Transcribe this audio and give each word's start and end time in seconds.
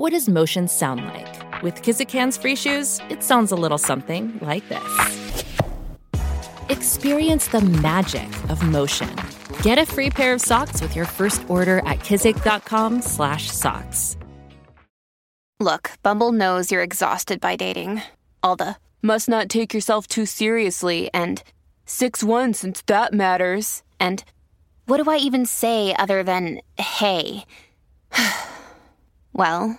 What 0.00 0.12
does 0.12 0.30
motion 0.30 0.66
sound 0.66 1.04
like? 1.04 1.62
With 1.62 1.82
Kizik 1.82 2.10
hands 2.10 2.38
free 2.38 2.56
shoes, 2.56 3.02
it 3.10 3.22
sounds 3.22 3.52
a 3.52 3.54
little 3.54 3.76
something 3.76 4.38
like 4.40 4.66
this. 4.70 5.44
Experience 6.70 7.48
the 7.48 7.60
magic 7.60 8.30
of 8.48 8.62
motion. 8.62 9.14
Get 9.62 9.76
a 9.76 9.84
free 9.84 10.08
pair 10.08 10.32
of 10.32 10.40
socks 10.40 10.80
with 10.80 10.96
your 10.96 11.04
first 11.04 11.44
order 11.48 11.82
at 11.84 11.98
kizik.com/socks. 11.98 14.16
Look, 15.60 15.90
Bumble 16.02 16.32
knows 16.32 16.72
you're 16.72 16.82
exhausted 16.82 17.38
by 17.38 17.56
dating. 17.56 18.00
All 18.42 18.56
the 18.56 18.76
must 19.02 19.28
not 19.28 19.50
take 19.50 19.74
yourself 19.74 20.06
too 20.06 20.24
seriously 20.24 21.10
and 21.12 21.42
6-1 21.84 22.54
since 22.54 22.80
that 22.86 23.12
matters. 23.12 23.82
And 24.00 24.24
what 24.86 24.96
do 24.96 25.10
I 25.10 25.18
even 25.18 25.44
say 25.44 25.94
other 25.94 26.22
than 26.22 26.62
hey? 26.78 27.44
well, 29.34 29.78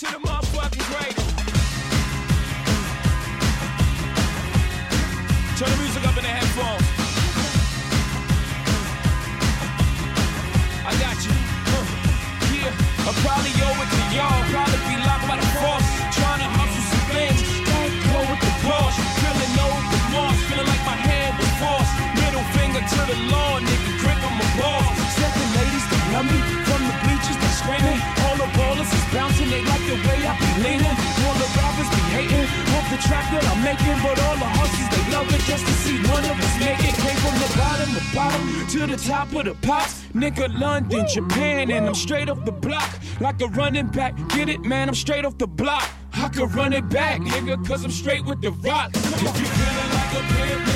Into 0.00 0.12
the 0.12 0.20
motherfucking 0.20 0.86
greatest. 0.94 1.28
Turn 5.58 5.70
the 5.70 5.76
music 5.82 6.06
up 6.06 6.16
in 6.16 6.22
the 6.22 6.30
headphones. 6.30 6.86
I 10.86 10.92
got 11.02 11.18
you. 11.26 11.34
Huh. 11.66 11.82
Yeah, 12.54 13.08
I 13.08 13.12
probably 13.26 13.50
it 13.74 13.90
to 13.90 14.02
y'all. 14.14 14.38
Probably 14.54 14.78
be 14.86 15.07
that 33.38 33.46
I'm 33.50 33.62
making. 33.62 33.98
But 34.02 34.18
all 34.26 34.36
the 34.36 34.50
hustlers, 34.58 34.90
they 34.90 35.04
love 35.14 35.28
it 35.30 35.42
just 35.46 35.66
to 35.66 35.72
see 35.84 35.98
one 36.10 36.24
of 36.24 36.36
us 36.38 36.54
make 36.58 36.82
it. 36.82 36.94
Came 36.98 37.18
from 37.22 37.36
the 37.38 37.50
bottom, 37.56 37.88
the 37.94 38.04
bottom 38.14 38.66
to 38.68 38.86
the 38.86 38.96
top 38.96 39.32
of 39.34 39.44
the 39.44 39.54
pops. 39.66 40.04
Nigga, 40.14 40.58
London, 40.58 41.06
Japan, 41.08 41.70
and 41.70 41.86
I'm 41.86 41.94
straight 41.94 42.28
off 42.28 42.44
the 42.44 42.52
block. 42.52 42.90
Like 43.20 43.40
a 43.40 43.46
running 43.48 43.88
back. 43.88 44.16
Get 44.28 44.48
it, 44.48 44.62
man? 44.62 44.88
I'm 44.88 44.94
straight 44.94 45.24
off 45.24 45.38
the 45.38 45.46
block. 45.46 45.88
I 46.14 46.28
could 46.28 46.52
run 46.54 46.72
it 46.72 46.88
back, 46.88 47.20
nigga, 47.20 47.64
cause 47.66 47.84
I'm 47.84 47.90
straight 47.92 48.24
with 48.24 48.40
the 48.40 48.50
rock. 48.50 48.90
If 48.94 49.22
you 49.22 49.28
feeling 49.28 49.90
like 49.94 50.12
a 50.14 50.22
pimp, 50.34 50.67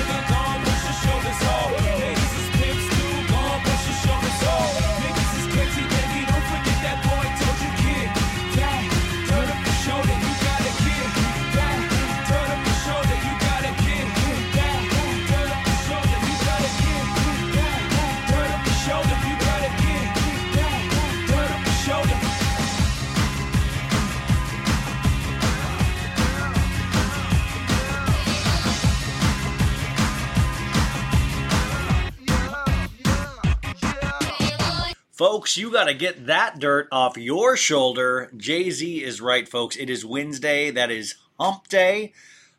Folks, 35.22 35.56
you 35.56 35.70
got 35.70 35.84
to 35.84 35.94
get 35.94 36.26
that 36.26 36.58
dirt 36.58 36.88
off 36.90 37.16
your 37.16 37.56
shoulder. 37.56 38.28
Jay 38.36 38.70
Z 38.70 39.04
is 39.04 39.20
right, 39.20 39.48
folks. 39.48 39.76
It 39.76 39.88
is 39.88 40.04
Wednesday. 40.04 40.72
That 40.72 40.90
is 40.90 41.14
hump 41.38 41.68
day. 41.68 42.12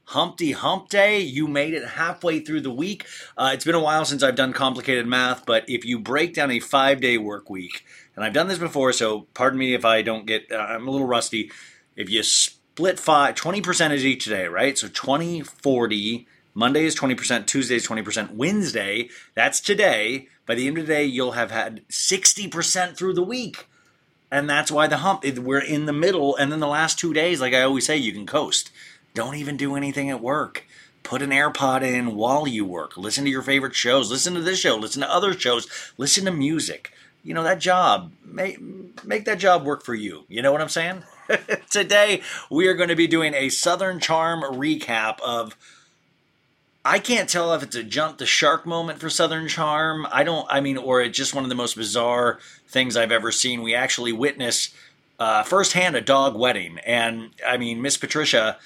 Humpty 0.06 0.54
Hump 0.54 0.88
Day. 0.88 1.20
You 1.20 1.50
made 1.50 1.74
it 1.74 1.86
halfway 1.86 2.40
through 2.40 2.62
the 2.62 2.72
week. 2.72 3.06
Uh, 3.38 3.52
it's 3.54 3.66
been 3.66 3.76
a 3.76 3.82
while 3.82 4.06
since 4.06 4.24
I've 4.24 4.38
done 4.38 4.54
complicated 4.54 5.06
math, 5.06 5.46
but 5.46 5.70
if 5.70 5.84
you 5.84 6.00
break 6.00 6.34
down 6.34 6.52
a 6.52 6.62
five 6.62 7.02
day 7.02 7.18
work 7.18 7.50
week, 7.50 7.84
and 8.16 8.24
I've 8.24 8.32
done 8.32 8.48
this 8.48 8.60
before, 8.60 8.94
so 8.94 9.28
pardon 9.34 9.60
me 9.60 9.74
if 9.74 9.84
I 9.84 10.02
don't 10.02 10.26
get, 10.26 10.50
uh, 10.50 10.56
I'm 10.56 10.88
a 10.88 10.92
little 10.92 11.06
rusty. 11.06 11.52
If 11.98 12.10
you 12.10 12.24
split 12.24 12.98
five, 12.98 13.36
20% 13.36 13.92
is 13.92 14.06
each 14.06 14.24
day, 14.24 14.48
right? 14.48 14.78
So 14.78 14.88
20, 14.88 15.42
40. 15.42 16.28
Monday 16.54 16.86
is 16.86 16.96
20%, 16.96 17.46
Tuesday 17.46 17.76
is 17.76 17.88
20%, 17.88 18.36
Wednesday, 18.36 19.10
that's 19.34 19.60
today. 19.60 20.30
By 20.46 20.56
the 20.56 20.68
end 20.68 20.78
of 20.78 20.88
the 20.88 20.94
day, 20.94 21.06
you'll 21.06 21.32
have 21.34 21.52
had 21.52 21.88
60% 21.88 22.98
through 22.98 23.14
the 23.14 23.24
week. 23.24 23.68
And 24.30 24.50
that's 24.50 24.72
why 24.72 24.88
the 24.88 24.98
hump, 24.98 25.24
we're 25.38 25.60
in 25.60 25.86
the 25.86 25.94
middle. 25.94 26.36
And 26.36 26.52
then 26.52 26.60
the 26.60 26.68
last 26.68 26.98
two 26.98 27.14
days, 27.14 27.40
like 27.40 27.54
I 27.54 27.62
always 27.62 27.86
say, 27.86 27.98
you 27.98 28.12
can 28.12 28.26
coast. 28.26 28.72
Don't 29.14 29.36
even 29.36 29.58
do 29.58 29.76
anything 29.76 30.10
at 30.10 30.22
work. 30.22 30.66
Put 31.04 31.22
an 31.22 31.30
AirPod 31.30 31.84
in 31.84 32.16
while 32.16 32.48
you 32.48 32.66
work. 32.66 32.98
Listen 32.98 33.26
to 33.26 33.30
your 33.30 33.42
favorite 33.42 33.76
shows. 33.76 34.10
Listen 34.10 34.34
to 34.34 34.42
this 34.42 34.60
show. 34.60 34.76
Listen 34.76 35.02
to 35.02 35.12
other 35.12 35.38
shows. 35.38 35.68
Listen 35.98 36.26
to 36.26 36.32
music. 36.32 36.92
You 37.24 37.34
know, 37.34 37.44
that 37.44 37.60
job, 37.60 38.12
make, 38.26 38.60
make 39.06 39.26
that 39.26 39.38
job 39.38 39.66
work 39.66 39.84
for 39.84 39.94
you. 39.94 40.26
You 40.28 40.42
know 40.42 40.52
what 40.52 40.62
I'm 40.62 40.70
saying? 40.70 41.04
Today, 41.70 42.22
we 42.50 42.68
are 42.68 42.74
going 42.74 42.90
to 42.90 42.96
be 42.96 43.08
doing 43.08 43.34
a 43.34 43.50
Southern 43.50 44.00
Charm 44.00 44.42
recap 44.42 45.20
of 45.22 45.56
I 46.86 47.00
can't 47.00 47.30
tell 47.30 47.54
if 47.54 47.64
it's 47.64 47.76
a 47.78 47.84
jump 47.84 48.18
the 48.18 48.26
shark 48.26 48.66
moment 48.66 49.00
for 49.00 49.10
Southern 49.10 49.48
Charm. 49.48 50.06
I 50.12 50.24
don't, 50.24 50.46
I 50.50 50.60
mean, 50.60 50.78
or 50.78 51.02
it's 51.02 51.18
just 51.18 51.34
one 51.34 51.46
of 51.46 51.50
the 51.50 51.56
most 51.56 51.78
bizarre 51.78 52.40
things 52.68 52.98
I've 52.98 53.12
ever 53.12 53.32
seen. 53.32 53.62
We 53.62 53.74
actually 53.74 54.12
witness 54.12 54.74
uh, 55.18 55.44
firsthand 55.44 55.96
a 55.96 56.02
dog 56.02 56.36
wedding. 56.38 56.80
And 56.86 57.30
I 57.48 57.56
mean, 57.56 57.82
Miss 57.82 57.96
Patricia 57.96 58.58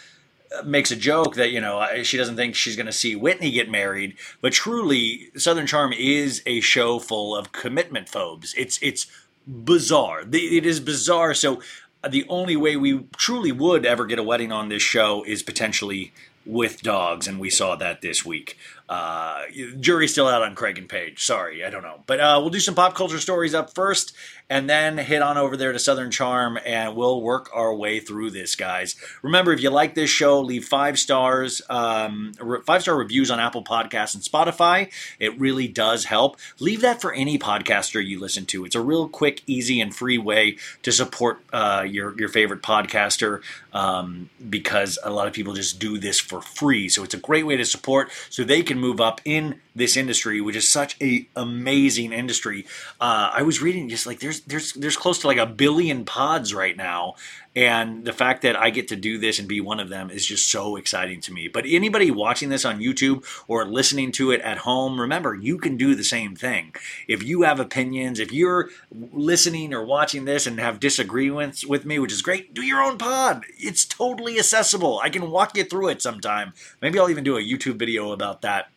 uh, 0.58 0.64
makes 0.64 0.90
a 0.90 0.96
joke 0.96 1.36
that, 1.36 1.52
you 1.52 1.62
know, 1.62 1.86
she 2.02 2.18
doesn't 2.18 2.38
think 2.38 2.56
she's 2.56 2.76
going 2.76 2.88
to 2.88 2.92
see 2.92 3.16
Whitney 3.16 3.52
get 3.52 3.70
married. 3.70 4.16
But 4.42 4.54
truly, 4.54 5.30
Southern 5.36 5.68
Charm 5.68 5.94
is 5.94 6.42
a 6.48 6.60
show 6.62 6.98
full 6.98 7.36
of 7.36 7.52
commitment 7.52 8.10
phobes. 8.10 8.56
It's, 8.58 8.80
it's 8.82 9.06
bizarre. 9.46 10.22
It 10.22 10.66
is 10.66 10.80
bizarre. 10.80 11.36
So 11.36 11.62
the 12.08 12.26
only 12.30 12.56
way 12.56 12.78
we 12.78 13.06
truly 13.16 13.52
would 13.52 13.86
ever 13.86 14.08
get 14.08 14.18
a 14.18 14.24
wedding 14.24 14.52
on 14.52 14.70
this 14.70 14.82
show 14.82 15.24
is 15.24 15.44
potentially 15.44 16.14
with 16.48 16.82
dogs, 16.82 17.28
and 17.28 17.40
we 17.40 17.50
saw 17.50 17.76
that 17.76 18.02
this 18.02 18.26
week. 18.26 18.58
Uh, 18.90 19.44
jury's 19.80 20.12
still 20.12 20.28
out 20.28 20.44
on 20.44 20.56
Craig 20.56 20.78
and 20.78 20.88
Paige. 20.88 21.24
Sorry, 21.24 21.64
I 21.64 21.70
don't 21.70 21.84
know. 21.84 22.04
But 22.06 22.20
uh, 22.20 22.38
we'll 22.40 22.50
do 22.50 22.60
some 22.60 22.76
pop 22.76 22.96
culture 22.96 23.20
stories 23.20 23.54
up 23.54 23.74
first, 23.74 24.14
and 24.50 24.70
then 24.70 24.98
hit 24.98 25.22
on 25.22 25.38
over 25.38 25.58
there 25.58 25.74
to 25.74 25.80
Southern 25.80 26.10
Charm, 26.10 26.58
and 26.66 26.96
we'll 26.96 27.22
work 27.22 27.50
our 27.54 27.74
way 27.74 28.00
through 28.00 28.32
this, 28.32 28.56
guys. 28.56 28.96
Remember, 29.22 29.52
if 29.52 29.62
you 29.62 29.70
like 29.70 29.94
this 29.94 30.10
show, 30.10 30.40
leave 30.40 30.66
five 30.66 30.98
stars, 30.98 31.62
um, 31.70 32.32
five 32.66 32.82
star 32.82 32.96
reviews 32.96 33.30
on 33.30 33.40
Apple 33.40 33.64
Podcasts 33.64 34.16
and 34.16 34.24
Spotify. 34.24 34.92
It 35.20 35.38
really 35.38 35.68
does 35.68 36.06
help. 36.06 36.38
Leave 36.60 36.82
that 36.82 37.02
for 37.02 37.12
any 37.12 37.38
podcaster 37.38 38.06
you 38.06 38.20
listen 38.20 38.46
to. 38.48 38.64
It's 38.64 38.76
a 38.76 38.82
real 38.82 39.10
quick, 39.10 39.42
easy, 39.48 39.82
and 39.82 39.94
free 39.94 40.18
way 40.18 40.58
to 40.84 40.92
support 40.92 41.40
uh, 41.52 41.86
your 41.88 42.18
your 42.18 42.30
favorite 42.30 42.62
podcaster 42.62 43.42
um, 43.74 44.30
because 44.50 44.98
a 45.04 45.12
lot 45.12 45.28
of 45.28 45.34
people 45.34 45.54
just 45.54 45.80
do 45.80 45.98
this 45.98 46.20
for 46.20 46.42
free. 46.42 46.90
So 46.90 47.04
it's 47.04 47.14
a 47.14 47.20
great 47.20 47.46
way 47.46 47.58
to 47.58 47.66
support 47.66 48.12
so 48.30 48.44
they 48.44 48.64
can 48.64 48.77
move 48.80 49.02
up 49.02 49.22
in 49.26 49.60
this 49.78 49.96
industry, 49.96 50.42
which 50.42 50.56
is 50.56 50.70
such 50.70 50.98
a 51.02 51.28
amazing 51.36 52.12
industry. 52.12 52.66
Uh, 53.00 53.32
I 53.34 53.44
was 53.44 53.62
reading 53.62 53.90
just 53.90 54.06
like 54.06 54.20
there's 54.20 54.42
there's 54.42 54.74
there's 54.74 54.98
close 54.98 55.20
to 55.20 55.28
like 55.28 55.38
a 55.38 55.46
billion 55.46 56.04
pods 56.04 56.54
right 56.54 56.76
now, 56.76 57.16
and 57.56 58.04
the 58.06 58.14
fact 58.14 58.42
that 58.42 58.56
I 58.56 58.70
get 58.72 58.88
to 58.90 58.96
do 58.96 59.18
this 59.18 59.40
and 59.40 59.48
be 59.48 59.62
one 59.62 59.80
of 59.80 59.90
them 59.90 60.10
is 60.10 60.26
just 60.26 60.52
so 60.52 60.76
exciting 60.76 61.22
to 61.22 61.34
me. 61.34 61.48
But 61.48 61.66
anybody 61.68 62.12
watching 62.12 62.50
this 62.50 62.66
on 62.66 62.80
YouTube 62.80 63.26
or 63.48 63.66
listening 63.66 64.12
to 64.14 64.32
it 64.32 64.42
at 64.42 64.60
home, 64.60 65.00
remember 65.00 65.36
you 65.36 65.58
can 65.58 65.78
do 65.78 65.96
the 65.96 66.04
same 66.04 66.36
thing. 66.36 66.74
If 67.08 67.24
you 67.24 67.44
have 67.44 67.60
opinions, 67.60 68.20
if 68.20 68.32
you're 68.32 68.70
listening 68.92 69.74
or 69.74 69.86
watching 69.86 70.26
this 70.26 70.48
and 70.48 70.60
have 70.60 70.80
disagreements 70.80 71.66
with 71.66 71.86
me, 71.86 72.00
which 72.00 72.14
is 72.14 72.22
great, 72.22 72.54
do 72.54 72.62
your 72.62 72.82
own 72.82 72.98
pod. 72.98 73.46
It's 73.58 73.86
totally 73.86 74.40
accessible. 74.40 75.00
I 75.00 75.10
can 75.10 75.30
walk 75.30 75.56
you 75.56 75.64
through 75.64 75.90
it 75.90 76.02
sometime. 76.02 76.54
Maybe 76.82 77.00
I'll 77.00 77.10
even 77.10 77.24
do 77.24 77.38
a 77.38 77.42
YouTube 77.42 77.78
video 77.78 78.12
about 78.12 78.42
that. 78.42 78.70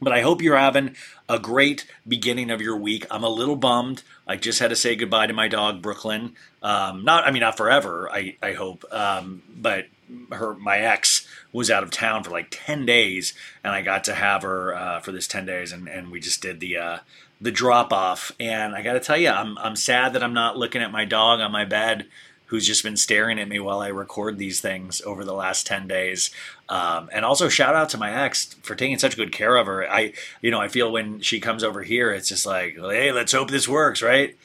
But 0.00 0.12
I 0.12 0.20
hope 0.22 0.42
you're 0.42 0.56
having 0.56 0.96
a 1.28 1.38
great 1.38 1.86
beginning 2.06 2.50
of 2.50 2.60
your 2.60 2.76
week. 2.76 3.06
I'm 3.10 3.24
a 3.24 3.28
little 3.28 3.56
bummed. 3.56 4.02
I 4.26 4.36
just 4.36 4.58
had 4.58 4.70
to 4.70 4.76
say 4.76 4.96
goodbye 4.96 5.26
to 5.26 5.32
my 5.32 5.48
dog 5.48 5.80
Brooklyn. 5.80 6.34
Um, 6.62 7.04
not, 7.04 7.26
I 7.26 7.30
mean, 7.30 7.40
not 7.40 7.56
forever. 7.56 8.10
I, 8.10 8.36
I 8.42 8.52
hope. 8.52 8.84
Um, 8.90 9.42
but 9.56 9.86
her, 10.32 10.54
my 10.54 10.78
ex 10.78 11.26
was 11.52 11.70
out 11.70 11.82
of 11.82 11.90
town 11.90 12.24
for 12.24 12.30
like 12.30 12.48
ten 12.50 12.84
days, 12.84 13.34
and 13.62 13.72
I 13.72 13.82
got 13.82 14.04
to 14.04 14.14
have 14.14 14.42
her 14.42 14.74
uh, 14.74 15.00
for 15.00 15.12
this 15.12 15.26
ten 15.26 15.46
days, 15.46 15.72
and, 15.72 15.88
and 15.88 16.10
we 16.10 16.20
just 16.20 16.42
did 16.42 16.60
the 16.60 16.76
uh, 16.76 16.98
the 17.40 17.52
drop 17.52 17.92
off. 17.92 18.32
And 18.38 18.74
I 18.74 18.82
got 18.82 18.94
to 18.94 19.00
tell 19.00 19.16
you, 19.16 19.30
I'm 19.30 19.56
I'm 19.58 19.76
sad 19.76 20.12
that 20.12 20.22
I'm 20.22 20.34
not 20.34 20.58
looking 20.58 20.82
at 20.82 20.92
my 20.92 21.04
dog 21.04 21.40
on 21.40 21.52
my 21.52 21.64
bed 21.64 22.06
who's 22.46 22.66
just 22.66 22.82
been 22.82 22.96
staring 22.96 23.38
at 23.38 23.48
me 23.48 23.58
while 23.58 23.80
I 23.80 23.88
record 23.88 24.38
these 24.38 24.60
things 24.60 25.00
over 25.02 25.24
the 25.24 25.34
last 25.34 25.66
10 25.66 25.88
days. 25.88 26.30
Um, 26.68 27.08
and 27.12 27.24
also 27.24 27.48
shout 27.48 27.74
out 27.74 27.88
to 27.90 27.98
my 27.98 28.24
ex 28.24 28.54
for 28.62 28.74
taking 28.74 28.98
such 28.98 29.16
good 29.16 29.32
care 29.32 29.56
of 29.56 29.66
her. 29.66 29.90
I, 29.90 30.12
you 30.40 30.50
know, 30.50 30.60
I 30.60 30.68
feel 30.68 30.92
when 30.92 31.20
she 31.20 31.40
comes 31.40 31.64
over 31.64 31.82
here, 31.82 32.12
it's 32.12 32.28
just 32.28 32.46
like, 32.46 32.76
hey, 32.76 33.12
let's 33.12 33.32
hope 33.32 33.50
this 33.50 33.68
works, 33.68 34.02
right? 34.02 34.36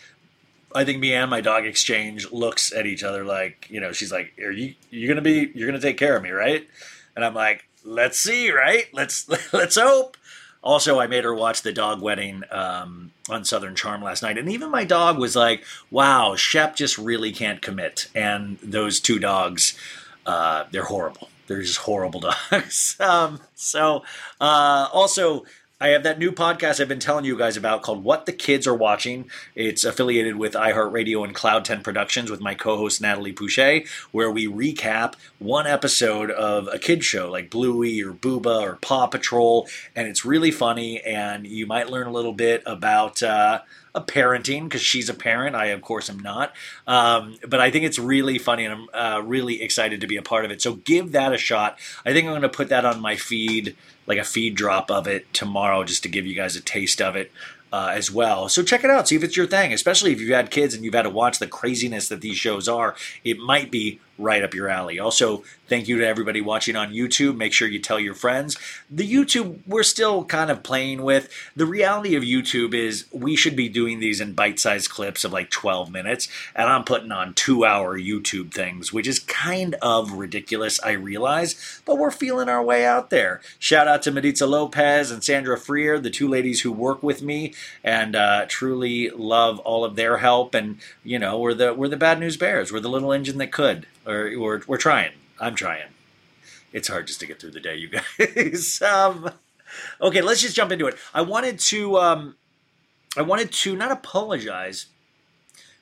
I 0.73 0.85
think 0.85 0.99
me 0.99 1.13
and 1.13 1.29
my 1.29 1.41
dog 1.41 1.65
exchange 1.65 2.31
looks 2.31 2.71
at 2.71 2.85
each 2.85 3.03
other 3.03 3.23
like, 3.23 3.67
you 3.69 3.79
know, 3.79 3.91
she's 3.91 4.11
like, 4.11 4.33
"Are 4.39 4.51
you 4.51 4.75
you 4.91 5.07
gonna 5.07 5.21
be 5.21 5.51
you're 5.55 5.67
gonna 5.67 5.81
take 5.81 5.97
care 5.97 6.15
of 6.15 6.21
me, 6.21 6.29
right?" 6.29 6.67
And 7.15 7.25
I'm 7.25 7.33
like, 7.33 7.65
"Let's 7.83 8.19
see, 8.19 8.51
right? 8.51 8.85
Let's 8.93 9.27
let's 9.53 9.77
hope." 9.77 10.15
Also, 10.61 10.99
I 10.99 11.07
made 11.07 11.23
her 11.23 11.33
watch 11.33 11.61
the 11.61 11.71
dog 11.71 12.01
wedding 12.01 12.43
um, 12.51 13.11
on 13.29 13.45
Southern 13.45 13.75
Charm 13.75 14.01
last 14.03 14.21
night, 14.21 14.37
and 14.37 14.49
even 14.49 14.69
my 14.69 14.83
dog 14.83 15.17
was 15.17 15.35
like, 15.35 15.63
"Wow, 15.89 16.35
Shep 16.35 16.75
just 16.75 16.97
really 16.97 17.31
can't 17.31 17.61
commit." 17.61 18.07
And 18.13 18.57
those 18.61 18.99
two 18.99 19.19
dogs, 19.19 19.77
uh, 20.25 20.65
they're 20.71 20.83
horrible. 20.83 21.29
They're 21.47 21.61
just 21.61 21.79
horrible 21.79 22.19
dogs. 22.51 22.97
um, 22.99 23.39
so, 23.55 24.03
uh, 24.41 24.87
also, 24.91 25.45
I 25.81 25.89
have 25.89 26.03
that 26.03 26.19
new 26.19 26.33
podcast 26.33 26.81
I've 26.81 26.89
been 26.89 26.99
telling 26.99 27.23
you 27.23 27.37
guys 27.37 27.55
about 27.55 27.83
called 27.83 28.03
What 28.03 28.25
the 28.25 28.33
Kids 28.33 28.67
Are 28.67 28.75
Watching. 28.75 29.29
It's 29.55 29.85
affiliated 29.85 30.35
with 30.35 30.51
iHeartRadio 30.51 31.23
and 31.23 31.33
Cloud 31.33 31.63
10 31.63 31.83
Productions 31.83 32.29
with 32.29 32.41
my 32.41 32.53
co 32.53 32.75
host 32.75 32.99
Natalie 32.99 33.31
Pouchet, 33.31 33.87
where 34.11 34.29
we 34.29 34.45
recap 34.45 35.13
one 35.37 35.65
episode 35.65 36.31
of 36.31 36.67
a 36.67 36.79
kid 36.79 37.05
show 37.05 37.31
like 37.31 37.49
Bluey 37.49 38.03
or 38.03 38.11
Booba 38.11 38.61
or 38.61 38.75
Paw 38.81 39.07
Patrol. 39.07 39.69
And 39.95 40.05
it's 40.05 40.25
really 40.25 40.51
funny, 40.51 40.99
and 40.99 41.47
you 41.47 41.65
might 41.65 41.89
learn 41.89 42.07
a 42.07 42.11
little 42.11 42.33
bit 42.33 42.61
about. 42.65 43.23
Uh, 43.23 43.61
a 43.95 44.01
parenting 44.01 44.63
because 44.63 44.81
she's 44.81 45.09
a 45.09 45.13
parent. 45.13 45.55
I, 45.55 45.67
of 45.67 45.81
course, 45.81 46.09
am 46.09 46.19
not. 46.19 46.53
Um, 46.87 47.37
but 47.47 47.59
I 47.59 47.71
think 47.71 47.85
it's 47.85 47.99
really 47.99 48.37
funny 48.37 48.65
and 48.65 48.73
I'm 48.73 48.89
uh, 48.93 49.21
really 49.21 49.61
excited 49.61 50.01
to 50.01 50.07
be 50.07 50.17
a 50.17 50.21
part 50.21 50.45
of 50.45 50.51
it. 50.51 50.61
So 50.61 50.75
give 50.75 51.11
that 51.13 51.33
a 51.33 51.37
shot. 51.37 51.77
I 52.05 52.13
think 52.13 52.25
I'm 52.25 52.31
going 52.31 52.41
to 52.43 52.49
put 52.49 52.69
that 52.69 52.85
on 52.85 52.99
my 52.99 53.15
feed, 53.15 53.75
like 54.07 54.19
a 54.19 54.23
feed 54.23 54.55
drop 54.55 54.91
of 54.91 55.07
it 55.07 55.31
tomorrow, 55.33 55.83
just 55.83 56.03
to 56.03 56.09
give 56.09 56.25
you 56.25 56.35
guys 56.35 56.55
a 56.55 56.61
taste 56.61 57.01
of 57.01 57.15
it. 57.15 57.31
Uh, 57.71 57.91
as 57.93 58.09
well. 58.09 58.49
So 58.49 58.63
check 58.63 58.83
it 58.83 58.89
out, 58.89 59.07
see 59.07 59.15
if 59.15 59.23
it's 59.23 59.37
your 59.37 59.45
thing, 59.45 59.71
especially 59.73 60.11
if 60.11 60.19
you've 60.19 60.31
had 60.31 60.49
kids 60.49 60.73
and 60.73 60.83
you've 60.83 60.95
had 60.95 61.03
to 61.03 61.09
watch 61.11 61.37
the 61.37 61.45
craziness 61.45 62.07
that 62.07 62.21
these 62.21 62.35
shows 62.35 62.67
are. 62.67 62.95
It 63.23 63.37
might 63.37 63.69
be 63.69 63.99
right 64.19 64.43
up 64.43 64.53
your 64.53 64.69
alley. 64.69 64.99
Also, 64.99 65.43
thank 65.67 65.87
you 65.87 65.97
to 65.97 66.07
everybody 66.07 66.41
watching 66.41 66.75
on 66.75 66.93
YouTube. 66.93 67.37
Make 67.37 67.53
sure 67.53 67.67
you 67.67 67.79
tell 67.79 67.99
your 67.99 68.13
friends. 68.13 68.57
The 68.89 69.09
YouTube 69.09 69.59
we're 69.65 69.83
still 69.83 70.25
kind 70.25 70.51
of 70.51 70.63
playing 70.63 71.01
with. 71.01 71.29
The 71.55 71.65
reality 71.65 72.15
of 72.15 72.23
YouTube 72.23 72.73
is 72.73 73.05
we 73.11 73.35
should 73.35 73.55
be 73.55 73.69
doing 73.69 73.99
these 73.99 74.21
in 74.21 74.33
bite-sized 74.33 74.89
clips 74.89 75.23
of 75.23 75.33
like 75.33 75.49
12 75.49 75.91
minutes, 75.91 76.27
and 76.55 76.69
I'm 76.69 76.83
putting 76.83 77.11
on 77.11 77.33
2-hour 77.33 77.99
YouTube 77.99 78.53
things, 78.53 78.91
which 78.93 79.07
is 79.07 79.19
kind 79.19 79.75
of 79.81 80.13
ridiculous, 80.13 80.79
I 80.81 80.91
realize, 80.91 81.81
but 81.85 81.97
we're 81.97 82.11
feeling 82.11 82.49
our 82.49 82.63
way 82.63 82.85
out 82.85 83.09
there. 83.09 83.41
Shout 83.57 83.87
out 83.87 84.01
to 84.03 84.11
Mediza 84.11 84.47
Lopez 84.47 85.11
and 85.11 85.23
Sandra 85.23 85.57
Freer, 85.57 85.99
the 85.99 86.09
two 86.09 86.27
ladies 86.27 86.61
who 86.61 86.71
work 86.71 87.01
with 87.01 87.21
me 87.21 87.53
and 87.83 88.15
uh, 88.15 88.45
truly 88.47 89.09
love 89.09 89.59
all 89.59 89.85
of 89.85 89.95
their 89.95 90.17
help 90.17 90.53
and 90.53 90.79
you 91.03 91.19
know, 91.19 91.39
we're 91.39 91.53
the 91.53 91.73
we're 91.73 91.87
the 91.87 91.97
bad 91.97 92.19
news 92.19 92.37
bears. 92.37 92.71
We're 92.71 92.79
the 92.79 92.89
little 92.89 93.11
engine 93.11 93.37
that 93.39 93.51
could 93.51 93.87
or 94.09 94.31
we're, 94.37 94.61
we're 94.67 94.77
trying. 94.77 95.11
I'm 95.39 95.55
trying. 95.55 95.87
It's 96.73 96.87
hard 96.87 97.07
just 97.07 97.19
to 97.21 97.25
get 97.25 97.39
through 97.39 97.51
the 97.51 97.59
day, 97.59 97.75
you 97.75 97.89
guys. 97.89 98.81
um, 98.85 99.29
okay, 100.01 100.21
let's 100.21 100.41
just 100.41 100.55
jump 100.55 100.71
into 100.71 100.87
it. 100.87 100.97
I 101.13 101.21
wanted 101.21 101.59
to, 101.59 101.97
um, 101.97 102.35
I 103.15 103.21
wanted 103.21 103.51
to 103.51 103.75
not 103.75 103.91
apologize, 103.91 104.87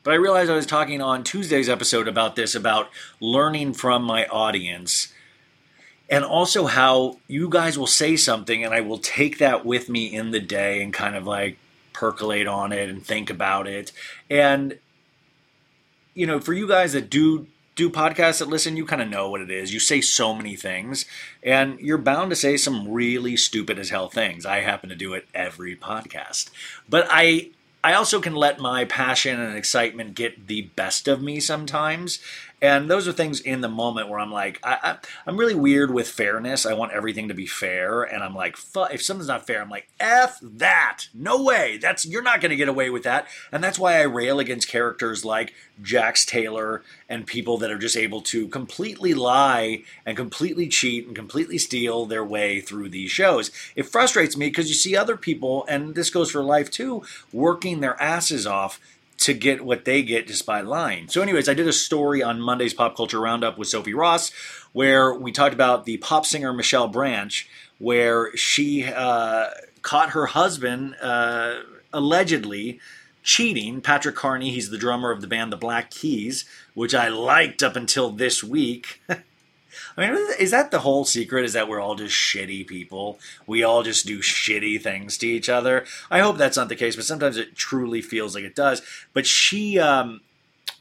but 0.04 0.14
I 0.14 0.18
realized 0.18 0.52
I 0.52 0.56
was 0.56 0.66
talking 0.66 1.02
on 1.02 1.24
Tuesday's 1.24 1.70
episode 1.70 2.08
about 2.08 2.36
this, 2.36 2.56
about 2.56 2.90
learning 3.20 3.74
from 3.74 4.04
my 4.04 4.26
audience, 4.28 5.14
and 6.10 6.24
also 6.24 6.66
how 6.68 7.18
you 7.28 7.50
guys 7.50 7.78
will 7.78 7.88
say 7.88 8.16
something, 8.16 8.64
and 8.64 8.74
I 8.74 8.82
will 8.82 9.00
take 9.00 9.40
that 9.40 9.66
with 9.66 9.90
me 9.90 10.06
in 10.06 10.32
the 10.32 10.40
day 10.40 10.82
and 10.82 10.94
kind 10.94 11.16
of 11.16 11.28
like 11.28 11.58
percolate 11.92 12.48
on 12.48 12.72
it 12.72 12.90
and 12.90 13.06
think 13.06 13.30
about 13.30 13.68
it, 13.68 13.92
and 14.30 14.80
you 16.14 16.26
know, 16.26 16.40
for 16.40 16.54
you 16.54 16.68
guys 16.68 16.94
that 16.94 17.10
do 17.10 17.48
do 17.78 17.90
podcasts 17.90 18.40
that 18.40 18.50
listen, 18.50 18.76
you 18.76 18.86
kind 18.86 19.02
of 19.02 19.08
know 19.08 19.30
what 19.30 19.40
it 19.40 19.50
is. 19.50 19.74
You 19.74 19.80
say 19.80 20.02
so 20.02 20.34
many 20.34 20.58
things, 20.58 21.06
and 21.42 21.80
you're 21.80 21.98
bound 21.98 22.32
to 22.32 22.36
say 22.36 22.58
some 22.58 22.92
really 22.92 23.38
stupid 23.38 23.80
as 23.80 23.92
hell 23.92 24.10
things. 24.10 24.46
I 24.46 24.58
happen 24.62 24.90
to 24.90 24.96
do 24.96 25.14
it 25.14 25.28
every 25.34 25.78
podcast. 25.78 26.50
But 26.90 27.08
I 27.10 27.52
I 27.84 27.94
also 27.94 28.20
can 28.20 28.36
let 28.36 28.60
my 28.60 28.84
passion 28.84 29.40
and 29.40 29.56
excitement 29.56 30.16
get 30.16 30.48
the 30.48 30.64
best 30.76 31.08
of 31.08 31.22
me 31.22 31.40
sometimes. 31.40 32.20
And 32.60 32.90
those 32.90 33.08
are 33.08 33.12
things 33.12 33.40
in 33.40 33.62
the 33.62 33.70
moment 33.70 34.10
where 34.10 34.20
I'm 34.20 34.32
like, 34.32 34.60
I, 34.64 34.98
I, 35.26 35.30
am 35.30 35.38
really 35.38 35.54
weird 35.54 35.94
with 35.94 36.08
fairness. 36.08 36.66
I 36.66 36.74
want 36.74 36.92
everything 36.92 37.28
to 37.28 37.36
be 37.36 37.46
fair. 37.46 38.02
And 38.02 38.24
I'm 38.24 38.34
like, 38.34 38.58
if 38.92 39.04
something's 39.04 39.28
not 39.28 39.46
fair, 39.46 39.62
I'm 39.62 39.70
like, 39.70 39.88
F 40.00 40.40
that. 40.42 41.06
No 41.14 41.44
way. 41.44 41.78
That's 41.78 42.04
You're 42.04 42.24
not 42.24 42.42
going 42.42 42.50
to 42.50 42.56
get 42.56 42.68
away 42.68 42.90
with 42.90 43.04
that. 43.04 43.28
And 43.52 43.64
that's 43.64 43.78
why 43.78 44.00
I 44.00 44.04
rail 44.04 44.40
against 44.40 44.70
characters 44.70 45.24
like 45.24 45.54
Jax 45.84 46.26
Taylor 46.26 46.82
and 47.08 47.28
people 47.28 47.60
that 47.60 47.70
are 47.70 47.78
just 47.78 47.96
able 47.96 48.22
to 48.22 48.48
completely 48.48 49.14
lie 49.14 49.84
and 50.04 50.18
completely 50.18 50.68
cheat 50.68 51.06
and 51.06 51.16
completely 51.16 51.60
steal 51.60 52.08
their 52.08 52.26
way 52.26 52.60
through 52.60 52.90
these 52.90 53.12
shows. 53.12 53.52
It 53.76 53.84
frustrates 53.84 54.36
me 54.36 54.48
because 54.48 54.70
you 54.70 54.76
see 54.76 54.96
other 54.96 55.16
people, 55.16 55.64
and 55.70 55.94
this 55.94 56.10
goes 56.10 56.32
for 56.32 56.42
life 56.42 56.72
too, 56.72 57.04
working 57.32 57.82
their 57.82 58.02
asses 58.02 58.48
off 58.48 58.80
to 59.18 59.34
get 59.34 59.66
what 59.66 59.86
they 59.86 60.04
get 60.04 60.28
just 60.28 60.46
by 60.46 60.62
lying. 60.62 61.08
So, 61.10 61.22
anyways, 61.22 61.50
I 61.50 61.54
did 61.54 61.68
a 61.68 61.74
story 61.74 62.22
on 62.22 62.40
Monday's 62.40 62.74
Pop 62.74 62.96
Culture 62.96 63.20
Roundup 63.20 63.58
with 63.58 63.68
Sophie 63.68 63.94
Ross 63.94 64.32
where 64.78 65.12
we 65.12 65.32
talked 65.32 65.56
about 65.56 65.86
the 65.86 65.98
pop 65.98 66.24
singer 66.24 66.54
Michelle 66.54 66.88
Branch, 66.88 67.50
where 67.80 68.36
she 68.38 68.84
uh, 68.84 69.48
caught 69.82 70.12
her 70.12 70.28
husband 70.28 70.96
uh, 71.02 71.62
allegedly 71.92 72.80
cheating. 73.24 73.82
Patrick 73.82 74.16
Carney, 74.16 74.52
he's 74.52 74.70
the 74.70 74.78
drummer 74.78 75.10
of 75.10 75.22
the 75.22 75.28
band 75.28 75.52
The 75.52 75.58
Black 75.58 75.90
Keys, 75.90 76.46
which 76.76 76.94
I 76.94 77.08
liked 77.08 77.64
up 77.64 77.76
until 77.76 78.12
this 78.12 78.44
week. 78.44 79.02
I 79.96 80.10
mean, 80.10 80.28
is 80.40 80.52
that 80.52 80.72
the 80.72 80.80
whole 80.80 81.06
secret? 81.06 81.46
Is 81.46 81.54
that 81.54 81.68
we're 81.68 81.80
all 81.80 81.96
just 81.96 82.16
shitty 82.16 82.68
people? 82.68 83.20
We 83.46 83.64
all 83.64 83.84
just 83.84 84.06
do 84.06 84.20
shitty 84.20 84.82
things 84.82 85.18
to 85.20 85.28
each 85.28 85.50
other? 85.50 85.86
I 86.10 86.20
hope 86.20 86.38
that's 86.38 86.58
not 86.58 86.70
the 86.70 86.76
case, 86.76 86.96
but 86.96 87.06
sometimes 87.06 87.38
it 87.38 87.56
truly 87.56 88.02
feels 88.02 88.36
like 88.36 88.44
it 88.44 88.56
does. 88.56 88.82
But 89.14 89.26
she, 89.26 89.80
um, 89.80 90.22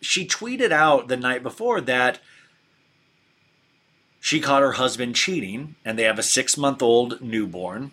she 0.00 0.26
tweeted 0.26 0.73
out 0.73 1.09
the 1.09 1.16
night 1.16 1.43
before 1.43 1.81
that 1.83 2.21
she 4.21 4.40
caught 4.40 4.62
her 4.62 4.73
husband 4.73 5.14
cheating, 5.14 5.76
and 5.85 5.97
they 5.97 6.02
have 6.02 6.19
a 6.19 6.23
six 6.23 6.57
month 6.57 6.83
old 6.83 7.21
newborn. 7.21 7.93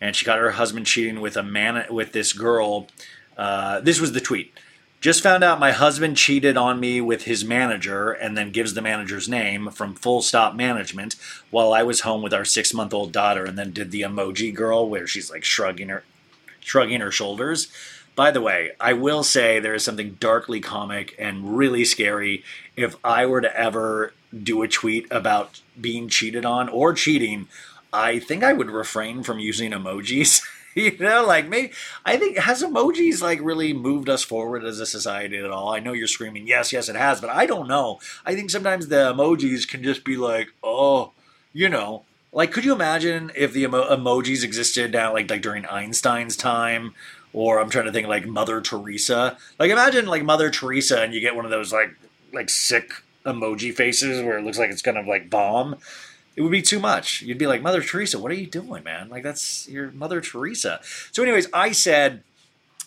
And 0.00 0.16
she 0.16 0.24
caught 0.24 0.38
her 0.38 0.52
husband 0.52 0.86
cheating 0.86 1.20
with 1.20 1.36
a 1.36 1.42
man 1.42 1.84
with 1.90 2.12
this 2.12 2.32
girl. 2.32 2.88
Uh, 3.36 3.80
this 3.80 4.00
was 4.00 4.12
the 4.12 4.20
tweet. 4.20 4.52
Just 5.00 5.22
found 5.22 5.44
out 5.44 5.60
my 5.60 5.70
husband 5.70 6.16
cheated 6.16 6.56
on 6.56 6.80
me 6.80 7.00
with 7.00 7.22
his 7.22 7.44
manager 7.44 8.10
and 8.10 8.36
then 8.36 8.50
gives 8.50 8.74
the 8.74 8.82
manager's 8.82 9.28
name 9.28 9.70
from 9.70 9.94
Full 9.94 10.22
Stop 10.22 10.56
Management 10.56 11.14
while 11.50 11.72
I 11.72 11.84
was 11.84 12.00
home 12.00 12.20
with 12.20 12.34
our 12.34 12.44
six 12.44 12.74
month 12.74 12.92
old 12.92 13.12
daughter 13.12 13.44
and 13.44 13.56
then 13.56 13.70
did 13.70 13.92
the 13.92 14.02
emoji 14.02 14.52
girl 14.52 14.88
where 14.88 15.06
she's 15.06 15.30
like 15.30 15.44
shrugging 15.44 15.88
her 15.88 16.02
shrugging 16.58 17.00
her 17.00 17.12
shoulders. 17.12 17.68
By 18.16 18.32
the 18.32 18.40
way, 18.40 18.72
I 18.80 18.94
will 18.94 19.22
say 19.22 19.60
there 19.60 19.74
is 19.74 19.84
something 19.84 20.16
darkly 20.18 20.58
comic 20.58 21.14
and 21.16 21.56
really 21.56 21.84
scary 21.84 22.42
if 22.74 22.96
I 23.04 23.24
were 23.24 23.40
to 23.40 23.56
ever 23.56 24.12
do 24.42 24.62
a 24.62 24.68
tweet 24.68 25.06
about 25.12 25.60
being 25.80 26.08
cheated 26.08 26.44
on 26.44 26.68
or 26.68 26.92
cheating. 26.92 27.46
I 27.92 28.18
think 28.18 28.42
I 28.42 28.52
would 28.52 28.70
refrain 28.70 29.22
from 29.22 29.38
using 29.38 29.70
emojis. 29.70 30.42
you 30.82 30.96
know, 30.98 31.26
like 31.26 31.48
maybe 31.48 31.72
I 32.04 32.16
think 32.16 32.38
has 32.38 32.62
emojis 32.62 33.20
like 33.20 33.40
really 33.42 33.72
moved 33.72 34.08
us 34.08 34.22
forward 34.22 34.64
as 34.64 34.78
a 34.78 34.86
society 34.86 35.36
at 35.38 35.50
all? 35.50 35.72
I 35.72 35.80
know 35.80 35.92
you're 35.92 36.06
screaming, 36.06 36.46
yes, 36.46 36.72
yes, 36.72 36.88
it 36.88 36.96
has, 36.96 37.20
but 37.20 37.30
I 37.30 37.46
don't 37.46 37.68
know. 37.68 37.98
I 38.24 38.34
think 38.34 38.50
sometimes 38.50 38.88
the 38.88 39.12
emojis 39.12 39.66
can 39.66 39.82
just 39.82 40.04
be 40.04 40.16
like, 40.16 40.48
oh, 40.62 41.12
you 41.52 41.68
know, 41.68 42.04
like 42.32 42.52
could 42.52 42.64
you 42.64 42.72
imagine 42.72 43.32
if 43.34 43.52
the 43.52 43.64
emo- 43.64 43.88
emojis 43.88 44.44
existed 44.44 44.92
now, 44.92 45.12
like 45.12 45.28
like 45.28 45.42
during 45.42 45.66
Einstein's 45.66 46.36
time? 46.36 46.94
Or 47.34 47.60
I'm 47.60 47.68
trying 47.68 47.84
to 47.84 47.92
think 47.92 48.08
like 48.08 48.26
Mother 48.26 48.60
Teresa. 48.60 49.36
Like 49.58 49.70
imagine 49.70 50.06
like 50.06 50.24
Mother 50.24 50.50
Teresa 50.50 51.02
and 51.02 51.12
you 51.12 51.20
get 51.20 51.36
one 51.36 51.44
of 51.44 51.50
those 51.50 51.72
like 51.72 51.94
like 52.32 52.48
sick 52.48 52.92
emoji 53.26 53.74
faces 53.74 54.22
where 54.22 54.38
it 54.38 54.44
looks 54.44 54.58
like 54.58 54.70
it's 54.70 54.82
gonna 54.82 55.02
like 55.02 55.28
bomb 55.28 55.76
it 56.38 56.42
would 56.42 56.52
be 56.52 56.62
too 56.62 56.78
much. 56.78 57.20
You'd 57.22 57.36
be 57.36 57.48
like, 57.48 57.62
Mother 57.62 57.82
Teresa, 57.82 58.16
what 58.16 58.30
are 58.30 58.36
you 58.36 58.46
doing, 58.46 58.84
man? 58.84 59.08
Like, 59.08 59.24
that's 59.24 59.68
your 59.68 59.90
Mother 59.90 60.20
Teresa. 60.20 60.78
So, 61.10 61.24
anyways, 61.24 61.48
I 61.52 61.72
said 61.72 62.22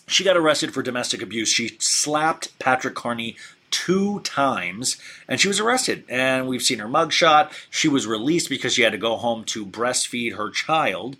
she 0.06 0.24
got 0.24 0.38
arrested 0.38 0.72
for 0.72 0.82
domestic 0.82 1.20
abuse. 1.20 1.50
She 1.50 1.76
slapped 1.78 2.58
Patrick 2.58 2.94
Carney 2.94 3.36
two 3.70 4.20
times 4.20 4.96
and 5.28 5.38
she 5.38 5.48
was 5.48 5.60
arrested. 5.60 6.04
And 6.08 6.48
we've 6.48 6.62
seen 6.62 6.78
her 6.78 6.88
mugshot. 6.88 7.52
She 7.68 7.88
was 7.88 8.06
released 8.06 8.48
because 8.48 8.72
she 8.72 8.82
had 8.82 8.92
to 8.92 8.98
go 8.98 9.16
home 9.16 9.44
to 9.44 9.66
breastfeed 9.66 10.36
her 10.36 10.48
child. 10.48 11.18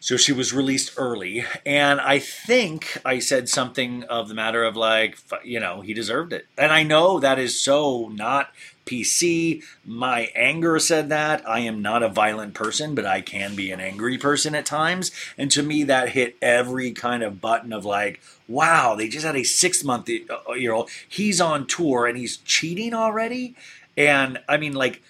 So 0.00 0.16
she 0.16 0.32
was 0.32 0.54
released 0.54 0.94
early. 0.96 1.44
And 1.66 2.00
I 2.00 2.18
think 2.18 2.96
I 3.04 3.18
said 3.18 3.50
something 3.50 4.04
of 4.04 4.28
the 4.28 4.34
matter 4.34 4.64
of 4.64 4.74
like, 4.74 5.18
you 5.44 5.60
know, 5.60 5.82
he 5.82 5.92
deserved 5.92 6.32
it. 6.32 6.46
And 6.56 6.72
I 6.72 6.82
know 6.82 7.20
that 7.20 7.38
is 7.38 7.60
so 7.60 8.08
not 8.08 8.52
PC. 8.86 9.62
My 9.84 10.30
anger 10.34 10.78
said 10.78 11.08
that. 11.10 11.46
I 11.48 11.60
am 11.60 11.82
not 11.82 12.02
a 12.02 12.08
violent 12.08 12.54
person, 12.54 12.94
but 12.94 13.04
I 13.04 13.20
can 13.20 13.54
be 13.54 13.70
an 13.70 13.80
angry 13.80 14.16
person 14.16 14.54
at 14.54 14.64
times. 14.64 15.10
And 15.36 15.50
to 15.50 15.62
me, 15.62 15.82
that 15.84 16.10
hit 16.10 16.36
every 16.40 16.92
kind 16.92 17.22
of 17.22 17.40
button 17.40 17.72
of 17.72 17.84
like, 17.84 18.20
wow, 18.48 18.94
they 18.94 19.08
just 19.08 19.26
had 19.26 19.36
a 19.36 19.44
six 19.44 19.84
month 19.84 20.08
uh, 20.08 20.52
year 20.52 20.72
old. 20.72 20.88
He's 21.08 21.40
on 21.40 21.66
tour 21.66 22.06
and 22.06 22.16
he's 22.16 22.38
cheating 22.38 22.94
already. 22.94 23.56
And 23.96 24.38
I 24.48 24.56
mean, 24.56 24.74
like, 24.74 25.02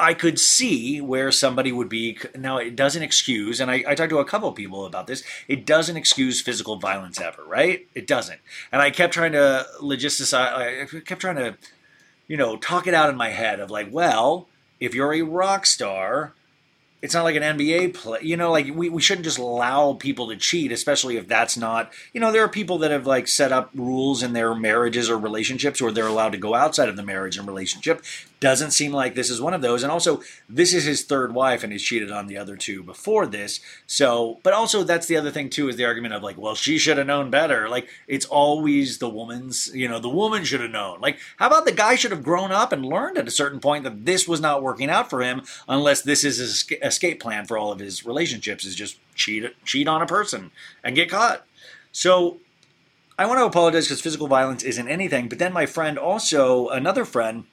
I 0.00 0.14
could 0.14 0.40
see 0.40 1.00
where 1.00 1.30
somebody 1.30 1.72
would 1.72 1.90
be. 1.90 2.18
Now, 2.34 2.56
it 2.56 2.74
doesn't 2.74 3.02
excuse, 3.02 3.60
and 3.60 3.70
I, 3.70 3.84
I 3.86 3.94
talked 3.94 4.10
to 4.10 4.18
a 4.18 4.24
couple 4.24 4.50
people 4.52 4.86
about 4.86 5.06
this, 5.06 5.22
it 5.46 5.66
doesn't 5.66 5.96
excuse 5.96 6.40
physical 6.40 6.76
violence 6.76 7.20
ever, 7.20 7.44
right? 7.44 7.86
It 7.94 8.06
doesn't. 8.06 8.40
And 8.72 8.80
I 8.80 8.90
kept 8.90 9.12
trying 9.12 9.32
to 9.32 9.66
logisticize, 9.80 10.32
I 10.34 11.00
kept 11.00 11.20
trying 11.20 11.36
to 11.36 11.56
you 12.30 12.36
know, 12.36 12.56
talk 12.56 12.86
it 12.86 12.94
out 12.94 13.10
in 13.10 13.16
my 13.16 13.30
head 13.30 13.58
of 13.58 13.72
like, 13.72 13.88
well, 13.90 14.46
if 14.78 14.94
you're 14.94 15.12
a 15.12 15.22
rock 15.22 15.66
star, 15.66 16.32
it's 17.02 17.14
not 17.14 17.24
like 17.24 17.36
an 17.36 17.42
NBA 17.42 17.94
play. 17.94 18.20
You 18.22 18.36
know, 18.36 18.50
like 18.50 18.66
we, 18.74 18.88
we 18.88 19.00
shouldn't 19.00 19.24
just 19.24 19.38
allow 19.38 19.94
people 19.94 20.28
to 20.28 20.36
cheat, 20.36 20.72
especially 20.72 21.16
if 21.16 21.28
that's 21.28 21.56
not, 21.56 21.92
you 22.12 22.20
know, 22.20 22.32
there 22.32 22.44
are 22.44 22.48
people 22.48 22.78
that 22.78 22.90
have 22.90 23.06
like 23.06 23.28
set 23.28 23.52
up 23.52 23.70
rules 23.74 24.22
in 24.22 24.32
their 24.32 24.54
marriages 24.54 25.08
or 25.08 25.18
relationships 25.18 25.80
where 25.80 25.92
they're 25.92 26.06
allowed 26.06 26.32
to 26.32 26.38
go 26.38 26.54
outside 26.54 26.88
of 26.88 26.96
the 26.96 27.02
marriage 27.02 27.36
and 27.36 27.46
relationship 27.46 28.02
doesn't 28.40 28.70
seem 28.70 28.90
like 28.92 29.14
this 29.14 29.30
is 29.30 29.40
one 29.40 29.52
of 29.52 29.60
those. 29.60 29.82
And 29.82 29.92
also, 29.92 30.22
this 30.48 30.72
is 30.72 30.84
his 30.84 31.04
third 31.04 31.34
wife, 31.34 31.62
and 31.62 31.72
he's 31.72 31.82
cheated 31.82 32.10
on 32.10 32.26
the 32.26 32.38
other 32.38 32.56
two 32.56 32.82
before 32.82 33.26
this. 33.26 33.60
So, 33.86 34.40
but 34.42 34.54
also, 34.54 34.82
that's 34.82 35.06
the 35.06 35.18
other 35.18 35.30
thing, 35.30 35.50
too, 35.50 35.68
is 35.68 35.76
the 35.76 35.84
argument 35.84 36.14
of 36.14 36.22
like, 36.22 36.38
well, 36.38 36.54
she 36.54 36.78
should 36.78 36.96
have 36.96 37.06
known 37.06 37.30
better. 37.30 37.68
Like, 37.68 37.88
it's 38.08 38.26
always 38.26 38.98
the 38.98 39.10
woman's, 39.10 39.70
you 39.74 39.88
know, 39.88 40.00
the 40.00 40.08
woman 40.08 40.44
should 40.44 40.62
have 40.62 40.70
known. 40.70 41.00
Like, 41.00 41.18
how 41.36 41.48
about 41.48 41.66
the 41.66 41.72
guy 41.72 41.94
should 41.94 42.12
have 42.12 42.22
grown 42.22 42.50
up 42.50 42.72
and 42.72 42.84
learned 42.84 43.18
at 43.18 43.28
a 43.28 43.30
certain 43.30 43.60
point 43.60 43.84
that 43.84 44.06
this 44.06 44.26
was 44.26 44.40
not 44.40 44.62
working 44.62 44.88
out 44.88 45.10
for 45.10 45.20
him 45.20 45.42
unless 45.68 46.00
this 46.00 46.24
is 46.24 46.38
his 46.38 46.66
escape 46.90 47.20
plan 47.20 47.46
for 47.46 47.56
all 47.56 47.72
of 47.72 47.78
his 47.78 48.04
relationships 48.04 48.64
is 48.64 48.74
just 48.74 48.98
cheat, 49.14 49.44
cheat 49.64 49.88
on 49.88 50.02
a 50.02 50.06
person 50.06 50.50
and 50.84 50.94
get 50.94 51.08
caught. 51.08 51.46
So, 51.92 52.38
I 53.18 53.26
want 53.26 53.38
to 53.38 53.44
apologize 53.44 53.86
because 53.86 54.00
physical 54.00 54.28
violence 54.28 54.62
isn't 54.62 54.88
anything. 54.88 55.28
But 55.28 55.38
then 55.38 55.52
my 55.52 55.66
friend 55.66 55.98
also, 55.98 56.68
another 56.68 57.04
friend, 57.04 57.44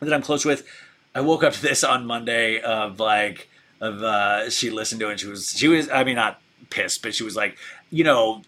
that 0.00 0.12
I'm 0.12 0.22
close 0.22 0.44
with. 0.44 0.66
I 1.14 1.20
woke 1.20 1.44
up 1.44 1.52
to 1.54 1.62
this 1.62 1.84
on 1.84 2.06
Monday 2.06 2.60
of 2.60 3.00
like 3.00 3.48
of 3.80 4.02
uh, 4.02 4.50
she 4.50 4.70
listened 4.70 5.00
to 5.00 5.08
it 5.08 5.12
and 5.12 5.20
she 5.20 5.26
was 5.26 5.50
she 5.50 5.68
was 5.68 5.88
I 5.90 6.04
mean 6.04 6.16
not 6.16 6.40
pissed 6.70 7.02
but 7.02 7.14
she 7.14 7.22
was 7.22 7.36
like 7.36 7.58
you 7.90 8.04
know 8.04 8.42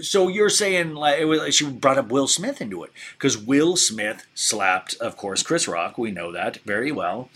so 0.00 0.28
you're 0.28 0.50
saying 0.50 0.94
like 0.94 1.18
it 1.18 1.24
was 1.24 1.54
she 1.54 1.68
brought 1.68 1.98
up 1.98 2.08
Will 2.08 2.28
Smith 2.28 2.60
into 2.60 2.84
it 2.84 2.92
because 3.12 3.36
Will 3.36 3.76
Smith 3.76 4.26
slapped 4.34 4.94
of 4.96 5.16
course 5.16 5.42
Chris 5.42 5.66
Rock 5.66 5.98
we 5.98 6.10
know 6.10 6.32
that 6.32 6.58
very 6.58 6.92
well 6.92 7.28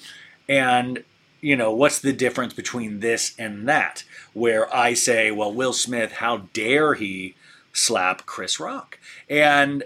and 0.49 1.05
you 1.41 1.57
know 1.57 1.73
what's 1.73 1.99
the 1.99 2.13
difference 2.13 2.55
between 2.55 3.01
this 3.01 3.35
and 3.39 3.69
that 3.69 4.05
where 4.33 4.75
I 4.75 4.95
say 4.95 5.31
well 5.31 5.53
Will 5.53 5.73
Smith 5.73 6.13
how 6.13 6.49
dare 6.53 6.95
he 6.95 7.35
slap 7.73 8.27
Chris 8.27 8.61
Rock 8.61 8.99
and 9.29 9.85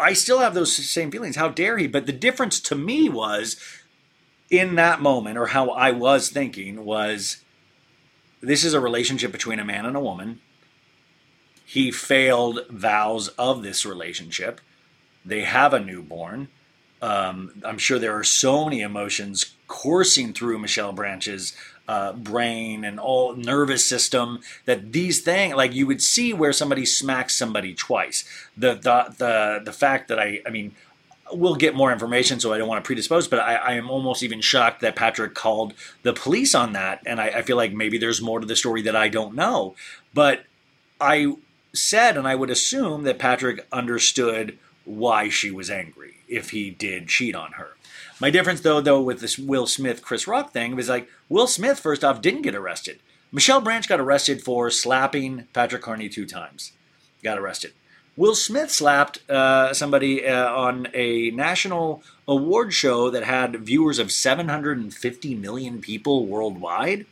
I 0.00 0.14
still 0.14 0.38
have 0.38 0.54
those 0.54 0.74
same 0.74 1.10
feelings. 1.10 1.36
How 1.36 1.48
dare 1.48 1.76
he? 1.76 1.86
But 1.86 2.06
the 2.06 2.12
difference 2.12 2.58
to 2.60 2.74
me 2.74 3.08
was 3.08 3.56
in 4.48 4.74
that 4.76 5.00
moment, 5.02 5.38
or 5.38 5.48
how 5.48 5.70
I 5.70 5.92
was 5.92 6.30
thinking, 6.30 6.84
was 6.84 7.44
this 8.40 8.64
is 8.64 8.74
a 8.74 8.80
relationship 8.80 9.30
between 9.30 9.58
a 9.58 9.64
man 9.64 9.84
and 9.84 9.96
a 9.96 10.00
woman. 10.00 10.40
He 11.64 11.92
failed 11.92 12.66
vows 12.68 13.28
of 13.28 13.62
this 13.62 13.86
relationship. 13.86 14.60
They 15.24 15.42
have 15.42 15.72
a 15.72 15.78
newborn. 15.78 16.48
Um, 17.02 17.52
I'm 17.64 17.78
sure 17.78 17.98
there 17.98 18.16
are 18.16 18.24
so 18.24 18.64
many 18.64 18.80
emotions 18.80 19.54
coursing 19.68 20.32
through 20.32 20.58
Michelle 20.58 20.92
Branch's 20.92 21.56
uh, 21.88 22.12
brain 22.12 22.84
and 22.84 23.00
all 23.00 23.34
nervous 23.34 23.84
system 23.84 24.40
that 24.64 24.92
these 24.92 25.22
things 25.22 25.54
like 25.54 25.74
you 25.74 25.86
would 25.86 26.02
see 26.02 26.32
where 26.32 26.52
somebody 26.52 26.86
smacks 26.86 27.36
somebody 27.36 27.74
twice. 27.74 28.24
The 28.56 28.74
the 28.74 29.14
the, 29.18 29.60
the 29.64 29.72
fact 29.72 30.08
that 30.08 30.18
I 30.18 30.40
I 30.46 30.50
mean 30.50 30.72
we'll 31.32 31.56
get 31.56 31.74
more 31.74 31.92
information 31.92 32.40
so 32.40 32.52
I 32.52 32.58
don't 32.58 32.68
want 32.68 32.82
to 32.82 32.86
predispose 32.86 33.28
but 33.28 33.38
I, 33.38 33.54
I 33.54 33.72
am 33.74 33.88
almost 33.88 34.22
even 34.22 34.40
shocked 34.40 34.80
that 34.80 34.96
Patrick 34.96 35.34
called 35.34 35.74
the 36.02 36.12
police 36.12 36.56
on 36.56 36.72
that 36.72 37.00
and 37.06 37.20
I, 37.20 37.26
I 37.28 37.42
feel 37.42 37.56
like 37.56 37.72
maybe 37.72 37.98
there's 37.98 38.20
more 38.20 38.40
to 38.40 38.46
the 38.46 38.56
story 38.56 38.82
that 38.82 38.96
I 38.96 39.08
don't 39.08 39.34
know. 39.34 39.74
But 40.12 40.44
I 41.00 41.34
said, 41.72 42.16
and 42.16 42.26
I 42.26 42.34
would 42.34 42.50
assume 42.50 43.04
that 43.04 43.18
Patrick 43.18 43.66
understood 43.72 44.58
why 44.84 45.28
she 45.28 45.50
was 45.50 45.70
angry 45.70 46.19
if 46.30 46.50
he 46.50 46.70
did 46.70 47.08
cheat 47.08 47.34
on 47.34 47.52
her. 47.52 47.76
My 48.20 48.30
difference, 48.30 48.60
though, 48.60 48.80
though, 48.80 49.00
with 49.00 49.20
this 49.20 49.38
Will 49.38 49.66
Smith 49.66 50.02
Chris 50.02 50.26
Rock 50.26 50.52
thing 50.52 50.76
was 50.76 50.88
like 50.88 51.08
Will 51.28 51.46
Smith, 51.46 51.80
first 51.80 52.04
off, 52.04 52.22
didn't 52.22 52.42
get 52.42 52.54
arrested. 52.54 53.00
Michelle 53.32 53.60
Branch 53.60 53.86
got 53.88 54.00
arrested 54.00 54.42
for 54.42 54.70
slapping 54.70 55.46
Patrick 55.52 55.82
Carney 55.82 56.08
two 56.08 56.26
times. 56.26 56.72
Got 57.22 57.38
arrested. 57.38 57.72
Will 58.16 58.34
Smith 58.34 58.70
slapped 58.70 59.28
uh, 59.30 59.72
somebody 59.72 60.26
uh, 60.26 60.52
on 60.52 60.88
a 60.92 61.30
national 61.30 62.02
award 62.26 62.72
show 62.72 63.08
that 63.08 63.24
had 63.24 63.64
viewers 63.64 63.98
of 63.98 64.12
750 64.12 65.34
million 65.36 65.80
people 65.80 66.26
worldwide. 66.26 67.06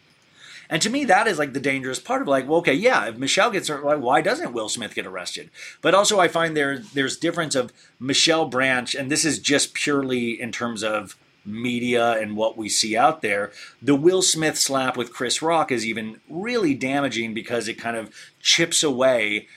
And 0.70 0.82
to 0.82 0.90
me, 0.90 1.04
that 1.06 1.26
is 1.26 1.38
like 1.38 1.52
the 1.52 1.60
dangerous 1.60 1.98
part 1.98 2.22
of 2.22 2.28
like, 2.28 2.46
well, 2.46 2.58
okay, 2.58 2.74
yeah, 2.74 3.08
if 3.08 3.16
Michelle 3.16 3.50
gets 3.50 3.70
like, 3.70 4.00
why 4.00 4.20
doesn't 4.20 4.52
Will 4.52 4.68
Smith 4.68 4.94
get 4.94 5.06
arrested? 5.06 5.50
But 5.80 5.94
also, 5.94 6.20
I 6.20 6.28
find 6.28 6.56
there 6.56 6.78
there's 6.78 7.16
difference 7.16 7.54
of 7.54 7.72
Michelle 7.98 8.46
Branch, 8.46 8.94
and 8.94 9.10
this 9.10 9.24
is 9.24 9.38
just 9.38 9.74
purely 9.74 10.40
in 10.40 10.52
terms 10.52 10.82
of 10.82 11.16
media 11.44 12.12
and 12.20 12.36
what 12.36 12.58
we 12.58 12.68
see 12.68 12.96
out 12.96 13.22
there. 13.22 13.50
The 13.80 13.94
Will 13.94 14.20
Smith 14.20 14.58
slap 14.58 14.96
with 14.96 15.12
Chris 15.12 15.40
Rock 15.40 15.72
is 15.72 15.86
even 15.86 16.20
really 16.28 16.74
damaging 16.74 17.32
because 17.32 17.68
it 17.68 17.74
kind 17.74 17.96
of 17.96 18.14
chips 18.40 18.82
away, 18.82 19.48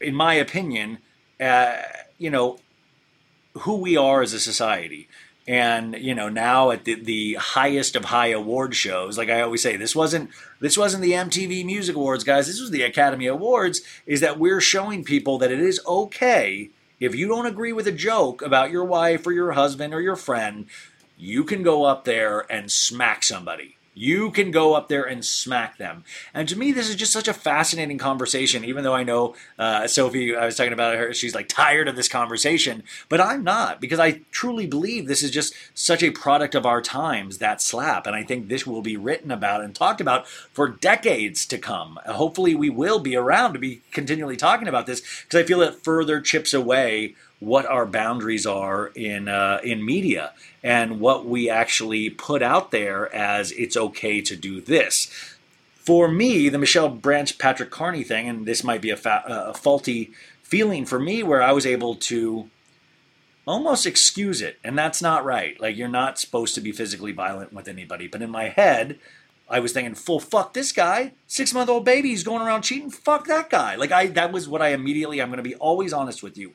in 0.00 0.14
my 0.14 0.34
opinion, 0.34 0.98
uh, 1.40 1.76
you 2.18 2.28
know, 2.28 2.58
who 3.60 3.76
we 3.76 3.96
are 3.96 4.20
as 4.20 4.34
a 4.34 4.40
society 4.40 5.08
and 5.48 5.96
you 5.98 6.14
know 6.14 6.28
now 6.28 6.70
at 6.70 6.84
the, 6.84 6.94
the 6.94 7.34
highest 7.34 7.96
of 7.96 8.04
high 8.04 8.28
award 8.28 8.74
shows 8.74 9.16
like 9.16 9.30
i 9.30 9.40
always 9.40 9.62
say 9.62 9.76
this 9.76 9.96
wasn't 9.96 10.30
this 10.60 10.76
wasn't 10.76 11.02
the 11.02 11.12
mtv 11.12 11.64
music 11.64 11.96
awards 11.96 12.24
guys. 12.24 12.46
This 12.46 12.60
was 12.60 12.70
the 12.70 12.82
academy 12.82 13.26
awards 13.26 13.80
is 14.06 14.20
that 14.20 14.38
we're 14.38 14.60
showing 14.60 15.04
people 15.04 15.38
that 15.38 15.52
it 15.52 15.60
is 15.60 15.80
okay 15.86 16.70
if 17.00 17.14
you 17.14 17.28
don't 17.28 17.46
agree 17.46 17.72
with 17.72 17.86
a 17.86 17.92
joke 17.92 18.42
about 18.42 18.70
your 18.70 18.84
wife 18.84 19.26
or 19.26 19.32
your 19.32 19.52
husband 19.52 19.94
or 19.94 20.00
your 20.00 20.16
friend 20.16 20.66
you 21.16 21.44
can 21.44 21.62
go 21.62 21.84
up 21.84 22.04
there 22.04 22.50
and 22.52 22.70
smack 22.70 23.22
somebody 23.22 23.77
you 23.98 24.30
can 24.30 24.50
go 24.50 24.74
up 24.74 24.88
there 24.88 25.02
and 25.02 25.24
smack 25.24 25.76
them. 25.76 26.04
And 26.32 26.48
to 26.48 26.56
me, 26.56 26.72
this 26.72 26.88
is 26.88 26.96
just 26.96 27.12
such 27.12 27.28
a 27.28 27.34
fascinating 27.34 27.98
conversation, 27.98 28.64
even 28.64 28.84
though 28.84 28.94
I 28.94 29.02
know 29.02 29.34
uh, 29.58 29.86
Sophie, 29.88 30.36
I 30.36 30.46
was 30.46 30.56
talking 30.56 30.72
about 30.72 30.96
her, 30.96 31.12
she's 31.12 31.34
like 31.34 31.48
tired 31.48 31.88
of 31.88 31.96
this 31.96 32.08
conversation, 32.08 32.84
but 33.08 33.20
I'm 33.20 33.42
not 33.42 33.80
because 33.80 33.98
I 33.98 34.20
truly 34.30 34.66
believe 34.66 35.06
this 35.06 35.22
is 35.22 35.30
just 35.30 35.54
such 35.74 36.02
a 36.02 36.10
product 36.10 36.54
of 36.54 36.64
our 36.64 36.80
times, 36.80 37.38
that 37.38 37.60
slap. 37.60 38.06
And 38.06 38.14
I 38.14 38.22
think 38.22 38.48
this 38.48 38.66
will 38.66 38.82
be 38.82 38.96
written 38.96 39.30
about 39.30 39.62
and 39.62 39.74
talked 39.74 40.00
about 40.00 40.28
for 40.28 40.68
decades 40.68 41.44
to 41.46 41.58
come. 41.58 41.98
Hopefully, 42.06 42.54
we 42.54 42.70
will 42.70 43.00
be 43.00 43.16
around 43.16 43.52
to 43.54 43.58
be 43.58 43.82
continually 43.92 44.36
talking 44.36 44.68
about 44.68 44.86
this 44.86 45.02
because 45.24 45.42
I 45.42 45.46
feel 45.46 45.60
it 45.60 45.74
further 45.74 46.20
chips 46.20 46.54
away 46.54 47.14
what 47.40 47.66
our 47.66 47.86
boundaries 47.86 48.46
are 48.46 48.88
in 48.88 49.28
uh, 49.28 49.60
in 49.62 49.84
media 49.84 50.32
and 50.62 51.00
what 51.00 51.24
we 51.24 51.48
actually 51.48 52.10
put 52.10 52.42
out 52.42 52.70
there 52.70 53.14
as 53.14 53.52
it's 53.52 53.76
okay 53.76 54.20
to 54.20 54.36
do 54.36 54.60
this. 54.60 55.36
For 55.76 56.08
me, 56.08 56.48
the 56.48 56.58
Michelle 56.58 56.90
Branch 56.90 57.38
Patrick 57.38 57.70
Carney 57.70 58.02
thing, 58.02 58.28
and 58.28 58.44
this 58.44 58.62
might 58.62 58.82
be 58.82 58.90
a, 58.90 58.96
fa- 58.96 59.24
a 59.26 59.54
faulty 59.54 60.10
feeling 60.42 60.84
for 60.84 60.98
me, 60.98 61.22
where 61.22 61.42
I 61.42 61.52
was 61.52 61.64
able 61.64 61.94
to 61.94 62.50
almost 63.46 63.86
excuse 63.86 64.42
it, 64.42 64.58
and 64.62 64.76
that's 64.76 65.00
not 65.00 65.24
right. 65.24 65.58
Like 65.60 65.76
you're 65.76 65.88
not 65.88 66.18
supposed 66.18 66.54
to 66.56 66.60
be 66.60 66.72
physically 66.72 67.12
violent 67.12 67.52
with 67.52 67.68
anybody, 67.68 68.06
but 68.06 68.22
in 68.22 68.30
my 68.30 68.48
head. 68.48 68.98
I 69.50 69.60
was 69.60 69.72
thinking, 69.72 69.94
full 69.94 70.20
fuck 70.20 70.52
this 70.52 70.72
guy, 70.72 71.12
six 71.26 71.54
month 71.54 71.70
old 71.70 71.82
baby, 71.82 72.10
he's 72.10 72.22
going 72.22 72.42
around 72.42 72.62
cheating. 72.62 72.90
Fuck 72.90 73.26
that 73.28 73.48
guy. 73.48 73.76
Like 73.76 73.90
I, 73.90 74.08
that 74.08 74.30
was 74.30 74.46
what 74.46 74.60
I 74.60 74.74
immediately. 74.74 75.22
I'm 75.22 75.28
going 75.28 75.38
to 75.38 75.42
be 75.42 75.54
always 75.54 75.94
honest 75.94 76.22
with 76.22 76.36
you. 76.36 76.52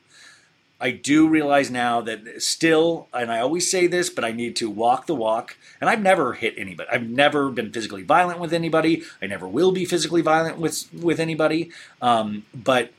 I 0.80 0.90
do 0.90 1.28
realize 1.28 1.70
now 1.70 2.00
that 2.02 2.42
still, 2.42 3.08
and 3.14 3.30
I 3.30 3.38
always 3.38 3.70
say 3.70 3.86
this, 3.86 4.10
but 4.10 4.24
I 4.24 4.32
need 4.32 4.56
to 4.56 4.68
walk 4.68 5.06
the 5.06 5.14
walk. 5.14 5.56
And 5.80 5.88
I've 5.88 6.02
never 6.02 6.34
hit 6.34 6.54
anybody. 6.56 6.88
I've 6.90 7.08
never 7.08 7.50
been 7.50 7.72
physically 7.72 8.02
violent 8.02 8.40
with 8.40 8.52
anybody. 8.52 9.02
I 9.22 9.26
never 9.26 9.46
will 9.48 9.72
be 9.72 9.84
physically 9.84 10.20
violent 10.20 10.58
with 10.58 10.92
with 10.92 11.20
anybody. 11.20 11.70
Um, 12.02 12.44
but 12.52 12.92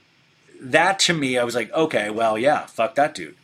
that 0.59 0.99
to 0.99 1.13
me, 1.13 1.37
I 1.37 1.43
was 1.43 1.55
like, 1.55 1.71
okay, 1.73 2.09
well, 2.09 2.37
yeah, 2.37 2.65
fuck 2.65 2.95
that 2.95 3.13
dude. 3.13 3.35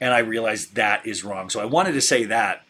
And 0.00 0.14
I 0.14 0.20
realized 0.20 0.76
that 0.76 1.04
is 1.04 1.24
wrong. 1.24 1.50
So 1.50 1.60
I 1.60 1.66
wanted 1.66 1.92
to 1.92 2.00
say 2.00 2.24
that, 2.24 2.64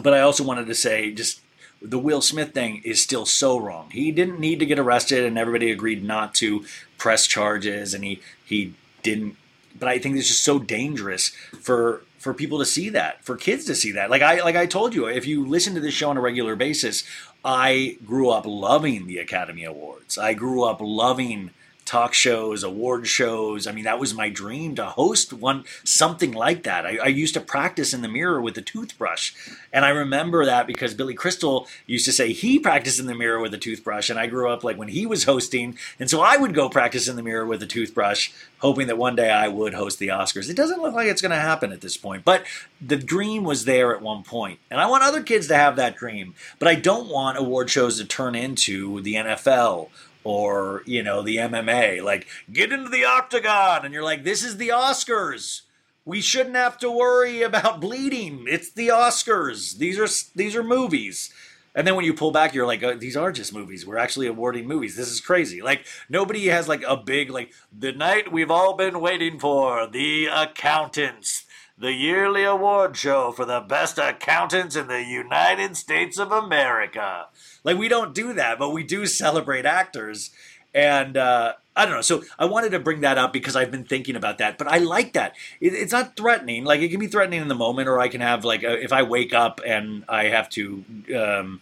but 0.00 0.14
I 0.14 0.20
also 0.20 0.44
wanted 0.44 0.66
to 0.68 0.74
say 0.74 1.12
just 1.12 1.40
the 1.82 1.98
Will 1.98 2.22
Smith 2.22 2.54
thing 2.54 2.80
is 2.84 3.02
still 3.02 3.26
so 3.26 3.58
wrong. 3.58 3.90
He 3.90 4.12
didn't 4.12 4.40
need 4.40 4.60
to 4.60 4.66
get 4.66 4.78
arrested, 4.78 5.24
and 5.24 5.36
everybody 5.36 5.70
agreed 5.70 6.02
not 6.02 6.34
to 6.36 6.64
press 6.96 7.26
charges, 7.26 7.92
and 7.92 8.04
he 8.04 8.20
he 8.44 8.74
didn't 9.02 9.36
but 9.78 9.88
I 9.88 9.98
think 9.98 10.16
it's 10.16 10.28
just 10.28 10.44
so 10.44 10.58
dangerous 10.58 11.28
for 11.60 12.02
for 12.18 12.34
people 12.34 12.58
to 12.58 12.64
see 12.64 12.88
that, 12.90 13.24
for 13.24 13.36
kids 13.36 13.64
to 13.66 13.74
see 13.74 13.92
that. 13.92 14.10
Like 14.10 14.22
I 14.22 14.40
like 14.40 14.56
I 14.56 14.66
told 14.66 14.94
you, 14.94 15.06
if 15.06 15.26
you 15.26 15.46
listen 15.46 15.74
to 15.74 15.80
this 15.80 15.94
show 15.94 16.10
on 16.10 16.16
a 16.16 16.20
regular 16.20 16.56
basis, 16.56 17.04
I 17.44 17.98
grew 18.04 18.30
up 18.30 18.44
loving 18.46 19.06
the 19.06 19.18
Academy 19.18 19.64
Awards. 19.64 20.18
I 20.18 20.34
grew 20.34 20.64
up 20.64 20.78
loving 20.80 21.50
talk 21.88 22.12
shows, 22.12 22.62
award 22.62 23.06
shows. 23.06 23.66
I 23.66 23.72
mean, 23.72 23.84
that 23.84 23.98
was 23.98 24.12
my 24.12 24.28
dream 24.28 24.74
to 24.74 24.84
host 24.84 25.32
one 25.32 25.64
something 25.84 26.32
like 26.32 26.64
that. 26.64 26.84
I, 26.84 26.98
I, 26.98 27.06
used 27.06 27.32
to 27.32 27.40
practice 27.40 27.94
in 27.94 28.02
the 28.02 28.08
mirror 28.08 28.42
with 28.42 28.58
a 28.58 28.62
toothbrush, 28.62 29.32
and 29.72 29.86
I 29.86 29.88
remember 29.88 30.44
that 30.44 30.66
because 30.66 30.92
Billy 30.92 31.14
Crystal 31.14 31.66
used 31.86 32.04
to 32.04 32.12
say 32.12 32.34
he 32.34 32.58
practiced 32.58 33.00
in 33.00 33.06
the 33.06 33.14
mirror 33.14 33.40
with 33.40 33.54
a 33.54 33.58
toothbrush, 33.58 34.10
and 34.10 34.18
I 34.18 34.26
grew 34.26 34.50
up 34.50 34.62
like 34.62 34.76
when 34.76 34.88
he 34.88 35.06
was 35.06 35.24
hosting, 35.24 35.78
and 35.98 36.10
so 36.10 36.20
I 36.20 36.36
would 36.36 36.54
go 36.54 36.68
practice 36.68 37.08
in 37.08 37.16
the 37.16 37.22
mirror 37.22 37.46
with 37.46 37.62
a 37.62 37.66
toothbrush, 37.66 38.32
hoping 38.58 38.86
that 38.88 38.98
one 38.98 39.16
day 39.16 39.30
I 39.30 39.48
would 39.48 39.72
host 39.72 39.98
the 39.98 40.08
Oscars. 40.08 40.50
It 40.50 40.56
doesn't 40.56 40.82
look 40.82 40.94
like 40.94 41.08
it's 41.08 41.22
going 41.22 41.30
to 41.30 41.36
happen 41.36 41.72
at 41.72 41.80
this 41.80 41.96
point, 41.96 42.22
but 42.22 42.44
the 42.82 42.96
dream 42.96 43.44
was 43.44 43.64
there 43.64 43.96
at 43.96 44.02
one 44.02 44.24
point, 44.24 44.58
and 44.70 44.78
I 44.78 44.86
want 44.86 45.04
other 45.04 45.22
kids 45.22 45.48
to 45.48 45.56
have 45.56 45.76
that 45.76 45.96
dream, 45.96 46.34
but 46.58 46.68
I 46.68 46.74
don't 46.74 47.08
want 47.08 47.38
award 47.38 47.70
shows 47.70 47.98
to 47.98 48.04
turn 48.04 48.34
into 48.34 49.00
the 49.00 49.14
NFL 49.14 49.88
or 50.28 50.82
you 50.84 51.02
know 51.02 51.22
the 51.22 51.36
MMA. 51.36 52.02
Like 52.02 52.26
get 52.52 52.72
into 52.72 52.90
the 52.90 53.04
octagon, 53.04 53.84
and 53.84 53.94
you're 53.94 54.02
like, 54.02 54.24
this 54.24 54.44
is 54.44 54.56
the 54.56 54.68
Oscars. 54.68 55.62
We 56.04 56.20
shouldn't 56.20 56.56
have 56.56 56.78
to 56.78 56.90
worry 56.90 57.42
about 57.42 57.80
bleeding. 57.80 58.44
It's 58.48 58.70
the 58.70 58.88
Oscars. 58.88 59.78
These 59.78 59.98
are 59.98 60.08
these 60.36 60.54
are 60.54 60.62
movies. 60.62 61.32
And 61.74 61.86
then 61.86 61.94
when 61.94 62.04
you 62.04 62.14
pull 62.14 62.32
back, 62.32 62.54
you're 62.54 62.66
like, 62.66 62.82
oh, 62.82 62.96
these 62.96 63.16
are 63.16 63.30
just 63.30 63.54
movies. 63.54 63.86
We're 63.86 63.98
actually 63.98 64.26
awarding 64.26 64.66
movies. 64.66 64.96
This 64.96 65.10
is 65.10 65.20
crazy. 65.20 65.62
Like 65.62 65.86
nobody 66.08 66.46
has 66.46 66.66
like 66.66 66.82
a 66.86 66.96
big 66.96 67.30
like 67.30 67.52
the 67.76 67.92
night 67.92 68.32
we've 68.32 68.50
all 68.50 68.74
been 68.74 69.00
waiting 69.00 69.38
for, 69.38 69.86
the 69.86 70.26
accountants, 70.26 71.44
the 71.76 71.92
yearly 71.92 72.42
award 72.42 72.96
show 72.96 73.32
for 73.32 73.44
the 73.44 73.60
best 73.60 73.98
accountants 73.98 74.76
in 74.76 74.88
the 74.88 75.04
United 75.04 75.76
States 75.76 76.18
of 76.18 76.32
America. 76.32 77.28
Like 77.68 77.76
we 77.76 77.88
don't 77.88 78.14
do 78.14 78.32
that, 78.32 78.58
but 78.58 78.70
we 78.70 78.82
do 78.82 79.04
celebrate 79.04 79.66
actors. 79.66 80.30
And 80.72 81.18
uh, 81.18 81.52
I 81.76 81.84
don't 81.84 81.96
know. 81.96 82.00
So 82.00 82.22
I 82.38 82.46
wanted 82.46 82.70
to 82.70 82.78
bring 82.78 83.02
that 83.02 83.18
up 83.18 83.30
because 83.30 83.56
I've 83.56 83.70
been 83.70 83.84
thinking 83.84 84.16
about 84.16 84.38
that. 84.38 84.56
But 84.56 84.68
I 84.68 84.78
like 84.78 85.12
that. 85.12 85.34
It, 85.60 85.74
it's 85.74 85.92
not 85.92 86.16
threatening. 86.16 86.64
Like 86.64 86.80
it 86.80 86.88
can 86.88 86.98
be 86.98 87.08
threatening 87.08 87.42
in 87.42 87.48
the 87.48 87.54
moment, 87.54 87.86
or 87.86 88.00
I 88.00 88.08
can 88.08 88.22
have 88.22 88.42
like 88.42 88.62
a, 88.62 88.82
if 88.82 88.90
I 88.90 89.02
wake 89.02 89.34
up 89.34 89.60
and 89.66 90.02
I 90.08 90.28
have 90.28 90.48
to. 90.50 90.82
Um, 91.14 91.60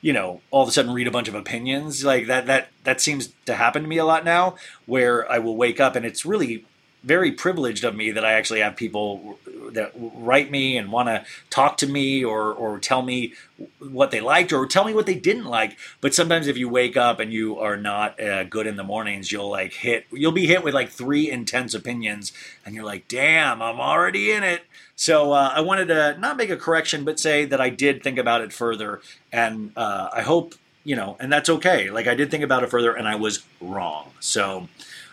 you 0.00 0.12
know, 0.12 0.40
all 0.50 0.62
of 0.62 0.68
a 0.68 0.72
sudden 0.72 0.92
read 0.92 1.06
a 1.06 1.12
bunch 1.12 1.28
of 1.28 1.36
opinions 1.36 2.04
like 2.04 2.26
that. 2.26 2.46
That 2.46 2.68
that 2.82 3.00
seems 3.00 3.32
to 3.44 3.54
happen 3.54 3.82
to 3.82 3.88
me 3.88 3.98
a 3.98 4.04
lot 4.04 4.24
now, 4.24 4.56
where 4.84 5.30
I 5.30 5.38
will 5.38 5.56
wake 5.56 5.78
up 5.78 5.94
and 5.94 6.04
it's 6.04 6.26
really 6.26 6.64
very 7.02 7.32
privileged 7.32 7.84
of 7.84 7.94
me 7.94 8.10
that 8.10 8.24
I 8.24 8.32
actually 8.32 8.60
have 8.60 8.76
people 8.76 9.38
that 9.72 9.92
write 9.94 10.50
me 10.50 10.76
and 10.76 10.90
want 10.90 11.08
to 11.08 11.24
talk 11.50 11.76
to 11.78 11.86
me 11.86 12.24
or 12.24 12.52
or 12.52 12.78
tell 12.78 13.02
me 13.02 13.34
what 13.78 14.10
they 14.10 14.20
liked 14.20 14.52
or 14.52 14.66
tell 14.66 14.84
me 14.84 14.94
what 14.94 15.06
they 15.06 15.14
didn't 15.14 15.44
like. 15.44 15.76
But 16.00 16.14
sometimes 16.14 16.46
if 16.46 16.56
you 16.56 16.68
wake 16.68 16.96
up 16.96 17.20
and 17.20 17.32
you 17.32 17.58
are 17.58 17.76
not 17.76 18.20
uh, 18.20 18.44
good 18.44 18.66
in 18.66 18.76
the 18.76 18.84
mornings, 18.84 19.30
you'll 19.30 19.50
like 19.50 19.72
hit 19.74 20.06
you'll 20.10 20.32
be 20.32 20.46
hit 20.46 20.64
with 20.64 20.74
like 20.74 20.90
three 20.90 21.30
intense 21.30 21.74
opinions, 21.74 22.32
and 22.64 22.74
you're 22.74 22.84
like, 22.84 23.08
damn, 23.08 23.62
I'm 23.62 23.80
already 23.80 24.32
in 24.32 24.42
it. 24.42 24.62
So 24.96 25.32
uh, 25.32 25.52
I 25.54 25.60
wanted 25.60 25.88
to 25.88 26.16
not 26.18 26.36
make 26.36 26.50
a 26.50 26.56
correction, 26.56 27.04
but 27.04 27.20
say 27.20 27.44
that 27.44 27.60
I 27.60 27.68
did 27.68 28.02
think 28.02 28.18
about 28.18 28.40
it 28.40 28.52
further, 28.52 29.00
and 29.32 29.72
uh, 29.76 30.08
I 30.12 30.22
hope 30.22 30.54
you 30.84 30.96
know, 30.96 31.16
and 31.18 31.32
that's 31.32 31.48
okay. 31.48 31.90
Like 31.90 32.06
I 32.06 32.14
did 32.14 32.30
think 32.30 32.44
about 32.44 32.62
it 32.62 32.70
further, 32.70 32.94
and 32.94 33.06
I 33.06 33.16
was 33.16 33.44
wrong. 33.60 34.12
So. 34.20 34.68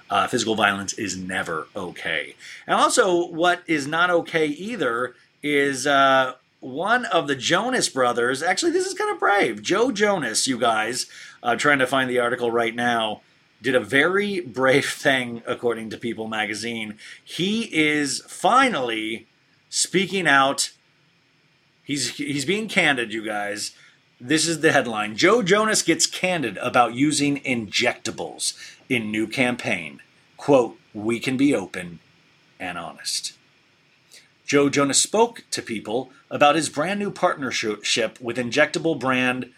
Uh, 0.10 0.28
physical 0.28 0.56
violence 0.56 0.94
is 0.94 1.18
never 1.18 1.68
okay. 1.76 2.36
And 2.68 2.76
also, 2.76 3.28
what 3.28 3.63
is 3.66 3.88
not 3.88 4.10
okay 4.10 4.46
either 4.48 5.16
is 5.42 5.88
uh, 5.88 6.34
one 6.60 7.06
of 7.06 7.28
the 7.28 7.36
Jonas 7.36 7.89
brothers. 7.89 8.42
Actually, 8.42 8.72
this 8.72 8.86
is 8.86 8.94
kind 8.94 9.12
of 9.12 9.20
brave. 9.20 9.62
Joe 9.62 9.92
Jonas, 9.92 10.48
you 10.48 10.58
guys, 10.58 11.08
uh, 11.42 11.56
trying 11.56 11.80
to 11.80 11.88
find 11.88 12.10
the 12.10 12.20
article 12.20 12.52
right 12.52 12.74
now, 12.74 13.22
did 13.62 13.76
a 13.76 13.80
very 13.80 14.39
brave 14.60 14.86
thing, 14.86 15.42
according 15.46 15.89
to 15.89 15.98
People 15.98 16.28
magazine. 16.28 16.98
He 17.24 17.63
is 17.74 18.22
finally 18.28 19.28
speaking 19.70 20.28
out. 20.28 20.72
He's 21.84 22.12
he's 22.12 22.46
being 22.46 22.70
candid, 22.70 23.12
you 23.12 23.26
guys 23.26 23.72
This 24.22 24.48
is 24.48 24.62
the 24.62 24.72
headline 24.72 25.18
Joe 25.18 25.42
Jonas 25.42 25.82
gets 25.82 26.06
candid 26.06 26.58
about 26.58 26.94
using 26.94 27.42
injectables 27.42 28.54
in 28.89 29.12
new 29.12 29.28
campaign. 29.28 30.02
Quote, 30.38 30.78
we 30.93 31.19
can 31.19 31.38
be 31.38 31.56
open 31.56 32.00
and 32.60 32.78
honest. 32.78 33.34
Joe 34.46 34.69
Jonas 34.69 35.02
spoke 35.02 35.43
to 35.52 35.62
people 35.62 36.12
about 36.30 36.56
his 36.56 36.69
brand 36.69 37.00
new 37.00 37.12
partnership 37.12 38.19
with 38.19 38.38
injectable 38.38 39.00
brand 39.00 39.52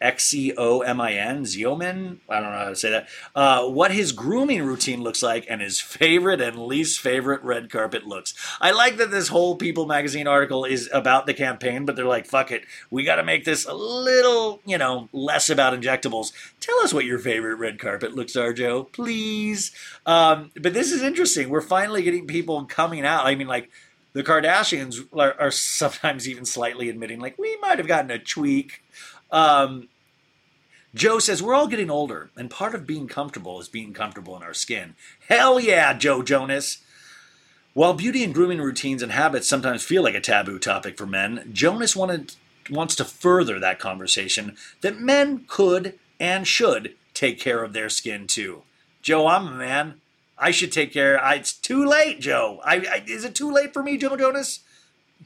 X 0.00 0.32
E 0.32 0.52
O 0.56 0.80
M 0.80 1.00
I 1.00 1.12
N, 1.12 1.44
Xeomin. 1.44 2.18
I 2.28 2.40
don't 2.40 2.52
know 2.52 2.58
how 2.58 2.68
to 2.70 2.76
say 2.76 2.90
that. 2.90 3.08
Uh, 3.34 3.68
what 3.68 3.90
his 3.90 4.12
grooming 4.12 4.62
routine 4.62 5.02
looks 5.02 5.22
like 5.22 5.46
and 5.48 5.60
his 5.60 5.78
favorite 5.80 6.40
and 6.40 6.58
least 6.58 7.00
favorite 7.00 7.42
red 7.42 7.70
carpet 7.70 8.06
looks. 8.06 8.34
I 8.60 8.70
like 8.70 8.96
that 8.96 9.10
this 9.10 9.28
whole 9.28 9.56
People 9.56 9.86
magazine 9.86 10.26
article 10.26 10.64
is 10.64 10.88
about 10.92 11.26
the 11.26 11.34
campaign, 11.34 11.84
but 11.84 11.96
they're 11.96 12.06
like, 12.06 12.26
fuck 12.26 12.50
it. 12.50 12.64
We 12.90 13.04
got 13.04 13.16
to 13.16 13.24
make 13.24 13.44
this 13.44 13.66
a 13.66 13.74
little, 13.74 14.60
you 14.64 14.78
know, 14.78 15.08
less 15.12 15.50
about 15.50 15.78
injectables. 15.78 16.32
Tell 16.60 16.78
us 16.80 16.94
what 16.94 17.04
your 17.04 17.18
favorite 17.18 17.56
red 17.56 17.78
carpet 17.78 18.14
looks 18.14 18.36
are, 18.36 18.52
Joe, 18.52 18.84
please. 18.84 19.72
Um, 20.06 20.50
but 20.54 20.72
this 20.72 20.92
is 20.92 21.02
interesting. 21.02 21.50
We're 21.50 21.60
finally 21.60 22.02
getting 22.02 22.26
people 22.26 22.64
coming 22.64 23.04
out. 23.04 23.26
I 23.26 23.34
mean, 23.34 23.48
like, 23.48 23.70
the 24.12 24.24
Kardashians 24.24 25.06
are, 25.12 25.34
are 25.38 25.50
sometimes 25.50 26.28
even 26.28 26.44
slightly 26.44 26.88
admitting, 26.88 27.20
like, 27.20 27.38
we 27.38 27.56
might 27.58 27.78
have 27.78 27.86
gotten 27.86 28.10
a 28.10 28.18
tweak. 28.18 28.82
Um, 29.32 29.88
Joe 30.94 31.18
says, 31.18 31.42
We're 31.42 31.54
all 31.54 31.68
getting 31.68 31.90
older, 31.90 32.30
and 32.36 32.50
part 32.50 32.74
of 32.74 32.86
being 32.86 33.06
comfortable 33.06 33.60
is 33.60 33.68
being 33.68 33.92
comfortable 33.92 34.36
in 34.36 34.42
our 34.42 34.54
skin. 34.54 34.94
Hell 35.28 35.60
yeah, 35.60 35.92
Joe 35.92 36.22
Jonas! 36.22 36.78
While 37.72 37.94
beauty 37.94 38.24
and 38.24 38.34
grooming 38.34 38.60
routines 38.60 39.02
and 39.02 39.12
habits 39.12 39.48
sometimes 39.48 39.84
feel 39.84 40.02
like 40.02 40.16
a 40.16 40.20
taboo 40.20 40.58
topic 40.58 40.98
for 40.98 41.06
men, 41.06 41.48
Jonas 41.52 41.94
wanted, 41.94 42.34
wants 42.68 42.96
to 42.96 43.04
further 43.04 43.60
that 43.60 43.78
conversation 43.78 44.56
that 44.80 45.00
men 45.00 45.44
could 45.46 45.96
and 46.18 46.46
should 46.46 46.96
take 47.14 47.38
care 47.38 47.62
of 47.62 47.72
their 47.72 47.88
skin 47.88 48.26
too. 48.26 48.62
Joe, 49.02 49.28
I'm 49.28 49.46
a 49.46 49.52
man. 49.52 50.00
I 50.36 50.50
should 50.50 50.72
take 50.72 50.92
care. 50.92 51.22
I, 51.22 51.36
it's 51.36 51.52
too 51.52 51.86
late, 51.86 52.20
Joe. 52.20 52.60
I, 52.64 52.76
I, 52.76 53.04
is 53.06 53.24
it 53.24 53.34
too 53.34 53.52
late 53.52 53.72
for 53.72 53.82
me, 53.82 53.96
Joe 53.96 54.16
Jonas? 54.16 54.60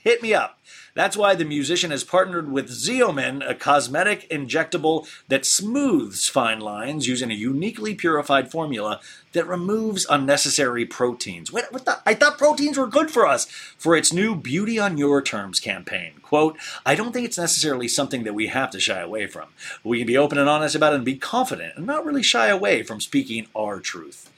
Hit 0.00 0.22
me 0.22 0.34
up. 0.34 0.58
That's 0.94 1.16
why 1.16 1.34
the 1.34 1.44
musician 1.44 1.90
has 1.90 2.04
partnered 2.04 2.52
with 2.52 2.70
Xeomin, 2.70 3.48
a 3.48 3.54
cosmetic 3.54 4.28
injectable 4.30 5.08
that 5.28 5.44
smooths 5.44 6.28
fine 6.28 6.60
lines 6.60 7.08
using 7.08 7.30
a 7.30 7.34
uniquely 7.34 7.94
purified 7.94 8.50
formula 8.50 9.00
that 9.32 9.48
removes 9.48 10.06
unnecessary 10.08 10.84
proteins. 10.84 11.52
What, 11.52 11.72
what 11.72 11.84
the? 11.84 11.98
I 12.06 12.14
thought 12.14 12.38
proteins 12.38 12.78
were 12.78 12.86
good 12.86 13.10
for 13.10 13.26
us. 13.26 13.46
For 13.46 13.96
its 13.96 14.12
new 14.12 14.36
Beauty 14.36 14.78
on 14.78 14.96
Your 14.96 15.20
Terms 15.20 15.58
campaign. 15.58 16.12
Quote, 16.22 16.56
I 16.86 16.94
don't 16.94 17.12
think 17.12 17.26
it's 17.26 17.38
necessarily 17.38 17.88
something 17.88 18.22
that 18.22 18.34
we 18.34 18.46
have 18.46 18.70
to 18.70 18.80
shy 18.80 19.00
away 19.00 19.26
from. 19.26 19.48
We 19.82 19.98
can 19.98 20.06
be 20.06 20.16
open 20.16 20.38
and 20.38 20.48
honest 20.48 20.76
about 20.76 20.92
it 20.92 20.96
and 20.96 21.04
be 21.04 21.16
confident 21.16 21.76
and 21.76 21.86
not 21.86 22.04
really 22.04 22.22
shy 22.22 22.48
away 22.48 22.82
from 22.84 23.00
speaking 23.00 23.46
our 23.54 23.80
truth. 23.80 24.30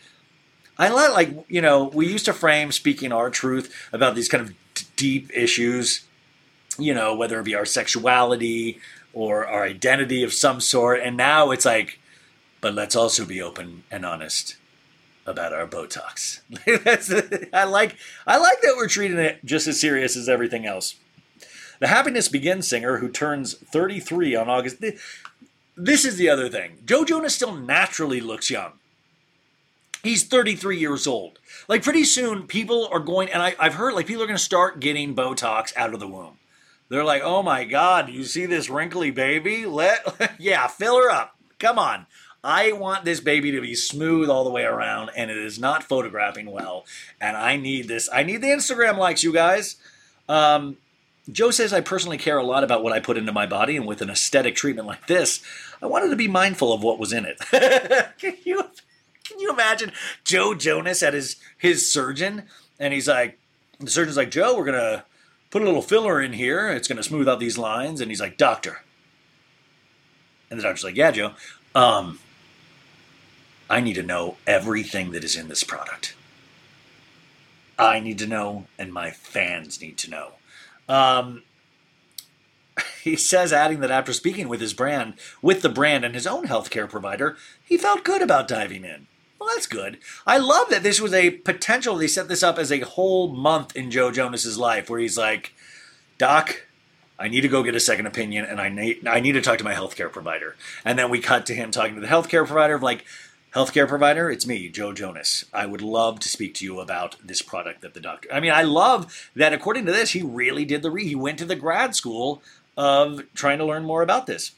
I 0.78 0.88
like, 0.88 1.12
like, 1.12 1.44
you 1.48 1.60
know, 1.60 1.84
we 1.84 2.06
used 2.06 2.26
to 2.26 2.32
frame 2.32 2.72
speaking 2.72 3.12
our 3.12 3.30
truth 3.30 3.74
about 3.92 4.14
these 4.14 4.28
kind 4.28 4.42
of 4.42 4.54
deep 4.96 5.30
issues, 5.34 6.04
you 6.78 6.94
know, 6.94 7.14
whether 7.14 7.38
it 7.40 7.44
be 7.44 7.54
our 7.54 7.64
sexuality 7.64 8.80
or 9.12 9.46
our 9.46 9.64
identity 9.64 10.22
of 10.22 10.32
some 10.32 10.60
sort. 10.60 11.00
And 11.00 11.16
now 11.16 11.50
it's 11.50 11.64
like, 11.64 11.98
but 12.60 12.74
let's 12.74 12.96
also 12.96 13.24
be 13.24 13.40
open 13.40 13.84
and 13.90 14.04
honest 14.04 14.56
about 15.26 15.52
our 15.52 15.66
Botox. 15.66 16.40
That's, 16.84 17.12
I 17.52 17.64
like, 17.64 17.96
I 18.26 18.38
like 18.38 18.60
that 18.62 18.74
we're 18.76 18.88
treating 18.88 19.18
it 19.18 19.44
just 19.44 19.66
as 19.66 19.80
serious 19.80 20.16
as 20.16 20.28
everything 20.28 20.66
else. 20.66 20.96
The 21.78 21.88
Happiness 21.88 22.28
Begins 22.28 22.66
singer, 22.66 22.98
who 22.98 23.08
turns 23.08 23.54
33 23.54 24.34
on 24.34 24.48
August. 24.48 24.82
This 25.76 26.04
is 26.04 26.16
the 26.16 26.30
other 26.30 26.48
thing. 26.48 26.78
Joe 26.86 27.04
Jonas 27.04 27.34
still 27.34 27.54
naturally 27.54 28.20
looks 28.20 28.50
young. 28.50 28.72
He's 30.06 30.22
33 30.22 30.78
years 30.78 31.08
old. 31.08 31.40
Like 31.66 31.82
pretty 31.82 32.04
soon, 32.04 32.46
people 32.46 32.88
are 32.92 33.00
going, 33.00 33.28
and 33.28 33.42
I, 33.42 33.56
I've 33.58 33.74
heard 33.74 33.92
like 33.92 34.06
people 34.06 34.22
are 34.22 34.26
going 34.26 34.38
to 34.38 34.42
start 34.42 34.78
getting 34.78 35.16
Botox 35.16 35.76
out 35.76 35.92
of 35.94 35.98
the 35.98 36.06
womb. 36.06 36.38
They're 36.88 37.02
like, 37.02 37.22
oh 37.24 37.42
my 37.42 37.64
God, 37.64 38.08
you 38.08 38.22
see 38.22 38.46
this 38.46 38.70
wrinkly 38.70 39.10
baby? 39.10 39.66
Let, 39.66 40.36
yeah, 40.38 40.68
fill 40.68 40.96
her 41.02 41.10
up. 41.10 41.34
Come 41.58 41.76
on. 41.80 42.06
I 42.44 42.70
want 42.70 43.04
this 43.04 43.18
baby 43.18 43.50
to 43.50 43.60
be 43.60 43.74
smooth 43.74 44.30
all 44.30 44.44
the 44.44 44.50
way 44.50 44.62
around, 44.62 45.10
and 45.16 45.28
it 45.28 45.36
is 45.36 45.58
not 45.58 45.82
photographing 45.82 46.52
well. 46.52 46.84
And 47.20 47.36
I 47.36 47.56
need 47.56 47.88
this. 47.88 48.08
I 48.12 48.22
need 48.22 48.42
the 48.42 48.46
Instagram 48.46 48.98
likes, 48.98 49.24
you 49.24 49.32
guys. 49.32 49.74
Um, 50.28 50.76
Joe 51.32 51.50
says 51.50 51.72
I 51.72 51.80
personally 51.80 52.18
care 52.18 52.38
a 52.38 52.44
lot 52.44 52.62
about 52.62 52.84
what 52.84 52.92
I 52.92 53.00
put 53.00 53.16
into 53.16 53.32
my 53.32 53.46
body, 53.46 53.76
and 53.76 53.88
with 53.88 54.00
an 54.02 54.10
aesthetic 54.10 54.54
treatment 54.54 54.86
like 54.86 55.08
this, 55.08 55.42
I 55.82 55.86
wanted 55.86 56.10
to 56.10 56.16
be 56.16 56.28
mindful 56.28 56.72
of 56.72 56.84
what 56.84 57.00
was 57.00 57.12
in 57.12 57.24
it. 57.24 57.40
can 58.18 58.36
you 58.44 58.70
can 59.36 59.42
you 59.42 59.52
imagine 59.52 59.92
Joe 60.24 60.54
Jonas 60.54 61.02
at 61.02 61.12
his 61.12 61.36
his 61.58 61.90
surgeon, 61.92 62.44
and 62.78 62.94
he's 62.94 63.06
like, 63.06 63.38
the 63.78 63.90
surgeon's 63.90 64.16
like, 64.16 64.30
Joe, 64.30 64.56
we're 64.56 64.64
gonna 64.64 65.04
put 65.50 65.60
a 65.60 65.66
little 65.66 65.82
filler 65.82 66.22
in 66.22 66.32
here. 66.32 66.70
It's 66.70 66.88
gonna 66.88 67.02
smooth 67.02 67.28
out 67.28 67.38
these 67.38 67.58
lines, 67.58 68.00
and 68.00 68.10
he's 68.10 68.20
like, 68.20 68.38
Doctor, 68.38 68.82
and 70.50 70.58
the 70.58 70.62
doctor's 70.62 70.84
like, 70.84 70.96
Yeah, 70.96 71.10
Joe, 71.10 71.32
um, 71.74 72.18
I 73.68 73.80
need 73.80 73.94
to 73.94 74.02
know 74.02 74.36
everything 74.46 75.10
that 75.10 75.22
is 75.22 75.36
in 75.36 75.48
this 75.48 75.62
product. 75.62 76.14
I 77.78 78.00
need 78.00 78.18
to 78.20 78.26
know, 78.26 78.68
and 78.78 78.90
my 78.90 79.10
fans 79.10 79.82
need 79.82 79.98
to 79.98 80.10
know. 80.10 80.32
Um, 80.88 81.42
he 83.02 83.16
says, 83.16 83.52
adding 83.52 83.80
that 83.80 83.90
after 83.90 84.14
speaking 84.14 84.48
with 84.48 84.62
his 84.62 84.72
brand, 84.72 85.14
with 85.42 85.60
the 85.60 85.68
brand 85.68 86.06
and 86.06 86.14
his 86.14 86.26
own 86.26 86.46
healthcare 86.46 86.88
provider, 86.88 87.36
he 87.62 87.76
felt 87.76 88.02
good 88.02 88.22
about 88.22 88.48
diving 88.48 88.84
in. 88.84 89.08
Well, 89.38 89.50
that's 89.54 89.66
good. 89.66 89.98
I 90.26 90.38
love 90.38 90.70
that 90.70 90.82
this 90.82 91.00
was 91.00 91.12
a 91.12 91.30
potential. 91.30 91.96
They 91.96 92.06
set 92.06 92.28
this 92.28 92.42
up 92.42 92.58
as 92.58 92.72
a 92.72 92.80
whole 92.80 93.28
month 93.28 93.76
in 93.76 93.90
Joe 93.90 94.10
Jonas's 94.10 94.56
life, 94.58 94.88
where 94.88 94.98
he's 94.98 95.18
like, 95.18 95.52
"Doc, 96.16 96.66
I 97.18 97.28
need 97.28 97.42
to 97.42 97.48
go 97.48 97.62
get 97.62 97.74
a 97.74 97.80
second 97.80 98.06
opinion, 98.06 98.46
and 98.46 98.60
I 98.60 98.68
need 98.70 99.06
I 99.06 99.20
need 99.20 99.32
to 99.32 99.42
talk 99.42 99.58
to 99.58 99.64
my 99.64 99.74
healthcare 99.74 100.10
provider." 100.10 100.56
And 100.84 100.98
then 100.98 101.10
we 101.10 101.20
cut 101.20 101.44
to 101.46 101.54
him 101.54 101.70
talking 101.70 101.94
to 101.96 102.00
the 102.00 102.06
healthcare 102.06 102.46
provider, 102.46 102.76
of 102.76 102.82
like, 102.82 103.04
"Healthcare 103.54 103.86
provider, 103.86 104.30
it's 104.30 104.46
me, 104.46 104.70
Joe 104.70 104.94
Jonas. 104.94 105.44
I 105.52 105.66
would 105.66 105.82
love 105.82 106.18
to 106.20 106.28
speak 106.30 106.54
to 106.54 106.64
you 106.64 106.80
about 106.80 107.16
this 107.22 107.42
product 107.42 107.82
that 107.82 107.92
the 107.92 108.00
doctor." 108.00 108.32
I 108.32 108.40
mean, 108.40 108.52
I 108.52 108.62
love 108.62 109.30
that. 109.36 109.52
According 109.52 109.84
to 109.86 109.92
this, 109.92 110.12
he 110.12 110.22
really 110.22 110.64
did 110.64 110.82
the 110.82 110.90
re. 110.90 111.06
He 111.06 111.14
went 111.14 111.38
to 111.38 111.44
the 111.44 111.56
grad 111.56 111.94
school 111.94 112.42
of 112.76 113.22
trying 113.34 113.58
to 113.58 113.66
learn 113.66 113.84
more 113.84 114.02
about 114.02 114.26
this. 114.26 114.52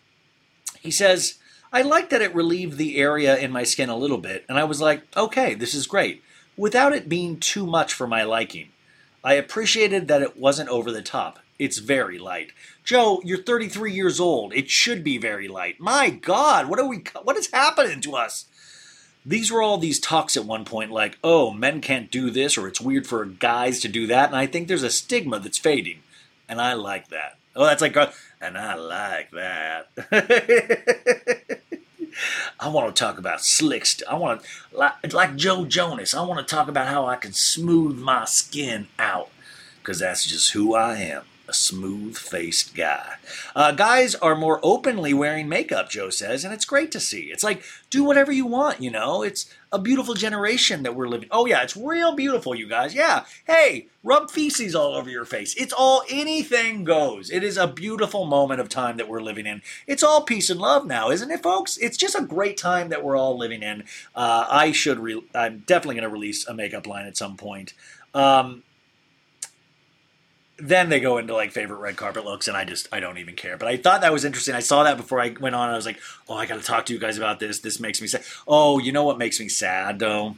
He 0.81 0.93
says. 0.93 1.35
I 1.73 1.83
liked 1.83 2.11
that 2.11 2.23
it 2.23 2.35
relieved 2.35 2.79
the 2.79 2.97
area 2.97 3.37
in 3.37 3.51
my 3.51 3.63
skin 3.63 3.89
a 3.89 3.97
little 3.97 4.19
bit, 4.19 4.45
and 4.49 4.59
I 4.59 4.65
was 4.65 4.81
like, 4.81 5.03
okay, 5.17 5.55
this 5.55 5.75
is 5.75 5.87
great, 5.87 6.23
without 6.57 6.95
it 6.95 7.09
being 7.09 7.39
too 7.39 7.67
much 7.67 7.93
for 7.93 8.07
my 8.07 8.23
liking. 8.23 8.69
I 9.23 9.35
appreciated 9.35 10.09
that 10.09 10.23
it 10.23 10.37
wasn't 10.37 10.71
over 10.71 10.91
the 10.91 11.03
top. 11.03 11.41
It's 11.59 11.79
very 11.79 12.19
light. 12.19 12.53
Joe, 12.85 13.21
you're 13.25 13.43
33 13.43 13.93
years 13.93 14.21
old. 14.21 14.55
It 14.55 14.71
should 14.71 15.05
be 15.05 15.19
very 15.19 15.49
light. 15.49 15.81
My 15.81 16.09
God, 16.09 16.69
what 16.69 16.79
are 16.79 16.87
we? 16.87 17.03
What 17.23 17.37
is 17.37 17.51
happening 17.53 18.01
to 18.03 18.15
us? 18.15 18.47
These 19.27 19.53
were 19.53 19.61
all 19.61 19.77
these 19.77 20.01
talks 20.01 20.37
at 20.39 20.47
one 20.47 20.65
point, 20.65 20.91
like, 20.91 21.19
oh, 21.23 21.53
men 21.53 21.83
can't 21.83 22.11
do 22.11 22.31
this, 22.31 22.57
or 22.57 22.67
it's 22.67 22.81
weird 22.81 23.07
for 23.07 23.27
guys 23.27 23.81
to 23.81 23.89
do 23.89 24.07
that, 24.07 24.29
and 24.29 24.37
I 24.37 24.47
think 24.47 24.69
there's 24.69 24.83
a 24.83 24.91
stigma 24.91 25.39
that's 25.39 25.59
fading, 25.59 25.99
and 26.49 26.61
I 26.61 26.73
like 26.73 27.09
that. 27.09 27.37
Oh, 27.55 27.67
that's 27.67 27.83
like, 27.83 27.97
uh, 27.97 28.11
and 28.41 28.57
I 28.57 28.75
like 28.75 29.31
that. 29.33 29.89
I 32.61 32.69
want 32.69 32.95
to 32.95 33.01
talk 33.01 33.19
about 33.19 33.45
slick. 33.45 33.87
I 34.09 34.15
want 34.15 34.43
to 34.43 34.77
like, 34.77 35.13
like 35.13 35.37
Joe 35.37 35.65
Jonas. 35.65 36.15
I 36.15 36.23
want 36.23 36.47
to 36.47 36.55
talk 36.55 36.69
about 36.69 36.89
how 36.89 37.07
I 37.07 37.17
can 37.17 37.33
smooth 37.33 37.99
my 37.99 38.25
skin 38.25 38.89
out 38.99 39.31
because 39.79 40.01
that's 40.01 40.27
just 40.27 40.53
who 40.53 40.75
I 40.75 40.97
am. 40.97 41.23
A 41.49 41.55
smooth 41.55 42.19
faced 42.19 42.75
guy. 42.75 43.15
Uh, 43.57 43.73
guys 43.73 44.15
are 44.17 44.37
more 44.37 44.61
openly 44.63 45.15
wearing 45.15 45.49
makeup, 45.49 45.89
Joe 45.89 46.11
says, 46.11 46.45
and 46.45 46.53
it's 46.53 46.67
great 46.67 46.93
to 46.93 47.01
see. 47.01 47.31
It's 47.33 47.43
like, 47.43 47.63
do 47.89 48.05
whatever 48.05 48.31
you 48.31 48.45
want, 48.45 48.83
you 48.83 48.91
know? 48.91 49.23
It's 49.23 49.51
a 49.73 49.79
beautiful 49.79 50.13
generation 50.13 50.83
that 50.83 50.95
we're 50.95 51.09
living. 51.09 51.31
Oh, 51.31 51.47
yeah, 51.47 51.63
it's 51.63 51.75
real 51.75 52.15
beautiful, 52.15 52.55
you 52.55 52.69
guys. 52.69 52.95
Yeah. 52.95 53.25
Hey, 53.47 53.87
rub 54.03 54.31
feces 54.31 54.75
all 54.75 54.95
over 54.95 55.09
your 55.09 55.25
face. 55.25 55.55
It's 55.57 55.73
all, 55.73 56.03
anything 56.11 56.85
goes. 56.85 57.31
It 57.31 57.43
is 57.43 57.57
a 57.57 57.67
beautiful 57.67 58.27
moment 58.27 58.61
of 58.61 58.69
time 58.69 58.99
that 58.99 59.09
we're 59.09 59.23
living 59.23 59.47
in. 59.47 59.63
It's 59.87 60.03
all 60.03 60.21
peace 60.25 60.51
and 60.51 60.61
love 60.61 60.87
now, 60.87 61.11
isn't 61.11 61.31
it, 61.31 61.43
folks? 61.43 61.79
It's 61.79 61.97
just 61.97 62.15
a 62.15 62.23
great 62.23 62.59
time 62.59 62.91
that 62.91 63.03
we're 63.03 63.17
all 63.17 63.39
living 63.39 63.63
in. 63.63 63.85
Uh, 64.15 64.47
I 64.51 64.73
should, 64.73 64.99
re- 64.99 65.25
I'm 65.35 65.65
definitely 65.67 65.95
going 65.95 66.11
to 66.11 66.15
release 66.15 66.47
a 66.47 66.53
makeup 66.53 66.87
line 66.87 67.07
at 67.07 67.17
some 67.17 67.39
point. 67.39 67.73
Um, 68.13 68.65
then 70.59 70.89
they 70.89 70.99
go 70.99 71.19
into 71.19 71.33
like 71.35 71.53
favorite 71.53 71.79
red 71.79 71.97
carpet 71.97 72.25
looks 72.25 72.49
and 72.49 72.57
i 72.57 72.65
just 72.65 72.89
i 72.93 72.99
don't 72.99 73.19
even 73.19 73.35
care 73.35 73.57
but 73.57 73.69
i 73.69 73.77
thought 73.77 74.01
that 74.01 74.13
was 74.13 74.25
interesting 74.25 74.55
i 74.55 74.61
saw 74.61 74.83
that 74.83 74.97
before 74.97 75.21
i 75.21 75.35
went 75.41 75.55
on 75.55 75.71
i 75.71 75.77
was 75.77 75.87
like 75.87 76.01
oh 76.29 76.35
i 76.35 76.47
gotta 76.47 76.63
talk 76.63 76.85
to 76.85 76.93
you 76.93 76.99
guys 76.99 77.17
about 77.17 77.39
this 77.41 77.61
this 77.61 77.79
makes 77.79 78.01
me 78.01 78.09
sad 78.09 78.23
oh 78.47 78.79
you 78.79 78.93
know 78.93 79.05
what 79.05 79.19
makes 79.19 79.39
me 79.39 79.49
sad 79.49 79.99
though 79.99 80.37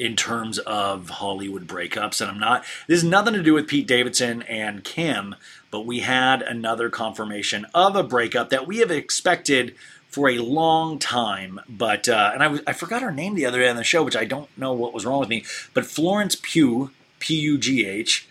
in 0.00 0.16
terms 0.16 0.58
of 0.60 1.10
Hollywood 1.10 1.66
breakups. 1.66 2.22
And 2.22 2.30
I'm 2.30 2.38
not, 2.38 2.64
this 2.86 3.02
is 3.02 3.04
nothing 3.04 3.34
to 3.34 3.42
do 3.42 3.52
with 3.52 3.68
Pete 3.68 3.86
Davidson 3.86 4.40
and 4.42 4.82
Kim, 4.82 5.34
but 5.70 5.84
we 5.84 6.00
had 6.00 6.40
another 6.40 6.88
confirmation 6.88 7.66
of 7.74 7.94
a 7.94 8.02
breakup 8.02 8.48
that 8.48 8.66
we 8.66 8.78
have 8.78 8.90
expected 8.90 9.74
for 10.08 10.30
a 10.30 10.38
long 10.38 10.98
time. 10.98 11.60
But, 11.68 12.08
uh, 12.08 12.30
and 12.32 12.42
I, 12.42 12.60
I 12.66 12.72
forgot 12.72 13.02
her 13.02 13.12
name 13.12 13.34
the 13.34 13.44
other 13.44 13.58
day 13.58 13.68
on 13.68 13.76
the 13.76 13.84
show, 13.84 14.02
which 14.02 14.16
I 14.16 14.24
don't 14.24 14.48
know 14.56 14.72
what 14.72 14.94
was 14.94 15.04
wrong 15.04 15.20
with 15.20 15.28
me. 15.28 15.44
But 15.74 15.84
Florence 15.84 16.36
Pugh, 16.40 16.90
P 17.18 17.38
U 17.40 17.58
G 17.58 17.86
H, 17.86 18.26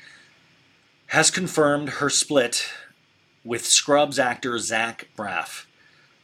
has 1.09 1.31
confirmed 1.31 1.89
her 1.89 2.09
split 2.09 2.69
with 3.43 3.65
Scrubs 3.65 4.19
actor 4.19 4.57
Zach 4.59 5.07
Braff. 5.17 5.65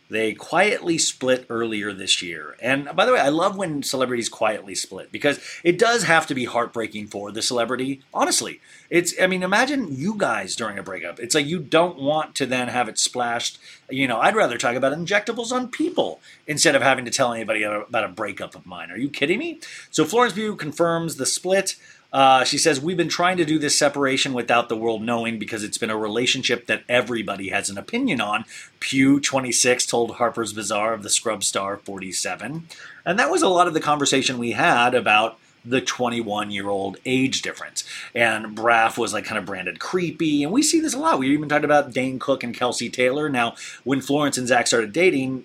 They 0.07 0.33
quietly 0.33 0.99
split 0.99 1.47
earlier 1.49 1.91
this 1.91 2.21
year. 2.21 2.55
And 2.61 2.95
by 2.95 3.07
the 3.07 3.13
way, 3.13 3.19
I 3.19 3.29
love 3.29 3.57
when 3.57 3.81
celebrities 3.81 4.29
quietly 4.29 4.75
split 4.75 5.11
because 5.11 5.39
it 5.63 5.79
does 5.79 6.03
have 6.03 6.27
to 6.27 6.35
be 6.35 6.45
heartbreaking 6.45 7.07
for 7.07 7.31
the 7.31 7.41
celebrity. 7.41 8.03
Honestly, 8.13 8.61
it's, 8.91 9.19
I 9.19 9.25
mean, 9.25 9.41
imagine 9.41 9.87
you 9.89 10.13
guys 10.15 10.55
during 10.55 10.77
a 10.77 10.83
breakup. 10.83 11.19
It's 11.19 11.33
like 11.33 11.47
you 11.47 11.57
don't 11.57 11.99
want 11.99 12.35
to 12.35 12.45
then 12.45 12.67
have 12.67 12.87
it 12.87 12.99
splashed. 12.99 13.57
You 13.89 14.07
know, 14.07 14.19
I'd 14.19 14.35
rather 14.35 14.59
talk 14.59 14.75
about 14.75 14.95
injectables 14.95 15.51
on 15.51 15.69
people 15.69 16.19
instead 16.45 16.75
of 16.75 16.83
having 16.83 17.05
to 17.05 17.11
tell 17.11 17.33
anybody 17.33 17.63
about 17.63 18.03
a 18.03 18.09
breakup 18.09 18.53
of 18.53 18.67
mine. 18.67 18.91
Are 18.91 18.97
you 18.97 19.09
kidding 19.09 19.39
me? 19.39 19.59
So 19.89 20.05
Florence 20.05 20.33
Pugh 20.33 20.55
confirms 20.55 21.15
the 21.15 21.25
split. 21.25 21.77
Uh, 22.15 22.45
she 22.45 22.57
says, 22.57 22.79
We've 22.79 22.95
been 22.95 23.09
trying 23.09 23.35
to 23.35 23.43
do 23.43 23.59
this 23.59 23.77
separation 23.77 24.31
without 24.31 24.69
the 24.69 24.77
world 24.77 25.01
knowing 25.01 25.37
because 25.37 25.65
it's 25.65 25.77
been 25.77 25.89
a 25.89 25.97
relationship 25.97 26.65
that 26.67 26.83
everybody 26.87 27.49
has 27.49 27.69
an 27.69 27.77
opinion 27.77 28.21
on. 28.21 28.45
Pugh 28.79 29.19
26 29.19 29.85
told 29.85 30.11
Harper's 30.11 30.53
Bazaar 30.53 30.93
of 30.93 31.03
the 31.03 31.09
Scrub 31.09 31.43
Star 31.43 31.75
47. 31.75 32.69
And 33.05 33.19
that 33.19 33.29
was 33.29 33.41
a 33.41 33.49
lot 33.49 33.67
of 33.67 33.73
the 33.73 33.81
conversation 33.81 34.37
we 34.37 34.53
had 34.53 34.95
about 34.95 35.37
the 35.65 35.81
21 35.81 36.51
year 36.51 36.69
old 36.69 36.95
age 37.05 37.41
difference. 37.41 37.83
And 38.13 38.55
Braff 38.55 38.97
was 38.97 39.11
like 39.11 39.25
kind 39.25 39.37
of 39.37 39.45
branded 39.45 39.81
creepy. 39.81 40.41
And 40.41 40.53
we 40.53 40.63
see 40.63 40.79
this 40.79 40.93
a 40.93 40.99
lot. 40.99 41.19
We 41.19 41.33
even 41.33 41.49
talked 41.49 41.65
about 41.65 41.91
Dane 41.91 42.17
Cook 42.17 42.45
and 42.45 42.55
Kelsi 42.55 42.93
Taylor. 42.93 43.27
Now, 43.27 43.55
when 43.83 43.99
Florence 43.99 44.37
and 44.37 44.47
Zach 44.47 44.67
started 44.67 44.93
dating, 44.93 45.43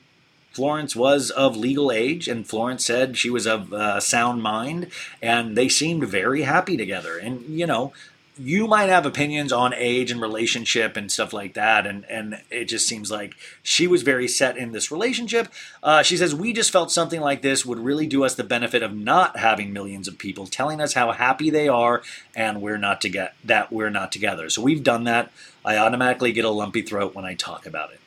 Florence 0.52 0.96
was 0.96 1.30
of 1.30 1.56
legal 1.56 1.92
age, 1.92 2.28
and 2.28 2.46
Florence 2.46 2.84
said 2.84 3.16
she 3.16 3.30
was 3.30 3.46
of 3.46 3.72
uh, 3.72 4.00
sound 4.00 4.42
mind, 4.42 4.88
and 5.22 5.56
they 5.56 5.68
seemed 5.68 6.08
very 6.08 6.42
happy 6.42 6.76
together. 6.76 7.18
And 7.18 7.42
you 7.48 7.66
know, 7.66 7.92
you 8.36 8.66
might 8.66 8.88
have 8.88 9.04
opinions 9.04 9.52
on 9.52 9.74
age 9.74 10.10
and 10.10 10.20
relationship 10.20 10.96
and 10.96 11.12
stuff 11.12 11.32
like 11.32 11.54
that, 11.54 11.86
and 11.86 12.04
and 12.10 12.40
it 12.50 12.64
just 12.64 12.88
seems 12.88 13.10
like 13.10 13.34
she 13.62 13.86
was 13.86 14.02
very 14.02 14.26
set 14.26 14.56
in 14.56 14.72
this 14.72 14.90
relationship. 14.90 15.48
Uh, 15.82 16.02
she 16.02 16.16
says 16.16 16.34
we 16.34 16.52
just 16.52 16.70
felt 16.70 16.90
something 16.90 17.20
like 17.20 17.42
this 17.42 17.66
would 17.66 17.78
really 17.78 18.06
do 18.06 18.24
us 18.24 18.34
the 18.34 18.44
benefit 18.44 18.82
of 18.82 18.96
not 18.96 19.38
having 19.38 19.72
millions 19.72 20.08
of 20.08 20.18
people 20.18 20.46
telling 20.46 20.80
us 20.80 20.94
how 20.94 21.12
happy 21.12 21.50
they 21.50 21.68
are, 21.68 22.02
and 22.34 22.62
we're 22.62 22.78
not 22.78 23.00
to 23.02 23.08
get 23.08 23.34
that 23.44 23.70
we're 23.70 23.90
not 23.90 24.10
together. 24.10 24.48
So 24.48 24.62
we've 24.62 24.82
done 24.82 25.04
that. 25.04 25.30
I 25.64 25.76
automatically 25.76 26.32
get 26.32 26.44
a 26.44 26.50
lumpy 26.50 26.82
throat 26.82 27.14
when 27.14 27.24
I 27.24 27.34
talk 27.34 27.66
about 27.66 27.90
it. 27.92 28.00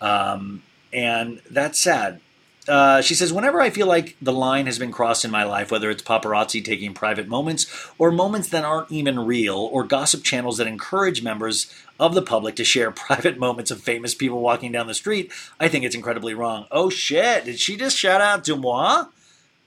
Um, 0.00 0.62
and 0.94 1.42
that's 1.50 1.78
sad. 1.78 2.20
Uh, 2.66 3.02
she 3.02 3.14
says, 3.14 3.30
whenever 3.30 3.60
I 3.60 3.68
feel 3.68 3.86
like 3.86 4.16
the 4.22 4.32
line 4.32 4.64
has 4.64 4.78
been 4.78 4.92
crossed 4.92 5.24
in 5.24 5.30
my 5.30 5.44
life, 5.44 5.70
whether 5.70 5.90
it's 5.90 6.02
paparazzi 6.02 6.64
taking 6.64 6.94
private 6.94 7.28
moments 7.28 7.66
or 7.98 8.10
moments 8.10 8.48
that 8.48 8.64
aren't 8.64 8.90
even 8.90 9.26
real, 9.26 9.56
or 9.56 9.84
gossip 9.84 10.24
channels 10.24 10.56
that 10.56 10.66
encourage 10.66 11.22
members 11.22 11.70
of 12.00 12.14
the 12.14 12.22
public 12.22 12.56
to 12.56 12.64
share 12.64 12.90
private 12.90 13.38
moments 13.38 13.70
of 13.70 13.82
famous 13.82 14.14
people 14.14 14.40
walking 14.40 14.72
down 14.72 14.86
the 14.86 14.94
street, 14.94 15.30
I 15.60 15.68
think 15.68 15.84
it's 15.84 15.94
incredibly 15.94 16.32
wrong. 16.32 16.66
Oh 16.70 16.88
shit, 16.88 17.44
did 17.44 17.58
she 17.58 17.76
just 17.76 17.98
shout 17.98 18.22
out 18.22 18.44
to 18.44 18.56
moi? 18.56 19.06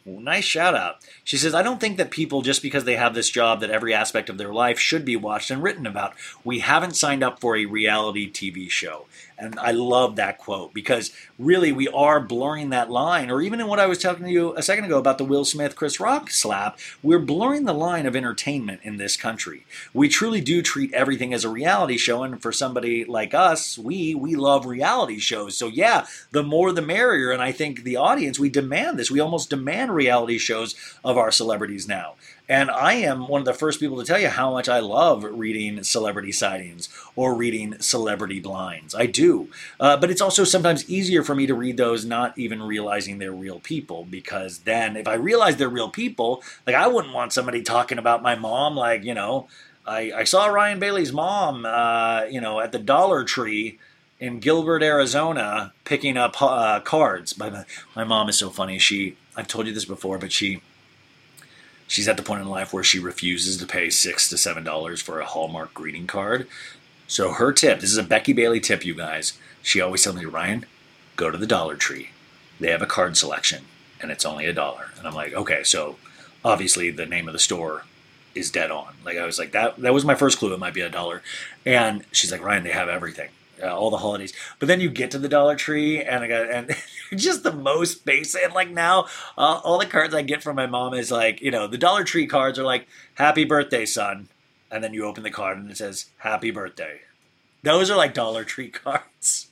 Nice 0.08 0.46
shout 0.46 0.74
out. 0.74 1.06
She 1.26 1.36
says, 1.36 1.54
I 1.54 1.62
don't 1.62 1.82
think 1.82 1.98
that 1.98 2.12
people, 2.12 2.42
just 2.42 2.62
because 2.62 2.86
they 2.86 2.96
have 2.96 3.14
this 3.14 3.30
job, 3.30 3.60
that 3.60 3.70
every 3.70 3.94
aspect 3.94 4.30
of 4.30 4.38
their 4.38 4.54
life 4.54 4.80
should 4.80 5.04
be 5.04 5.18
watched 5.18 5.52
and 5.52 5.62
written 5.62 5.86
about. 5.86 6.14
We 6.46 6.60
haven't 6.60 6.96
signed 6.96 7.26
up 7.26 7.42
for 7.42 7.58
a 7.58 7.66
reality 7.66 8.32
TV 8.32 8.70
show. 8.70 9.07
And 9.38 9.60
I 9.60 9.72
love 9.72 10.16
that 10.16 10.38
quote 10.38 10.74
because 10.74 11.12
really 11.38 11.72
we 11.72 11.88
are 11.90 12.20
blurring 12.20 12.70
that 12.72 12.90
line. 12.90 13.30
Or 13.30 13.42
even 13.42 13.60
in 13.60 13.68
what 13.68 13.80
I 13.80 13.86
was 13.86 14.00
talking 14.00 14.26
to 14.26 14.32
you 14.32 14.56
a 14.56 14.64
second 14.64 14.86
ago 14.86 14.98
about 14.98 15.18
the 15.18 15.26
Will 15.26 15.46
Smith 15.46 15.76
Chris 15.76 16.00
Rock 16.00 16.32
slap, 16.32 16.80
we're 17.04 17.20
blurring 17.20 17.66
the 17.66 17.74
line 17.74 18.06
of 18.06 18.16
entertainment 18.16 18.82
in 18.84 18.98
this 18.98 19.16
country. 19.16 19.66
We 19.94 20.10
truly 20.10 20.42
do 20.42 20.62
treat 20.62 20.94
everything 20.94 21.34
as 21.34 21.44
a 21.44 21.50
reality 21.50 21.98
show. 21.98 22.24
And 22.24 22.42
for 22.42 22.52
somebody 22.52 23.06
like 23.06 23.34
us, 23.34 23.78
we 23.78 24.16
we 24.16 24.36
love 24.36 24.66
reality 24.66 25.20
shows. 25.20 25.56
So 25.56 25.68
yeah, 25.68 26.08
the 26.32 26.44
more 26.44 26.72
the 26.72 26.82
merrier. 26.82 27.32
And 27.32 27.42
I 27.42 27.52
think 27.52 27.84
the 27.84 27.98
audience, 27.98 28.40
we 28.40 28.50
demand 28.50 28.98
this. 28.98 29.12
We 29.12 29.20
almost 29.20 29.50
demand 29.50 29.94
reality 29.94 30.40
shows 30.40 30.76
of 31.04 31.18
our 31.18 31.32
celebrities 31.32 31.88
now. 31.88 32.16
And 32.50 32.72
I 32.72 32.94
am 32.94 33.28
one 33.28 33.42
of 33.42 33.46
the 33.46 33.54
first 33.54 33.80
people 33.80 33.98
to 33.98 34.06
tell 34.06 34.20
you 34.20 34.30
how 34.30 34.52
much 34.52 34.70
I 34.70 34.80
love 34.80 35.24
reading 35.24 35.84
celebrity 35.84 36.32
sightings 36.32 36.88
or 37.16 37.36
reading 37.36 37.76
celebrity 37.80 38.40
blinds. 38.40 38.96
I 38.96 39.06
do. 39.06 39.50
Uh, 39.80 39.98
but 39.98 40.10
it's 40.10 40.22
also 40.22 40.46
sometimes 40.46 40.90
easier 40.90 41.24
for 41.24 41.36
me 41.36 41.46
to 41.46 41.54
read 41.54 41.76
those 41.76 42.06
not 42.06 42.38
even 42.38 42.64
realizing 42.64 43.18
they're 43.18 43.34
real 43.34 43.60
people 43.60 44.08
because 44.10 44.60
then 44.60 44.96
if 44.96 45.08
I 45.10 45.16
realize 45.16 45.58
they're 45.58 45.68
real 45.68 45.90
people, 45.90 46.42
like 46.66 46.76
I 46.76 46.88
wouldn't 46.88 47.14
want 47.14 47.34
somebody 47.34 47.64
talking 47.64 47.98
about 47.98 48.22
my 48.24 48.36
mom, 48.36 48.78
like, 48.78 49.04
you 49.04 49.14
know, 49.14 49.48
I, 49.86 50.12
I 50.16 50.24
saw 50.24 50.48
Ryan 50.48 50.80
Bailey's 50.80 51.12
mom, 51.12 51.66
uh, 51.66 52.24
you 52.30 52.40
know, 52.40 52.62
at 52.62 52.72
the 52.72 52.80
Dollar 52.80 53.26
Tree 53.26 53.78
in 54.20 54.40
Gilbert, 54.40 54.84
Arizona, 54.84 55.74
picking 55.84 56.16
up 56.16 56.42
uh, 56.42 56.80
cards. 56.80 57.38
My, 57.38 57.66
my 57.94 58.06
mom 58.06 58.30
is 58.30 58.40
so 58.40 58.50
funny. 58.50 58.80
She, 58.80 59.18
I've 59.36 59.48
told 59.48 59.68
you 59.68 59.74
this 59.74 59.86
before, 59.86 60.18
but 60.18 60.32
she 60.32 60.62
she's 61.88 62.08
at 62.08 62.18
the 62.18 62.24
point 62.24 62.42
in 62.42 62.48
life 62.48 62.74
where 62.74 62.84
she 62.84 63.00
refuses 63.00 63.58
to 63.58 63.66
pay 63.66 63.90
six 63.90 64.30
to 64.30 64.38
seven 64.38 64.64
dollars 64.64 65.02
for 65.02 65.20
a 65.20 65.26
Hallmark 65.26 65.74
greeting 65.74 66.08
card. 66.08 66.48
So 67.08 67.32
her 67.32 67.54
tip, 67.54 67.80
this 67.80 67.92
is 67.92 67.98
a 67.98 68.04
Becky 68.04 68.34
Bailey 68.34 68.60
tip, 68.60 68.86
you 68.86 68.94
guys. 68.94 69.38
She 69.62 69.80
always 69.82 70.04
tells 70.04 70.18
me, 70.18 70.26
Ryan, 70.26 70.66
go 71.16 71.32
to 71.32 71.38
the 71.38 71.48
Dollar 71.48 71.76
Tree. 71.76 72.10
They 72.60 72.72
have 72.72 72.82
a 72.82 72.88
card 72.88 73.16
selection, 73.18 73.64
and 74.02 74.12
it's 74.12 74.26
only 74.26 74.46
a 74.46 74.54
dollar. 74.54 74.92
And 74.98 75.08
I'm 75.08 75.16
like, 75.16 75.34
okay, 75.34 75.64
so 75.64 75.96
obviously 76.44 76.92
the 76.92 77.06
name 77.06 77.28
of 77.28 77.34
the 77.34 77.40
store 77.40 77.84
is 78.36 78.52
dead 78.52 78.72
on. 78.72 78.94
Like 79.06 79.18
I 79.18 79.26
was 79.26 79.40
like, 79.40 79.52
that 79.54 79.78
that 79.78 79.94
was 79.94 80.06
my 80.06 80.16
first 80.16 80.38
clue. 80.38 80.54
It 80.54 80.60
might 80.60 80.74
be 80.74 80.82
a 80.82 80.90
dollar. 80.90 81.22
And 81.66 82.04
she's 82.12 82.32
like, 82.32 82.44
Ryan, 82.44 82.64
they 82.64 82.72
have 82.72 82.90
everything. 82.90 83.30
Uh, 83.62 83.76
all 83.76 83.90
the 83.90 83.98
holidays, 83.98 84.34
but 84.60 84.68
then 84.68 84.80
you 84.80 84.90
get 84.90 85.12
to 85.12 85.18
the 85.18 85.30
Dollar 85.30 85.56
Tree, 85.56 86.02
and 86.02 86.24
I 86.24 86.28
got 86.28 86.52
and 86.52 86.76
just 87.16 87.44
the 87.44 87.52
most 87.52 88.06
basic. 88.06 88.44
And 88.44 88.54
like 88.54 88.70
now, 88.70 89.06
uh, 89.38 89.62
all 89.64 89.80
the 89.80 89.86
cards 89.86 90.14
I 90.14 90.22
get 90.22 90.44
from 90.44 90.56
my 90.56 90.68
mom 90.68 90.94
is 90.94 91.12
like, 91.12 91.42
you 91.42 91.50
know, 91.50 91.68
the 91.68 91.78
Dollar 91.78 92.04
Tree 92.04 92.28
cards 92.28 92.60
are 92.60 92.64
like 92.64 92.88
"Happy 93.16 93.46
Birthday, 93.46 93.86
son," 93.86 94.28
and 94.70 94.84
then 94.84 94.94
you 94.94 95.06
open 95.06 95.24
the 95.24 95.32
card 95.32 95.58
and 95.58 95.72
it 95.72 95.78
says 95.78 96.08
"Happy 96.18 96.52
Birthday." 96.52 97.02
Those 97.64 97.90
are 97.90 97.98
like 97.98 98.14
Dollar 98.14 98.44
Tree 98.44 98.70
cards. 98.84 99.48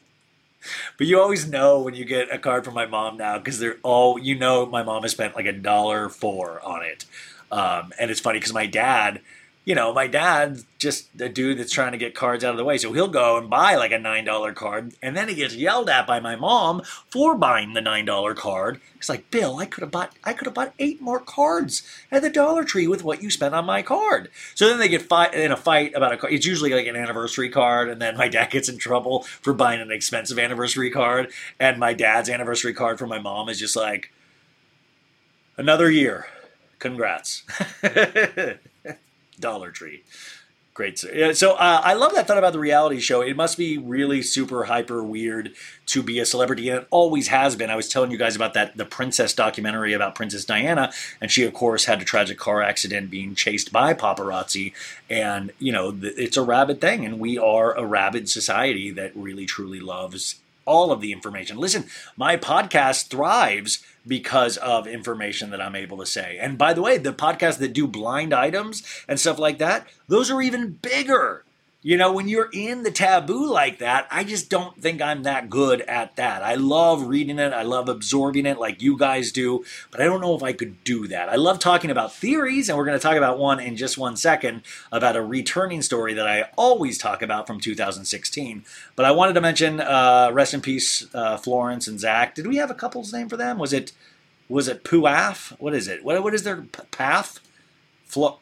But 0.98 1.08
you 1.08 1.20
always 1.20 1.48
know 1.48 1.80
when 1.80 1.94
you 1.96 2.06
get 2.06 2.34
a 2.34 2.38
card 2.38 2.65
from 2.65 2.74
my 2.74 2.86
mom 2.86 3.18
now 3.18 3.38
because 3.38 3.60
they're 3.60 3.78
all 3.84 4.20
you 4.20 4.36
know. 4.36 4.65
My 4.65 4.84
mom 4.84 5.04
has 5.04 5.12
spent 5.12 5.36
like 5.36 5.46
a 5.46 5.52
dollar 5.52 6.10
four 6.10 6.60
on 6.63 6.84
it, 6.84 7.06
um, 7.52 7.94
and 8.00 8.10
it's 8.10 8.20
funny 8.20 8.39
because 8.39 8.54
my 8.54 8.65
dad 8.65 9.22
you 9.65 9.73
know, 9.73 9.91
my 9.91 10.06
dad's 10.06 10.63
just 10.78 11.10
a 11.19 11.28
dude 11.28 11.58
that's 11.58 11.71
trying 11.71 11.91
to 11.91 11.97
get 11.97 12.13
cards 12.13 12.43
out 12.43 12.51
of 12.51 12.58
the 12.58 12.63
way. 12.63 12.78
So 12.78 12.93
he'll 12.93 13.08
go 13.08 13.38
and 13.38 13.49
buy 13.49 13.75
like 13.75 13.91
a 13.91 13.97
$9 13.97 14.56
card, 14.56 14.93
and 15.01 15.17
then 15.17 15.28
he 15.28 15.34
gets 15.34 15.56
yelled 15.56 15.89
at 15.89 16.06
by 16.06 16.19
my 16.19 16.36
mom 16.36 16.84
for 17.10 17.36
buying 17.36 17.73
the 17.73 17.82
$9 17.82 18.36
card. 18.36 18.80
He's 18.93 19.10
like, 19.10 19.32
Bill, 19.32 19.58
I 19.58 19.65
could 19.65 19.82
have 19.82 19.89
bought 19.89 20.13
I 20.23 20.34
could 20.34 20.45
have 20.45 20.54
bought 20.54 20.73
eight 20.78 21.01
more 21.01 21.19
cards 21.19 21.82
at 22.12 22.21
the 22.21 22.30
Dollar 22.30 22.63
Tree 22.63 22.88
with 22.88 23.04
what 23.04 23.23
you 23.23 23.32
spent 23.32 23.56
on 23.56 23.65
my 23.65 23.82
card. 23.82 24.30
So 24.54 24.67
then 24.69 24.78
they 24.78 24.88
get 24.88 25.12
in 25.34 25.51
a 25.51 25.58
fight 25.58 25.95
about 25.95 26.13
a 26.13 26.17
card. 26.17 26.34
It's 26.34 26.45
usually 26.45 26.71
like 26.71 26.86
an 26.86 26.95
anniversary 26.95 27.49
card, 27.49 27.89
and 27.89 27.99
then 27.99 28.17
my 28.17 28.28
dad 28.28 28.51
gets 28.51 28.69
in 28.69 28.78
trouble 28.78 29.23
for 29.23 29.54
buying 29.54 29.82
an 29.82 29.91
expensive 29.91 30.38
anniversary 30.38 30.91
card. 30.91 31.32
And 31.60 31.80
my 31.80 31.93
dad's 31.93 32.30
anniversary 32.30 32.73
card 32.73 32.99
for 32.99 33.08
my 33.08 33.19
mom 33.19 33.49
is 33.49 33.60
just 33.60 33.75
like 33.75 34.12
another 35.58 35.89
year. 35.89 36.28
Congrats. 36.78 37.43
Dollar 39.39 39.71
Tree. 39.71 40.04
Great. 40.76 41.00
So 41.00 41.54
uh, 41.54 41.82
I 41.86 41.93
love 41.93 42.13
that 42.15 42.28
thought 42.28 42.38
about 42.38 42.52
the 42.52 42.60
reality 42.60 43.00
show. 43.00 43.21
It 43.21 43.38
must 43.38 43.58
be 43.58 43.78
really 43.78 44.21
super 44.21 44.65
hyper 44.65 45.02
weird 45.02 45.54
to 45.86 46.04
be 46.04 46.19
a 46.19 46.26
celebrity, 46.26 46.67
and 46.67 46.82
it 46.82 46.88
always 46.89 47.30
has 47.30 47.56
been. 47.56 47.69
I 47.69 47.78
was 47.78 47.88
telling 47.88 48.12
you 48.12 48.17
guys 48.17 48.36
about 48.36 48.56
that 48.56 48.76
the 48.76 48.84
Princess 48.84 49.34
documentary 49.34 49.93
about 49.93 50.15
Princess 50.15 50.43
Diana, 50.43 50.91
and 51.21 51.32
she 51.32 51.45
of 51.45 51.54
course 51.54 51.86
had 51.86 52.02
a 52.02 52.04
tragic 52.04 52.38
car 52.38 52.62
accident 52.62 53.10
being 53.10 53.36
chased 53.36 53.71
by 53.71 53.93
paparazzi, 53.93 54.74
and 55.10 55.54
you 55.60 55.71
know 55.71 55.98
it's 56.04 56.36
a 56.36 56.43
rabid 56.43 56.82
thing, 56.82 57.06
and 57.06 57.21
we 57.21 57.38
are 57.38 57.74
a 57.74 57.86
rabid 57.86 58.28
society 58.28 58.91
that 58.91 59.15
really 59.15 59.45
truly 59.45 59.80
loves 59.80 60.41
all 60.65 60.91
of 60.91 61.00
the 61.00 61.13
information. 61.13 61.58
Listen, 61.58 61.86
my 62.17 62.36
podcast 62.36 63.08
thrives 63.08 63.82
because 64.08 64.58
of 64.58 64.88
information 64.88 65.50
that 65.52 65.62
I'm 65.62 65.76
able 65.76 65.98
to 65.98 66.06
say. 66.06 66.38
And 66.39 66.58
by 66.58 66.74
the 66.74 66.82
way, 66.82 66.98
the 66.98 67.13
podcasts 67.13 67.60
that 67.60 67.74
do 67.74 67.88
blind 67.88 68.34
items 68.34 68.84
and 69.08 69.20
stuff 69.20 69.39
like 69.39 69.58
that, 69.60 69.88
those 70.08 70.30
are 70.30 70.41
even 70.41 70.74
bigger. 70.74 71.44
You 71.86 71.98
know, 71.98 72.12
when 72.12 72.28
you're 72.28 72.50
in 72.52 72.82
the 72.82 72.89
taboo 72.89 73.48
like 73.48 73.78
that, 73.78 74.08
I 74.10 74.24
just 74.24 74.50
don't 74.50 74.82
think 74.82 75.04
I'm 75.04 75.21
that 75.21 75.52
good 75.52 75.82
at 75.82 76.15
that. 76.15 76.41
I 76.41 76.56
love 76.56 77.06
reading 77.06 77.38
it, 77.38 77.54
I 77.54 77.62
love 77.62 77.88
absorbing 77.88 78.48
it 78.48 78.58
like 78.58 78.82
you 78.82 78.98
guys 78.98 79.32
do, 79.32 79.63
but 79.91 80.02
I 80.02 80.06
don't 80.06 80.19
know 80.19 80.34
if 80.34 80.41
I 80.41 80.52
could 80.52 80.84
do 80.84 81.06
that. 81.10 81.30
I 81.30 81.36
love 81.36 81.60
talking 81.60 81.91
about 81.91 82.12
theories, 82.12 82.69
and 82.69 82.76
we're 82.76 82.86
going 82.86 82.98
to 82.98 83.04
talk 83.04 83.17
about 83.17 83.38
one 83.38 83.60
in 83.60 83.78
just 83.78 84.00
one 84.00 84.17
second 84.17 84.63
about 84.91 85.15
a 85.15 85.21
returning 85.21 85.84
story 85.84 86.15
that 86.15 86.28
I 86.28 86.50
always 86.56 86.98
talk 86.98 87.21
about 87.21 87.45
from 87.45 87.60
2016. 87.60 88.65
But 88.95 89.06
I 89.06 89.12
wanted 89.12 89.34
to 89.34 89.41
mention 89.41 89.80
uh, 89.80 90.32
rest 90.34 90.56
in 90.56 90.62
peace, 90.62 91.06
uh, 91.13 91.38
Florence 91.38 91.88
and 91.88 92.00
Zach. 92.00 92.34
Did 92.34 92.48
we 92.48 92.56
have 92.56 92.71
a 92.71 92.74
couple's 92.74 93.13
name 93.13 93.30
for 93.30 93.38
them? 93.38 93.60
Was 93.60 93.74
it 93.74 93.91
was 94.50 94.67
it 94.67 94.84
Puaf? 94.84 95.52
What 95.60 95.76
is 95.76 95.88
it? 95.88 96.04
What 96.04 96.24
what 96.24 96.34
is 96.34 96.41
their 96.41 96.63
p- 96.63 96.82
path? 96.89 97.39
Flo- 98.06 98.39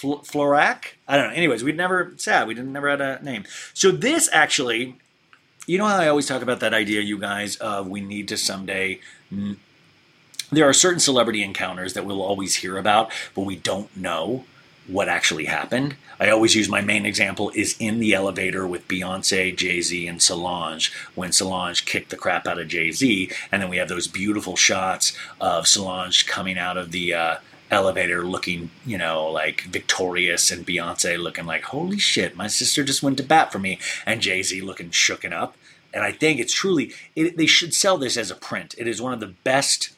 Fl- 0.00 0.22
Florac? 0.24 0.94
I 1.06 1.16
don't 1.16 1.28
know. 1.28 1.34
Anyways, 1.34 1.62
we'd 1.62 1.76
never 1.76 2.14
sad. 2.16 2.48
We 2.48 2.54
didn't 2.54 2.72
never 2.72 2.88
had 2.88 3.00
a 3.02 3.22
name. 3.22 3.44
So 3.74 3.90
this 3.90 4.30
actually, 4.32 4.96
you 5.66 5.76
know 5.76 5.86
how 5.86 5.98
I 5.98 6.08
always 6.08 6.26
talk 6.26 6.40
about 6.40 6.60
that 6.60 6.72
idea, 6.72 7.02
you 7.02 7.18
guys, 7.18 7.56
of 7.56 7.86
we 7.86 8.00
need 8.00 8.26
to 8.28 8.38
someday. 8.38 9.00
There 10.50 10.68
are 10.68 10.72
certain 10.72 11.00
celebrity 11.00 11.42
encounters 11.42 11.92
that 11.92 12.06
we'll 12.06 12.22
always 12.22 12.56
hear 12.56 12.78
about, 12.78 13.12
but 13.34 13.42
we 13.42 13.56
don't 13.56 13.94
know 13.94 14.44
what 14.86 15.08
actually 15.08 15.44
happened. 15.44 15.96
I 16.18 16.30
always 16.30 16.56
use 16.56 16.68
my 16.68 16.80
main 16.80 17.06
example 17.06 17.52
is 17.54 17.76
in 17.78 18.00
the 18.00 18.14
elevator 18.14 18.66
with 18.66 18.88
Beyonce, 18.88 19.56
Jay 19.56 19.80
Z, 19.82 20.08
and 20.08 20.20
Solange 20.20 20.92
when 21.14 21.30
Solange 21.30 21.84
kicked 21.84 22.10
the 22.10 22.16
crap 22.16 22.46
out 22.46 22.58
of 22.58 22.68
Jay 22.68 22.90
Z, 22.90 23.30
and 23.52 23.62
then 23.62 23.68
we 23.68 23.76
have 23.76 23.88
those 23.88 24.08
beautiful 24.08 24.56
shots 24.56 25.16
of 25.40 25.68
Solange 25.68 26.26
coming 26.26 26.58
out 26.58 26.76
of 26.76 26.90
the 26.90 27.14
uh, 27.14 27.36
elevator 27.70 28.24
looking, 28.24 28.70
you 28.84 28.98
know, 28.98 29.26
like 29.26 29.62
victorious, 29.62 30.50
and 30.50 30.66
Beyonce 30.66 31.18
looking 31.18 31.46
like, 31.46 31.64
holy 31.64 31.98
shit, 31.98 32.36
my 32.36 32.48
sister 32.48 32.82
just 32.82 33.02
went 33.02 33.16
to 33.18 33.22
bat 33.22 33.52
for 33.52 33.58
me, 33.58 33.78
and 34.04 34.20
Jay 34.20 34.42
Z 34.42 34.60
looking 34.60 34.90
shooken 34.90 35.32
up. 35.32 35.56
And 35.92 36.04
I 36.04 36.12
think 36.12 36.38
it's 36.38 36.54
truly, 36.54 36.92
it, 37.16 37.36
they 37.36 37.46
should 37.46 37.74
sell 37.74 37.98
this 37.98 38.16
as 38.16 38.30
a 38.30 38.36
print. 38.36 38.74
It 38.78 38.86
is 38.86 39.02
one 39.02 39.12
of 39.12 39.20
the 39.20 39.34
best 39.44 39.90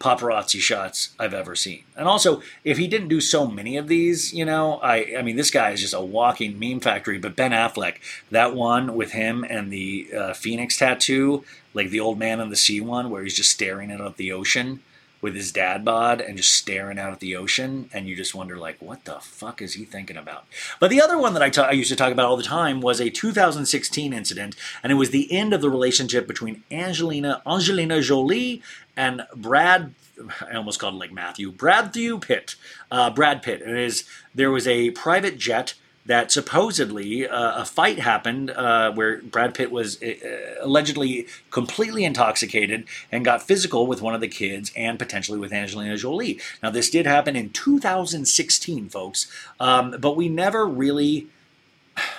paparazzi 0.00 0.60
shots 0.60 1.14
I've 1.18 1.32
ever 1.32 1.56
seen. 1.56 1.84
And 1.96 2.06
also, 2.06 2.42
if 2.64 2.78
he 2.78 2.86
didn't 2.86 3.08
do 3.08 3.20
so 3.20 3.46
many 3.46 3.76
of 3.76 3.88
these, 3.88 4.34
you 4.34 4.44
know, 4.44 4.78
I 4.78 5.16
I 5.18 5.22
mean, 5.22 5.36
this 5.36 5.50
guy 5.50 5.70
is 5.70 5.80
just 5.80 5.94
a 5.94 6.00
walking 6.00 6.58
meme 6.58 6.80
factory. 6.80 7.18
But 7.18 7.36
Ben 7.36 7.52
Affleck, 7.52 7.96
that 8.30 8.54
one 8.54 8.94
with 8.94 9.12
him 9.12 9.44
and 9.48 9.72
the 9.72 10.08
uh, 10.16 10.34
Phoenix 10.34 10.76
tattoo, 10.76 11.44
like 11.74 11.90
the 11.90 12.00
old 12.00 12.18
man 12.18 12.40
on 12.40 12.50
the 12.50 12.56
sea 12.56 12.80
one, 12.80 13.08
where 13.08 13.22
he's 13.22 13.36
just 13.36 13.50
staring 13.50 13.90
out 13.90 14.00
at 14.00 14.16
the 14.16 14.32
ocean 14.32 14.80
with 15.20 15.34
his 15.34 15.52
dad 15.52 15.84
bod 15.84 16.20
and 16.20 16.36
just 16.36 16.52
staring 16.52 16.98
out 16.98 17.12
at 17.12 17.20
the 17.20 17.36
ocean, 17.36 17.88
and 17.92 18.06
you 18.06 18.14
just 18.16 18.34
wonder 18.34 18.56
like, 18.56 18.80
what 18.80 19.04
the 19.04 19.18
fuck 19.20 19.62
is 19.62 19.74
he 19.74 19.84
thinking 19.84 20.16
about? 20.16 20.46
But 20.78 20.90
the 20.90 21.00
other 21.00 21.18
one 21.18 21.34
that 21.34 21.42
I 21.42 21.50
ta- 21.50 21.68
I 21.68 21.72
used 21.72 21.90
to 21.90 21.96
talk 21.96 22.12
about 22.12 22.26
all 22.26 22.36
the 22.36 22.42
time 22.42 22.80
was 22.80 23.00
a 23.00 23.10
2016 23.10 24.12
incident, 24.12 24.56
and 24.82 24.92
it 24.92 24.96
was 24.96 25.10
the 25.10 25.32
end 25.32 25.52
of 25.52 25.60
the 25.60 25.70
relationship 25.70 26.26
between 26.26 26.62
Angelina 26.70 27.42
Angelina 27.46 28.00
Jolie 28.00 28.62
and 28.96 29.22
Brad. 29.34 29.94
I 30.40 30.56
almost 30.56 30.80
called 30.80 30.94
it 30.94 30.98
like 30.98 31.12
Matthew 31.12 31.52
Bradthew 31.52 32.20
Pitt. 32.20 32.56
Uh, 32.90 33.10
Brad 33.10 33.42
Pitt. 33.42 33.60
It 33.60 33.76
is 33.76 34.04
there 34.34 34.50
was 34.50 34.66
a 34.66 34.90
private 34.92 35.38
jet 35.38 35.74
that 36.06 36.30
supposedly 36.30 37.28
uh, 37.28 37.62
a 37.62 37.64
fight 37.64 37.98
happened 37.98 38.50
uh, 38.50 38.92
where 38.92 39.20
Brad 39.22 39.54
Pitt 39.54 39.70
was 39.70 40.00
uh, 40.02 40.14
allegedly 40.60 41.26
completely 41.50 42.04
intoxicated 42.04 42.84
and 43.10 43.24
got 43.24 43.42
physical 43.42 43.86
with 43.86 44.00
one 44.00 44.14
of 44.14 44.20
the 44.20 44.28
kids 44.28 44.72
and 44.76 44.98
potentially 44.98 45.38
with 45.38 45.52
Angelina 45.52 45.96
Jolie. 45.96 46.40
Now, 46.62 46.70
this 46.70 46.90
did 46.90 47.06
happen 47.06 47.36
in 47.36 47.50
2016, 47.50 48.88
folks, 48.88 49.30
um, 49.58 49.96
but 50.00 50.16
we 50.16 50.28
never 50.28 50.66
really, 50.66 51.26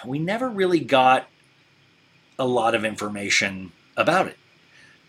we 0.06 0.20
never 0.20 0.50
really 0.50 0.80
got 0.80 1.28
a 2.38 2.46
lot 2.46 2.76
of 2.76 2.86
information 2.86 3.72
about 3.96 4.28
it. 4.28 4.38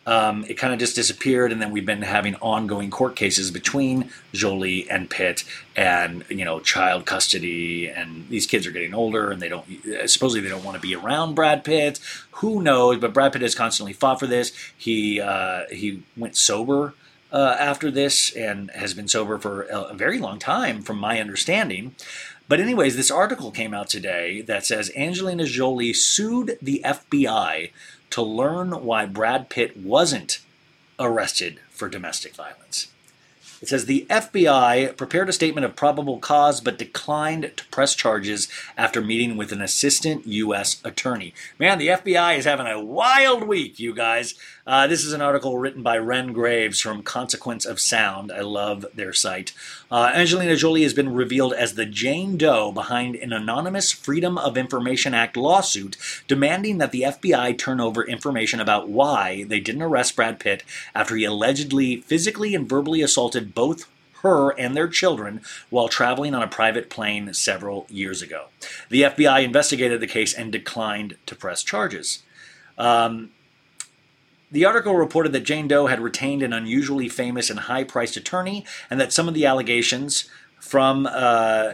Um, 0.09 0.47
it 0.49 0.55
kind 0.55 0.73
of 0.73 0.79
just 0.79 0.97
disappeared, 0.97 1.53
and 1.53 1.61
then 1.61 1.71
we've 1.71 1.85
been 1.85 2.01
having 2.01 2.35
ongoing 2.37 2.88
court 2.88 3.14
cases 3.14 3.51
between 3.51 4.11
Jolie 4.33 4.88
and 4.88 5.11
Pitt, 5.11 5.44
and 5.77 6.25
you 6.31 6.47
know, 6.47 6.61
child 6.61 7.05
custody, 7.05 7.90
and 7.90 8.27
these 8.31 8.47
kids 8.47 8.66
are 8.66 8.71
getting 8.71 8.94
older, 8.94 9.31
and 9.31 9.42
they 9.42 9.51
don't 9.51 9.66
supposedly 10.07 10.40
they 10.40 10.49
don't 10.49 10.64
want 10.64 10.77
to 10.77 10.81
be 10.81 10.94
around 10.94 11.35
Brad 11.35 11.62
Pitt. 11.62 12.01
Who 12.31 12.62
knows? 12.62 12.97
But 12.97 13.12
Brad 13.12 13.35
Pitt 13.35 13.42
has 13.42 13.55
constantly 13.55 13.92
fought 13.92 14.18
for 14.18 14.27
this. 14.27 14.51
He 14.79 15.21
uh, 15.21 15.64
he 15.71 16.03
went 16.16 16.37
sober 16.37 16.94
uh, 17.31 17.57
after 17.61 17.90
this, 17.90 18.35
and 18.35 18.71
has 18.71 18.94
been 18.94 19.09
sober 19.09 19.37
for 19.37 19.64
a, 19.64 19.83
a 19.83 19.94
very 19.94 20.18
long 20.18 20.38
time, 20.38 20.81
from 20.81 20.99
my 20.99 21.21
understanding. 21.21 21.94
But 22.49 22.61
anyways, 22.61 22.97
this 22.97 23.11
article 23.11 23.51
came 23.51 23.75
out 23.75 23.90
today 23.90 24.40
that 24.40 24.64
says 24.64 24.90
Angelina 24.97 25.44
Jolie 25.44 25.92
sued 25.92 26.57
the 26.62 26.81
FBI 26.83 27.73
to 28.11 28.23
learn 28.23 28.71
why 28.85 29.07
Brad 29.07 29.49
Pitt 29.49 29.77
wasn't 29.77 30.40
arrested 30.99 31.61
for 31.71 31.88
domestic 31.88 32.35
violence. 32.35 32.88
It 33.61 33.68
says 33.68 33.87
the 33.87 34.07
FBI 34.09 34.97
prepared 34.97 35.29
a 35.29 35.33
statement 35.33 35.64
of 35.64 35.75
probable 35.75 36.18
cause 36.18 36.61
but 36.61 36.79
declined 36.79 37.51
to 37.57 37.64
press 37.66 37.94
charges 37.94 38.49
after 38.77 39.01
meeting 39.01 39.37
with 39.37 39.51
an 39.51 39.61
assistant 39.61 40.27
U.S. 40.27 40.81
attorney. 40.85 41.35
Man, 41.59 41.79
the 41.79 41.88
FBI 41.88 42.38
is 42.38 42.44
having 42.44 42.68
a 42.68 42.83
wild 42.83 43.49
week, 43.49 43.81
you 43.81 43.94
guys. 43.94 44.35
Uh, 44.68 44.87
this 44.87 45.02
is 45.02 45.14
an 45.14 45.22
article 45.22 45.57
written 45.57 45.83
by 45.83 45.96
Wren 45.96 46.35
Graves 46.35 46.78
from 46.78 47.02
Consequence 47.02 47.64
of 47.64 47.81
Sound. 47.81 48.31
I 48.31 48.42
love 48.42 48.85
their 48.94 49.14
site. 49.14 49.54
Uh, 49.90 50.12
Angelina 50.14 50.57
Jolie 50.57 50.83
has 50.83 50.92
been 50.92 51.14
revealed 51.14 51.54
as 51.54 51.72
the 51.72 51.87
Jane 51.87 52.37
Doe 52.37 52.70
behind 52.70 53.16
an 53.16 53.33
anonymous 53.33 53.92
Freedom 53.92 54.37
of 54.37 54.59
Information 54.59 55.14
Act 55.14 55.38
lawsuit 55.38 55.96
demanding 56.26 56.76
that 56.76 56.92
the 56.92 57.00
FBI 57.00 57.57
turn 57.57 57.81
over 57.81 58.07
information 58.07 58.61
about 58.61 58.90
why 58.90 59.44
they 59.44 59.59
didn't 59.59 59.81
arrest 59.81 60.14
Brad 60.14 60.38
Pitt 60.38 60.64
after 60.94 61.16
he 61.16 61.24
allegedly 61.24 62.02
physically 62.02 62.54
and 62.54 62.68
verbally 62.68 63.00
assaulted 63.00 63.54
both 63.54 63.88
her 64.20 64.50
and 64.50 64.76
their 64.76 64.88
children 64.88 65.40
while 65.70 65.88
traveling 65.88 66.35
on 66.35 66.42
a 66.42 66.46
private 66.46 66.90
plane 66.90 67.33
several 67.33 67.87
years 67.88 68.20
ago. 68.20 68.48
The 68.90 69.04
FBI 69.04 69.44
investigated 69.44 70.02
the 70.02 70.07
case 70.07 70.35
and 70.35 70.52
declined 70.52 71.16
to 71.24 71.35
press 71.35 71.62
charges. 71.62 72.22
Um, 72.76 73.31
the 74.50 74.64
article 74.64 74.94
reported 74.94 75.32
that 75.32 75.40
Jane 75.40 75.68
Doe 75.68 75.87
had 75.87 76.00
retained 76.00 76.42
an 76.42 76.52
unusually 76.52 77.08
famous 77.08 77.50
and 77.50 77.61
high 77.61 77.84
priced 77.84 78.16
attorney, 78.16 78.64
and 78.90 79.00
that 79.00 79.12
some 79.12 79.28
of 79.28 79.34
the 79.34 79.46
allegations 79.46 80.28
from 80.58 81.06
uh, 81.11 81.72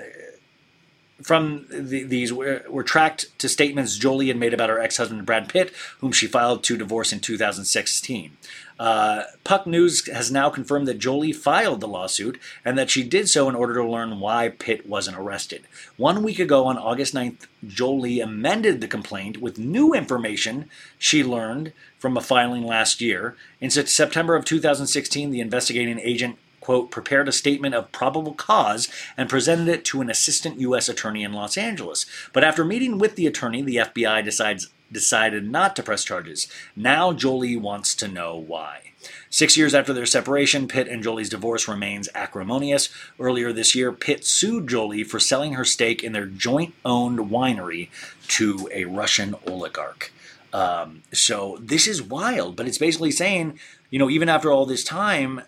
from 1.23 1.67
the, 1.71 2.03
these 2.03 2.33
were, 2.33 2.65
were 2.69 2.83
tracked 2.83 3.39
to 3.39 3.49
statements 3.49 3.97
Jolie 3.97 4.29
had 4.29 4.37
made 4.37 4.53
about 4.53 4.69
her 4.69 4.81
ex 4.81 4.97
husband 4.97 5.25
Brad 5.25 5.49
Pitt, 5.49 5.73
whom 6.01 6.13
she 6.13 6.27
filed 6.27 6.65
to 6.65 6.77
divorce 6.77 7.13
in 7.13 7.21
2016. 7.21 8.37
Uh, 8.79 9.25
Puck 9.45 9.67
News 9.67 10.07
has 10.09 10.31
now 10.31 10.51
confirmed 10.51 10.89
that 10.89 10.99
Jolie 10.99 11.33
filed 11.33 11.81
the 11.81 11.89
lawsuit 11.89 12.41
and 12.65 12.77
that 12.77 12.91
she 12.91 13.03
did 13.03 13.29
so 13.29 13.49
in 13.49 13.55
order 13.55 13.75
to 13.75 13.89
learn 13.89 14.21
why 14.21 14.49
Pitt 14.49 14.87
wasn't 14.87 15.17
arrested. 15.17 15.65
One 15.97 16.23
week 16.23 16.39
ago, 16.39 16.67
on 16.67 16.77
August 16.77 17.15
9th, 17.15 17.47
Jolie 17.67 18.21
amended 18.21 18.81
the 18.81 18.89
complaint 18.89 19.41
with 19.41 19.59
new 19.59 19.95
information 19.95 20.69
she 20.99 21.23
learned 21.23 21.73
from 21.99 22.17
a 22.17 22.21
filing 22.21 22.65
last 22.65 23.01
year. 23.01 23.37
In 23.61 23.71
September 23.71 24.35
of 24.35 24.45
2016, 24.45 25.31
the 25.31 25.41
investigating 25.41 26.01
agent 26.01 26.39
quote, 26.65 26.91
prepared 26.91 27.29
a 27.29 27.33
statement 27.33 27.75
of 27.75 27.93
probable 27.93 28.33
cause 28.33 28.89
and 29.19 29.29
presented 29.29 29.69
it 29.69 29.85
to 29.85 30.01
an 30.01 30.09
assistant 30.09 30.59
U.S. 30.61 30.89
attorney 30.89 31.23
in 31.23 31.35
Los 31.35 31.59
Angeles. 31.59 32.07
But 32.33 32.43
after 32.43 32.65
meeting 32.65 32.99
with 32.99 33.17
the 33.17 33.27
attorney, 33.27 33.61
the 33.61 33.77
FBI 33.77 34.25
decides, 34.25 34.71
decided 34.91 35.51
not 35.51 35.75
to 35.77 35.83
press 35.83 36.05
charges. 36.05 36.49
Now 36.77 37.13
Jolie 37.13 37.57
wants 37.57 37.95
to 37.97 38.09
know 38.09 38.37
why. 38.37 38.93
Six 39.29 39.57
years 39.57 39.75
after 39.75 39.93
their 39.93 40.07
separation, 40.07 40.69
Pitt 40.69 40.89
and 40.89 41.03
Jolie's 41.03 41.29
divorce 41.29 41.69
remains 41.69 42.09
acrimonious. 42.15 42.89
Earlier 43.19 43.53
this 43.53 43.75
year, 43.75 43.93
Pitt 43.93 44.25
sued 44.25 44.69
Jolie 44.69 45.05
for 45.05 45.21
selling 45.21 45.55
her 45.55 45.65
stake 45.65 46.03
in 46.03 46.13
their 46.13 46.27
joint 46.27 46.75
owned 46.85 47.31
winery 47.31 47.89
to 48.29 48.69
a 48.73 48.85
Russian 48.85 49.35
oligarch. 49.47 50.13
Um, 50.53 51.03
so 51.13 51.59
this 51.61 51.87
is 51.87 52.01
wild, 52.01 52.55
but 52.55 52.69
it's 52.69 52.79
basically 52.79 53.11
saying, 53.11 53.59
you 53.91 53.99
know, 53.99 54.09
even 54.09 54.29
after 54.29 54.53
all 54.53 54.67
this 54.67 54.85
time, 54.85 55.43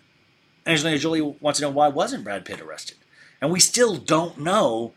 Angelina 0.65 0.97
Jolie 0.97 1.21
wants 1.21 1.59
to 1.59 1.65
know 1.65 1.71
why 1.71 1.87
wasn't 1.87 2.25
Brad 2.25 2.43
Pitt 2.43 2.59
arrested, 2.59 2.97
and 3.41 3.51
we 3.51 3.59
still 3.61 3.95
don't 3.95 4.37
know 4.37 4.93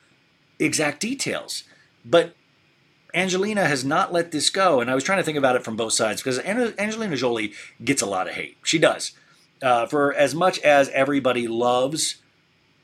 exact 0.58 1.00
details. 1.00 1.62
But 2.04 2.34
Angelina 3.14 3.66
has 3.66 3.84
not 3.84 4.12
let 4.12 4.32
this 4.32 4.50
go, 4.50 4.80
and 4.80 4.90
I 4.90 4.94
was 4.94 5.04
trying 5.04 5.18
to 5.18 5.24
think 5.24 5.38
about 5.38 5.56
it 5.56 5.64
from 5.64 5.76
both 5.76 5.92
sides 5.92 6.22
because 6.22 6.38
An- 6.38 6.74
Angelina 6.78 7.16
Jolie 7.16 7.52
gets 7.84 8.02
a 8.02 8.06
lot 8.06 8.28
of 8.28 8.34
hate. 8.34 8.56
She 8.62 8.78
does. 8.78 9.12
Uh, 9.62 9.86
for 9.86 10.14
as 10.14 10.34
much 10.34 10.58
as 10.60 10.88
everybody 10.90 11.46
loves, 11.46 12.16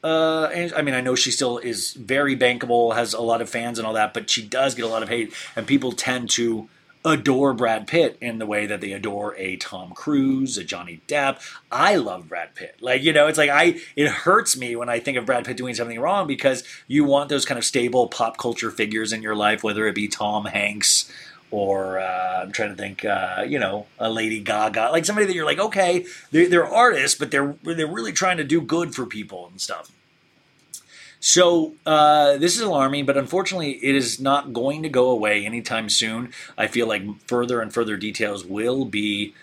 uh, 0.05 0.49
I 0.77 0.83
mean, 0.83 0.95
I 0.95 1.01
know 1.01 1.15
she 1.15 1.31
still 1.31 1.59
is 1.59 1.93
very 1.95 2.37
bankable, 2.37 2.95
has 2.95 3.15
a 3.15 3.21
lot 3.21 3.41
of 3.41 3.49
fans 3.49 3.79
and 3.79 3.87
all 3.87 3.95
that, 3.95 4.15
but 4.15 4.29
she 4.31 4.47
does 4.47 4.75
get 4.75 4.85
a 4.85 4.89
lot 4.89 5.03
of 5.03 5.09
hate, 5.09 5.33
and 5.57 5.67
people 5.67 5.93
tend 5.93 6.31
to 6.31 6.69
adore 7.07 7.55
Brad 7.55 7.87
Pitt 7.87 8.19
in 8.21 8.39
the 8.39 8.47
way 8.47 8.67
that 8.67 8.81
they 8.81 8.91
adore 8.91 9.37
a 9.37 9.57
Tom 9.57 9.93
Cruise, 9.95 10.59
a 10.59 10.65
Johnny 10.65 11.01
Depp. 11.07 11.41
I 11.71 11.95
love 11.95 12.29
Brad 12.29 12.57
Pitt. 12.57 12.77
Like, 12.81 13.03
you 13.05 13.13
know, 13.13 13.29
it's 13.29 13.39
like 13.39 13.49
I 13.49 13.81
it 13.95 14.09
hurts 14.09 14.57
me 14.57 14.75
when 14.75 14.89
I 14.89 14.99
think 14.99 15.17
of 15.17 15.25
Brad 15.25 15.45
Pitt 15.45 15.57
doing 15.57 15.75
something 15.75 16.01
wrong 16.01 16.27
because 16.27 16.65
you 16.89 17.05
want 17.05 17.31
those 17.31 17.45
kind 17.45 17.59
of 17.59 17.65
stable 17.65 18.09
pop 18.09 18.39
culture 18.39 18.73
figures 18.73 19.13
in 19.13 19.23
your 19.23 19.37
life, 19.37 19.63
whether 19.63 19.87
it 19.87 19.95
be 19.95 20.09
Tom 20.09 20.47
Hanks 20.47 21.11
or 21.53 22.01
uh, 22.01 22.43
I'm 22.43 22.51
trying 22.51 22.71
to 22.71 22.75
think, 22.77 23.05
uh, 23.05 23.45
you 23.47 23.61
know, 23.61 23.87
a 24.01 24.11
Lady 24.11 24.41
Gaga, 24.41 24.89
like 24.91 25.05
somebody 25.05 25.29
that 25.29 25.35
you're 25.35 25.47
like, 25.47 25.61
okay, 25.61 26.05
they're, 26.33 26.49
they're 26.49 26.67
artists, 26.67 27.17
but 27.17 27.31
they're 27.31 27.55
they're 27.63 27.87
really 27.87 28.13
trying 28.13 28.39
to 28.39 28.45
do 28.45 28.61
good 28.61 28.97
for 28.97 29.07
people 29.07 29.47
and 29.47 29.61
stuff. 29.61 29.93
So 31.21 31.75
uh, 31.85 32.37
this 32.37 32.57
is 32.57 32.63
alarming, 32.63 33.07
but 33.07 33.17
unfortunately, 33.17 33.73
it 33.73 33.95
is 33.95 34.21
not 34.21 34.53
going 34.53 34.83
to 34.83 34.89
go 34.89 35.11
away 35.11 35.45
anytime 35.45 35.89
soon. 35.89 36.33
I 36.57 36.67
feel 36.67 36.87
like 36.87 37.03
further 37.27 37.61
and 37.61 37.73
further 37.73 37.97
details 37.97 38.45
will 38.45 38.85
be 38.85 39.35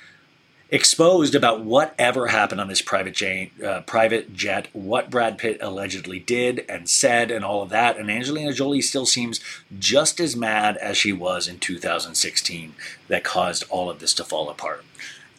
exposed 0.74 1.36
about 1.36 1.64
whatever 1.64 2.28
happened 2.28 2.60
on 2.60 2.68
this 2.68 2.82
private 2.82 3.14
jet, 3.14 3.50
uh, 3.64 3.82
private 3.82 4.34
jet, 4.34 4.68
what 4.74 5.12
Brad 5.12 5.38
Pitt 5.38 5.60
allegedly 5.62 6.18
did 6.18 6.66
and 6.68 6.90
said, 6.90 7.30
and 7.30 7.46
all 7.46 7.62
of 7.62 7.70
that. 7.70 7.96
And 7.98 8.10
Angelina 8.10 8.54
Jolie 8.54 8.82
still 8.82 9.06
seems 9.06 9.40
just 9.78 10.20
as 10.20 10.36
mad 10.36 10.78
as 10.78 10.98
she 10.98 11.14
was 11.14 11.48
in 11.48 11.60
2016 11.60 12.74
that 13.08 13.24
caused 13.24 13.66
all 13.70 13.88
of 13.88 14.00
this 14.00 14.16
to 14.16 14.24
fall 14.24 14.50
apart. 14.50 14.84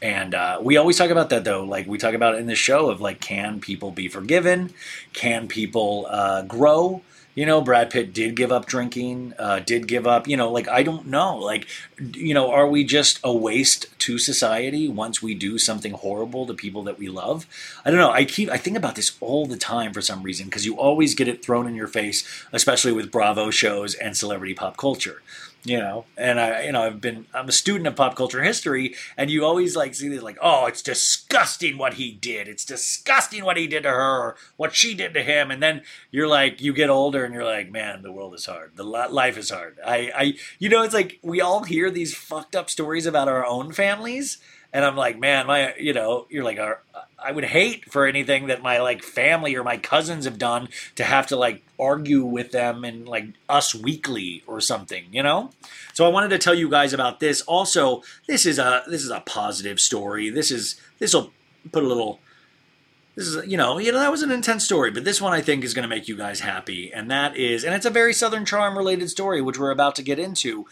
And 0.05 0.35
uh, 0.35 0.59
we 0.61 0.77
always 0.77 0.99
talk 0.99 1.09
about 1.09 1.31
that 1.31 1.45
though. 1.45 1.65
Like 1.65 1.87
we 1.87 1.97
talk 1.97 2.13
about 2.13 2.35
it 2.35 2.39
in 2.39 2.47
the 2.47 2.55
show 2.55 2.91
of 2.91 3.01
like, 3.01 3.23
can 3.23 3.59
people 3.59 3.91
be 3.91 4.07
forgiven? 4.07 4.75
Can 5.15 5.49
people 5.49 6.07
uh, 6.11 6.43
grow? 6.43 7.01
You 7.35 7.47
know, 7.47 7.63
Brad 7.63 7.91
Pitt 7.91 8.13
did 8.13 8.37
give 8.37 8.53
up 8.53 8.67
drinking, 8.67 9.33
uh, 9.39 9.61
did 9.61 9.89
give 9.89 10.07
up, 10.07 10.29
you 10.29 10.37
know, 10.37 10.53
like, 10.53 10.69
I 10.69 10.85
don't 10.85 11.07
know. 11.07 11.37
Like, 11.37 11.67
you 11.99 12.33
know, 12.33 12.53
are 12.53 12.69
we 12.69 12.85
just 12.85 13.19
a 13.25 13.35
waste 13.35 13.87
to 14.01 14.19
society 14.19 14.89
once 14.89 15.21
we 15.21 15.35
do 15.35 15.59
something 15.59 15.95
horrible 15.95 16.47
to 16.47 16.55
people 16.55 16.85
that 16.85 16.99
we 16.99 17.09
love? 17.09 17.47
I 17.85 17.91
don't 17.91 17.99
know. 17.99 18.13
I 18.13 18.25
keep, 18.25 18.51
I 18.51 18.57
think 18.57 18.77
about 18.77 18.95
this 18.95 19.17
all 19.21 19.47
the 19.47 19.57
time 19.57 19.93
for 19.93 20.03
some 20.03 20.23
reason 20.23 20.47
because 20.47 20.67
you 20.67 20.77
always 20.77 21.15
get 21.15 21.27
it 21.27 21.43
thrown 21.43 21.67
in 21.67 21.75
your 21.75 21.89
face, 21.89 22.23
especially 22.53 22.93
with 22.93 23.11
Bravo 23.11 23.51
shows 23.51 23.95
and 23.95 24.17
celebrity 24.17 24.55
pop 24.55 24.77
culture 24.77 25.23
you 25.65 25.79
know 25.79 26.05
and 26.17 26.39
i 26.39 26.65
you 26.65 26.73
know 26.73 26.83
i've 26.83 27.01
been 27.01 27.25
i'm 27.33 27.49
a 27.49 27.53
student 27.53 27.87
of 27.87 27.97
pop 27.97 28.15
culture 28.17 28.43
history 28.43 28.95
and 29.17 29.31
you 29.31 29.45
always 29.45 29.75
like 29.75 29.95
see 29.95 30.09
this 30.09 30.23
like 30.23 30.37
oh 30.43 30.67
it's 30.67 30.83
disgusting 30.83 31.79
what 31.79 31.95
he 31.95 32.13
did. 32.13 32.49
It's 32.49 32.65
disgusting 32.65 33.45
what 33.45 33.57
he 33.57 33.67
did 33.67 33.83
to 33.83 33.91
her 33.91 34.37
what 34.57 34.75
she 34.75 34.95
did 34.95 35.15
to 35.15 35.23
him. 35.23 35.51
And 35.51 35.63
then 35.63 35.83
you're 36.11 36.29
like 36.29 36.61
you 36.61 36.73
get 36.73 36.91
older 36.91 37.25
and 37.25 37.35
you're 37.35 37.45
like 37.45 37.71
man 37.71 38.03
the 38.03 38.13
world 38.13 38.35
is 38.35 38.47
hard. 38.47 38.73
The 38.77 38.85
life 38.85 39.37
is 39.37 39.51
hard. 39.51 39.79
I 39.85 40.13
i 40.17 40.35
you 40.59 40.69
know 40.69 40.83
it's 40.83 40.95
like 40.95 41.19
we 41.23 41.41
all 41.41 41.65
hear 41.65 41.91
these 41.91 42.15
fucked 42.15 42.55
up 42.55 42.71
stories 42.71 43.07
about 43.07 43.29
our 43.29 43.45
own 43.45 43.73
families 43.73 44.39
and 44.73 44.85
i'm 44.85 44.97
like 44.97 45.19
man 45.19 45.47
my 45.47 45.75
you 45.77 45.93
know 45.93 46.27
you're 46.29 46.45
like 46.45 46.59
our 46.59 46.81
I 47.23 47.33
would 47.33 47.45
hate 47.45 47.91
for 47.91 48.07
anything 48.07 48.49
that 48.49 48.63
my 48.63 48.81
like 48.81 49.03
family 49.03 49.57
or 49.57 49.65
my 49.65 49.77
cousins 49.77 50.25
have 50.25 50.39
done 50.39 50.69
to 50.97 51.05
have 51.05 51.27
to 51.29 51.37
like 51.37 51.63
argue 51.79 52.25
with 52.25 52.53
them 52.53 52.85
and 52.85 53.09
like 53.09 53.27
us 53.49 53.75
weekly 53.75 54.43
or 54.47 54.61
something, 54.61 55.07
you 55.11 55.23
know? 55.23 55.51
So 55.93 56.05
I 56.05 56.09
wanted 56.09 56.29
to 56.31 56.39
tell 56.39 56.55
you 56.55 56.69
guys 56.69 56.93
about 56.93 57.21
this. 57.21 57.41
Also, 57.43 58.03
this 58.27 58.47
is 58.47 58.59
a 58.59 58.83
this 58.87 59.03
is 59.03 59.11
a 59.11 59.21
positive 59.21 59.81
story. 59.81 60.31
This 60.31 60.51
is 60.51 60.81
this 60.99 61.15
will 61.15 61.33
put 61.73 61.83
a 61.83 61.89
little 61.89 62.21
this 63.15 63.27
is 63.27 63.47
you 63.47 63.57
know, 63.57 63.79
you 63.79 63.93
know 63.93 63.99
that 63.99 64.11
was 64.11 64.23
an 64.23 64.31
intense 64.31 64.65
story, 64.65 64.91
but 64.91 65.05
this 65.05 65.21
one 65.21 65.33
I 65.33 65.41
think 65.41 65.65
is 65.65 65.75
going 65.75 65.89
to 65.89 65.95
make 65.95 66.09
you 66.09 66.17
guys 66.17 66.41
happy 66.41 66.93
and 66.93 67.11
that 67.11 67.37
is 67.37 67.65
and 67.65 67.75
it's 67.75 67.87
a 67.87 67.91
very 67.91 68.13
southern 68.13 68.45
charm 68.45 68.77
related 68.77 69.09
story 69.09 69.41
which 69.41 69.59
we're 69.59 69.71
about 69.71 69.95
to 69.97 70.03
get 70.03 70.19
into. 70.19 70.67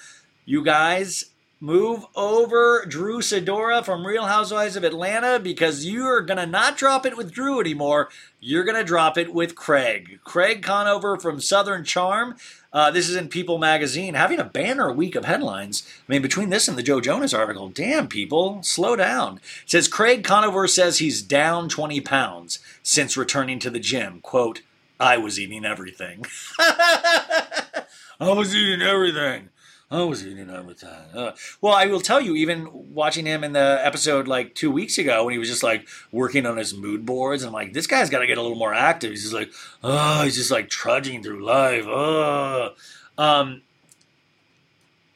You 0.45 0.65
guys, 0.65 1.27
move 1.63 2.05
over 2.17 2.85
Drew 2.89 3.21
Sidora 3.21 3.85
from 3.85 4.05
Real 4.05 4.27
Housewives 4.27 4.75
of 4.75 4.83
Atlanta 4.83 5.39
because 5.39 5.85
you 5.85 6.05
are 6.09 6.21
going 6.21 6.39
to 6.39 6.45
not 6.45 6.77
drop 6.77 7.07
it 7.07 7.17
with 7.17 7.31
Drew 7.31 7.61
anymore. 7.61 8.09
You're 8.41 8.65
going 8.65 8.77
to 8.77 8.83
drop 8.83 9.17
it 9.17 9.33
with 9.33 9.55
Craig. 9.55 10.19
Craig 10.25 10.61
Conover 10.61 11.17
from 11.17 11.41
Southern 11.41 11.85
Charm. 11.85 12.35
Uh, 12.73 12.91
this 12.91 13.09
is 13.09 13.15
in 13.15 13.29
People 13.29 13.59
magazine, 13.59 14.15
having 14.15 14.41
a 14.41 14.45
banner 14.45 14.91
week 14.91 15.15
of 15.15 15.25
headlines. 15.25 15.87
I 16.09 16.11
mean, 16.11 16.21
between 16.21 16.51
this 16.51 16.67
and 16.67 16.77
the 16.77 16.83
Joe 16.83 17.01
Jonas 17.01 17.33
article, 17.33 17.69
damn 17.69 18.09
people, 18.09 18.61
slow 18.65 18.97
down. 18.97 19.37
It 19.37 19.71
says 19.71 19.87
Craig 19.87 20.25
Conover 20.25 20.67
says 20.67 20.99
he's 20.99 21.23
down 21.23 21.69
20 21.69 22.01
pounds 22.01 22.59
since 22.83 23.17
returning 23.17 23.61
to 23.61 23.71
the 23.71 23.79
gym. 23.79 24.19
Quote, 24.21 24.63
I 24.99 25.17
was 25.17 25.39
eating 25.39 25.65
everything. 25.65 26.25
I 26.59 27.85
was 28.19 28.53
eating 28.53 28.83
everything. 28.83 29.51
I 29.93 30.03
was 30.05 30.27
eating 30.27 30.49
everything. 30.49 30.89
Uh, 30.89 31.33
well, 31.61 31.75
I 31.75 31.85
will 31.87 32.01
tell 32.01 32.21
you, 32.21 32.35
even 32.35 32.69
watching 32.73 33.27
him 33.27 33.45
in 33.45 33.53
the 33.53 33.79
episode 33.83 34.27
like 34.27 34.55
two 34.55 34.71
weeks 34.71 34.97
ago 34.97 35.25
when 35.25 35.33
he 35.33 35.39
was 35.39 35.51
just 35.51 35.63
like 35.63 35.87
working 36.11 36.47
on 36.47 36.57
his 36.57 36.75
mood 36.75 37.05
boards, 37.05 37.43
and 37.43 37.49
I'm 37.49 37.53
like, 37.53 37.75
this 37.75 37.87
guy's 37.87 38.09
got 38.09 38.21
to 38.21 38.27
get 38.27 38.39
a 38.39 38.43
little 38.43 38.57
more 38.57 38.73
active. 38.73 39.11
He's 39.11 39.23
just 39.23 39.35
like, 39.35 39.53
oh, 39.85 40.23
he's 40.25 40.37
just 40.37 40.51
like 40.51 40.71
trudging 40.71 41.23
through 41.23 41.45
life. 41.45 41.85
Oh. 41.87 42.71
Um, 43.19 43.61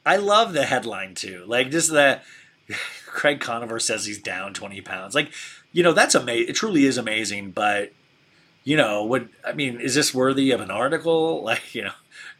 I 0.04 0.16
love 0.16 0.52
the 0.52 0.66
headline 0.66 1.14
too. 1.14 1.44
Like 1.46 1.70
just 1.70 1.92
that 1.92 2.24
Craig 3.06 3.40
Conover 3.40 3.80
says 3.80 4.04
he's 4.04 4.20
down 4.20 4.52
20 4.52 4.82
pounds. 4.82 5.14
Like, 5.14 5.32
you 5.72 5.82
know, 5.82 5.94
that's 5.94 6.14
amazing. 6.14 6.50
It 6.50 6.54
truly 6.54 6.84
is 6.84 6.98
amazing. 6.98 7.52
But, 7.52 7.92
you 8.62 8.76
know, 8.76 9.04
what, 9.04 9.26
I 9.42 9.52
mean, 9.52 9.80
is 9.80 9.94
this 9.94 10.12
worthy 10.12 10.50
of 10.50 10.60
an 10.60 10.70
article? 10.70 11.42
Like, 11.42 11.74
you 11.74 11.84
know, 11.84 11.92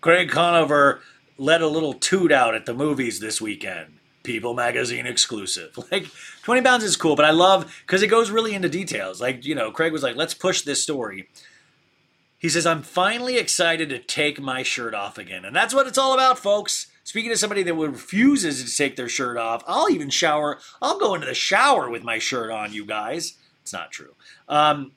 Craig 0.03 0.29
Conover 0.29 1.01
let 1.39 1.63
a 1.63 1.69
little 1.69 1.95
toot 1.95 2.33
out 2.33 2.55
at 2.55 2.67
the 2.67 2.75
movies 2.75 3.21
this 3.21 3.41
weekend. 3.41 3.99
People 4.23 4.55
magazine 4.55 5.07
exclusive. 5.07 5.77
Like 5.93 6.07
20 6.43 6.63
pounds 6.63 6.85
is 6.85 6.97
cool, 6.97 7.17
but 7.17 7.25
I 7.25 7.31
love 7.31 7.83
because 7.87 8.03
it 8.03 8.09
goes 8.09 8.31
really 8.31 8.55
into 8.55 8.69
details. 8.69 9.21
Like, 9.21 9.45
you 9.45 9.55
know, 9.55 9.71
Craig 9.71 9.93
was 9.93 10.03
like, 10.03 10.17
let's 10.17 10.35
push 10.35 10.63
this 10.63 10.83
story. 10.83 11.29
He 12.39 12.49
says, 12.49 12.67
I'm 12.67 12.83
finally 12.83 13.39
excited 13.39 13.89
to 13.89 13.99
take 13.99 14.41
my 14.41 14.63
shirt 14.63 14.95
off 14.95 15.19
again. 15.19 15.45
And 15.45 15.57
that's 15.57 15.75
what 15.75 15.87
it's 15.87 15.99
all 15.99 16.13
about, 16.13 16.39
folks. 16.39 16.89
Speaking 17.03 17.33
of 17.33 17.39
somebody 17.39 17.63
that 17.63 17.77
would 17.77 17.93
refuses 17.93 18.65
to 18.65 18.77
take 18.77 18.97
their 18.97 19.09
shirt 19.09 19.37
off, 19.37 19.63
I'll 19.67 19.91
even 19.91 20.11
shower. 20.11 20.59
I'll 20.83 20.99
go 20.99 21.15
into 21.15 21.27
the 21.27 21.35
shower 21.35 21.89
with 21.89 22.03
my 22.03 22.19
shirt 22.19 22.51
on, 22.51 22.73
you 22.73 22.85
guys. 22.85 23.35
It's 23.63 23.73
not 23.73 23.91
true. 23.91 24.15
Um, 24.49 24.93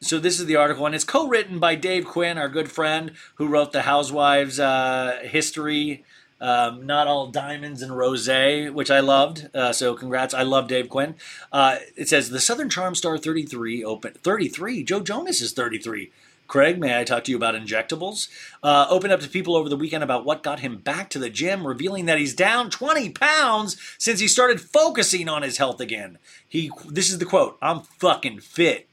so 0.00 0.18
this 0.18 0.38
is 0.38 0.46
the 0.46 0.56
article, 0.56 0.86
and 0.86 0.94
it's 0.94 1.04
co-written 1.04 1.58
by 1.58 1.74
Dave 1.74 2.04
Quinn, 2.04 2.38
our 2.38 2.48
good 2.48 2.70
friend, 2.70 3.12
who 3.34 3.48
wrote 3.48 3.72
the 3.72 3.82
Housewives 3.82 4.60
uh, 4.60 5.18
history. 5.22 6.04
Um, 6.40 6.86
not 6.86 7.08
all 7.08 7.26
diamonds 7.32 7.82
and 7.82 7.96
rose, 7.96 8.28
which 8.28 8.92
I 8.92 9.00
loved. 9.00 9.50
Uh, 9.52 9.72
so 9.72 9.94
congrats, 9.94 10.32
I 10.32 10.42
love 10.42 10.68
Dave 10.68 10.88
Quinn. 10.88 11.16
Uh, 11.50 11.78
it 11.96 12.08
says 12.08 12.30
the 12.30 12.38
Southern 12.38 12.70
Charm 12.70 12.94
Star 12.94 13.18
33 13.18 13.82
open 13.82 14.12
33. 14.12 14.84
Joe 14.84 15.00
Jonas 15.00 15.40
is 15.40 15.52
33. 15.52 16.12
Craig, 16.46 16.78
may 16.78 16.98
I 16.98 17.04
talk 17.04 17.24
to 17.24 17.30
you 17.30 17.36
about 17.36 17.56
injectables? 17.56 18.28
Uh, 18.62 18.86
opened 18.88 19.12
up 19.12 19.20
to 19.20 19.28
people 19.28 19.54
over 19.54 19.68
the 19.68 19.76
weekend 19.76 20.02
about 20.02 20.24
what 20.24 20.42
got 20.42 20.60
him 20.60 20.78
back 20.78 21.10
to 21.10 21.18
the 21.18 21.28
gym, 21.28 21.66
revealing 21.66 22.06
that 22.06 22.18
he's 22.18 22.34
down 22.34 22.70
20 22.70 23.10
pounds 23.10 23.76
since 23.98 24.20
he 24.20 24.28
started 24.28 24.60
focusing 24.60 25.28
on 25.28 25.42
his 25.42 25.58
health 25.58 25.80
again. 25.80 26.18
He, 26.48 26.70
this 26.88 27.10
is 27.10 27.18
the 27.18 27.26
quote: 27.26 27.58
"I'm 27.60 27.80
fucking 27.80 28.40
fit." 28.40 28.88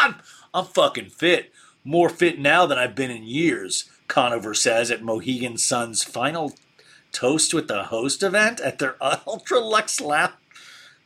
I'm, 0.00 0.16
I'm 0.52 0.64
fucking 0.64 1.10
fit. 1.10 1.52
More 1.84 2.08
fit 2.08 2.38
now 2.38 2.66
than 2.66 2.78
I've 2.78 2.94
been 2.94 3.10
in 3.10 3.22
years, 3.22 3.88
Conover 4.08 4.54
says 4.54 4.90
at 4.90 5.02
Mohegan 5.02 5.56
Sun's 5.56 6.02
final 6.02 6.54
toast 7.12 7.54
with 7.54 7.68
the 7.68 7.84
host 7.84 8.22
event 8.22 8.60
at 8.60 8.78
their 8.78 8.96
Ultra 9.00 9.60
Lux 9.60 10.00
Lab. 10.00 10.32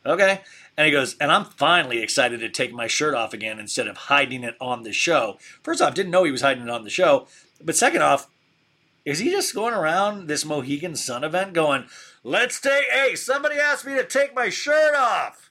Okay. 0.05 0.41
And 0.77 0.85
he 0.85 0.91
goes, 0.91 1.15
and 1.19 1.31
I'm 1.31 1.45
finally 1.45 2.01
excited 2.01 2.41
to 2.41 2.49
take 2.49 2.73
my 2.73 2.87
shirt 2.87 3.13
off 3.13 3.33
again 3.33 3.59
instead 3.59 3.87
of 3.87 3.95
hiding 3.95 4.43
it 4.43 4.55
on 4.59 4.83
the 4.83 4.91
show. 4.91 5.37
First 5.63 5.81
off, 5.81 5.93
didn't 5.93 6.11
know 6.11 6.25
he 6.25 6.31
was 6.31 6.41
hiding 6.41 6.63
it 6.63 6.69
on 6.69 6.83
the 6.83 6.89
show. 6.89 7.27
But 7.63 7.77
second 7.77 8.01
off, 8.01 8.27
is 9.05 9.19
he 9.19 9.29
just 9.29 9.55
going 9.55 9.73
around 9.73 10.27
this 10.27 10.43
Mohegan 10.43 10.95
Sun 10.95 11.23
event 11.23 11.53
going, 11.53 11.85
let's 12.23 12.59
take, 12.59 12.85
hey, 12.91 13.15
somebody 13.15 13.55
asked 13.55 13.85
me 13.85 13.93
to 13.95 14.03
take 14.03 14.35
my 14.35 14.49
shirt 14.49 14.95
off. 14.95 15.44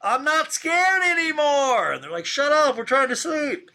I'm 0.00 0.24
not 0.24 0.52
scared 0.52 1.02
anymore. 1.02 1.92
And 1.92 2.02
they're 2.02 2.10
like, 2.10 2.26
shut 2.26 2.52
up, 2.52 2.76
we're 2.76 2.84
trying 2.84 3.08
to 3.08 3.16
sleep. 3.16 3.70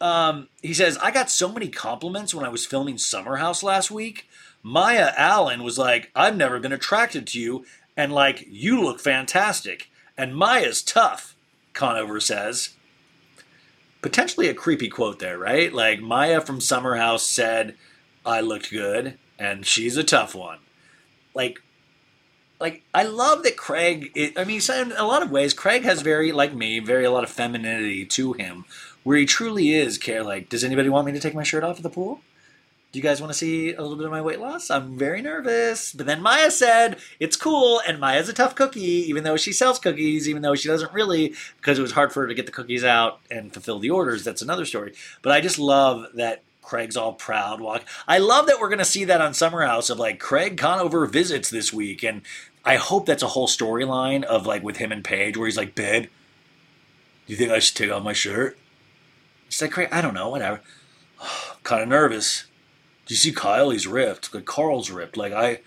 Um, 0.00 0.48
he 0.62 0.74
says, 0.74 0.98
I 0.98 1.10
got 1.10 1.30
so 1.30 1.50
many 1.50 1.68
compliments 1.68 2.34
when 2.34 2.44
I 2.44 2.50
was 2.50 2.66
filming 2.66 2.98
Summer 2.98 3.36
House 3.36 3.62
last 3.62 3.90
week. 3.90 4.28
Mya 4.62 5.12
Allen 5.16 5.62
was 5.62 5.78
like, 5.78 6.10
I've 6.14 6.36
never 6.36 6.58
been 6.58 6.72
attracted 6.72 7.26
to 7.28 7.40
you, 7.40 7.66
and 7.96 8.12
like, 8.12 8.46
you 8.48 8.82
look 8.82 8.98
fantastic. 8.98 9.90
And 10.16 10.34
Mya's 10.34 10.82
tough, 10.82 11.36
Conover 11.74 12.18
says. 12.18 12.70
Potentially 14.00 14.48
a 14.48 14.54
creepy 14.54 14.88
quote 14.88 15.18
there, 15.18 15.38
right? 15.38 15.72
Like, 15.72 16.00
Mya 16.00 16.40
from 16.40 16.60
Summer 16.60 16.96
House 16.96 17.24
said, 17.24 17.76
I 18.24 18.40
looked 18.40 18.70
good, 18.70 19.18
and 19.38 19.66
she's 19.66 19.96
a 19.96 20.04
tough 20.04 20.34
one. 20.34 20.58
Like, 21.34 21.62
like 22.64 22.82
I 22.94 23.02
love 23.02 23.42
that 23.42 23.58
Craig. 23.58 24.10
I 24.38 24.44
mean, 24.44 24.62
in 24.70 24.92
a 24.92 25.04
lot 25.06 25.22
of 25.22 25.30
ways, 25.30 25.52
Craig 25.52 25.82
has 25.82 26.00
very 26.00 26.32
like 26.32 26.54
me, 26.54 26.78
very 26.78 27.04
a 27.04 27.10
lot 27.10 27.22
of 27.22 27.28
femininity 27.28 28.06
to 28.06 28.32
him, 28.32 28.64
where 29.02 29.18
he 29.18 29.26
truly 29.26 29.74
is 29.74 29.98
care. 29.98 30.24
Like, 30.24 30.48
does 30.48 30.64
anybody 30.64 30.88
want 30.88 31.04
me 31.04 31.12
to 31.12 31.20
take 31.20 31.34
my 31.34 31.42
shirt 31.42 31.62
off 31.62 31.76
at 31.76 31.82
the 31.82 31.90
pool? 31.90 32.22
Do 32.90 32.98
you 32.98 33.02
guys 33.02 33.20
want 33.20 33.30
to 33.30 33.38
see 33.38 33.74
a 33.74 33.82
little 33.82 33.98
bit 33.98 34.06
of 34.06 34.12
my 34.12 34.22
weight 34.22 34.40
loss? 34.40 34.70
I'm 34.70 34.96
very 34.96 35.20
nervous. 35.20 35.92
But 35.92 36.06
then 36.06 36.22
Mya 36.22 36.50
said 36.50 36.96
it's 37.20 37.36
cool, 37.36 37.82
and 37.86 38.00
Mya's 38.00 38.30
a 38.30 38.32
tough 38.32 38.54
cookie, 38.54 38.80
even 38.80 39.24
though 39.24 39.36
she 39.36 39.52
sells 39.52 39.78
cookies, 39.78 40.26
even 40.26 40.40
though 40.40 40.54
she 40.54 40.68
doesn't 40.68 40.94
really, 40.94 41.34
because 41.58 41.78
it 41.78 41.82
was 41.82 41.92
hard 41.92 42.14
for 42.14 42.22
her 42.22 42.28
to 42.28 42.34
get 42.34 42.46
the 42.46 42.52
cookies 42.52 42.82
out 42.82 43.20
and 43.30 43.52
fulfill 43.52 43.78
the 43.78 43.90
orders. 43.90 44.24
That's 44.24 44.40
another 44.40 44.64
story. 44.64 44.94
But 45.20 45.32
I 45.32 45.42
just 45.42 45.58
love 45.58 46.06
that 46.14 46.44
Craig's 46.62 46.96
all 46.96 47.12
proud 47.12 47.60
walk. 47.60 47.84
I 48.08 48.16
love 48.16 48.46
that 48.46 48.58
we're 48.58 48.70
going 48.70 48.78
to 48.78 48.86
see 48.86 49.04
that 49.04 49.20
on 49.20 49.34
Summer 49.34 49.66
House 49.66 49.90
of 49.90 49.98
like 49.98 50.18
Craig 50.18 50.56
Conover 50.56 51.04
visits 51.04 51.50
this 51.50 51.74
week, 51.74 52.02
and 52.02 52.22
I 52.64 52.76
hope 52.76 53.06
that's 53.06 53.22
a 53.22 53.28
whole 53.28 53.46
storyline 53.46 54.22
of 54.24 54.46
like 54.46 54.62
with 54.62 54.78
him 54.78 54.92
and 54.92 55.04
Paige, 55.04 55.36
where 55.36 55.46
he's 55.46 55.56
like, 55.56 55.74
"Babe, 55.74 56.04
do 56.04 56.08
you 57.32 57.36
think 57.36 57.50
I 57.50 57.58
should 57.58 57.76
take 57.76 57.90
off 57.90 58.02
my 58.02 58.12
shirt?" 58.12 58.58
She's 59.48 59.60
like, 59.62 59.72
"Craig, 59.72 59.88
I 59.92 60.00
don't 60.00 60.14
know, 60.14 60.28
whatever." 60.28 60.60
kind 61.62 61.82
of 61.82 61.88
nervous. 61.88 62.44
Do 63.06 63.14
you 63.14 63.18
see 63.18 63.32
Kyle? 63.32 63.70
He's 63.70 63.86
ripped. 63.86 64.34
Like 64.34 64.46
Carl's 64.46 64.90
ripped. 64.90 65.16
Like 65.16 65.32
I, 65.32 65.60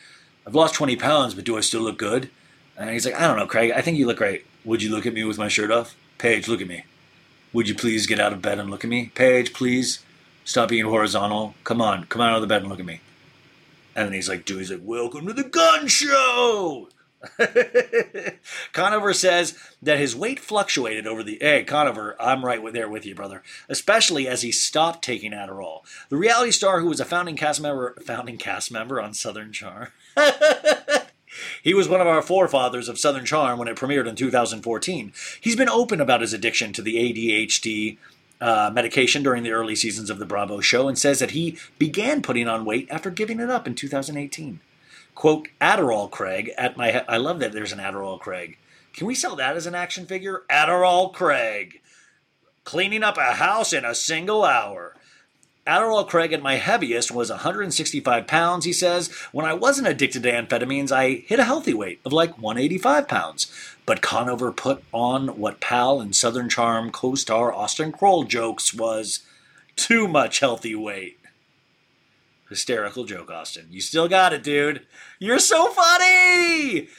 I've 0.45 0.55
lost 0.55 0.75
twenty 0.75 0.95
pounds, 0.95 1.33
but 1.33 1.43
do 1.43 1.57
I 1.57 1.61
still 1.61 1.81
look 1.81 1.97
good? 1.99 2.29
And 2.77 2.89
he's 2.91 3.05
like, 3.05 3.15
I 3.15 3.27
don't 3.27 3.37
know, 3.37 3.47
Craig. 3.47 3.71
I 3.75 3.81
think 3.81 3.97
you 3.97 4.05
look 4.05 4.17
great. 4.17 4.45
Would 4.63 4.83
you 4.83 4.91
look 4.91 5.05
at 5.05 5.13
me 5.13 5.23
with 5.23 5.39
my 5.39 5.47
shirt 5.47 5.71
off? 5.71 5.95
Paige, 6.19 6.47
look 6.47 6.61
at 6.61 6.67
me. 6.67 6.85
Would 7.53 7.67
you 7.67 7.73
please 7.73 8.05
get 8.05 8.19
out 8.19 8.33
of 8.33 8.41
bed 8.41 8.59
and 8.59 8.69
look 8.69 8.83
at 8.83 8.89
me? 8.89 9.11
Paige, 9.15 9.53
please 9.53 10.03
stop 10.45 10.69
being 10.69 10.85
horizontal. 10.85 11.55
Come 11.63 11.81
on, 11.81 12.03
come 12.05 12.21
out 12.21 12.35
of 12.35 12.41
the 12.41 12.47
bed 12.47 12.61
and 12.61 12.69
look 12.69 12.79
at 12.79 12.85
me. 12.85 13.01
And 13.97 14.05
then 14.05 14.13
he's 14.13 14.29
like, 14.29 14.45
dude, 14.45 14.59
he's 14.59 14.69
like, 14.69 14.81
welcome 14.83 15.25
to 15.25 15.33
the 15.33 15.43
gun 15.43 15.87
show. 15.87 16.87
Conover 18.73 19.11
says 19.11 19.57
that 19.81 19.97
his 19.97 20.15
weight 20.15 20.39
fluctuated 20.39 21.07
over 21.07 21.23
the. 21.23 21.39
Hey, 21.41 21.63
Conover, 21.63 22.15
I'm 22.19 22.45
right 22.45 22.61
with, 22.61 22.75
there 22.75 22.87
with 22.87 23.07
you, 23.07 23.15
brother. 23.15 23.41
Especially 23.67 24.27
as 24.27 24.43
he 24.43 24.51
stopped 24.51 25.03
taking 25.03 25.31
Adderall. 25.31 25.79
The 26.09 26.15
reality 26.15 26.51
star, 26.51 26.79
who 26.79 26.89
was 26.89 26.99
a 26.99 27.05
founding 27.05 27.35
cast 27.35 27.59
member, 27.59 27.95
founding 28.05 28.37
cast 28.37 28.71
member 28.71 29.01
on 29.01 29.15
Southern 29.15 29.51
Charm. 29.51 29.87
he 31.63 31.73
was 31.73 31.89
one 31.89 31.99
of 31.99 32.05
our 32.05 32.21
forefathers 32.21 32.87
of 32.87 32.99
Southern 32.99 33.25
Charm 33.25 33.57
when 33.57 33.67
it 33.67 33.77
premiered 33.77 34.07
in 34.07 34.15
2014. 34.15 35.11
He's 35.41 35.55
been 35.55 35.69
open 35.69 35.99
about 35.99 36.21
his 36.21 36.33
addiction 36.33 36.71
to 36.73 36.83
the 36.83 36.97
ADHD 36.97 37.97
uh, 38.39 38.71
medication 38.73 39.23
during 39.23 39.43
the 39.43 39.51
early 39.51 39.75
seasons 39.75 40.09
of 40.09 40.19
the 40.19 40.25
Bravo 40.25 40.59
show 40.59 40.87
and 40.87 40.97
says 40.97 41.19
that 41.19 41.31
he 41.31 41.57
began 41.79 42.21
putting 42.21 42.47
on 42.47 42.65
weight 42.65 42.87
after 42.89 43.09
giving 43.09 43.39
it 43.39 43.49
up 43.49 43.67
in 43.67 43.75
2018 43.75 44.59
quote 45.17 45.47
Adderall 45.59 46.09
Craig 46.09 46.51
at 46.57 46.77
my. 46.77 47.03
I 47.09 47.17
love 47.17 47.39
that 47.39 47.51
there's 47.51 47.73
an 47.73 47.79
Adderall 47.79 48.19
Craig. 48.19 48.57
Can 48.93 49.07
we 49.07 49.15
sell 49.15 49.35
that 49.35 49.57
as 49.57 49.65
an 49.65 49.75
action 49.75 50.05
figure? 50.05 50.43
Adderall 50.49 51.11
Craig, 51.11 51.81
cleaning 52.63 53.03
up 53.03 53.17
a 53.17 53.33
house 53.33 53.73
in 53.73 53.83
a 53.83 53.95
single 53.95 54.45
hour. 54.45 54.95
Adderall 55.65 56.07
Craig 56.07 56.31
at 56.31 56.41
my 56.41 56.55
heaviest 56.55 57.11
was 57.11 57.29
165 57.29 58.25
pounds, 58.25 58.63
he 58.63 58.71
says. 58.71 59.11
When 59.31 59.45
I 59.45 59.53
wasn't 59.53 59.87
addicted 59.87 60.23
to 60.23 60.31
amphetamines, 60.31 60.91
I 60.91 61.23
hit 61.25 61.39
a 61.39 61.43
healthy 61.43 61.73
weight 61.73 61.99
of 62.05 62.13
like 62.13 62.37
185 62.37 63.07
pounds. 63.07 63.51
But 63.87 64.01
Conover 64.01 64.51
put 64.51 64.83
on 64.91 65.39
what 65.39 65.61
Pal 65.61 66.01
and 66.01 66.13
Southern 66.13 66.49
Charm 66.49 66.91
co 66.91 67.15
star 67.15 67.53
Austen 67.53 67.93
Kroll 67.93 68.25
jokes 68.25 68.73
was 68.73 69.21
too 69.77 70.09
much 70.09 70.41
healthy 70.41 70.75
weight. 70.75 71.17
Hysterical 72.49 73.05
joke, 73.05 73.31
Austen. 73.31 73.67
You 73.71 73.79
still 73.79 74.09
got 74.09 74.33
it, 74.33 74.43
dude. 74.43 74.81
You're 75.19 75.39
so 75.39 75.69
funny! 75.69 76.89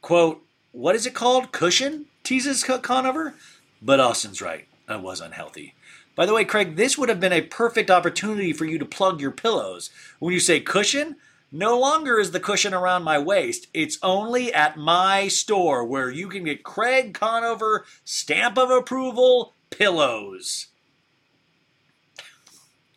Quote, 0.00 0.42
what 0.72 0.94
is 0.94 1.04
it 1.04 1.14
called? 1.14 1.52
Cushion? 1.52 2.06
Teases 2.24 2.64
Conover. 2.64 3.34
But 3.82 4.00
Austen's 4.00 4.40
right. 4.40 4.66
I 4.88 4.96
was 4.96 5.20
unhealthy. 5.20 5.74
By 6.16 6.24
the 6.24 6.34
way, 6.34 6.46
Craig, 6.46 6.76
this 6.76 6.96
would 6.96 7.10
have 7.10 7.20
been 7.20 7.32
a 7.32 7.42
perfect 7.42 7.90
opportunity 7.90 8.54
for 8.54 8.64
you 8.64 8.78
to 8.78 8.86
plug 8.86 9.20
your 9.20 9.30
pillows. 9.32 9.90
When 10.18 10.32
you 10.32 10.40
say 10.40 10.60
cushion, 10.60 11.16
no 11.52 11.78
longer 11.78 12.18
is 12.18 12.30
the 12.30 12.40
cushion 12.40 12.72
around 12.72 13.02
my 13.02 13.18
waist. 13.18 13.66
It's 13.74 13.98
only 14.02 14.52
at 14.52 14.78
my 14.78 15.28
store 15.28 15.84
where 15.84 16.10
you 16.10 16.28
can 16.28 16.44
get 16.44 16.64
Craig 16.64 17.12
Conover 17.12 17.84
stamp 18.04 18.56
of 18.56 18.70
approval 18.70 19.54
pillows. 19.68 20.68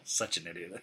Such 0.05 0.37
an 0.37 0.47
idiot. 0.47 0.81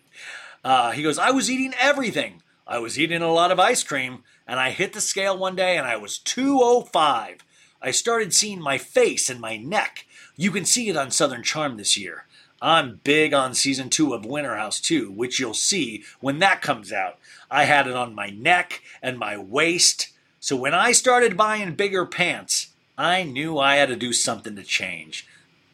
Uh, 0.63 0.91
he 0.91 1.03
goes, 1.03 1.19
I 1.19 1.31
was 1.31 1.51
eating 1.51 1.73
everything. 1.81 2.43
I 2.67 2.79
was 2.79 2.99
eating 2.99 3.23
a 3.23 3.33
lot 3.33 3.51
of 3.51 3.59
ice 3.59 3.83
cream, 3.83 4.23
and 4.47 4.61
I 4.61 4.71
hit 4.71 4.93
the 4.93 5.01
scale 5.01 5.37
one 5.37 5.57
day 5.57 5.77
and 5.77 5.87
I 5.87 5.97
was 5.97 6.19
205. 6.19 7.39
I 7.81 7.91
started 7.91 8.35
seeing 8.35 8.61
my 8.61 8.79
face 8.79 9.31
and 9.31 9.41
my 9.41 9.57
neck. 9.57 10.07
You 10.37 10.51
can 10.51 10.65
see 10.65 10.89
it 10.89 10.97
on 10.97 11.11
Southern 11.11 11.43
Charm 11.43 11.77
this 11.77 11.97
year. 11.97 12.27
I'm 12.63 13.01
big 13.03 13.35
on 13.35 13.55
season 13.55 13.91
two 13.91 14.15
of 14.15 14.25
Winter 14.25 14.57
House 14.57 14.81
2, 14.81 15.11
which 15.11 15.41
you'll 15.41 15.53
see 15.53 16.05
when 16.21 16.39
that 16.39 16.63
comes 16.63 16.93
out. 16.93 17.19
I 17.51 17.65
had 17.65 17.87
it 17.87 17.95
on 17.95 18.15
my 18.15 18.31
neck 18.31 18.83
and 19.03 19.19
my 19.19 19.37
waist. 19.37 20.09
So 20.41 20.57
when 20.57 20.73
I 20.73 20.93
started 20.93 21.37
buying 21.37 21.75
bigger 21.75 22.07
pants, 22.07 22.69
I 22.97 23.25
knew 23.25 23.59
I 23.59 23.77
had 23.77 23.89
to 23.89 23.97
do 23.97 24.13
something 24.13 24.57
to 24.57 24.63
change. 24.63 25.27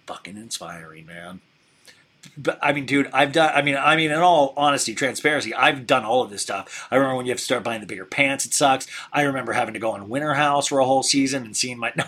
Fucking 0.06 0.36
inspiring, 0.36 1.06
man 1.06 1.40
but 2.36 2.58
I 2.62 2.72
mean, 2.72 2.86
dude, 2.86 3.10
I've 3.12 3.32
done. 3.32 3.52
I 3.54 3.62
mean, 3.62 3.76
I 3.76 3.96
mean, 3.96 4.10
in 4.10 4.18
all 4.18 4.54
honesty, 4.56 4.94
transparency, 4.94 5.54
I've 5.54 5.86
done 5.86 6.04
all 6.04 6.22
of 6.22 6.30
this 6.30 6.42
stuff. 6.42 6.86
I 6.90 6.96
remember 6.96 7.16
when 7.16 7.26
you 7.26 7.32
have 7.32 7.38
to 7.38 7.44
start 7.44 7.64
buying 7.64 7.80
the 7.80 7.86
bigger 7.86 8.04
pants. 8.04 8.46
It 8.46 8.54
sucks. 8.54 8.86
I 9.12 9.22
remember 9.22 9.52
having 9.52 9.74
to 9.74 9.80
go 9.80 9.92
on 9.92 10.08
Winter 10.08 10.34
House 10.34 10.68
for 10.68 10.78
a 10.78 10.84
whole 10.84 11.02
season 11.02 11.44
and 11.44 11.56
seeing 11.56 11.78
my 11.78 11.92
no. 11.96 12.04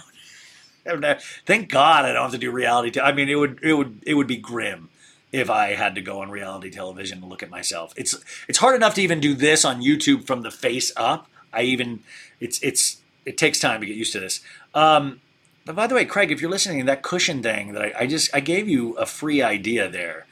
Thank 1.46 1.70
God 1.70 2.04
I 2.04 2.12
don't 2.12 2.22
have 2.22 2.32
to 2.32 2.38
do 2.38 2.50
reality. 2.50 3.00
I 3.00 3.12
mean, 3.12 3.28
it 3.28 3.36
would 3.36 3.60
it 3.62 3.74
would 3.74 4.02
it 4.06 4.14
would 4.14 4.26
be 4.26 4.36
grim 4.36 4.88
if 5.32 5.48
I 5.48 5.74
had 5.74 5.94
to 5.94 6.00
go 6.00 6.20
on 6.22 6.30
reality 6.30 6.70
television 6.70 7.18
and 7.18 7.28
look 7.28 7.42
at 7.42 7.50
myself. 7.50 7.92
It's 7.96 8.16
it's 8.48 8.58
hard 8.58 8.76
enough 8.76 8.94
to 8.94 9.02
even 9.02 9.20
do 9.20 9.34
this 9.34 9.64
on 9.64 9.82
YouTube 9.82 10.26
from 10.26 10.42
the 10.42 10.50
face 10.50 10.92
up. 10.96 11.28
I 11.52 11.62
even 11.62 12.00
it's 12.40 12.60
it's 12.62 13.00
it 13.24 13.38
takes 13.38 13.58
time 13.58 13.80
to 13.80 13.86
get 13.86 13.96
used 13.96 14.12
to 14.14 14.20
this. 14.20 14.40
Um, 14.74 15.20
but 15.66 15.76
by 15.76 15.86
the 15.86 15.94
way, 15.94 16.04
Craig, 16.04 16.32
if 16.32 16.40
you're 16.40 16.50
listening, 16.50 16.84
that 16.86 17.02
cushion 17.02 17.42
thing 17.42 17.72
that 17.74 17.82
I, 17.82 17.92
I 18.00 18.06
just 18.06 18.34
I 18.34 18.40
gave 18.40 18.68
you 18.68 18.94
a 18.94 19.06
free 19.06 19.42
idea 19.42 19.88
there. 19.88 20.26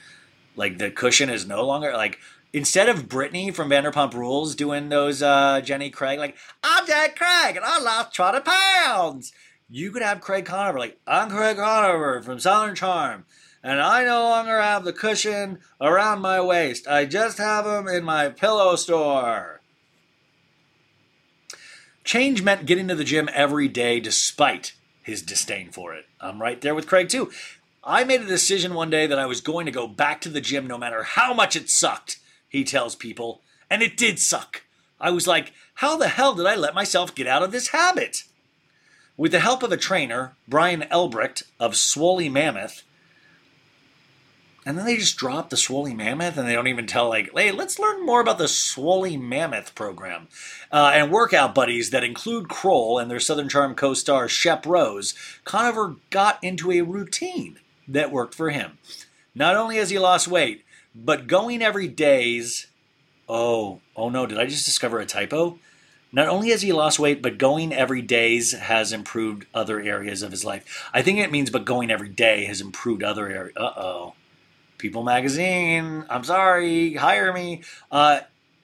Like 0.56 0.78
the 0.78 0.90
cushion 0.90 1.30
is 1.30 1.46
no 1.46 1.64
longer 1.64 1.92
like 1.92 2.18
instead 2.52 2.88
of 2.88 3.08
Brittany 3.08 3.50
from 3.50 3.70
Vanderpump 3.70 4.14
Rules 4.14 4.54
doing 4.54 4.88
those 4.88 5.22
uh, 5.22 5.60
Jenny 5.60 5.90
Craig 5.90 6.18
like 6.18 6.36
I'm 6.62 6.86
Jack 6.86 7.16
Craig 7.16 7.56
and 7.56 7.64
I 7.64 7.78
lost 7.78 8.14
20 8.14 8.40
pounds. 8.40 9.32
You 9.70 9.90
could 9.90 10.02
have 10.02 10.22
Craig 10.22 10.46
Conover 10.46 10.78
like 10.78 10.98
I'm 11.06 11.28
Craig 11.28 11.58
Conover 11.58 12.22
from 12.22 12.40
Southern 12.40 12.74
Charm 12.74 13.26
and 13.62 13.82
I 13.82 14.04
no 14.04 14.22
longer 14.22 14.60
have 14.60 14.84
the 14.84 14.94
cushion 14.94 15.58
around 15.78 16.20
my 16.20 16.40
waist. 16.40 16.88
I 16.88 17.04
just 17.04 17.36
have 17.36 17.66
them 17.66 17.86
in 17.86 18.02
my 18.02 18.30
pillow 18.30 18.76
store. 18.76 19.60
Change 22.02 22.42
meant 22.42 22.64
getting 22.64 22.88
to 22.88 22.94
the 22.94 23.04
gym 23.04 23.28
every 23.34 23.68
day 23.68 24.00
despite 24.00 24.72
his 25.02 25.20
disdain 25.20 25.70
for 25.70 25.92
it. 25.92 26.06
I'm 26.18 26.40
right 26.40 26.60
there 26.62 26.74
with 26.74 26.86
Craig 26.86 27.10
too. 27.10 27.30
I 27.84 28.04
made 28.04 28.22
a 28.22 28.26
decision 28.26 28.72
one 28.72 28.88
day 28.88 29.06
that 29.06 29.18
I 29.18 29.26
was 29.26 29.42
going 29.42 29.66
to 29.66 29.72
go 29.72 29.86
back 29.86 30.22
to 30.22 30.30
the 30.30 30.40
gym 30.40 30.66
no 30.66 30.78
matter 30.78 31.02
how 31.02 31.34
much 31.34 31.56
it 31.56 31.68
sucked, 31.68 32.18
he 32.48 32.64
tells 32.64 32.96
people. 32.96 33.42
And 33.68 33.82
it 33.82 33.98
did 33.98 34.18
suck. 34.18 34.62
I 34.98 35.10
was 35.10 35.26
like, 35.26 35.52
how 35.74 35.98
the 35.98 36.08
hell 36.08 36.34
did 36.34 36.46
I 36.46 36.56
let 36.56 36.74
myself 36.74 37.14
get 37.14 37.26
out 37.26 37.42
of 37.42 37.52
this 37.52 37.68
habit? 37.68 38.24
With 39.18 39.32
the 39.32 39.40
help 39.40 39.64
of 39.64 39.72
a 39.72 39.76
trainer, 39.76 40.36
Brian 40.46 40.84
Elbricht 40.84 41.42
of 41.58 41.72
Swoley 41.72 42.30
Mammoth, 42.30 42.84
and 44.64 44.78
then 44.78 44.86
they 44.86 44.96
just 44.96 45.16
drop 45.16 45.50
the 45.50 45.56
Swoley 45.56 45.92
Mammoth 45.92 46.36
and 46.36 46.46
they 46.46 46.52
don't 46.52 46.68
even 46.68 46.86
tell, 46.86 47.08
like, 47.08 47.30
hey, 47.34 47.50
let's 47.50 47.80
learn 47.80 48.06
more 48.06 48.20
about 48.20 48.38
the 48.38 48.44
Swoley 48.44 49.20
Mammoth 49.20 49.74
program. 49.74 50.28
Uh, 50.70 50.92
and 50.94 51.10
workout 51.10 51.52
buddies 51.52 51.90
that 51.90 52.04
include 52.04 52.48
Kroll 52.48 52.98
and 53.00 53.10
their 53.10 53.18
Southern 53.18 53.48
Charm 53.48 53.74
co 53.74 53.92
star 53.92 54.28
Shep 54.28 54.64
Rose, 54.64 55.14
Conover 55.44 55.96
got 56.10 56.38
into 56.40 56.70
a 56.70 56.82
routine 56.82 57.58
that 57.88 58.12
worked 58.12 58.36
for 58.36 58.50
him. 58.50 58.78
Not 59.34 59.56
only 59.56 59.78
has 59.78 59.90
he 59.90 59.98
lost 59.98 60.28
weight, 60.28 60.64
but 60.94 61.26
going 61.26 61.60
every 61.60 61.88
day's. 61.88 62.68
Oh, 63.28 63.80
oh 63.96 64.10
no, 64.10 64.26
did 64.26 64.38
I 64.38 64.46
just 64.46 64.64
discover 64.64 65.00
a 65.00 65.06
typo? 65.06 65.58
Not 66.10 66.28
only 66.28 66.50
has 66.50 66.62
he 66.62 66.72
lost 66.72 66.98
weight, 66.98 67.20
but 67.20 67.38
going 67.38 67.72
every 67.72 68.00
days 68.00 68.52
has 68.52 68.92
improved 68.92 69.46
other 69.52 69.80
areas 69.80 70.22
of 70.22 70.30
his 70.30 70.44
life. 70.44 70.88
I 70.94 71.02
think 71.02 71.18
it 71.18 71.30
means, 71.30 71.50
but 71.50 71.64
going 71.64 71.90
every 71.90 72.08
day 72.08 72.44
has 72.44 72.60
improved 72.60 73.02
other 73.02 73.28
areas. 73.28 73.56
Uh 73.56 73.72
oh. 73.76 74.14
People 74.78 75.02
Magazine, 75.02 76.04
I'm 76.08 76.24
sorry, 76.24 76.94
hire 76.94 77.32
me, 77.32 77.62
uh, 77.90 78.20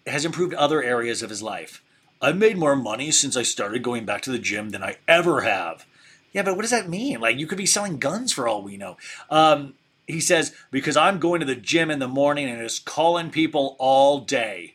has 0.06 0.24
improved 0.24 0.54
other 0.54 0.82
areas 0.82 1.22
of 1.22 1.30
his 1.30 1.42
life. 1.42 1.82
I've 2.22 2.36
made 2.36 2.56
more 2.56 2.76
money 2.76 3.10
since 3.10 3.36
I 3.36 3.42
started 3.42 3.82
going 3.82 4.04
back 4.04 4.22
to 4.22 4.30
the 4.30 4.38
gym 4.38 4.70
than 4.70 4.82
I 4.82 4.96
ever 5.08 5.40
have. 5.40 5.84
Yeah, 6.32 6.42
but 6.42 6.54
what 6.56 6.62
does 6.62 6.70
that 6.70 6.88
mean? 6.88 7.20
Like, 7.20 7.38
you 7.38 7.46
could 7.46 7.58
be 7.58 7.66
selling 7.66 7.98
guns 7.98 8.32
for 8.32 8.48
all 8.48 8.62
we 8.62 8.76
know. 8.76 8.96
Um, 9.28 9.74
he 10.06 10.20
says, 10.20 10.54
because 10.70 10.96
I'm 10.96 11.18
going 11.18 11.40
to 11.40 11.46
the 11.46 11.56
gym 11.56 11.90
in 11.90 11.98
the 11.98 12.08
morning 12.08 12.48
and 12.48 12.60
just 12.60 12.84
calling 12.84 13.30
people 13.30 13.76
all 13.78 14.20
day. 14.20 14.74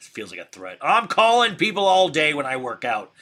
Feels 0.00 0.30
like 0.30 0.40
a 0.40 0.46
threat. 0.46 0.78
I'm 0.80 1.06
calling 1.06 1.56
people 1.56 1.84
all 1.84 2.08
day 2.08 2.34
when 2.34 2.46
I 2.46 2.56
work 2.56 2.84
out. 2.84 3.12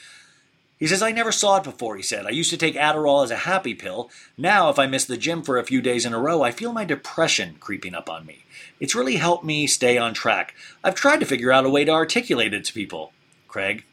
He 0.78 0.86
says, 0.86 1.02
I 1.02 1.10
never 1.10 1.32
saw 1.32 1.56
it 1.56 1.64
before, 1.64 1.96
he 1.96 2.02
said. 2.02 2.24
I 2.24 2.30
used 2.30 2.50
to 2.50 2.56
take 2.56 2.76
Adderall 2.76 3.24
as 3.24 3.32
a 3.32 3.36
happy 3.36 3.74
pill. 3.74 4.10
Now, 4.36 4.70
if 4.70 4.78
I 4.78 4.86
miss 4.86 5.04
the 5.04 5.16
gym 5.16 5.42
for 5.42 5.58
a 5.58 5.64
few 5.64 5.82
days 5.82 6.06
in 6.06 6.14
a 6.14 6.20
row, 6.20 6.42
I 6.42 6.52
feel 6.52 6.72
my 6.72 6.84
depression 6.84 7.56
creeping 7.58 7.96
up 7.96 8.08
on 8.08 8.24
me. 8.24 8.44
It's 8.78 8.94
really 8.94 9.16
helped 9.16 9.44
me 9.44 9.66
stay 9.66 9.98
on 9.98 10.14
track. 10.14 10.54
I've 10.84 10.94
tried 10.94 11.18
to 11.18 11.26
figure 11.26 11.50
out 11.50 11.66
a 11.66 11.70
way 11.70 11.84
to 11.84 11.90
articulate 11.90 12.54
it 12.54 12.64
to 12.66 12.72
people. 12.72 13.12
Craig, 13.48 13.84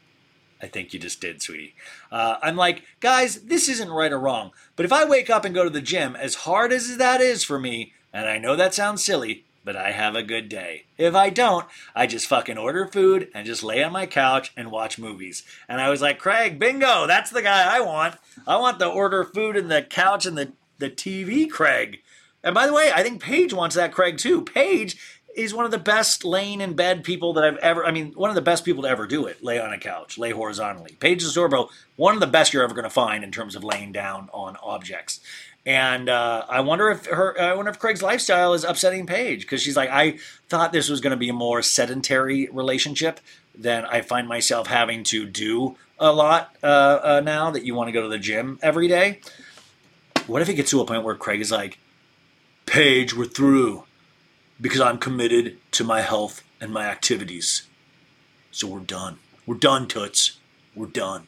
I 0.62 0.68
think 0.68 0.94
you 0.94 1.00
just 1.00 1.20
did, 1.20 1.42
sweetie. 1.42 1.74
Uh, 2.12 2.36
I'm 2.40 2.56
like, 2.56 2.84
guys, 3.00 3.42
this 3.42 3.68
isn't 3.68 3.90
right 3.90 4.12
or 4.12 4.20
wrong, 4.20 4.52
but 4.76 4.86
if 4.86 4.92
I 4.92 5.04
wake 5.04 5.28
up 5.28 5.44
and 5.44 5.54
go 5.54 5.64
to 5.64 5.70
the 5.70 5.80
gym, 5.80 6.14
as 6.14 6.36
hard 6.36 6.72
as 6.72 6.98
that 6.98 7.20
is 7.20 7.42
for 7.42 7.58
me, 7.58 7.94
and 8.12 8.28
I 8.28 8.38
know 8.38 8.54
that 8.54 8.74
sounds 8.74 9.04
silly, 9.04 9.44
but 9.66 9.76
I 9.76 9.90
have 9.90 10.14
a 10.14 10.22
good 10.22 10.48
day. 10.48 10.84
If 10.96 11.16
I 11.16 11.28
don't, 11.28 11.66
I 11.94 12.06
just 12.06 12.28
fucking 12.28 12.56
order 12.56 12.86
food 12.86 13.28
and 13.34 13.44
just 13.44 13.64
lay 13.64 13.82
on 13.82 13.92
my 13.92 14.06
couch 14.06 14.52
and 14.56 14.70
watch 14.70 14.96
movies. 14.96 15.42
And 15.68 15.80
I 15.80 15.90
was 15.90 16.00
like, 16.00 16.20
Craig, 16.20 16.58
bingo, 16.58 17.08
that's 17.08 17.30
the 17.30 17.42
guy 17.42 17.76
I 17.76 17.80
want. 17.80 18.14
I 18.46 18.56
want 18.58 18.78
the 18.78 18.86
order 18.86 19.24
food 19.24 19.56
and 19.56 19.68
the 19.68 19.82
couch 19.82 20.24
and 20.24 20.38
the, 20.38 20.52
the 20.78 20.88
TV, 20.88 21.50
Craig. 21.50 22.00
And 22.44 22.54
by 22.54 22.66
the 22.66 22.72
way, 22.72 22.92
I 22.94 23.02
think 23.02 23.20
Paige 23.20 23.52
wants 23.52 23.74
that 23.74 23.92
Craig 23.92 24.18
too. 24.18 24.42
Paige 24.42 24.96
is 25.34 25.52
one 25.52 25.64
of 25.64 25.72
the 25.72 25.78
best 25.78 26.24
laying 26.24 26.60
in 26.60 26.74
bed 26.74 27.02
people 27.02 27.32
that 27.34 27.44
I've 27.44 27.58
ever, 27.58 27.84
I 27.84 27.90
mean, 27.90 28.12
one 28.12 28.30
of 28.30 28.36
the 28.36 28.42
best 28.42 28.64
people 28.64 28.84
to 28.84 28.88
ever 28.88 29.06
do 29.06 29.26
it. 29.26 29.42
Lay 29.42 29.58
on 29.58 29.72
a 29.72 29.78
couch, 29.78 30.16
lay 30.16 30.30
horizontally. 30.30 30.96
Paige 31.00 31.24
Sorbo, 31.24 31.70
one 31.96 32.14
of 32.14 32.20
the 32.20 32.26
best 32.28 32.54
you're 32.54 32.62
ever 32.62 32.72
going 32.72 32.84
to 32.84 32.90
find 32.90 33.24
in 33.24 33.32
terms 33.32 33.56
of 33.56 33.64
laying 33.64 33.90
down 33.90 34.30
on 34.32 34.56
objects. 34.62 35.20
And 35.66 36.08
uh, 36.08 36.44
I 36.48 36.60
wonder 36.60 36.90
if 36.90 37.06
her, 37.06 37.38
I 37.40 37.52
wonder 37.54 37.72
if 37.72 37.80
Craig's 37.80 38.00
lifestyle 38.00 38.54
is 38.54 38.62
upsetting 38.62 39.04
Paige 39.04 39.40
because 39.40 39.60
she's 39.60 39.76
like, 39.76 39.90
I 39.90 40.18
thought 40.48 40.72
this 40.72 40.88
was 40.88 41.00
going 41.00 41.10
to 41.10 41.16
be 41.16 41.28
a 41.28 41.34
more 41.34 41.60
sedentary 41.60 42.48
relationship 42.52 43.18
than 43.52 43.84
I 43.84 44.00
find 44.00 44.28
myself 44.28 44.68
having 44.68 45.02
to 45.04 45.26
do 45.26 45.76
a 45.98 46.12
lot 46.12 46.54
uh, 46.62 47.00
uh, 47.02 47.22
now 47.24 47.50
that 47.50 47.64
you 47.64 47.74
want 47.74 47.88
to 47.88 47.92
go 47.92 48.02
to 48.02 48.08
the 48.08 48.18
gym 48.18 48.60
every 48.62 48.86
day. 48.86 49.20
What 50.28 50.40
if 50.40 50.48
it 50.48 50.54
gets 50.54 50.70
to 50.70 50.80
a 50.80 50.86
point 50.86 51.02
where 51.02 51.16
Craig 51.16 51.40
is 51.40 51.50
like, 51.50 51.78
Paige, 52.66 53.16
we're 53.16 53.24
through 53.24 53.84
because 54.60 54.80
I'm 54.80 54.98
committed 54.98 55.58
to 55.72 55.84
my 55.84 56.00
health 56.00 56.44
and 56.60 56.72
my 56.72 56.86
activities. 56.86 57.66
So 58.52 58.68
we're 58.68 58.80
done. 58.80 59.18
We're 59.46 59.56
done, 59.56 59.88
Toots. 59.88 60.38
We're 60.74 60.86
done. 60.86 61.26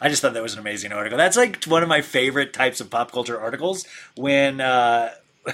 I 0.00 0.08
just 0.08 0.22
thought 0.22 0.34
that 0.34 0.42
was 0.42 0.54
an 0.54 0.60
amazing 0.60 0.92
article. 0.92 1.16
That's 1.16 1.36
like 1.36 1.64
one 1.64 1.82
of 1.82 1.88
my 1.88 2.02
favorite 2.02 2.52
types 2.52 2.80
of 2.80 2.90
pop 2.90 3.12
culture 3.12 3.40
articles 3.40 3.86
when 4.16 4.60
uh 4.60 5.10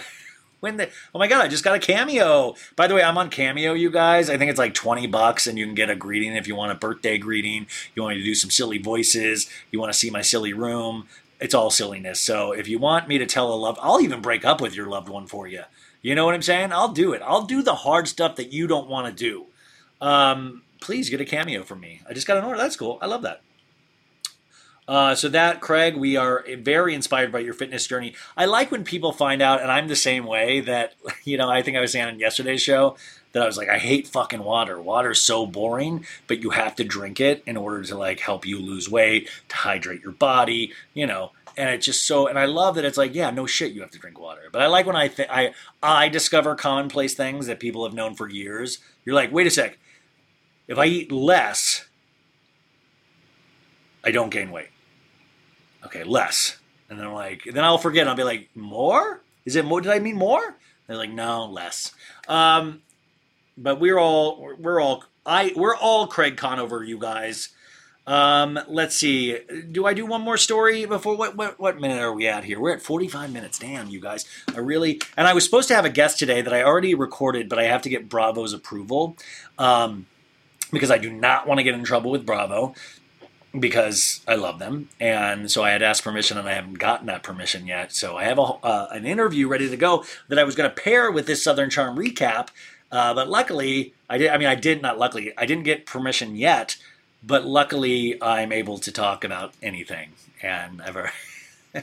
when 0.60 0.76
the 0.76 0.88
oh 1.14 1.18
my 1.18 1.28
god, 1.28 1.44
I 1.44 1.48
just 1.48 1.64
got 1.64 1.76
a 1.76 1.78
cameo. 1.78 2.54
By 2.76 2.86
the 2.86 2.94
way, 2.94 3.02
I'm 3.02 3.18
on 3.18 3.30
Cameo, 3.30 3.74
you 3.74 3.90
guys. 3.90 4.30
I 4.30 4.38
think 4.38 4.50
it's 4.50 4.58
like 4.58 4.74
20 4.74 5.06
bucks 5.08 5.46
and 5.46 5.58
you 5.58 5.66
can 5.66 5.74
get 5.74 5.90
a 5.90 5.96
greeting 5.96 6.34
if 6.34 6.46
you 6.48 6.56
want 6.56 6.72
a 6.72 6.76
birthday 6.76 7.18
greeting, 7.18 7.66
you 7.94 8.02
want 8.02 8.16
me 8.16 8.22
to 8.22 8.24
do 8.24 8.34
some 8.34 8.50
silly 8.50 8.78
voices, 8.78 9.48
you 9.70 9.80
want 9.80 9.92
to 9.92 9.98
see 9.98 10.10
my 10.10 10.22
silly 10.22 10.52
room. 10.52 11.08
It's 11.40 11.54
all 11.54 11.70
silliness. 11.70 12.20
So 12.20 12.52
if 12.52 12.68
you 12.68 12.78
want 12.78 13.08
me 13.08 13.18
to 13.18 13.26
tell 13.26 13.52
a 13.52 13.56
love, 13.56 13.76
I'll 13.82 14.00
even 14.00 14.20
break 14.20 14.44
up 14.44 14.60
with 14.60 14.76
your 14.76 14.86
loved 14.86 15.08
one 15.08 15.26
for 15.26 15.48
you. 15.48 15.62
You 16.00 16.14
know 16.14 16.24
what 16.24 16.36
I'm 16.36 16.42
saying? 16.42 16.72
I'll 16.72 16.92
do 16.92 17.12
it. 17.12 17.22
I'll 17.24 17.42
do 17.46 17.62
the 17.62 17.74
hard 17.74 18.06
stuff 18.06 18.36
that 18.36 18.52
you 18.52 18.68
don't 18.68 18.88
want 18.88 19.06
to 19.08 19.12
do. 19.12 19.46
Um, 20.00 20.62
please 20.80 21.10
get 21.10 21.20
a 21.20 21.24
cameo 21.24 21.64
from 21.64 21.80
me. 21.80 22.00
I 22.08 22.12
just 22.12 22.26
got 22.26 22.36
an 22.36 22.44
order. 22.44 22.58
That's 22.58 22.76
cool. 22.76 22.98
I 23.00 23.06
love 23.06 23.22
that. 23.22 23.40
Uh, 24.92 25.14
so 25.14 25.26
that, 25.26 25.62
Craig, 25.62 25.96
we 25.96 26.18
are 26.18 26.44
very 26.58 26.94
inspired 26.94 27.32
by 27.32 27.38
your 27.38 27.54
fitness 27.54 27.86
journey. 27.86 28.14
I 28.36 28.44
like 28.44 28.70
when 28.70 28.84
people 28.84 29.10
find 29.10 29.40
out, 29.40 29.62
and 29.62 29.72
I'm 29.72 29.88
the 29.88 29.96
same 29.96 30.26
way. 30.26 30.60
That 30.60 30.92
you 31.24 31.38
know, 31.38 31.48
I 31.48 31.62
think 31.62 31.78
I 31.78 31.80
was 31.80 31.92
saying 31.92 32.08
on 32.08 32.18
yesterday's 32.18 32.60
show 32.60 32.98
that 33.32 33.42
I 33.42 33.46
was 33.46 33.56
like, 33.56 33.70
I 33.70 33.78
hate 33.78 34.06
fucking 34.06 34.44
water. 34.44 34.78
Water's 34.78 35.22
so 35.22 35.46
boring, 35.46 36.04
but 36.26 36.42
you 36.42 36.50
have 36.50 36.76
to 36.76 36.84
drink 36.84 37.20
it 37.20 37.42
in 37.46 37.56
order 37.56 37.82
to 37.82 37.96
like 37.96 38.20
help 38.20 38.44
you 38.44 38.58
lose 38.60 38.90
weight, 38.90 39.30
to 39.48 39.56
hydrate 39.56 40.02
your 40.02 40.12
body, 40.12 40.74
you 40.92 41.06
know. 41.06 41.32
And 41.56 41.70
it's 41.70 41.86
just 41.86 42.06
so, 42.06 42.26
and 42.26 42.38
I 42.38 42.44
love 42.44 42.74
that 42.74 42.84
it's 42.84 42.98
like, 42.98 43.14
yeah, 43.14 43.30
no 43.30 43.46
shit, 43.46 43.72
you 43.72 43.80
have 43.80 43.92
to 43.92 43.98
drink 43.98 44.20
water. 44.20 44.42
But 44.52 44.60
I 44.60 44.66
like 44.66 44.84
when 44.84 44.96
I 44.96 45.08
th- 45.08 45.30
I 45.30 45.54
I 45.82 46.10
discover 46.10 46.54
commonplace 46.54 47.14
things 47.14 47.46
that 47.46 47.60
people 47.60 47.84
have 47.86 47.94
known 47.94 48.14
for 48.14 48.28
years. 48.28 48.76
You're 49.06 49.14
like, 49.14 49.32
wait 49.32 49.46
a 49.46 49.50
sec, 49.50 49.78
if 50.68 50.76
I 50.76 50.84
eat 50.84 51.10
less, 51.10 51.86
I 54.04 54.10
don't 54.10 54.28
gain 54.28 54.50
weight. 54.50 54.68
Okay, 55.84 56.04
less. 56.04 56.58
And 56.88 56.98
then 56.98 57.06
I'm 57.06 57.14
like, 57.14 57.44
then 57.44 57.64
I'll 57.64 57.78
forget. 57.78 58.06
I'll 58.06 58.14
be 58.14 58.24
like, 58.24 58.48
more? 58.54 59.20
Is 59.44 59.56
it 59.56 59.64
more? 59.64 59.80
Did 59.80 59.92
I 59.92 59.98
mean 59.98 60.16
more? 60.16 60.56
They're 60.86 60.96
like, 60.96 61.10
no, 61.10 61.46
less. 61.46 61.92
Um, 62.28 62.82
but 63.56 63.80
we're 63.80 63.98
all 63.98 64.54
we're 64.58 64.80
all 64.80 65.04
I 65.24 65.52
we're 65.56 65.76
all 65.76 66.06
Craig 66.06 66.36
Conover, 66.36 66.82
you 66.84 66.98
guys. 66.98 67.50
Um, 68.06 68.58
let's 68.66 68.96
see. 68.96 69.38
Do 69.70 69.86
I 69.86 69.94
do 69.94 70.04
one 70.04 70.22
more 70.22 70.36
story 70.36 70.84
before 70.86 71.16
what 71.16 71.36
what 71.36 71.58
what 71.60 71.80
minute 71.80 72.00
are 72.00 72.12
we 72.12 72.26
at 72.26 72.44
here? 72.44 72.58
We're 72.60 72.74
at 72.74 72.82
45 72.82 73.32
minutes. 73.32 73.58
Damn, 73.58 73.88
you 73.88 74.00
guys. 74.00 74.26
I 74.54 74.58
really 74.58 75.00
and 75.16 75.26
I 75.26 75.34
was 75.34 75.44
supposed 75.44 75.68
to 75.68 75.74
have 75.74 75.84
a 75.84 75.90
guest 75.90 76.18
today 76.18 76.42
that 76.42 76.52
I 76.52 76.62
already 76.62 76.94
recorded, 76.94 77.48
but 77.48 77.58
I 77.58 77.64
have 77.64 77.82
to 77.82 77.88
get 77.88 78.08
Bravo's 78.08 78.52
approval. 78.52 79.16
Um, 79.58 80.06
because 80.72 80.90
I 80.90 80.98
do 80.98 81.12
not 81.12 81.46
want 81.46 81.58
to 81.58 81.64
get 81.64 81.74
in 81.74 81.84
trouble 81.84 82.10
with 82.10 82.24
Bravo 82.24 82.74
because 83.58 84.20
I 84.26 84.34
love 84.34 84.58
them, 84.58 84.88
and 84.98 85.50
so 85.50 85.62
I 85.62 85.70
had 85.70 85.82
asked 85.82 86.04
permission, 86.04 86.38
and 86.38 86.48
I 86.48 86.54
haven't 86.54 86.78
gotten 86.78 87.06
that 87.06 87.22
permission 87.22 87.66
yet. 87.66 87.92
So 87.92 88.16
I 88.16 88.24
have 88.24 88.38
a, 88.38 88.42
uh, 88.42 88.88
an 88.92 89.04
interview 89.04 89.48
ready 89.48 89.68
to 89.68 89.76
go 89.76 90.04
that 90.28 90.38
I 90.38 90.44
was 90.44 90.54
going 90.54 90.70
to 90.70 90.74
pair 90.82 91.10
with 91.10 91.26
this 91.26 91.42
Southern 91.42 91.70
Charm 91.70 91.96
recap, 91.96 92.48
uh, 92.90 93.14
but 93.14 93.28
luckily 93.28 93.94
I 94.08 94.18
did. 94.18 94.30
I 94.30 94.38
mean, 94.38 94.48
I 94.48 94.54
did 94.54 94.80
not. 94.80 94.98
Luckily, 94.98 95.32
I 95.36 95.46
didn't 95.46 95.64
get 95.64 95.86
permission 95.86 96.34
yet, 96.34 96.76
but 97.22 97.44
luckily 97.44 98.20
I'm 98.22 98.52
able 98.52 98.78
to 98.78 98.92
talk 98.92 99.24
about 99.24 99.52
anything, 99.62 100.12
and 100.42 100.80
ever. 100.80 101.12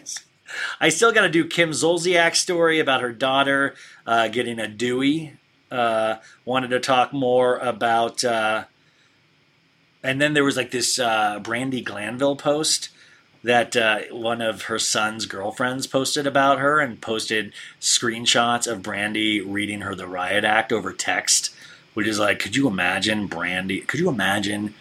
I 0.81 0.89
still 0.89 1.11
got 1.11 1.21
to 1.21 1.29
do 1.29 1.45
Kim 1.45 1.71
Zolciak's 1.71 2.39
story 2.39 2.79
about 2.79 3.01
her 3.01 3.11
daughter 3.11 3.75
uh, 4.05 4.27
getting 4.27 4.59
a 4.59 4.67
Dewey. 4.67 5.33
Uh, 5.71 6.15
wanted 6.45 6.69
to 6.69 6.79
talk 6.79 7.13
more 7.13 7.57
about 7.57 8.23
uh, 8.23 8.63
and 10.03 10.21
then 10.21 10.33
there 10.33 10.43
was 10.43 10.57
like 10.57 10.71
this 10.71 10.99
uh, 10.99 11.39
Brandi 11.41 11.83
Glanville 11.83 12.35
post 12.35 12.89
that 13.43 13.75
uh, 13.75 13.99
one 14.11 14.41
of 14.41 14.63
her 14.63 14.79
son's 14.79 15.25
girlfriends 15.25 15.87
posted 15.87 16.27
about 16.27 16.59
her 16.59 16.79
and 16.79 17.01
posted 17.01 17.53
screenshots 17.79 18.69
of 18.69 18.81
Brandi 18.81 19.41
reading 19.45 19.81
her 19.81 19.95
the 19.95 20.07
riot 20.07 20.43
act 20.43 20.73
over 20.73 20.91
text, 20.91 21.53
which 21.93 22.07
is 22.07 22.19
like, 22.19 22.39
could 22.39 22.55
you 22.55 22.67
imagine 22.67 23.29
Brandi? 23.29 23.85
Could 23.87 23.99
you 23.99 24.09
imagine 24.09 24.73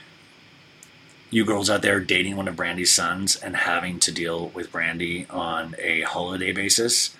you 1.30 1.44
girls 1.44 1.70
out 1.70 1.82
there 1.82 2.00
dating 2.00 2.36
one 2.36 2.48
of 2.48 2.56
Brandi's 2.56 2.90
sons 2.90 3.36
and 3.36 3.54
having 3.54 4.00
to 4.00 4.12
deal 4.12 4.48
with 4.48 4.72
Brandi 4.72 5.32
on 5.32 5.76
a 5.78 6.00
holiday 6.02 6.52
basis? 6.52 7.14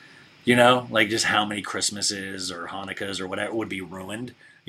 You 0.45 0.57
know, 0.57 0.89
like 0.91 1.09
just 1.09 1.27
how 1.27 1.45
many 1.45 1.63
Christmases 1.63 2.51
or 2.51 2.69
Hanukkahs 2.69 3.21
or 3.21 3.29
whatever 3.29 3.55
would 3.55 3.69
be 3.69 3.81
ruined. 3.81 4.35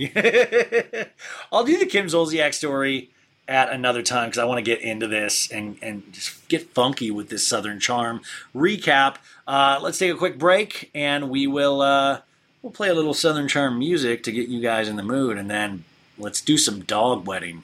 I'll 1.52 1.64
do 1.64 1.80
the 1.80 1.88
Kim 1.90 2.08
Zolciak 2.08 2.54
story 2.54 3.10
at 3.50 3.72
another 3.72 4.04
time 4.04 4.30
because 4.30 4.38
I 4.38 4.46
want 4.46 4.60
to 4.60 4.62
get 4.62 4.82
into 4.82 5.08
this 5.08 5.52
and, 5.52 5.78
and 5.82 6.14
just 6.14 6.48
get 6.48 6.70
funky 6.74 7.10
with 7.10 7.30
this 7.30 7.46
Southern 7.46 7.80
Charm 7.80 8.22
recap. 8.56 9.16
Uh, 9.48 9.80
let's 9.82 9.98
take 9.98 10.14
a 10.14 10.18
quick 10.18 10.38
break 10.38 10.92
and 10.94 11.30
we 11.30 11.48
will 11.48 11.82
uh, 11.82 12.22
we'll 12.62 12.72
play 12.72 12.90
a 12.90 12.94
little 12.94 13.16
Southern 13.16 13.48
Charm 13.48 13.80
music 13.80 14.24
to 14.24 14.32
get 14.32 14.48
you 14.48 14.62
guys 14.62 14.88
in 14.88 14.96
the 14.96 15.04
mood, 15.04 15.38
and 15.38 15.50
then 15.50 15.84
let's 16.18 16.42
do 16.42 16.58
some 16.58 16.82
dog 16.82 17.26
wedding. 17.28 17.64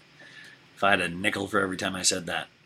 If 0.76 0.84
I 0.84 0.90
had 0.92 1.02
a 1.02 1.08
nickel 1.08 1.48
for 1.48 1.60
every 1.62 1.78
time 1.78 1.96
I 1.96 2.02
said 2.02 2.26
that. 2.26 2.48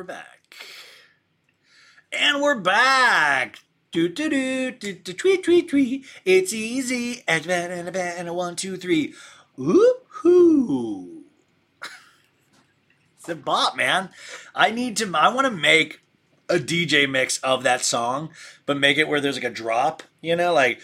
We're 0.00 0.04
back. 0.04 0.54
And 2.10 2.40
we're 2.40 2.58
back. 2.58 3.58
Do 3.92 4.08
do 4.08 4.30
do 4.30 4.70
do 4.70 4.94
do 4.94 5.12
tweet 5.12 5.44
tweet 5.44 5.68
tweet. 5.68 6.06
It's 6.24 6.54
easy. 6.54 7.22
And 7.28 7.46
a 7.46 7.52
and 7.52 7.94
a 7.94 8.02
and 8.18 8.26
a 8.26 8.32
one 8.32 8.56
two 8.56 8.78
three. 8.78 9.12
Woohoo! 9.58 11.24
It's 13.18 13.28
a 13.28 13.34
bop, 13.34 13.76
man. 13.76 14.08
I 14.54 14.70
need 14.70 14.96
to. 14.96 15.12
I 15.14 15.28
want 15.34 15.44
to 15.44 15.50
make 15.50 16.00
a 16.48 16.56
DJ 16.56 17.06
mix 17.06 17.36
of 17.40 17.62
that 17.64 17.82
song, 17.82 18.30
but 18.64 18.78
make 18.78 18.96
it 18.96 19.06
where 19.06 19.20
there's 19.20 19.36
like 19.36 19.44
a 19.44 19.50
drop. 19.50 20.02
You 20.22 20.34
know, 20.34 20.54
like 20.54 20.80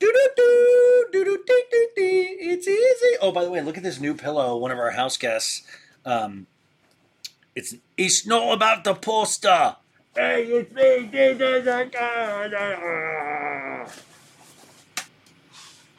Do 0.00 0.12
do 0.12 0.28
do 0.36 1.06
do 1.12 1.24
do 1.24 1.44
do 1.46 1.62
do 1.70 1.88
do. 1.96 2.26
It's 2.40 2.68
easy. 2.68 3.16
Oh, 3.20 3.32
by 3.32 3.44
the 3.44 3.50
way, 3.50 3.60
look 3.62 3.76
at 3.76 3.82
this 3.82 4.00
new 4.00 4.14
pillow. 4.14 4.56
One 4.56 4.70
of 4.70 4.78
our 4.78 4.90
house 4.90 5.16
guests. 5.16 5.62
Um, 6.04 6.46
it's 7.54 7.76
it's 7.96 8.26
not 8.26 8.52
about 8.52 8.84
the 8.84 8.94
poster. 8.94 9.76
Hey, 10.14 10.44
it's 10.44 10.72
me. 10.72 11.10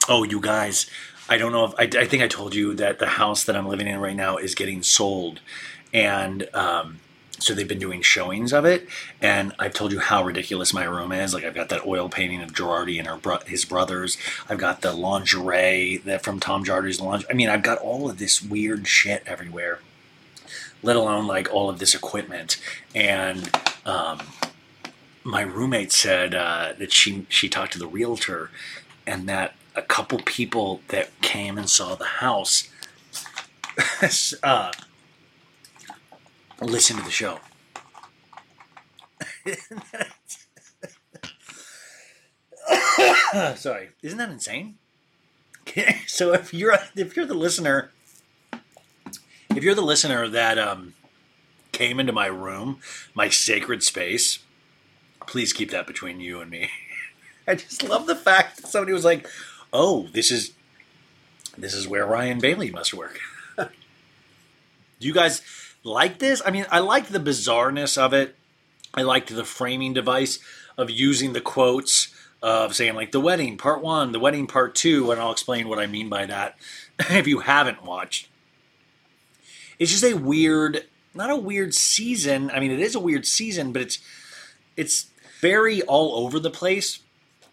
Oh, 0.08 0.22
you 0.22 0.40
guys, 0.40 0.88
I 1.28 1.36
don't 1.36 1.52
know 1.52 1.64
if 1.64 1.74
I, 1.78 2.00
I 2.00 2.06
think 2.06 2.22
I 2.22 2.28
told 2.28 2.54
you 2.54 2.74
that 2.74 2.98
the 2.98 3.06
house 3.06 3.44
that 3.44 3.56
I'm 3.56 3.66
living 3.66 3.88
in 3.88 3.98
right 3.98 4.16
now 4.16 4.36
is 4.36 4.54
getting 4.54 4.82
sold, 4.82 5.40
and 5.92 6.48
um, 6.54 7.00
so 7.38 7.54
they've 7.54 7.68
been 7.68 7.78
doing 7.78 8.02
showings 8.02 8.52
of 8.52 8.64
it. 8.64 8.88
And 9.20 9.54
I've 9.58 9.74
told 9.74 9.92
you 9.92 10.00
how 10.00 10.24
ridiculous 10.24 10.72
my 10.72 10.84
room 10.84 11.12
is. 11.12 11.34
Like 11.34 11.44
I've 11.44 11.54
got 11.54 11.68
that 11.70 11.86
oil 11.86 12.08
painting 12.08 12.42
of 12.42 12.52
Girardi 12.52 12.98
and 12.98 13.22
bro- 13.22 13.40
his 13.46 13.64
brothers. 13.64 14.16
I've 14.48 14.58
got 14.58 14.80
the 14.82 14.92
lingerie 14.92 15.98
that 16.04 16.22
from 16.22 16.40
Tom 16.40 16.64
Girardi's 16.64 17.00
lingerie. 17.00 17.30
I 17.30 17.34
mean, 17.34 17.48
I've 17.48 17.62
got 17.62 17.78
all 17.78 18.08
of 18.08 18.18
this 18.18 18.42
weird 18.42 18.86
shit 18.88 19.22
everywhere. 19.26 19.80
Let 20.82 20.96
alone 20.96 21.26
like 21.26 21.52
all 21.52 21.70
of 21.70 21.78
this 21.78 21.94
equipment 21.94 22.58
and. 22.94 23.50
Um, 23.84 24.20
my 25.26 25.42
roommate 25.42 25.92
said 25.92 26.34
uh, 26.36 26.72
that 26.78 26.92
she 26.92 27.26
she 27.28 27.48
talked 27.48 27.72
to 27.72 27.80
the 27.80 27.86
realtor, 27.88 28.50
and 29.06 29.28
that 29.28 29.54
a 29.74 29.82
couple 29.82 30.18
people 30.20 30.80
that 30.88 31.10
came 31.20 31.58
and 31.58 31.68
saw 31.68 31.96
the 31.96 32.04
house 32.04 32.68
uh, 34.42 34.72
listen 36.60 36.96
to 36.96 37.02
the 37.02 37.10
show. 37.10 37.40
Sorry, 43.56 43.90
isn't 44.02 44.18
that 44.18 44.30
insane? 44.30 44.76
so 46.06 46.32
if 46.32 46.54
you're 46.54 46.78
if 46.94 47.16
you're 47.16 47.26
the 47.26 47.34
listener, 47.34 47.90
if 49.50 49.62
you're 49.62 49.74
the 49.74 49.82
listener 49.82 50.28
that 50.28 50.58
um, 50.58 50.94
came 51.72 52.00
into 52.00 52.12
my 52.12 52.26
room, 52.26 52.80
my 53.14 53.28
sacred 53.28 53.82
space, 53.82 54.40
please 55.26 55.52
keep 55.52 55.70
that 55.70 55.86
between 55.86 56.20
you 56.20 56.40
and 56.40 56.50
me. 56.50 56.70
I 57.48 57.54
just 57.54 57.82
love 57.82 58.06
the 58.06 58.16
fact 58.16 58.56
that 58.56 58.68
somebody 58.68 58.92
was 58.92 59.04
like, 59.04 59.28
"Oh, 59.72 60.08
this 60.12 60.30
is 60.30 60.52
this 61.56 61.74
is 61.74 61.86
where 61.86 62.06
Ryan 62.06 62.38
Bailey 62.38 62.70
must 62.70 62.94
work." 62.94 63.20
Do 63.58 65.06
you 65.06 65.12
guys 65.12 65.42
like 65.86 66.18
this? 66.18 66.42
I 66.44 66.50
mean, 66.50 66.66
I 66.70 66.80
liked 66.80 67.12
the 67.12 67.20
bizarreness 67.20 67.96
of 67.96 68.12
it. 68.12 68.34
I 68.94 69.02
liked 69.02 69.34
the 69.34 69.44
framing 69.44 69.94
device 69.94 70.38
of 70.76 70.90
using 70.90 71.32
the 71.32 71.40
quotes 71.40 72.08
of 72.42 72.74
saying 72.74 72.94
like 72.94 73.12
the 73.12 73.20
wedding 73.20 73.56
part 73.56 73.82
one, 73.82 74.12
the 74.12 74.20
wedding 74.20 74.46
part 74.46 74.74
two, 74.74 75.10
and 75.10 75.20
I'll 75.20 75.32
explain 75.32 75.68
what 75.68 75.78
I 75.78 75.86
mean 75.86 76.08
by 76.08 76.26
that 76.26 76.56
if 77.10 77.26
you 77.26 77.40
haven't 77.40 77.84
watched. 77.84 78.28
It's 79.78 79.90
just 79.90 80.04
a 80.04 80.14
weird, 80.14 80.84
not 81.14 81.30
a 81.30 81.36
weird 81.36 81.74
season. 81.74 82.50
I 82.50 82.60
mean, 82.60 82.70
it 82.70 82.80
is 82.80 82.94
a 82.94 83.00
weird 83.00 83.26
season, 83.26 83.72
but 83.72 83.82
it's 83.82 83.98
it's 84.76 85.06
very 85.40 85.82
all 85.82 86.24
over 86.24 86.38
the 86.38 86.50
place. 86.50 87.00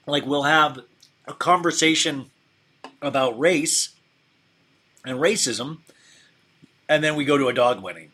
Like 0.06 0.26
we'll 0.26 0.44
have 0.44 0.80
a 1.26 1.34
conversation 1.34 2.30
about 3.02 3.38
race 3.38 3.90
and 5.06 5.20
racism, 5.20 5.80
and 6.88 7.04
then 7.04 7.16
we 7.16 7.26
go 7.26 7.38
to 7.38 7.48
a 7.48 7.54
dog 7.54 7.82
wedding. 7.82 8.12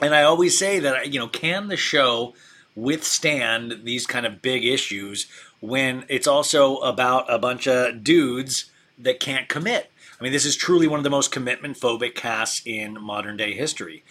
And 0.00 0.14
I 0.14 0.22
always 0.22 0.56
say 0.56 0.78
that 0.80 1.12
you 1.12 1.18
know, 1.18 1.28
can 1.28 1.68
the 1.68 1.76
show 1.76 2.34
withstand 2.74 3.80
these 3.84 4.06
kind 4.06 4.26
of 4.26 4.42
big 4.42 4.64
issues 4.64 5.26
when 5.60 6.04
it's 6.08 6.26
also 6.26 6.78
about 6.78 7.32
a 7.32 7.38
bunch 7.38 7.66
of 7.68 8.02
dudes 8.02 8.70
that 8.98 9.20
can't 9.20 9.48
commit? 9.48 9.90
I 10.20 10.24
mean, 10.24 10.32
this 10.32 10.44
is 10.44 10.56
truly 10.56 10.86
one 10.86 11.00
of 11.00 11.04
the 11.04 11.10
most 11.10 11.32
commitment 11.32 11.78
phobic 11.78 12.14
casts 12.14 12.62
in 12.64 13.00
modern 13.00 13.36
day 13.36 13.54
history. 13.54 14.02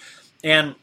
And 0.43 0.75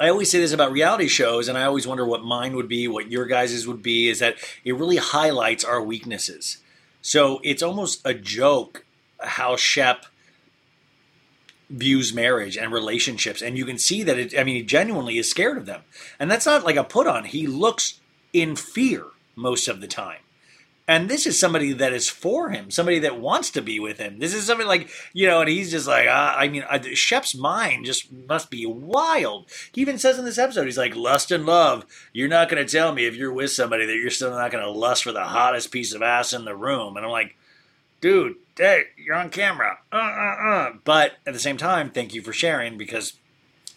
I 0.00 0.08
always 0.08 0.30
say 0.30 0.40
this 0.40 0.52
about 0.52 0.72
reality 0.72 1.06
shows, 1.06 1.46
and 1.46 1.56
I 1.56 1.62
always 1.62 1.86
wonder 1.86 2.04
what 2.04 2.24
mine 2.24 2.56
would 2.56 2.68
be, 2.68 2.88
what 2.88 3.10
your 3.10 3.24
guys's 3.24 3.68
would 3.68 3.82
be, 3.82 4.08
is 4.08 4.18
that 4.18 4.34
it 4.64 4.74
really 4.74 4.96
highlights 4.96 5.64
our 5.64 5.80
weaknesses. 5.80 6.58
So 7.02 7.40
it's 7.44 7.62
almost 7.62 8.00
a 8.04 8.14
joke 8.14 8.84
how 9.20 9.54
Shep 9.54 10.06
views 11.72 12.12
marriage 12.12 12.56
and 12.56 12.72
relationships, 12.72 13.42
and 13.42 13.56
you 13.56 13.64
can 13.64 13.78
see 13.78 14.02
that 14.02 14.18
it. 14.18 14.38
I 14.38 14.44
mean, 14.44 14.56
he 14.56 14.62
genuinely 14.62 15.18
is 15.18 15.28
scared 15.28 15.56
of 15.56 15.66
them, 15.66 15.82
and 16.18 16.30
that's 16.30 16.46
not 16.46 16.64
like 16.64 16.76
a 16.76 16.84
put 16.84 17.06
on. 17.06 17.24
He 17.24 17.46
looks 17.46 18.00
in 18.32 18.56
fear 18.56 19.06
most 19.34 19.68
of 19.68 19.80
the 19.80 19.86
time. 19.86 20.18
And 20.88 21.08
this 21.08 21.26
is 21.26 21.38
somebody 21.38 21.72
that 21.72 21.92
is 21.92 22.08
for 22.08 22.50
him, 22.50 22.70
somebody 22.70 22.98
that 22.98 23.20
wants 23.20 23.50
to 23.50 23.62
be 23.62 23.78
with 23.78 23.98
him. 23.98 24.18
This 24.18 24.34
is 24.34 24.44
something 24.44 24.66
like, 24.66 24.90
you 25.12 25.28
know, 25.28 25.40
and 25.40 25.48
he's 25.48 25.70
just 25.70 25.86
like, 25.86 26.08
uh, 26.08 26.34
I 26.36 26.48
mean, 26.48 26.64
Shep's 26.94 27.36
mind 27.36 27.86
just 27.86 28.12
must 28.12 28.50
be 28.50 28.66
wild. 28.66 29.46
He 29.72 29.80
even 29.80 29.96
says 29.96 30.18
in 30.18 30.24
this 30.24 30.38
episode, 30.38 30.64
he's 30.64 30.76
like, 30.76 30.96
lust 30.96 31.30
and 31.30 31.46
love. 31.46 31.86
You're 32.12 32.28
not 32.28 32.48
going 32.48 32.66
to 32.66 32.70
tell 32.70 32.92
me 32.92 33.06
if 33.06 33.14
you're 33.14 33.32
with 33.32 33.52
somebody 33.52 33.86
that 33.86 33.96
you're 33.96 34.10
still 34.10 34.32
not 34.32 34.50
going 34.50 34.64
to 34.64 34.70
lust 34.70 35.04
for 35.04 35.12
the 35.12 35.24
hottest 35.24 35.70
piece 35.70 35.94
of 35.94 36.02
ass 36.02 36.32
in 36.32 36.44
the 36.44 36.56
room. 36.56 36.96
And 36.96 37.06
I'm 37.06 37.12
like, 37.12 37.36
dude, 38.00 38.34
hey, 38.56 38.84
you're 38.96 39.16
on 39.16 39.30
camera. 39.30 39.78
Uh, 39.92 39.96
uh, 39.96 40.48
uh. 40.48 40.72
But 40.84 41.12
at 41.26 41.32
the 41.32 41.40
same 41.40 41.56
time, 41.56 41.90
thank 41.90 42.14
you 42.14 42.22
for 42.22 42.32
sharing 42.32 42.78
because 42.78 43.14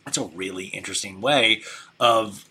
that's 0.06 0.18
a 0.18 0.26
really 0.26 0.68
interesting 0.68 1.22
way 1.22 1.64
of 2.00 2.46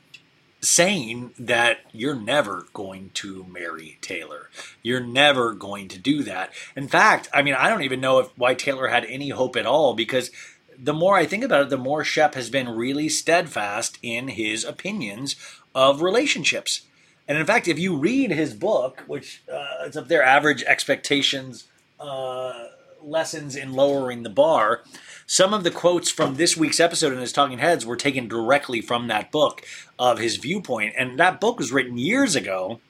saying 0.60 1.32
that 1.38 1.78
you're 1.92 2.14
never 2.14 2.66
going 2.72 3.10
to 3.14 3.44
marry 3.44 3.98
Taylor. 4.00 4.48
You're 4.82 5.00
never 5.00 5.52
going 5.52 5.88
to 5.88 5.98
do 5.98 6.22
that. 6.22 6.52
In 6.74 6.88
fact, 6.88 7.28
I 7.34 7.42
mean, 7.42 7.54
I 7.54 7.68
don't 7.68 7.82
even 7.82 8.00
know 8.00 8.18
if 8.18 8.28
why 8.36 8.54
Taylor 8.54 8.88
had 8.88 9.04
any 9.04 9.28
hope 9.28 9.56
at 9.56 9.66
all 9.66 9.94
because 9.94 10.30
the 10.76 10.94
more 10.94 11.16
I 11.16 11.26
think 11.26 11.44
about 11.44 11.62
it, 11.62 11.70
the 11.70 11.76
more 11.76 12.02
Shep 12.02 12.34
has 12.34 12.50
been 12.50 12.68
really 12.68 13.08
steadfast 13.08 13.98
in 14.02 14.28
his 14.28 14.64
opinions 14.64 15.36
of 15.74 16.02
relationships. 16.02 16.82
And 17.28 17.38
in 17.38 17.46
fact, 17.46 17.68
if 17.68 17.78
you 17.78 17.96
read 17.96 18.30
his 18.30 18.54
book, 18.54 19.02
which 19.06 19.42
uh, 19.52 19.84
it's 19.84 19.96
up 19.96 20.08
there, 20.08 20.22
Average 20.22 20.62
Expectations 20.64 21.64
uh, 22.00 22.66
Lessons 23.02 23.56
in 23.56 23.72
Lowering 23.72 24.22
the 24.22 24.30
Bar, 24.30 24.82
some 25.26 25.52
of 25.54 25.64
the 25.64 25.70
quotes 25.70 26.10
from 26.10 26.36
this 26.36 26.56
week's 26.56 26.80
episode 26.80 27.12
in 27.12 27.18
his 27.20 27.32
Talking 27.32 27.58
Heads 27.58 27.84
were 27.86 27.96
taken 27.96 28.28
directly 28.28 28.80
from 28.80 29.08
that 29.08 29.30
book 29.30 29.62
of 29.98 30.18
his 30.18 30.36
viewpoint. 30.36 30.94
And 30.96 31.18
that 31.18 31.40
book 31.40 31.58
was 31.58 31.72
written 31.72 31.98
years 31.98 32.34
ago, 32.36 32.80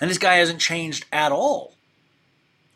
and 0.00 0.10
this 0.10 0.18
guy 0.18 0.34
hasn't 0.36 0.60
changed 0.60 1.06
at 1.12 1.32
all. 1.32 1.74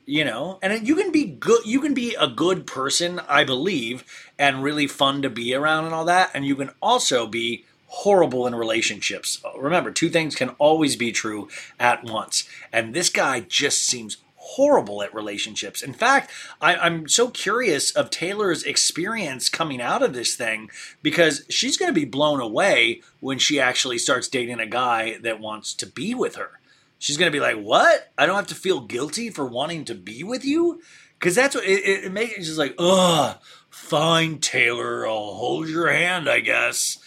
you 0.06 0.24
know 0.24 0.58
and 0.62 0.86
you 0.88 0.96
can 0.96 1.12
be 1.12 1.24
good 1.24 1.64
you 1.64 1.80
can 1.80 1.94
be 1.94 2.16
a 2.18 2.26
good 2.26 2.66
person 2.66 3.20
i 3.28 3.44
believe 3.44 4.04
and 4.38 4.62
really 4.62 4.86
fun 4.86 5.22
to 5.22 5.30
be 5.30 5.54
around 5.54 5.84
and 5.84 5.94
all 5.94 6.04
that 6.06 6.30
and 6.34 6.44
you 6.44 6.56
can 6.56 6.70
also 6.80 7.26
be 7.26 7.64
horrible 7.86 8.46
in 8.46 8.54
relationships 8.54 9.42
remember 9.58 9.90
two 9.92 10.08
things 10.08 10.34
can 10.34 10.48
always 10.58 10.96
be 10.96 11.12
true 11.12 11.48
at 11.78 12.02
once 12.04 12.48
and 12.72 12.94
this 12.94 13.10
guy 13.10 13.40
just 13.40 13.82
seems 13.82 14.16
horrible 14.56 15.02
at 15.02 15.14
relationships 15.14 15.82
in 15.82 15.92
fact 15.92 16.30
I, 16.60 16.76
i'm 16.76 17.08
so 17.08 17.28
curious 17.28 17.90
of 17.92 18.10
taylor's 18.10 18.62
experience 18.64 19.48
coming 19.48 19.80
out 19.80 20.02
of 20.02 20.12
this 20.14 20.34
thing 20.36 20.70
because 21.02 21.44
she's 21.48 21.76
going 21.76 21.90
to 21.90 22.00
be 22.00 22.04
blown 22.04 22.40
away 22.40 23.02
when 23.20 23.38
she 23.38 23.60
actually 23.60 23.98
starts 23.98 24.28
dating 24.28 24.60
a 24.60 24.66
guy 24.66 25.18
that 25.22 25.40
wants 25.40 25.74
to 25.74 25.86
be 25.86 26.14
with 26.14 26.36
her 26.36 26.60
she's 27.00 27.16
gonna 27.16 27.32
be 27.32 27.40
like, 27.40 27.56
"What? 27.56 28.12
I 28.16 28.26
don't 28.26 28.36
have 28.36 28.46
to 28.48 28.54
feel 28.54 28.80
guilty 28.80 29.30
for 29.30 29.44
wanting 29.44 29.84
to 29.86 29.94
be 29.96 30.22
with 30.22 30.44
you?" 30.44 30.80
Because 31.18 31.34
that's 31.34 31.56
what 31.56 31.64
it, 31.64 31.80
it, 31.84 32.04
it 32.04 32.12
makes 32.12 32.34
it 32.38 32.42
just 32.42 32.58
like, 32.58 32.76
"Ugh, 32.78 33.36
fine, 33.68 34.38
Taylor, 34.38 35.06
I'll 35.06 35.34
hold 35.34 35.68
your 35.68 35.90
hand, 35.90 36.28
I 36.28 36.40
guess." 36.40 36.98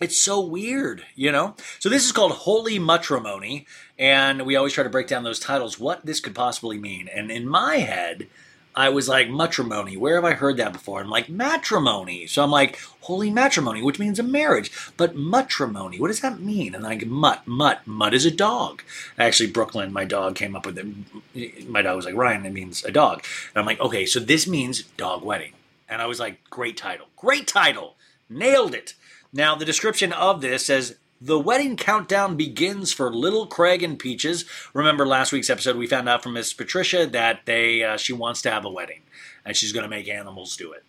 It's 0.00 0.20
so 0.20 0.40
weird, 0.40 1.04
you 1.14 1.30
know. 1.30 1.54
So 1.78 1.90
this 1.90 2.06
is 2.06 2.12
called 2.12 2.32
Holy 2.32 2.78
Matrimony, 2.78 3.66
and 3.98 4.46
we 4.46 4.56
always 4.56 4.72
try 4.72 4.82
to 4.82 4.88
break 4.88 5.06
down 5.06 5.24
those 5.24 5.38
titles, 5.38 5.78
what 5.78 6.06
this 6.06 6.20
could 6.20 6.34
possibly 6.34 6.78
mean. 6.78 7.06
And 7.08 7.30
in 7.30 7.46
my 7.46 7.76
head, 7.76 8.26
I 8.74 8.88
was 8.88 9.08
like, 9.08 9.28
matrimony. 9.28 9.98
Where 9.98 10.14
have 10.14 10.24
I 10.24 10.32
heard 10.32 10.56
that 10.56 10.72
before? 10.72 11.00
I'm 11.00 11.10
like, 11.10 11.28
matrimony. 11.28 12.26
So 12.26 12.42
I'm 12.42 12.50
like, 12.50 12.78
holy 13.02 13.28
matrimony, 13.28 13.82
which 13.82 13.98
means 13.98 14.18
a 14.18 14.22
marriage. 14.22 14.70
But 14.96 15.16
matrimony, 15.16 16.00
what 16.00 16.08
does 16.08 16.20
that 16.20 16.40
mean? 16.40 16.74
And 16.74 17.00
go, 17.00 17.06
mutt, 17.06 17.46
mutt, 17.46 17.86
mutt 17.86 18.14
is 18.14 18.24
a 18.24 18.30
dog. 18.30 18.82
Actually, 19.18 19.50
Brooklyn, 19.50 19.92
my 19.92 20.06
dog, 20.06 20.34
came 20.34 20.56
up 20.56 20.64
with 20.64 20.78
it. 20.78 21.68
My 21.68 21.82
dog 21.82 21.96
was 21.96 22.06
like, 22.06 22.14
Ryan, 22.14 22.46
it 22.46 22.52
means 22.52 22.84
a 22.84 22.90
dog. 22.90 23.22
And 23.54 23.60
I'm 23.60 23.66
like, 23.66 23.80
okay, 23.80 24.06
so 24.06 24.18
this 24.18 24.46
means 24.46 24.84
dog 24.96 25.24
wedding. 25.24 25.52
And 25.90 26.00
I 26.00 26.06
was 26.06 26.20
like, 26.20 26.48
great 26.48 26.78
title. 26.78 27.08
Great 27.16 27.46
title. 27.46 27.96
Nailed 28.30 28.74
it. 28.74 28.94
Now, 29.32 29.54
the 29.54 29.64
description 29.64 30.12
of 30.12 30.40
this 30.40 30.66
says 30.66 30.96
the 31.20 31.38
wedding 31.38 31.76
countdown 31.76 32.36
begins 32.36 32.92
for 32.92 33.12
little 33.12 33.46
Craig 33.46 33.82
and 33.82 33.98
Peaches. 33.98 34.44
Remember 34.72 35.06
last 35.06 35.32
week's 35.32 35.50
episode, 35.50 35.76
we 35.76 35.86
found 35.86 36.08
out 36.08 36.22
from 36.22 36.32
Miss 36.32 36.52
Patricia 36.52 37.06
that 37.06 37.42
they 37.44 37.84
uh, 37.84 37.96
she 37.96 38.12
wants 38.12 38.42
to 38.42 38.50
have 38.50 38.64
a 38.64 38.70
wedding, 38.70 39.02
and 39.44 39.56
she's 39.56 39.72
going 39.72 39.84
to 39.84 39.88
make 39.88 40.08
animals 40.08 40.56
do 40.56 40.72
it. 40.72 40.82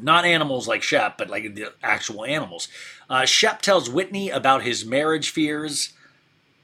Not 0.00 0.24
animals 0.24 0.66
like 0.66 0.82
Shep, 0.82 1.18
but 1.18 1.30
like 1.30 1.54
the 1.54 1.72
actual 1.82 2.24
animals. 2.24 2.68
Uh, 3.08 3.24
Shep 3.24 3.62
tells 3.62 3.90
Whitney 3.90 4.30
about 4.30 4.62
his 4.62 4.84
marriage 4.84 5.30
fears. 5.30 5.92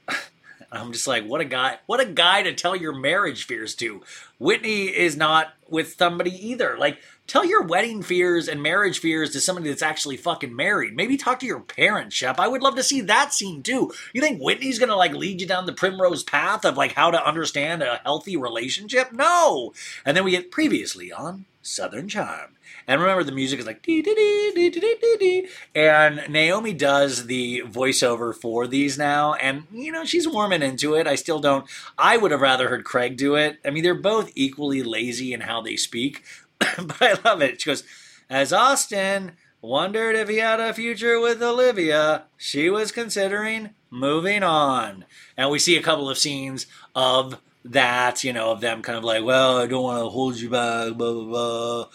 I'm 0.71 0.91
just 0.91 1.07
like, 1.07 1.25
what 1.25 1.41
a 1.41 1.45
guy! 1.45 1.77
What 1.85 1.99
a 1.99 2.05
guy 2.05 2.43
to 2.43 2.53
tell 2.53 2.75
your 2.75 2.93
marriage 2.93 3.45
fears 3.45 3.75
to. 3.75 4.01
Whitney 4.39 4.85
is 4.85 5.15
not 5.15 5.53
with 5.69 5.95
somebody 5.95 6.31
either. 6.49 6.75
Like, 6.77 6.97
tell 7.29 7.45
your 7.45 7.63
wedding 7.63 8.01
fears 8.01 8.47
and 8.47 8.61
marriage 8.61 8.99
fears 8.99 9.29
to 9.31 9.41
somebody 9.41 9.69
that's 9.69 9.81
actually 9.81 10.17
fucking 10.17 10.55
married. 10.55 10.95
Maybe 10.95 11.15
talk 11.15 11.39
to 11.39 11.45
your 11.45 11.61
parents, 11.61 12.15
Shep. 12.15 12.39
I 12.39 12.47
would 12.47 12.61
love 12.61 12.75
to 12.75 12.83
see 12.83 13.01
that 13.01 13.33
scene 13.33 13.63
too. 13.63 13.91
You 14.13 14.21
think 14.21 14.41
Whitney's 14.41 14.79
gonna 14.79 14.95
like 14.95 15.13
lead 15.13 15.39
you 15.39 15.47
down 15.47 15.65
the 15.65 15.73
primrose 15.73 16.23
path 16.23 16.65
of 16.65 16.77
like 16.77 16.93
how 16.93 17.11
to 17.11 17.25
understand 17.25 17.83
a 17.83 18.01
healthy 18.03 18.35
relationship? 18.35 19.13
No. 19.13 19.73
And 20.05 20.17
then 20.17 20.23
we 20.23 20.31
get 20.31 20.51
previously 20.51 21.11
on 21.11 21.45
Southern 21.61 22.07
Charm. 22.09 22.55
And 22.87 23.01
remember, 23.01 23.23
the 23.23 23.31
music 23.31 23.59
is 23.59 23.67
like 23.67 23.83
dee 23.83 24.01
dee 24.01 24.15
dee 24.15 24.51
dee 24.55 24.69
dee 24.71 24.95
dee 24.99 25.17
dee. 25.19 25.47
And 25.75 26.19
Naomie 26.21 26.75
does 26.75 27.27
the 27.27 27.61
voiceover 27.67 28.33
for 28.33 28.65
these 28.65 28.97
now, 28.97 29.35
and 29.35 29.67
you 29.71 29.91
know 29.91 30.05
she's 30.05 30.27
warming 30.27 30.63
into 30.63 30.95
it. 30.95 31.05
I 31.05 31.13
still 31.13 31.39
don't. 31.39 31.69
I 31.99 32.17
would 32.17 32.31
have 32.31 32.41
rather 32.41 32.69
heard 32.69 32.85
Craig 32.85 33.15
do 33.15 33.35
it. 33.35 33.59
I 33.63 33.69
mean, 33.69 33.83
they're 33.83 33.93
both 33.93 34.31
equally 34.33 34.81
lazy 34.81 35.33
in 35.33 35.41
how 35.41 35.61
they 35.61 35.75
speak, 35.75 36.23
but 36.77 37.01
I 37.01 37.17
love 37.23 37.41
it. 37.41 37.61
She 37.61 37.69
goes, 37.69 37.83
as 38.29 38.53
Austen 38.53 39.33
wondered 39.61 40.15
if 40.15 40.29
he 40.29 40.37
had 40.37 40.59
a 40.59 40.73
future 40.73 41.19
with 41.19 41.41
Olivia, 41.41 42.25
she 42.37 42.69
was 42.69 42.91
considering 42.91 43.71
moving 43.89 44.43
on. 44.43 45.05
And 45.35 45.49
we 45.49 45.59
see 45.59 45.77
a 45.77 45.81
couple 45.81 46.09
of 46.09 46.17
scenes 46.17 46.67
of 46.95 47.39
that, 47.65 48.23
you 48.23 48.33
know, 48.33 48.51
of 48.51 48.61
them 48.61 48.81
kind 48.81 48.97
of 48.97 49.03
like, 49.03 49.23
well, 49.23 49.57
I 49.57 49.67
don't 49.67 49.83
want 49.83 50.03
to 50.03 50.09
hold 50.09 50.37
you 50.37 50.49
back, 50.49 50.93
blah, 50.93 51.13
blah, 51.13 51.23
blah. 51.23 51.85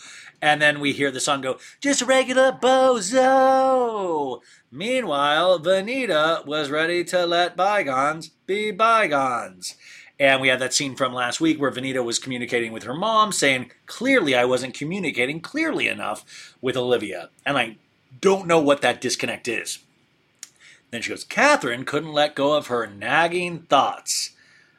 And 0.43 0.61
then 0.61 0.81
we 0.81 0.93
hear 0.93 1.11
the 1.11 1.21
song 1.21 1.41
go, 1.41 1.59
just 1.81 2.03
regular 2.03 2.53
bozo. 2.53 4.41
Meanwhile, 4.71 5.61
Venita 5.61 6.45
was 6.45 6.71
ready 6.71 7.03
to 7.05 7.25
let 7.25 7.57
bygones 7.57 8.29
be 8.47 8.71
bygones. 8.71 9.77
And 10.19 10.41
we 10.41 10.49
had 10.49 10.61
that 10.61 10.73
scene 10.73 10.95
from 10.95 11.13
last 11.13 11.41
week 11.41 11.61
where 11.61 11.73
Venita 11.73 12.05
was 12.05 12.21
communicating 12.21 12.73
with 12.73 12.85
her 12.85 12.95
mom, 12.95 13.33
saying, 13.33 13.73
clearly 13.87 14.35
I 14.35 14.45
wasn't 14.45 14.75
communicating 14.75 15.41
clearly 15.41 15.89
enough 15.89 16.55
with 16.61 16.77
Olivia. 16.77 17.31
And 17.45 17.59
I 17.59 17.77
don't 18.21 18.47
know 18.47 18.61
what 18.61 18.81
that 18.83 19.01
disconnect 19.01 19.49
is. 19.49 19.81
Then 20.91 21.03
she 21.03 21.11
goes, 21.11 21.25
Kathryn 21.25 21.85
couldn't 21.85 22.13
let 22.13 22.37
go 22.37 22.57
of 22.57 22.69
her 22.69 22.87
nagging 22.87 23.61
thoughts. 23.63 24.31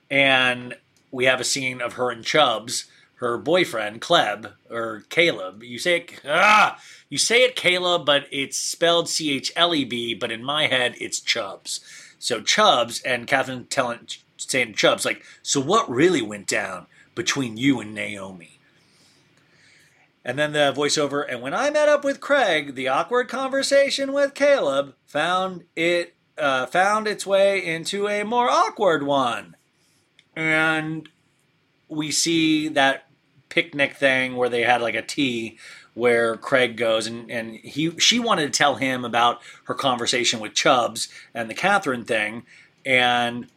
And 0.09 0.77
we 1.11 1.25
have 1.25 1.41
a 1.41 1.45
scene 1.45 1.81
of 1.81 1.93
her 1.93 2.09
and 2.09 2.23
Chubbs, 2.23 2.85
her 3.15 3.37
boyfriend, 3.37 4.01
Kleb, 4.01 4.53
or 4.69 5.03
Caleb. 5.09 5.63
You 5.63 5.79
say 5.79 5.97
it, 5.97 6.21
ah, 6.25 6.79
you 7.09 7.17
say 7.17 7.43
it 7.43 7.57
Caleb, 7.57 8.05
but 8.05 8.27
it's 8.31 8.57
spelled 8.57 9.09
C 9.09 9.31
H 9.31 9.51
L 9.57 9.75
E 9.75 9.83
B, 9.83 10.13
but 10.13 10.31
in 10.31 10.43
my 10.43 10.67
head, 10.67 10.95
it's 10.99 11.19
Chubbs. 11.19 11.81
So 12.19 12.41
Chubbs 12.41 13.01
and 13.01 13.27
Kathryn 13.27 13.67
telling, 13.69 14.07
saying 14.37 14.67
to 14.67 14.73
Chubbs, 14.73 15.05
like, 15.05 15.23
so 15.41 15.59
what 15.59 15.89
really 15.89 16.21
went 16.21 16.47
down 16.47 16.87
between 17.13 17.57
you 17.57 17.79
and 17.79 17.95
Naomie? 17.95 18.59
And 20.23 20.39
then 20.39 20.53
the 20.53 20.73
voiceover, 20.75 21.23
and 21.29 21.41
when 21.41 21.53
I 21.53 21.69
met 21.69 21.87
up 21.87 22.03
with 22.03 22.19
Craig, 22.19 22.73
the 22.73 22.87
awkward 22.87 23.29
conversation 23.29 24.11
with 24.11 24.33
Caleb 24.33 24.95
found 25.05 25.65
it 25.75 26.15
uh, 26.37 26.65
found 26.65 27.07
its 27.07 27.25
way 27.25 27.63
into 27.63 28.07
a 28.07 28.23
more 28.23 28.49
awkward 28.49 29.03
one. 29.03 29.55
And 30.35 31.07
we 31.87 32.11
see 32.11 32.67
that 32.69 33.07
picnic 33.49 33.95
thing 33.95 34.35
where 34.35 34.49
they 34.49 34.63
had 34.63 34.81
like 34.81 34.95
a 34.95 35.01
tea 35.01 35.57
where 35.93 36.35
Craig 36.35 36.75
goes 36.75 37.07
and, 37.07 37.31
and 37.31 37.55
he 37.55 37.97
she 37.99 38.19
wanted 38.19 38.51
to 38.51 38.57
tell 38.57 38.75
him 38.75 39.05
about 39.05 39.39
her 39.65 39.73
conversation 39.73 40.39
with 40.39 40.53
Chubbs 40.53 41.07
and 41.33 41.49
the 41.49 41.55
Kathryn 41.55 42.05
thing. 42.05 42.45
And 42.85 43.47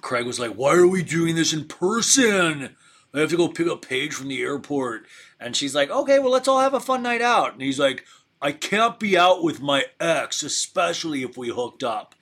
Craig 0.00 0.26
was 0.26 0.38
like, 0.38 0.52
Why 0.52 0.74
are 0.74 0.86
we 0.86 1.02
doing 1.02 1.34
this 1.34 1.52
in 1.52 1.66
person? 1.66 2.76
I 3.14 3.20
have 3.20 3.30
to 3.30 3.36
go 3.36 3.48
pick 3.48 3.66
up 3.66 3.86
Paige 3.86 4.12
from 4.12 4.28
the 4.28 4.42
airport. 4.42 5.06
And 5.40 5.56
she's 5.56 5.74
like, 5.74 5.90
Okay, 5.90 6.18
well, 6.18 6.30
let's 6.30 6.48
all 6.48 6.60
have 6.60 6.74
a 6.74 6.80
fun 6.80 7.02
night 7.02 7.22
out. 7.22 7.52
And 7.52 7.62
he's 7.62 7.78
like, 7.78 8.04
I 8.40 8.52
can't 8.52 9.00
be 9.00 9.16
out 9.16 9.42
with 9.42 9.60
my 9.60 9.84
ex, 9.98 10.42
especially 10.42 11.22
if 11.22 11.36
we 11.36 11.48
hooked 11.48 11.82
up. 11.82 12.14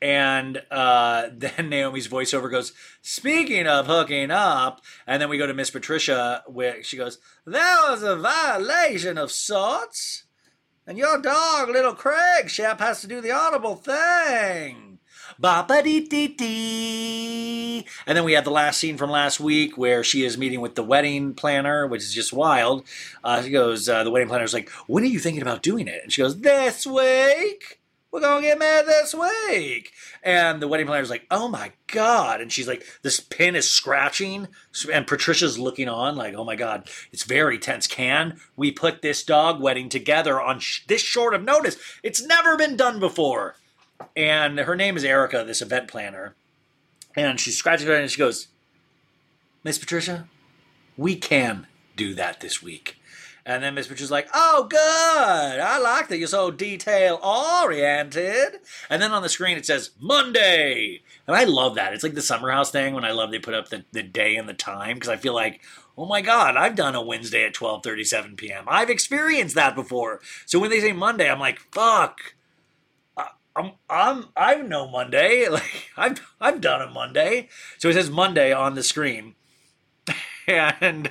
And 0.00 0.62
uh, 0.70 1.28
then 1.36 1.70
Naomie's 1.70 2.08
voiceover 2.08 2.50
goes, 2.50 2.72
Speaking 3.02 3.66
of 3.66 3.86
hooking 3.86 4.30
up, 4.30 4.82
and 5.06 5.20
then 5.20 5.28
we 5.28 5.38
go 5.38 5.46
to 5.46 5.54
Miss 5.54 5.70
Patricia, 5.70 6.42
where 6.46 6.82
she 6.82 6.96
goes, 6.96 7.18
That 7.46 7.86
was 7.88 8.02
a 8.02 8.16
violation 8.16 9.18
of 9.18 9.32
sorts. 9.32 10.24
And 10.86 10.96
your 10.96 11.20
dog, 11.20 11.68
little 11.68 11.94
Craig, 11.94 12.48
Shep, 12.48 12.80
has 12.80 13.02
to 13.02 13.06
do 13.06 13.20
the 13.20 13.30
audible 13.30 13.76
thing. 13.76 14.87
Ba 15.38 15.64
ba 15.66 15.82
dee 15.82 16.00
dee 16.00 16.28
dee. 16.28 17.86
And 18.06 18.16
then 18.16 18.24
we 18.24 18.32
have 18.32 18.44
the 18.44 18.50
last 18.50 18.80
scene 18.80 18.96
from 18.96 19.10
last 19.10 19.38
week 19.40 19.78
where 19.78 20.02
she 20.02 20.24
is 20.24 20.36
meeting 20.36 20.60
with 20.60 20.74
the 20.74 20.82
wedding 20.82 21.34
planner, 21.34 21.86
which 21.86 22.02
is 22.02 22.12
just 22.12 22.32
wild. 22.32 22.84
Uh, 23.22 23.42
she 23.42 23.50
goes, 23.50 23.88
uh, 23.88 24.04
the 24.04 24.10
wedding 24.10 24.28
planner's 24.28 24.54
like, 24.54 24.68
When 24.86 25.04
are 25.04 25.06
you 25.06 25.18
thinking 25.18 25.42
about 25.42 25.62
doing 25.62 25.88
it? 25.88 26.00
And 26.02 26.12
she 26.12 26.22
goes, 26.22 26.40
This 26.40 26.86
week. 26.86 27.78
We're 28.10 28.20
gonna 28.20 28.40
get 28.40 28.58
mad 28.58 28.86
this 28.86 29.14
week. 29.14 29.92
And 30.22 30.62
the 30.62 30.68
wedding 30.68 30.86
planner's 30.86 31.10
like, 31.10 31.26
oh 31.30 31.46
my 31.48 31.72
God. 31.88 32.40
And 32.40 32.50
she's 32.50 32.66
like, 32.66 32.82
this 33.02 33.20
pin 33.20 33.54
is 33.54 33.68
scratching. 33.68 34.48
And 34.90 35.06
Patricia's 35.06 35.58
looking 35.58 35.90
on, 35.90 36.16
like, 36.16 36.32
oh 36.34 36.44
my 36.44 36.56
God, 36.56 36.88
it's 37.12 37.24
very 37.24 37.58
tense. 37.58 37.86
Can 37.86 38.40
we 38.56 38.72
put 38.72 39.02
this 39.02 39.22
dog 39.22 39.60
wedding 39.60 39.90
together 39.90 40.40
on 40.40 40.58
sh- 40.60 40.86
this 40.86 41.02
short 41.02 41.34
of 41.34 41.44
notice? 41.44 41.76
It's 42.02 42.24
never 42.24 42.56
been 42.56 42.76
done 42.76 42.98
before. 42.98 43.56
And 44.16 44.58
her 44.58 44.76
name 44.76 44.96
is 44.96 45.04
Erica, 45.04 45.44
this 45.44 45.62
event 45.62 45.88
planner. 45.88 46.34
And 47.16 47.40
she's 47.40 47.56
scratching 47.56 47.86
her 47.86 47.94
head 47.94 48.02
and 48.02 48.10
she 48.10 48.18
goes, 48.18 48.48
Miss 49.64 49.78
Patricia, 49.78 50.28
we 50.96 51.16
can 51.16 51.66
do 51.96 52.14
that 52.14 52.40
this 52.40 52.62
week. 52.62 52.96
And 53.44 53.62
then 53.62 53.74
Miss 53.74 53.86
Patricia's 53.86 54.10
like, 54.10 54.28
oh, 54.34 54.66
good. 54.68 54.78
I 54.78 55.78
like 55.78 56.08
that 56.08 56.18
you're 56.18 56.28
so 56.28 56.50
detail 56.50 57.18
oriented. 57.24 58.60
And 58.90 59.00
then 59.00 59.12
on 59.12 59.22
the 59.22 59.28
screen 59.30 59.56
it 59.56 59.64
says 59.64 59.90
Monday. 59.98 61.00
And 61.26 61.34
I 61.34 61.44
love 61.44 61.74
that. 61.76 61.94
It's 61.94 62.02
like 62.02 62.14
the 62.14 62.20
Summer 62.20 62.50
House 62.50 62.70
thing 62.70 62.94
when 62.94 63.06
I 63.06 63.12
love 63.12 63.30
they 63.30 63.38
put 63.38 63.54
up 63.54 63.70
the, 63.70 63.84
the 63.92 64.02
day 64.02 64.36
and 64.36 64.48
the 64.48 64.54
time 64.54 64.94
because 64.94 65.08
I 65.08 65.16
feel 65.16 65.34
like, 65.34 65.62
oh 65.96 66.04
my 66.04 66.20
God, 66.20 66.56
I've 66.56 66.76
done 66.76 66.94
a 66.94 67.02
Wednesday 67.02 67.44
at 67.44 67.54
12.37 67.54 68.36
p.m. 68.36 68.64
I've 68.68 68.90
experienced 68.90 69.54
that 69.54 69.74
before. 69.74 70.20
So 70.44 70.58
when 70.58 70.70
they 70.70 70.80
say 70.80 70.92
Monday, 70.92 71.30
I'm 71.30 71.40
like, 71.40 71.58
fuck. 71.72 72.34
I'm 73.58 73.72
I'm 73.90 74.26
I 74.36 74.56
know 74.56 74.88
Monday. 74.88 75.48
Like 75.58 75.90
I've 75.96 76.34
I've 76.40 76.60
done 76.60 76.82
a 76.82 76.90
Monday. 76.90 77.48
So 77.78 77.88
it 77.88 77.94
says 77.94 78.10
Monday 78.10 78.52
on 78.52 78.74
the 78.74 78.82
screen. 78.82 79.34
and 80.46 81.10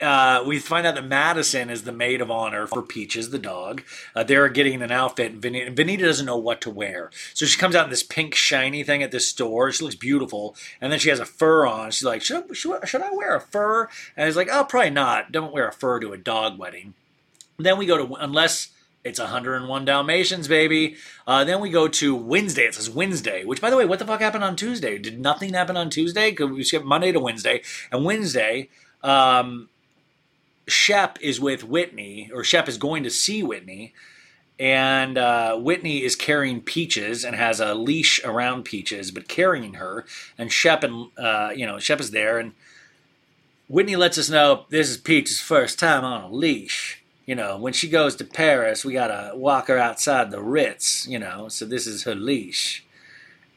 uh, 0.00 0.42
we 0.44 0.58
find 0.58 0.86
out 0.86 0.96
that 0.96 1.04
Madison 1.04 1.70
is 1.70 1.84
the 1.84 1.92
maid 1.92 2.20
of 2.20 2.30
honor 2.30 2.66
for 2.66 2.82
Peaches, 2.82 3.30
the 3.30 3.38
dog. 3.38 3.82
Uh, 4.16 4.24
they're 4.24 4.48
getting 4.48 4.82
an 4.82 4.90
outfit. 4.90 5.32
And 5.32 5.42
Venita, 5.42 6.00
doesn't 6.00 6.26
know 6.26 6.36
what 6.36 6.60
to 6.62 6.70
wear. 6.70 7.10
So 7.34 7.46
she 7.46 7.58
comes 7.58 7.76
out 7.76 7.84
in 7.84 7.90
this 7.90 8.02
pink, 8.02 8.34
shiny 8.34 8.82
thing 8.82 9.02
at 9.02 9.12
this 9.12 9.28
store. 9.28 9.70
She 9.70 9.84
looks 9.84 9.94
beautiful. 9.94 10.56
And 10.80 10.90
then 10.90 10.98
she 10.98 11.10
has 11.10 11.20
a 11.20 11.24
fur 11.24 11.66
on. 11.66 11.92
She's 11.92 12.04
like, 12.04 12.22
should 12.22 12.44
I, 12.50 12.52
should, 12.52 12.88
should 12.88 13.02
I 13.02 13.12
wear 13.12 13.36
a 13.36 13.40
fur? 13.40 13.88
And 14.16 14.26
he's 14.26 14.36
like, 14.36 14.48
oh, 14.50 14.64
probably 14.64 14.90
not. 14.90 15.30
Don't 15.30 15.52
wear 15.52 15.68
a 15.68 15.72
fur 15.72 16.00
to 16.00 16.12
a 16.12 16.18
dog 16.18 16.58
wedding. 16.58 16.94
Then 17.58 17.78
we 17.78 17.86
go 17.86 18.04
to, 18.04 18.14
unless 18.14 18.70
it's 19.04 19.18
101 19.18 19.84
Dalmatians, 19.84 20.46
baby. 20.46 20.96
Uh, 21.26 21.44
then 21.44 21.60
we 21.60 21.70
go 21.70 21.88
to 21.88 22.14
Wednesday. 22.14 22.66
It 22.66 22.74
says 22.74 22.88
Wednesday, 22.88 23.44
which, 23.44 23.60
by 23.60 23.68
the 23.68 23.76
way, 23.76 23.84
what 23.84 23.98
the 23.98 24.04
fuck 24.04 24.20
happened 24.20 24.44
on 24.44 24.54
Tuesday? 24.54 24.96
Did 24.98 25.18
nothing 25.18 25.54
happen 25.54 25.76
on 25.76 25.90
Tuesday? 25.90 26.32
Could 26.32 26.52
we 26.52 26.62
skip 26.62 26.84
Monday 26.84 27.10
to 27.10 27.18
Wednesday? 27.18 27.62
And 27.90 28.04
Wednesday, 28.04 28.68
um, 29.02 29.68
Shep 30.68 31.18
is 31.20 31.40
with 31.40 31.64
Whitney, 31.64 32.30
or 32.32 32.44
Shep 32.44 32.68
is 32.68 32.78
going 32.78 33.02
to 33.02 33.10
see 33.10 33.42
Whitney, 33.42 33.92
and 34.58 35.18
uh, 35.18 35.56
Whitney 35.56 36.04
is 36.04 36.14
carrying 36.14 36.60
Peaches 36.60 37.24
and 37.24 37.34
has 37.34 37.58
a 37.58 37.74
leash 37.74 38.22
around 38.24 38.64
Peaches, 38.64 39.10
but 39.10 39.26
carrying 39.26 39.74
her. 39.74 40.04
And 40.38 40.52
Shep 40.52 40.84
and 40.84 41.08
uh, 41.18 41.52
you 41.54 41.66
know 41.66 41.80
Shep 41.80 42.00
is 42.00 42.12
there, 42.12 42.38
and 42.38 42.52
Whitney 43.68 43.96
lets 43.96 44.18
us 44.18 44.30
know 44.30 44.66
this 44.68 44.88
is 44.88 44.96
Peaches' 44.96 45.40
first 45.40 45.80
time 45.80 46.04
on 46.04 46.22
a 46.22 46.32
leash. 46.32 47.01
You 47.26 47.34
know, 47.34 47.56
when 47.56 47.72
she 47.72 47.88
goes 47.88 48.16
to 48.16 48.24
Paris, 48.24 48.84
we 48.84 48.94
gotta 48.94 49.36
walk 49.36 49.68
her 49.68 49.78
outside 49.78 50.30
the 50.30 50.42
Ritz. 50.42 51.06
You 51.06 51.18
know, 51.18 51.48
so 51.48 51.64
this 51.64 51.86
is 51.86 52.04
her 52.04 52.14
leash. 52.14 52.84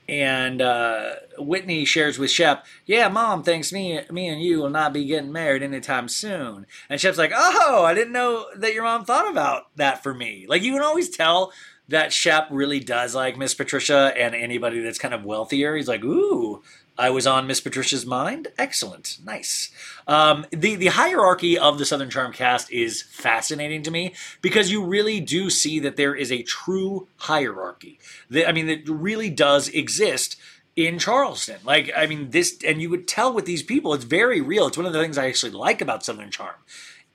And 0.07 0.61
uh, 0.61 1.15
Whitney 1.39 1.83
shares 1.83 2.19
with 2.19 2.29
Shep, 2.29 2.65
"Yeah, 2.85 3.07
Mom 3.07 3.41
thinks 3.41 3.73
me, 3.73 3.99
me 4.11 4.27
and 4.27 4.41
you 4.41 4.59
will 4.59 4.69
not 4.69 4.93
be 4.93 5.05
getting 5.05 5.31
married 5.31 5.63
anytime 5.63 6.07
soon." 6.07 6.67
And 6.89 7.01
Shep's 7.01 7.17
like, 7.17 7.31
"Oh, 7.33 7.83
I 7.83 7.95
didn't 7.95 8.13
know 8.13 8.45
that 8.55 8.73
your 8.73 8.83
mom 8.83 9.05
thought 9.05 9.29
about 9.29 9.75
that 9.77 10.03
for 10.03 10.13
me." 10.13 10.45
Like 10.47 10.61
you 10.61 10.73
can 10.73 10.83
always 10.83 11.09
tell 11.09 11.51
that 11.87 12.13
Shep 12.13 12.47
really 12.51 12.79
does 12.79 13.15
like 13.15 13.37
Miss 13.37 13.55
Patricia 13.55 14.13
and 14.15 14.35
anybody 14.35 14.79
that's 14.79 14.99
kind 14.99 15.13
of 15.13 15.25
wealthier. 15.25 15.75
He's 15.75 15.87
like, 15.87 16.03
"Ooh, 16.03 16.61
I 16.97 17.09
was 17.09 17.27
on 17.27 17.47
Miss 17.47 17.59
Patricia's 17.59 18.05
mind. 18.05 18.47
Excellent, 18.57 19.17
nice." 19.23 19.71
Um, 20.07 20.45
the 20.51 20.75
the 20.75 20.87
hierarchy 20.87 21.57
of 21.57 21.77
the 21.77 21.85
Southern 21.85 22.09
Charm 22.09 22.31
cast 22.31 22.71
is 22.71 23.01
fascinating 23.01 23.83
to 23.83 23.91
me 23.91 24.13
because 24.41 24.71
you 24.71 24.83
really 24.83 25.19
do 25.19 25.49
see 25.49 25.79
that 25.79 25.97
there 25.97 26.15
is 26.15 26.31
a 26.31 26.43
true 26.43 27.07
hierarchy. 27.17 27.99
The- 28.29 28.47
I 28.47 28.51
mean, 28.51 28.69
it 28.69 28.87
really 28.87 29.29
does 29.29 29.67
exist 29.69 30.37
in 30.75 30.99
Charleston. 30.99 31.59
Like, 31.63 31.91
I 31.95 32.05
mean, 32.05 32.31
this, 32.31 32.57
and 32.65 32.81
you 32.81 32.89
would 32.89 33.07
tell 33.07 33.33
with 33.33 33.45
these 33.45 33.63
people, 33.63 33.93
it's 33.93 34.03
very 34.03 34.41
real. 34.41 34.67
It's 34.67 34.77
one 34.77 34.85
of 34.85 34.93
the 34.93 35.01
things 35.01 35.17
I 35.17 35.27
actually 35.27 35.53
like 35.53 35.81
about 35.81 36.03
Southern 36.05 36.31
Charm. 36.31 36.55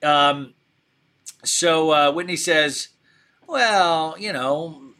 Um, 0.03 0.53
so 1.43 1.91
uh, 1.91 2.11
Whitney 2.11 2.35
says, 2.37 2.89
"Well, 3.47 4.15
you 4.19 4.33
know." 4.33 4.90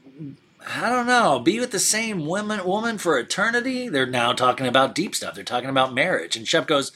I 0.67 0.89
don't 0.89 1.07
know. 1.07 1.39
Be 1.39 1.59
with 1.59 1.71
the 1.71 1.79
same 1.79 2.25
woman 2.25 2.63
woman 2.65 2.97
for 2.97 3.17
eternity. 3.17 3.89
They're 3.89 4.05
now 4.05 4.33
talking 4.33 4.67
about 4.67 4.95
deep 4.95 5.15
stuff. 5.15 5.35
They're 5.35 5.43
talking 5.43 5.69
about 5.69 5.93
marriage. 5.93 6.35
And 6.35 6.47
Shep 6.47 6.67
goes, 6.67 6.91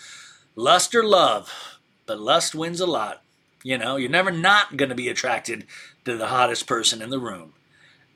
lust 0.55 0.93
or 0.93 1.03
love, 1.03 1.79
but 2.05 2.19
lust 2.19 2.53
wins 2.53 2.79
a 2.79 2.85
lot. 2.85 3.21
You 3.63 3.77
know, 3.77 3.95
you're 3.95 4.09
never 4.09 4.31
not 4.31 4.77
going 4.77 4.89
to 4.89 4.95
be 4.95 5.09
attracted 5.09 5.65
to 6.05 6.15
the 6.15 6.27
hottest 6.27 6.67
person 6.67 7.01
in 7.01 7.09
the 7.09 7.19
room. 7.19 7.53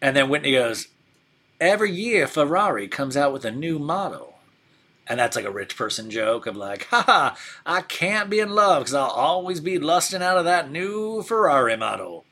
And 0.01 0.15
then 0.15 0.29
Whitney 0.29 0.51
goes, 0.51 0.87
every 1.59 1.91
year 1.91 2.27
Ferrari 2.27 2.87
comes 2.87 3.17
out 3.17 3.33
with 3.33 3.43
a 3.45 3.51
new 3.51 3.79
model. 3.79 4.35
And 5.07 5.19
that's 5.19 5.35
like 5.35 5.45
a 5.45 5.51
rich 5.51 5.75
person 5.75 6.11
joke 6.11 6.45
of 6.45 6.55
like, 6.55 6.85
haha, 6.85 7.35
I 7.65 7.81
can't 7.81 8.29
be 8.29 8.39
in 8.39 8.51
love 8.51 8.83
because 8.83 8.93
I'll 8.93 9.09
always 9.09 9.59
be 9.59 9.79
lusting 9.79 10.21
out 10.21 10.37
of 10.37 10.45
that 10.45 10.69
new 10.69 11.23
Ferrari 11.23 11.75
model. 11.75 12.25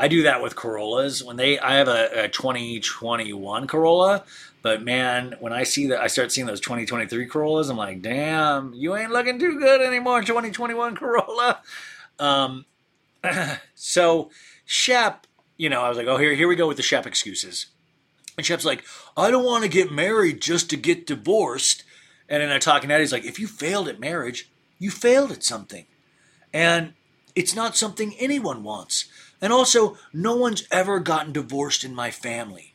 I 0.00 0.08
do 0.08 0.22
that 0.22 0.42
with 0.42 0.56
Corollas. 0.56 1.22
When 1.22 1.36
they, 1.36 1.58
I 1.58 1.74
have 1.74 1.86
a, 1.86 2.24
a 2.24 2.28
2021 2.28 3.66
Corolla, 3.66 4.24
but 4.62 4.82
man, 4.82 5.36
when 5.40 5.52
I 5.52 5.64
see 5.64 5.88
that, 5.88 6.00
I 6.00 6.06
start 6.06 6.32
seeing 6.32 6.46
those 6.46 6.60
2023 6.60 7.26
Corollas. 7.26 7.68
I'm 7.68 7.76
like, 7.76 8.00
damn, 8.00 8.72
you 8.72 8.96
ain't 8.96 9.12
looking 9.12 9.38
too 9.38 9.58
good 9.58 9.82
anymore, 9.82 10.22
2021 10.22 10.96
Corolla. 10.96 11.60
Um, 12.18 12.64
so 13.74 14.30
Shep, 14.64 15.26
you 15.58 15.68
know, 15.68 15.82
I 15.82 15.90
was 15.90 15.98
like, 15.98 16.06
oh, 16.06 16.16
here, 16.16 16.32
here 16.32 16.48
we 16.48 16.56
go 16.56 16.66
with 16.66 16.78
the 16.78 16.82
Shep 16.82 17.06
excuses. 17.06 17.66
And 18.38 18.46
Shep's 18.46 18.64
like, 18.64 18.82
I 19.18 19.30
don't 19.30 19.44
want 19.44 19.64
to 19.64 19.68
get 19.68 19.92
married 19.92 20.40
just 20.40 20.70
to 20.70 20.78
get 20.78 21.06
divorced. 21.06 21.84
And 22.26 22.42
then 22.42 22.50
I 22.50 22.58
talking 22.58 22.90
at, 22.90 23.00
he's 23.00 23.12
like, 23.12 23.26
if 23.26 23.38
you 23.38 23.46
failed 23.46 23.86
at 23.86 24.00
marriage, 24.00 24.48
you 24.78 24.90
failed 24.90 25.30
at 25.30 25.44
something, 25.44 25.84
and 26.54 26.94
it's 27.34 27.54
not 27.54 27.76
something 27.76 28.14
anyone 28.18 28.62
wants. 28.62 29.04
And 29.40 29.52
also, 29.52 29.96
no 30.12 30.36
one's 30.36 30.66
ever 30.70 31.00
gotten 31.00 31.32
divorced 31.32 31.84
in 31.84 31.94
my 31.94 32.10
family. 32.10 32.70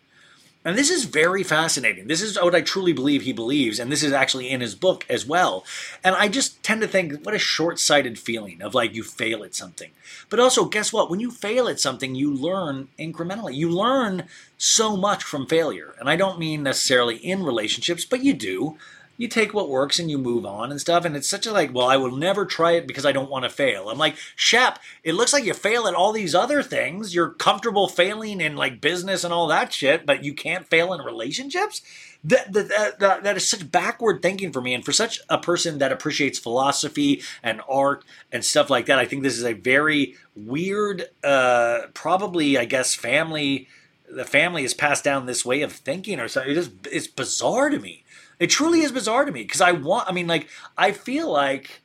And 0.65 0.75
this 0.75 0.89
is 0.89 1.03
very 1.03 1.43
fascinating. 1.43 2.07
This 2.07 2.23
is 2.23 2.41
what 2.41 2.55
I 2.55 2.61
truly 2.61 2.91
believe 2.91 3.21
he 3.21 3.33
believes, 3.33 3.77
and 3.77 3.91
this 3.91 4.01
is 4.01 4.11
actually 4.11 4.49
in 4.49 4.61
his 4.61 4.73
book 4.73 5.05
as 5.07 5.23
well. 5.23 5.63
And 6.03 6.15
I 6.15 6.27
just 6.27 6.63
tend 6.63 6.81
to 6.81 6.87
think, 6.87 7.23
what 7.23 7.35
a 7.35 7.39
short 7.39 7.79
sighted 7.79 8.17
feeling 8.17 8.63
of 8.63 8.73
like 8.73 8.95
you 8.95 9.03
fail 9.03 9.43
at 9.43 9.53
something. 9.53 9.91
But 10.27 10.39
also, 10.39 10.65
guess 10.65 10.91
what? 10.91 11.11
When 11.11 11.19
you 11.19 11.29
fail 11.29 11.67
at 11.67 11.79
something, 11.79 12.15
you 12.15 12.33
learn 12.33 12.87
incrementally. 12.97 13.53
You 13.53 13.69
learn 13.69 14.23
so 14.57 14.97
much 14.97 15.23
from 15.23 15.45
failure. 15.45 15.93
And 15.99 16.09
I 16.09 16.15
don't 16.15 16.39
mean 16.39 16.63
necessarily 16.63 17.17
in 17.17 17.43
relationships, 17.43 18.03
but 18.03 18.23
you 18.23 18.33
do. 18.33 18.75
You 19.17 19.27
take 19.27 19.53
what 19.53 19.69
works 19.69 19.99
and 19.99 20.09
you 20.11 20.17
move 20.17 20.45
on 20.45 20.71
and 20.71 20.81
stuff. 20.81 21.05
And 21.05 21.15
it's 21.15 21.29
such 21.29 21.45
a 21.45 21.51
like, 21.51 21.73
well, 21.73 21.87
I 21.87 21.97
will 21.97 22.15
never 22.15 22.45
try 22.45 22.73
it 22.73 22.87
because 22.87 23.05
I 23.05 23.11
don't 23.11 23.29
want 23.29 23.43
to 23.43 23.49
fail. 23.49 23.89
I'm 23.89 23.97
like, 23.97 24.17
Shep, 24.35 24.79
it 25.03 25.13
looks 25.13 25.33
like 25.33 25.45
you 25.45 25.53
fail 25.53 25.87
at 25.87 25.93
all 25.93 26.11
these 26.11 26.35
other 26.35 26.61
things. 26.61 27.15
You're 27.15 27.29
comfortable 27.29 27.87
failing 27.87 28.41
in 28.41 28.55
like 28.55 28.81
business 28.81 29.23
and 29.23 29.33
all 29.33 29.47
that 29.47 29.73
shit, 29.73 30.05
but 30.05 30.23
you 30.23 30.33
can't 30.33 30.67
fail 30.67 30.93
in 30.93 31.01
relationships? 31.01 31.81
That, 32.23 32.53
that, 32.53 32.99
that, 32.99 33.23
that, 33.23 33.37
is 33.37 33.47
such 33.47 33.71
backward 33.71 34.23
thinking 34.23 34.51
for 34.51 34.59
me. 34.59 34.73
And 34.73 34.83
for 34.83 34.91
such 34.91 35.19
a 35.29 35.37
person 35.37 35.77
that 35.77 35.91
appreciates 35.91 36.39
philosophy 36.39 37.21
and 37.43 37.61
art 37.69 38.03
and 38.31 38.43
stuff 38.43 38.69
like 38.69 38.87
that, 38.87 38.97
I 38.97 39.05
think 39.05 39.21
this 39.21 39.37
is 39.37 39.45
a 39.45 39.53
very 39.53 40.15
weird, 40.35 41.05
uh, 41.23 41.81
probably, 41.93 42.57
I 42.57 42.65
guess, 42.65 42.95
family. 42.95 43.67
The 44.09 44.25
family 44.25 44.63
has 44.63 44.73
passed 44.73 45.03
down 45.03 45.27
this 45.27 45.45
way 45.45 45.61
of 45.61 45.71
thinking 45.71 46.19
or 46.19 46.27
something. 46.27 46.57
It's 46.85 47.07
bizarre 47.07 47.69
to 47.69 47.79
me. 47.79 48.04
It 48.39 48.47
truly 48.47 48.81
is 48.81 48.91
bizarre 48.91 49.25
to 49.25 49.31
me 49.31 49.43
because 49.43 49.61
I 49.61 49.71
want, 49.71 50.09
I 50.09 50.11
mean, 50.11 50.27
like, 50.27 50.49
I 50.77 50.91
feel 50.91 51.31
like, 51.31 51.81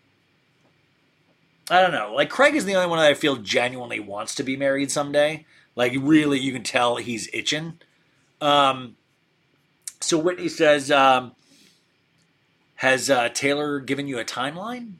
I 1.70 1.80
don't 1.80 1.92
know, 1.92 2.12
like, 2.14 2.30
Craig 2.30 2.54
is 2.54 2.64
the 2.64 2.74
only 2.74 2.88
one 2.88 2.98
that 2.98 3.06
I 3.06 3.14
feel 3.14 3.36
genuinely 3.36 4.00
wants 4.00 4.34
to 4.36 4.42
be 4.42 4.56
married 4.56 4.90
someday. 4.90 5.46
Like, 5.76 5.92
really, 5.96 6.38
you 6.38 6.52
can 6.52 6.62
tell 6.62 6.96
he's 6.96 7.28
itching. 7.32 7.78
Um, 8.40 8.96
so 10.00 10.18
Whitney 10.18 10.48
says, 10.48 10.90
um, 10.90 11.32
Has 12.76 13.08
uh, 13.08 13.28
Taylor 13.28 13.78
given 13.80 14.08
you 14.08 14.18
a 14.18 14.24
timeline? 14.24 14.94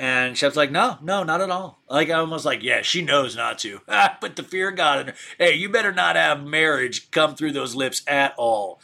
And 0.00 0.36
Shep's 0.36 0.56
like, 0.56 0.70
no, 0.70 0.96
no, 1.02 1.22
not 1.24 1.42
at 1.42 1.50
all. 1.50 1.78
Like, 1.86 2.08
I 2.08 2.14
almost 2.14 2.46
like, 2.46 2.62
yeah, 2.62 2.80
she 2.80 3.02
knows 3.02 3.36
not 3.36 3.58
to. 3.58 3.80
Put 4.22 4.34
the 4.34 4.42
fear 4.42 4.70
of 4.70 4.76
God 4.76 5.00
in 5.00 5.06
her. 5.08 5.14
Hey, 5.36 5.54
you 5.56 5.68
better 5.68 5.92
not 5.92 6.16
have 6.16 6.42
marriage 6.42 7.10
come 7.10 7.34
through 7.34 7.52
those 7.52 7.74
lips 7.74 8.00
at 8.06 8.32
all. 8.38 8.80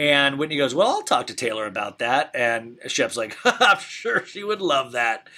And 0.00 0.38
Whitney 0.38 0.56
goes, 0.56 0.74
well, 0.74 0.88
I'll 0.88 1.02
talk 1.02 1.26
to 1.26 1.34
Taylor 1.34 1.66
about 1.66 1.98
that. 1.98 2.30
And 2.32 2.78
Shep's 2.86 3.18
like, 3.18 3.36
I'm 3.44 3.80
sure 3.80 4.24
she 4.24 4.42
would 4.42 4.62
love 4.62 4.92
that. 4.92 5.28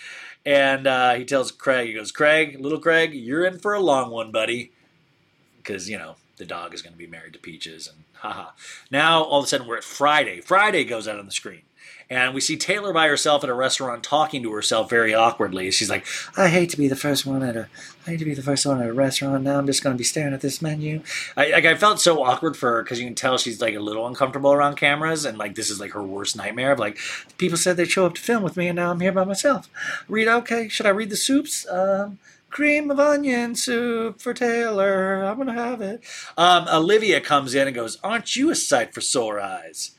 And 0.47 0.87
uh, 0.87 1.15
he 1.15 1.25
tells 1.25 1.51
Craig, 1.51 1.89
he 1.89 1.95
goes, 1.95 2.13
Craig, 2.13 2.61
little 2.61 2.79
Craig, 2.79 3.13
you're 3.13 3.45
in 3.45 3.59
for 3.59 3.75
a 3.75 3.81
long 3.81 4.13
one, 4.13 4.31
buddy. 4.31 4.71
Because, 5.57 5.91
you 5.91 5.99
know, 5.99 6.15
the 6.37 6.45
dog 6.45 6.75
is 6.75 6.81
going 6.81 6.93
to 6.93 6.99
be 6.99 7.09
married 7.09 7.33
to 7.33 7.41
Peaches. 7.41 7.89
And 7.89 8.05
haha. 8.13 8.51
Now, 8.89 9.25
all 9.25 9.41
of 9.41 9.47
a 9.47 9.49
sudden, 9.49 9.67
we're 9.67 9.79
at 9.79 9.85
Friday. 9.85 10.41
Friday 10.41 10.85
goes 10.85 11.09
out 11.09 11.19
on 11.19 11.27
the 11.27 11.33
screen. 11.33 11.63
And 12.13 12.35
we 12.35 12.43
see 12.43 12.59
Taylor 12.59 12.93
by 12.93 13.09
herself 13.09 13.43
at 13.43 13.49
a 13.49 13.55
restaurant 13.55 14.05
talking 14.05 14.43
to 14.43 14.53
herself 14.53 14.91
very 14.91 15.15
awkwardly. 15.15 15.71
She's 15.71 15.89
like, 15.89 16.05
I 16.37 16.49
hate 16.49 16.69
to 16.69 16.77
be 16.77 16.87
the 16.87 16.95
first 16.95 17.25
one 17.25 17.43
at 17.43 17.57
a 17.57 17.69
I 18.07 18.11
hate 18.11 18.19
to 18.19 18.27
be 18.27 18.35
the 18.35 18.43
first 18.43 18.67
one 18.67 18.83
at 18.83 18.89
a 18.91 18.93
restaurant. 18.93 19.45
Now 19.45 19.57
I'm 19.57 19.65
just 19.65 19.83
going 19.83 19.95
to 19.95 19.99
be 19.99 20.05
staring 20.05 20.35
at 20.35 20.43
this 20.43 20.61
menu. 20.61 21.03
I, 21.39 21.53
like, 21.53 21.65
I 21.65 21.75
felt 21.75 22.03
so 22.03 22.23
awkward 22.23 22.55
for 22.55 22.71
her 22.71 22.83
because 22.83 23.01
you 23.01 23.07
can 23.07 23.15
tell 23.15 23.39
she's 23.39 23.63
like 23.63 23.75
a 23.75 23.81
little 23.81 24.07
uncomfortable 24.07 24.53
around 24.53 24.77
cameras. 24.77 25.25
And 25.25 25.39
like, 25.39 25.55
this 25.55 25.71
is 25.71 25.81
like 25.81 25.93
her 25.93 26.03
worst 26.03 26.37
nightmare 26.37 26.73
of 26.73 26.79
like, 26.79 26.99
people 27.39 27.57
said 27.57 27.79
they'd 27.79 27.91
show 27.91 28.05
up 28.05 28.17
to 28.17 28.21
film 28.21 28.43
with 28.43 28.59
me 28.59 28.69
and 28.69 28.77
now 28.77 28.91
I'm 28.91 29.01
here 29.01 29.13
by 29.13 29.25
myself. 29.25 29.71
Read, 30.07 30.29
okay, 30.29 30.69
should 30.69 30.85
I 30.85 30.91
read 30.91 31.09
the 31.09 31.17
soups? 31.17 31.67
Um, 31.67 32.19
cream 32.51 32.91
of 32.91 33.01
onion 33.01 33.55
soup 33.55 34.21
for 34.21 34.35
Taylor. 34.35 35.25
I'm 35.25 35.37
going 35.37 35.49
to 35.49 35.55
have 35.55 35.81
it. 35.81 36.05
Um, 36.37 36.69
Olivia 36.69 37.23
comes 37.23 37.55
in 37.55 37.69
and 37.69 37.75
goes, 37.75 37.97
Aren't 38.05 38.37
you 38.37 38.51
a 38.51 38.55
sight 38.55 38.93
for 38.93 39.01
sore 39.01 39.41
eyes? 39.41 39.93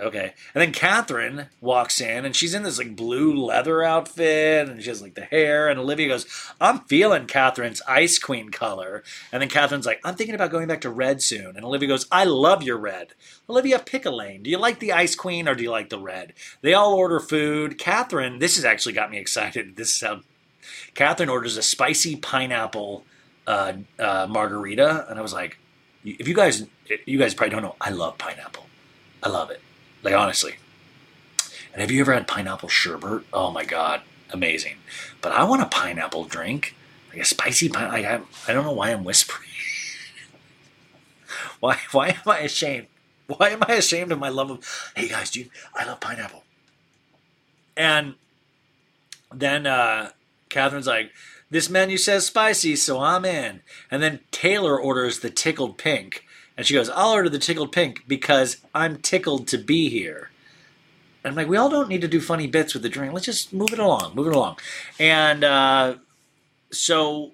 Okay. 0.00 0.32
And 0.54 0.62
then 0.62 0.72
Kathryn 0.72 1.48
walks 1.60 2.00
in 2.00 2.24
and 2.24 2.34
she's 2.34 2.54
in 2.54 2.62
this 2.62 2.78
like 2.78 2.94
blue 2.94 3.34
leather 3.34 3.82
outfit 3.82 4.68
and 4.68 4.80
she 4.82 4.88
has 4.88 5.02
like 5.02 5.14
the 5.14 5.24
hair. 5.24 5.68
And 5.68 5.78
Olivia 5.78 6.08
goes, 6.08 6.26
I'm 6.60 6.80
feeling 6.80 7.26
Kathryn's 7.26 7.82
Ice 7.88 8.18
Queen 8.18 8.50
color. 8.50 9.02
And 9.32 9.42
then 9.42 9.48
Kathryn's 9.48 9.86
like, 9.86 10.00
I'm 10.04 10.14
thinking 10.14 10.34
about 10.34 10.50
going 10.50 10.68
back 10.68 10.82
to 10.82 10.90
red 10.90 11.20
soon. 11.20 11.56
And 11.56 11.64
Olivia 11.64 11.88
goes, 11.88 12.06
I 12.12 12.24
love 12.24 12.62
your 12.62 12.78
red. 12.78 13.14
Olivia, 13.50 13.78
pick 13.78 14.06
a 14.06 14.10
lane. 14.10 14.42
Do 14.44 14.50
you 14.50 14.58
like 14.58 14.78
the 14.78 14.92
Ice 14.92 15.16
Queen 15.16 15.48
or 15.48 15.54
do 15.54 15.64
you 15.64 15.70
like 15.70 15.90
the 15.90 15.98
red? 15.98 16.32
They 16.62 16.74
all 16.74 16.94
order 16.94 17.18
food. 17.18 17.78
Kathryn, 17.78 18.38
this 18.38 18.56
has 18.56 18.64
actually 18.64 18.94
got 18.94 19.10
me 19.10 19.18
excited. 19.18 19.76
This 19.78 19.94
is 19.94 20.00
how 20.06 20.20
Kathryn 20.94 21.30
orders 21.30 21.56
a 21.56 21.62
spicy 21.62 22.16
pineapple 22.16 23.04
uh, 23.46 23.74
uh, 23.98 24.26
margarita. 24.28 25.06
And 25.08 25.18
I 25.18 25.22
was 25.22 25.32
like, 25.32 25.58
if 26.04 26.26
you 26.26 26.34
guys, 26.34 26.66
you 27.06 27.18
guys 27.18 27.34
probably 27.34 27.50
don't 27.50 27.62
know, 27.62 27.76
I 27.80 27.90
love 27.90 28.18
pineapple. 28.18 28.66
I 29.22 29.28
love 29.28 29.50
it. 29.50 29.60
Like 30.02 30.14
honestly. 30.14 30.56
And 31.72 31.80
have 31.80 31.90
you 31.90 32.00
ever 32.00 32.12
had 32.12 32.26
pineapple 32.26 32.68
sherbet? 32.68 33.24
Oh 33.32 33.50
my 33.50 33.64
god, 33.64 34.02
amazing. 34.30 34.76
But 35.20 35.32
I 35.32 35.44
want 35.44 35.62
a 35.62 35.66
pineapple 35.66 36.24
drink, 36.24 36.74
like 37.10 37.20
a 37.20 37.24
spicy 37.24 37.68
pine. 37.68 37.88
Like 37.88 38.04
I, 38.04 38.20
I 38.46 38.52
don't 38.52 38.64
know 38.64 38.72
why 38.72 38.90
I'm 38.90 39.04
whispering. 39.04 39.48
why, 41.60 41.78
why 41.92 42.08
am 42.08 42.22
I 42.26 42.40
ashamed? 42.40 42.86
Why 43.26 43.50
am 43.50 43.62
I 43.68 43.74
ashamed 43.74 44.10
of 44.10 44.18
my 44.18 44.30
love 44.30 44.50
of? 44.50 44.92
Hey 44.96 45.08
guys, 45.08 45.30
dude, 45.30 45.50
I 45.74 45.84
love 45.84 46.00
pineapple. 46.00 46.44
And 47.76 48.14
then 49.32 49.66
uh, 49.66 50.10
Kathryn's 50.48 50.86
like, 50.86 51.12
"This 51.50 51.68
menu 51.68 51.98
says 51.98 52.26
spicy, 52.26 52.74
so 52.76 53.00
I'm 53.00 53.24
in." 53.24 53.60
And 53.90 54.02
then 54.02 54.20
Taylor 54.30 54.80
orders 54.80 55.20
the 55.20 55.30
tickled 55.30 55.76
pink. 55.76 56.24
And 56.58 56.66
she 56.66 56.74
goes, 56.74 56.90
I'll 56.90 57.12
order 57.12 57.28
the 57.28 57.38
tickled 57.38 57.70
pink 57.70 58.02
because 58.08 58.56
I'm 58.74 58.96
tickled 58.96 59.46
to 59.48 59.58
be 59.58 59.88
here. 59.88 60.30
And 61.22 61.30
I'm 61.30 61.36
like, 61.36 61.48
we 61.48 61.56
all 61.56 61.70
don't 61.70 61.88
need 61.88 62.00
to 62.00 62.08
do 62.08 62.20
funny 62.20 62.48
bits 62.48 62.74
with 62.74 62.82
the 62.82 62.88
drink. 62.88 63.12
Let's 63.12 63.26
just 63.26 63.52
move 63.52 63.72
it 63.72 63.78
along, 63.78 64.16
move 64.16 64.26
it 64.26 64.34
along. 64.34 64.58
And 64.98 65.44
uh, 65.44 65.94
so 66.72 67.30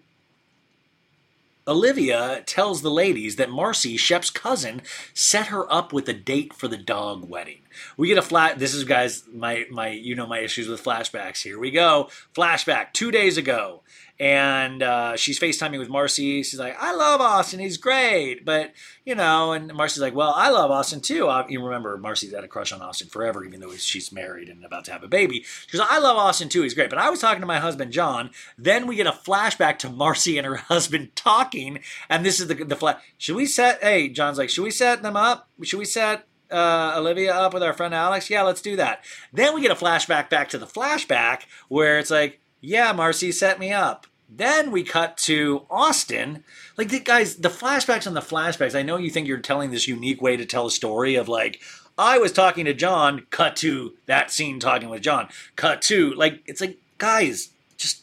Olivia 1.66 2.42
tells 2.44 2.82
the 2.82 2.90
ladies 2.90 3.36
that 3.36 3.48
Marcy, 3.48 3.96
Shep's 3.96 4.28
cousin, 4.28 4.82
set 5.14 5.46
her 5.46 5.72
up 5.72 5.90
with 5.90 6.06
a 6.10 6.12
date 6.12 6.52
for 6.52 6.68
the 6.68 6.76
dog 6.76 7.26
wedding. 7.26 7.63
We 7.96 8.08
get 8.08 8.18
a 8.18 8.22
flat. 8.22 8.58
This 8.58 8.74
is 8.74 8.84
guys, 8.84 9.24
my 9.32 9.66
my 9.70 9.88
you 9.88 10.14
know 10.14 10.26
my 10.26 10.40
issues 10.40 10.68
with 10.68 10.82
flashbacks. 10.82 11.42
Here 11.42 11.58
we 11.58 11.70
go. 11.70 12.08
Flashback 12.34 12.92
two 12.92 13.10
days 13.10 13.36
ago, 13.36 13.82
and 14.20 14.82
uh, 14.82 15.16
she's 15.16 15.40
FaceTiming 15.40 15.78
with 15.78 15.88
Marcy. 15.88 16.42
She's 16.42 16.58
like, 16.58 16.76
"I 16.80 16.94
love 16.94 17.20
Austen. 17.20 17.58
He's 17.58 17.76
great," 17.76 18.44
but 18.44 18.72
you 19.04 19.14
know, 19.14 19.52
and 19.52 19.74
Marcy's 19.74 20.02
like, 20.02 20.14
"Well, 20.14 20.32
I 20.36 20.50
love 20.50 20.70
Austen 20.70 21.00
too." 21.00 21.28
Uh, 21.28 21.44
you 21.48 21.62
remember 21.62 21.98
Marcy's 21.98 22.32
had 22.32 22.44
a 22.44 22.48
crush 22.48 22.72
on 22.72 22.80
Austen 22.80 23.08
forever, 23.08 23.44
even 23.44 23.60
though 23.60 23.72
she's 23.72 24.12
married 24.12 24.48
and 24.48 24.64
about 24.64 24.84
to 24.84 24.92
have 24.92 25.02
a 25.02 25.08
baby. 25.08 25.44
She 25.66 25.76
goes, 25.76 25.86
"I 25.90 25.98
love 25.98 26.16
Austen 26.16 26.48
too. 26.48 26.62
He's 26.62 26.74
great." 26.74 26.90
But 26.90 27.00
I 27.00 27.10
was 27.10 27.20
talking 27.20 27.40
to 27.40 27.46
my 27.46 27.58
husband 27.58 27.92
John. 27.92 28.30
Then 28.56 28.86
we 28.86 28.96
get 28.96 29.08
a 29.08 29.12
flashback 29.12 29.78
to 29.80 29.90
Marcy 29.90 30.38
and 30.38 30.46
her 30.46 30.56
husband 30.56 31.16
talking, 31.16 31.80
and 32.08 32.24
this 32.24 32.38
is 32.38 32.46
the 32.46 32.54
the 32.54 32.76
flash. 32.76 33.02
Should 33.18 33.36
we 33.36 33.46
set? 33.46 33.82
Hey, 33.82 34.08
John's 34.08 34.38
like, 34.38 34.50
"Should 34.50 34.64
we 34.64 34.70
set 34.70 35.02
them 35.02 35.16
up? 35.16 35.48
Should 35.62 35.78
we 35.78 35.84
set?" 35.84 36.26
Uh, 36.54 36.94
Olivia 36.96 37.34
up 37.34 37.52
with 37.52 37.64
our 37.64 37.72
friend 37.72 37.92
Alex? 37.92 38.30
Yeah, 38.30 38.42
let's 38.42 38.62
do 38.62 38.76
that. 38.76 39.02
Then 39.32 39.54
we 39.54 39.60
get 39.60 39.72
a 39.72 39.74
flashback 39.74 40.30
back 40.30 40.48
to 40.50 40.58
the 40.58 40.66
flashback 40.66 41.42
where 41.68 41.98
it's 41.98 42.12
like, 42.12 42.40
yeah, 42.60 42.92
Marcy 42.92 43.32
set 43.32 43.58
me 43.58 43.72
up. 43.72 44.06
Then 44.28 44.70
we 44.70 44.84
cut 44.84 45.16
to 45.18 45.66
Austen. 45.68 46.44
Like, 46.76 46.88
the, 46.88 47.00
guys, 47.00 47.36
the 47.36 47.48
flashbacks 47.48 48.06
on 48.06 48.14
the 48.14 48.20
flashbacks, 48.20 48.78
I 48.78 48.82
know 48.82 48.96
you 48.96 49.10
think 49.10 49.26
you're 49.26 49.38
telling 49.38 49.70
this 49.70 49.88
unique 49.88 50.22
way 50.22 50.36
to 50.36 50.46
tell 50.46 50.66
a 50.66 50.70
story 50.70 51.16
of 51.16 51.28
like, 51.28 51.60
I 51.98 52.18
was 52.18 52.32
talking 52.32 52.64
to 52.64 52.74
John, 52.74 53.26
cut 53.30 53.56
to 53.56 53.94
that 54.06 54.30
scene 54.30 54.60
talking 54.60 54.88
with 54.88 55.02
John, 55.02 55.28
cut 55.56 55.82
to, 55.82 56.12
like, 56.14 56.40
it's 56.46 56.60
like, 56.60 56.78
guys, 56.98 57.50
just, 57.76 58.02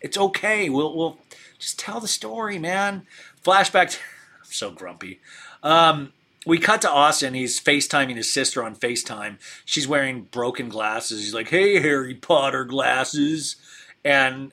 it's 0.00 0.16
okay. 0.16 0.68
We'll, 0.68 0.96
we'll 0.96 1.18
just 1.58 1.78
tell 1.78 2.00
the 2.00 2.08
story, 2.08 2.58
man. 2.58 3.06
Flashback, 3.44 3.98
I'm 4.44 4.50
so 4.52 4.70
grumpy. 4.70 5.20
Um, 5.62 6.12
we 6.44 6.58
cut 6.58 6.82
to 6.82 6.90
Austen. 6.90 7.34
He's 7.34 7.60
FaceTiming 7.60 8.16
his 8.16 8.32
sister 8.32 8.62
on 8.62 8.76
FaceTime. 8.76 9.38
She's 9.64 9.88
wearing 9.88 10.22
broken 10.22 10.68
glasses. 10.68 11.20
He's 11.22 11.34
like, 11.34 11.48
hey, 11.48 11.80
Harry 11.80 12.14
Potter 12.14 12.64
glasses. 12.64 13.56
And 14.04 14.52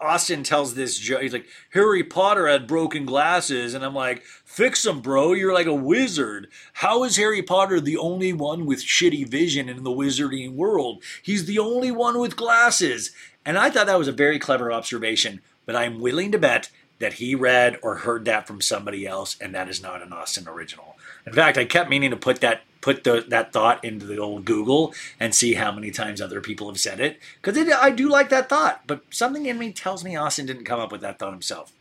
Austen 0.00 0.44
tells 0.44 0.74
this 0.74 0.96
joke. 0.98 1.22
He's 1.22 1.32
like, 1.32 1.48
Harry 1.70 2.04
Potter 2.04 2.46
had 2.46 2.68
broken 2.68 3.04
glasses. 3.04 3.74
And 3.74 3.84
I'm 3.84 3.94
like, 3.94 4.22
fix 4.44 4.82
them, 4.82 5.00
bro. 5.00 5.32
You're 5.32 5.54
like 5.54 5.66
a 5.66 5.74
wizard. 5.74 6.48
How 6.74 7.02
is 7.02 7.16
Harry 7.16 7.42
Potter 7.42 7.80
the 7.80 7.96
only 7.96 8.32
one 8.32 8.64
with 8.64 8.80
shitty 8.80 9.28
vision 9.28 9.68
in 9.68 9.82
the 9.82 9.90
wizarding 9.90 10.54
world? 10.54 11.02
He's 11.22 11.46
the 11.46 11.58
only 11.58 11.90
one 11.90 12.20
with 12.20 12.36
glasses. 12.36 13.10
And 13.44 13.58
I 13.58 13.70
thought 13.70 13.86
that 13.86 13.98
was 13.98 14.08
a 14.08 14.12
very 14.12 14.38
clever 14.38 14.70
observation, 14.70 15.40
but 15.66 15.74
I'm 15.74 16.00
willing 16.00 16.30
to 16.32 16.38
bet 16.38 16.70
that 16.98 17.14
he 17.14 17.34
read 17.34 17.78
or 17.82 17.96
heard 17.96 18.24
that 18.24 18.46
from 18.46 18.60
somebody 18.60 19.06
else, 19.06 19.36
and 19.40 19.54
that 19.54 19.68
is 19.68 19.82
not 19.82 20.02
an 20.02 20.12
Austen 20.12 20.48
original. 20.48 20.96
In 21.26 21.32
fact, 21.32 21.58
I 21.58 21.64
kept 21.64 21.90
meaning 21.90 22.10
to 22.10 22.16
put 22.16 22.40
that 22.40 22.62
put 22.80 23.02
the, 23.02 23.24
that 23.28 23.52
thought 23.52 23.84
into 23.84 24.06
the 24.06 24.18
old 24.18 24.44
Google 24.44 24.94
and 25.18 25.34
see 25.34 25.54
how 25.54 25.72
many 25.72 25.90
times 25.90 26.20
other 26.20 26.40
people 26.40 26.68
have 26.68 26.78
said 26.78 27.00
it 27.00 27.18
because 27.42 27.58
I 27.72 27.90
do 27.90 28.08
like 28.08 28.28
that 28.28 28.48
thought, 28.48 28.82
but 28.86 29.02
something 29.10 29.46
in 29.46 29.58
me 29.58 29.72
tells 29.72 30.04
me 30.04 30.16
Austen 30.16 30.46
didn't 30.46 30.64
come 30.64 30.78
up 30.78 30.92
with 30.92 31.00
that 31.00 31.18
thought 31.18 31.32
himself. 31.32 31.72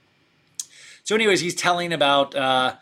So, 1.04 1.16
anyways, 1.16 1.42
he's 1.42 1.56
telling 1.56 1.94
about. 1.94 2.36
Uh, 2.36 2.76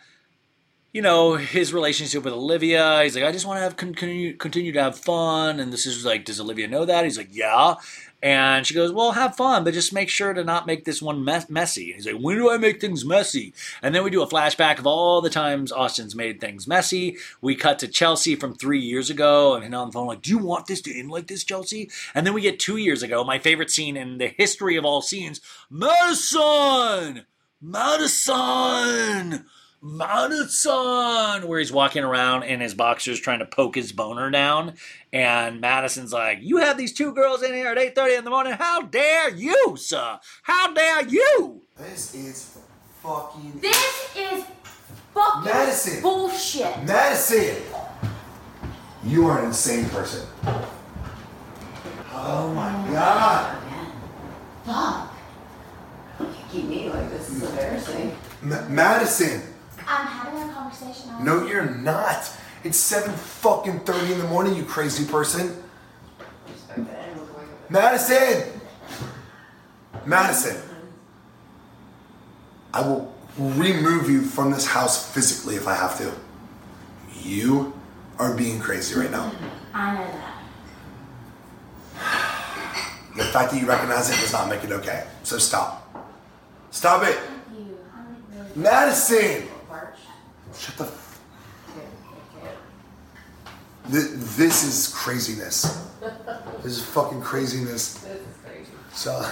you 0.96 1.02
know 1.02 1.36
his 1.36 1.74
relationship 1.74 2.24
with 2.24 2.34
Olivia. 2.34 3.04
He's 3.04 3.16
like, 3.16 3.26
I 3.26 3.34
just 3.34 3.46
want 3.46 3.58
to 3.58 3.64
have 3.64 3.76
continue 3.76 4.34
continue 4.38 4.72
to 4.72 4.82
have 4.82 4.98
fun, 4.98 5.60
and 5.60 5.74
this 5.74 5.86
is 5.86 6.06
like, 6.06 6.24
does 6.24 6.40
Olivia 6.40 6.70
know 6.70 6.86
that? 6.86 7.04
He's 7.04 7.18
like, 7.18 7.36
yeah. 7.36 7.76
And 8.24 8.66
she 8.66 8.74
goes, 8.74 8.94
Well, 8.94 9.12
have 9.12 9.36
fun, 9.36 9.66
but 9.66 9.74
just 9.74 9.92
make 9.92 10.08
sure 10.08 10.34
to 10.34 10.46
not 10.46 10.66
make 10.66 10.86
this 10.86 11.02
one 11.02 11.26
mess- 11.26 11.50
messy. 11.50 11.92
And 11.92 11.96
he's 11.96 12.12
like, 12.12 12.22
When 12.22 12.38
do 12.38 12.50
I 12.50 12.58
make 12.58 12.80
things 12.80 13.04
messy? 13.04 13.54
And 13.82 13.94
then 13.94 14.06
we 14.06 14.10
do 14.10 14.24
a 14.24 14.28
flashback 14.28 14.80
of 14.80 14.88
all 14.88 15.20
the 15.20 15.30
times 15.30 15.70
Austen's 15.70 16.16
made 16.16 16.40
things 16.40 16.66
messy. 16.66 17.18
We 17.42 17.56
cut 17.56 17.78
to 17.80 17.90
Chelsea 17.90 18.38
from 18.38 18.56
three 18.56 18.80
years 18.80 19.10
ago, 19.10 19.56
and 19.56 19.76
on 19.76 19.90
the 19.90 19.92
phone, 19.92 20.08
like, 20.08 20.22
Do 20.22 20.32
you 20.32 20.38
want 20.38 20.68
this 20.68 20.82
to 20.84 20.98
end 20.98 21.12
like 21.12 21.28
this, 21.28 21.44
Chelsea? 21.44 21.92
And 22.16 22.26
then 22.26 22.34
we 22.34 22.42
get 22.42 22.58
two 22.58 22.78
years 22.78 23.04
ago, 23.04 23.26
my 23.26 23.38
favorite 23.38 23.70
scene 23.70 23.98
in 23.98 24.18
the 24.18 24.30
history 24.30 24.78
of 24.78 24.86
all 24.86 25.02
scenes 25.02 25.42
Madison! 25.70 27.26
Madison! 27.62 29.46
Madison, 29.86 31.48
where 31.48 31.60
he's 31.60 31.72
walking 31.72 32.04
around 32.04 32.44
in 32.44 32.60
his 32.60 32.74
boxers 32.74 33.20
trying 33.20 33.38
to 33.40 33.46
poke 33.46 33.76
his 33.76 33.92
boner 33.92 34.32
down, 34.32 34.74
and 35.14 35.62
Madison's 35.62 36.12
like, 36.12 36.40
"You 36.42 36.58
have 36.58 36.76
these 36.78 36.92
two 36.92 37.14
girls 37.14 37.44
in 37.44 37.54
here 37.54 37.68
at 37.68 37.78
eight 37.78 37.94
thirty 37.96 38.16
in 38.16 38.24
the 38.24 38.32
morning. 38.32 38.54
How 38.54 38.82
dare 38.82 39.30
you, 39.30 39.76
sir? 39.78 40.20
How 40.44 40.74
dare 40.74 41.08
you?" 41.08 41.62
This 41.78 42.16
is 42.16 42.58
fucking 43.04 43.60
This 43.62 44.10
is 44.16 44.44
fucking 45.14 45.44
Madison. 45.54 46.02
bullshit. 46.02 46.84
Madison. 46.84 47.56
You 49.04 49.28
are 49.28 49.40
an 49.40 49.46
insane 49.46 49.88
person. 49.90 50.28
Oh 52.12 52.52
my 52.56 52.72
god. 52.92 53.62
Fuck. 54.66 55.12
Keep 56.52 56.66
me 56.66 56.90
like 56.90 57.10
this 57.12 57.30
is 57.30 57.44
embarrassing. 57.44 58.18
Ma- 58.42 58.68
Madison. 58.68 59.42
I'm 59.88 60.08
having 60.08 60.50
a 60.50 60.54
conversation. 60.54 61.10
on- 61.12 61.24
No, 61.26 61.46
you're 61.46 61.66
not. 61.70 62.30
It's 62.64 62.78
seven 62.78 63.14
fucking 63.14 63.82
thirty 63.82 64.12
in 64.14 64.20
the 64.20 64.28
morning, 64.28 64.56
you 64.56 64.64
crazy 64.66 65.06
person. 65.06 65.64
Respect 66.52 66.88
that. 66.92 67.00
I 67.04 67.06
don't 67.14 67.18
look 67.20 67.38
like 67.38 67.72
Madison. 67.72 68.62
Madison. 70.06 70.58
I 72.74 72.82
will 72.82 73.14
remove 73.38 74.10
you 74.10 74.22
from 74.22 74.52
this 74.52 74.66
house 74.66 75.12
physically 75.14 75.56
if 75.56 75.68
I 75.68 75.76
have 75.76 75.98
to. 76.00 76.12
You 77.22 77.74
are 78.20 78.34
being 78.36 78.60
crazy 78.60 78.96
right 79.00 79.12
now. 79.12 79.32
I 79.74 79.94
know 79.96 80.08
that. 80.08 80.32
The 83.16 83.24
fact 83.26 83.52
that 83.52 83.62
you 83.62 83.66
recognize 83.68 84.10
it 84.10 84.20
does 84.20 84.34
not 84.34 84.50
make 84.50 84.64
it 84.64 84.72
okay. 84.72 85.06
So 85.24 85.38
stop. 85.38 85.88
Stop 86.72 87.04
it. 87.04 87.18
Really. 87.52 88.50
Madison! 88.56 89.48
March. 90.56 90.62
Shut 90.66 90.78
the 90.78 90.84
f- 90.86 91.20
Okay, 91.70 91.88
okay. 92.46 92.56
Th- 93.92 94.12
This 94.38 94.64
is 94.64 94.94
craziness. 94.94 95.62
This 96.64 96.78
is 96.78 96.84
fucking 96.84 97.22
craziness. 97.22 97.96
This 97.96 98.14
is 98.22 98.28
crazy. 98.46 98.72
So, 98.94 99.12
uh, 99.14 99.32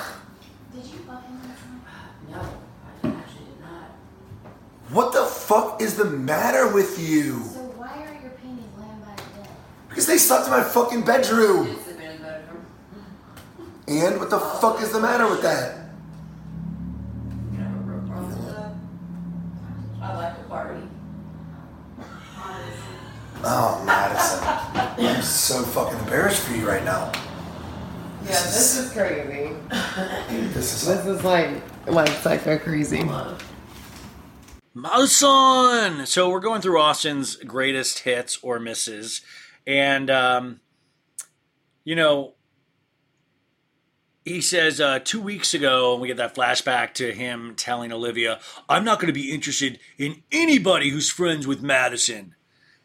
Did 0.73 0.85
you 0.85 0.99
fuck 1.07 1.23
him 1.25 1.39
last 1.47 1.63
night? 1.71 2.31
No, 2.31 2.39
I 2.39 3.07
actually 3.19 3.45
did 3.45 3.61
not. 3.61 3.91
what 4.91 5.13
the 5.13 5.23
fuck 5.25 5.81
is 5.81 5.95
the 5.95 6.05
matter 6.05 6.67
with 6.73 6.99
you? 6.99 7.43
So 7.43 7.59
why 7.77 7.93
are 8.03 8.21
your 8.21 8.31
panties 8.31 8.65
laying 8.77 8.99
by 9.01 9.15
the 9.15 9.39
bed? 9.41 9.49
Because 9.89 10.07
they 10.07 10.17
slept 10.17 10.45
in 10.45 10.51
my 10.51 10.63
fucking 10.63 11.03
bedroom. 11.05 11.67
It's 11.67 11.85
the 11.85 11.93
bedroom. 11.93 12.65
And 13.87 14.19
what 14.19 14.29
the 14.29 14.39
fuck 14.39 14.81
is 14.81 14.91
the 14.91 14.99
matter 14.99 15.27
with 15.29 15.41
that? 15.43 15.82
So 25.43 25.61
fucking 25.61 25.99
embarrassed 25.99 26.43
for 26.43 26.55
you 26.55 26.65
right 26.65 26.85
now. 26.85 27.11
Yeah, 28.23 28.29
this 28.29 28.77
is 28.77 28.93
crazy. 28.93 29.51
This 30.53 30.73
is 30.73 30.87
This 30.87 31.05
is 31.05 31.21
like 31.25 31.49
like 31.85 32.07
psycho 32.07 32.57
crazy. 32.57 33.03
Madison. 34.73 36.05
So 36.05 36.29
we're 36.29 36.39
going 36.39 36.61
through 36.61 36.79
Austen's 36.79 37.35
greatest 37.35 37.99
hits 37.99 38.39
or 38.41 38.57
misses, 38.57 39.19
and 39.67 40.09
um, 40.09 40.61
you 41.83 41.97
know, 41.97 42.35
he 44.23 44.39
says 44.39 44.79
uh, 44.79 44.99
two 44.99 45.19
weeks 45.19 45.53
ago, 45.53 45.91
and 45.91 46.01
we 46.01 46.07
get 46.07 46.15
that 46.15 46.35
flashback 46.35 46.93
to 46.93 47.11
him 47.11 47.55
telling 47.57 47.91
Olivia, 47.91 48.39
"I'm 48.69 48.85
not 48.85 49.01
going 49.01 49.13
to 49.13 49.19
be 49.19 49.33
interested 49.33 49.77
in 49.97 50.23
anybody 50.31 50.91
who's 50.91 51.09
friends 51.09 51.45
with 51.45 51.61
Madison." 51.61 52.33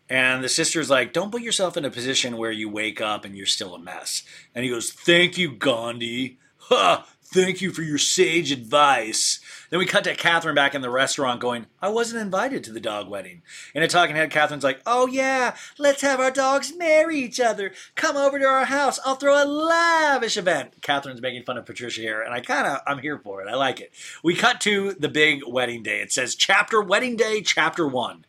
And 0.08 0.42
the 0.42 0.48
sister's 0.48 0.90
like, 0.90 1.12
"Don't 1.12 1.32
put 1.32 1.42
yourself 1.42 1.76
in 1.76 1.84
a 1.84 1.90
position 1.90 2.36
where 2.36 2.50
you 2.50 2.68
wake 2.68 3.00
up 3.00 3.24
and 3.24 3.36
you're 3.36 3.46
still 3.46 3.74
a 3.74 3.78
mess." 3.78 4.22
And 4.54 4.64
he 4.64 4.70
goes, 4.70 4.90
"Thank 4.90 5.36
you, 5.38 5.52
Gandhi. 5.52 6.38
Ha! 6.68 7.06
Thank 7.22 7.60
you 7.60 7.72
for 7.72 7.82
your 7.82 7.98
sage 7.98 8.52
advice." 8.52 9.40
Then 9.70 9.78
we 9.78 9.86
cut 9.86 10.04
to 10.04 10.14
Kathryn 10.14 10.54
back 10.54 10.74
in 10.74 10.80
the 10.80 10.90
restaurant 10.90 11.40
going, 11.40 11.66
I 11.82 11.90
wasn't 11.90 12.22
invited 12.22 12.64
to 12.64 12.72
the 12.72 12.80
dog 12.80 13.08
wedding. 13.08 13.42
In 13.74 13.82
a 13.82 13.88
talking 13.88 14.16
head, 14.16 14.30
Kathryn's 14.30 14.64
like, 14.64 14.80
Oh 14.86 15.06
yeah, 15.06 15.56
let's 15.76 16.00
have 16.02 16.20
our 16.20 16.30
dogs 16.30 16.74
marry 16.74 17.18
each 17.18 17.38
other. 17.38 17.72
Come 17.94 18.16
over 18.16 18.38
to 18.38 18.46
our 18.46 18.64
house. 18.64 18.98
I'll 19.04 19.16
throw 19.16 19.42
a 19.42 19.44
lavish 19.44 20.36
event. 20.36 20.80
Kathryn's 20.80 21.20
making 21.20 21.44
fun 21.44 21.58
of 21.58 21.66
Patricia 21.66 22.00
here, 22.00 22.22
and 22.22 22.32
I 22.32 22.40
kind 22.40 22.66
of, 22.66 22.80
I'm 22.86 22.98
here 22.98 23.18
for 23.18 23.42
it. 23.42 23.48
I 23.48 23.54
like 23.56 23.80
it. 23.80 23.92
We 24.22 24.34
cut 24.34 24.60
to 24.62 24.94
the 24.94 25.08
big 25.08 25.42
wedding 25.46 25.82
day. 25.82 26.00
It 26.00 26.12
says 26.12 26.34
chapter 26.34 26.80
wedding 26.80 27.16
day, 27.16 27.42
chapter 27.42 27.86
one. 27.86 28.24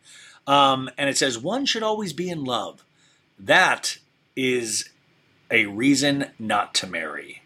Um, 0.46 0.90
and 0.98 1.08
it 1.08 1.16
says, 1.16 1.38
One 1.38 1.66
should 1.66 1.82
always 1.82 2.12
be 2.12 2.28
in 2.28 2.44
love. 2.44 2.84
That 3.38 3.98
is 4.36 4.90
a 5.50 5.66
reason 5.66 6.30
not 6.38 6.74
to 6.76 6.86
marry. 6.86 7.42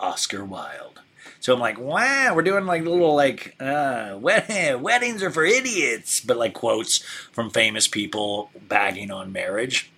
Oscar 0.00 0.44
Wilde. 0.44 1.00
So 1.40 1.52
I'm 1.52 1.60
like, 1.60 1.78
wow, 1.78 2.32
we're 2.34 2.42
doing 2.42 2.66
like 2.66 2.84
little 2.84 3.14
like 3.14 3.54
uh, 3.60 4.16
wed- 4.18 4.80
weddings 4.80 5.22
are 5.22 5.30
for 5.30 5.44
idiots, 5.44 6.20
but 6.20 6.36
like 6.36 6.54
quotes 6.54 6.98
from 7.32 7.50
famous 7.50 7.86
people 7.88 8.50
bagging 8.68 9.10
on 9.10 9.32
marriage. 9.32 9.90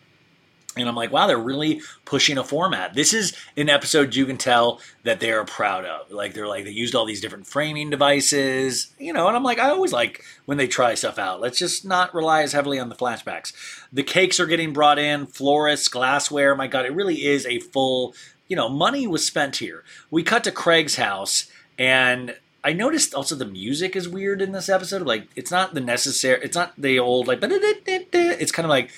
And 0.76 0.88
I'm 0.90 0.94
like, 0.94 1.10
wow, 1.10 1.26
they're 1.26 1.38
really 1.38 1.80
pushing 2.04 2.36
a 2.36 2.44
format. 2.44 2.94
This 2.94 3.14
is 3.14 3.34
an 3.56 3.70
episode 3.70 4.14
you 4.14 4.26
can 4.26 4.36
tell 4.36 4.80
that 5.04 5.20
they're 5.20 5.44
proud 5.44 5.86
of. 5.86 6.10
Like 6.10 6.34
they're 6.34 6.46
like 6.46 6.64
they 6.64 6.70
used 6.70 6.94
all 6.94 7.06
these 7.06 7.22
different 7.22 7.46
framing 7.46 7.88
devices, 7.88 8.92
you 8.98 9.12
know. 9.12 9.26
And 9.26 9.36
I'm 9.36 9.42
like, 9.42 9.58
I 9.58 9.70
always 9.70 9.92
like 9.92 10.22
when 10.44 10.58
they 10.58 10.66
try 10.66 10.94
stuff 10.94 11.18
out. 11.18 11.40
Let's 11.40 11.58
just 11.58 11.86
not 11.86 12.14
rely 12.14 12.42
as 12.42 12.52
heavily 12.52 12.78
on 12.78 12.90
the 12.90 12.94
flashbacks. 12.94 13.54
The 13.90 14.02
cakes 14.02 14.38
are 14.38 14.46
getting 14.46 14.74
brought 14.74 14.98
in, 14.98 15.26
florists, 15.26 15.88
glassware. 15.88 16.54
My 16.54 16.66
God, 16.66 16.84
it 16.84 16.92
really 16.92 17.24
is 17.24 17.46
a 17.46 17.58
full. 17.58 18.14
You 18.48 18.56
know, 18.56 18.68
money 18.68 19.06
was 19.06 19.26
spent 19.26 19.56
here. 19.56 19.82
We 20.10 20.22
cut 20.22 20.44
to 20.44 20.52
Craig's 20.52 20.96
house, 20.96 21.50
and 21.78 22.36
I 22.62 22.74
noticed 22.74 23.14
also 23.14 23.34
the 23.34 23.44
music 23.44 23.96
is 23.96 24.08
weird 24.08 24.42
in 24.42 24.52
this 24.52 24.68
episode. 24.68 25.02
Like, 25.02 25.26
it's 25.34 25.50
not 25.50 25.74
the 25.74 25.80
necessary. 25.80 26.40
It's 26.44 26.54
not 26.54 26.74
the 26.76 26.98
old 26.98 27.26
like. 27.28 27.38
It's 27.42 28.52
kind 28.52 28.66
of 28.66 28.70
like. 28.70 28.90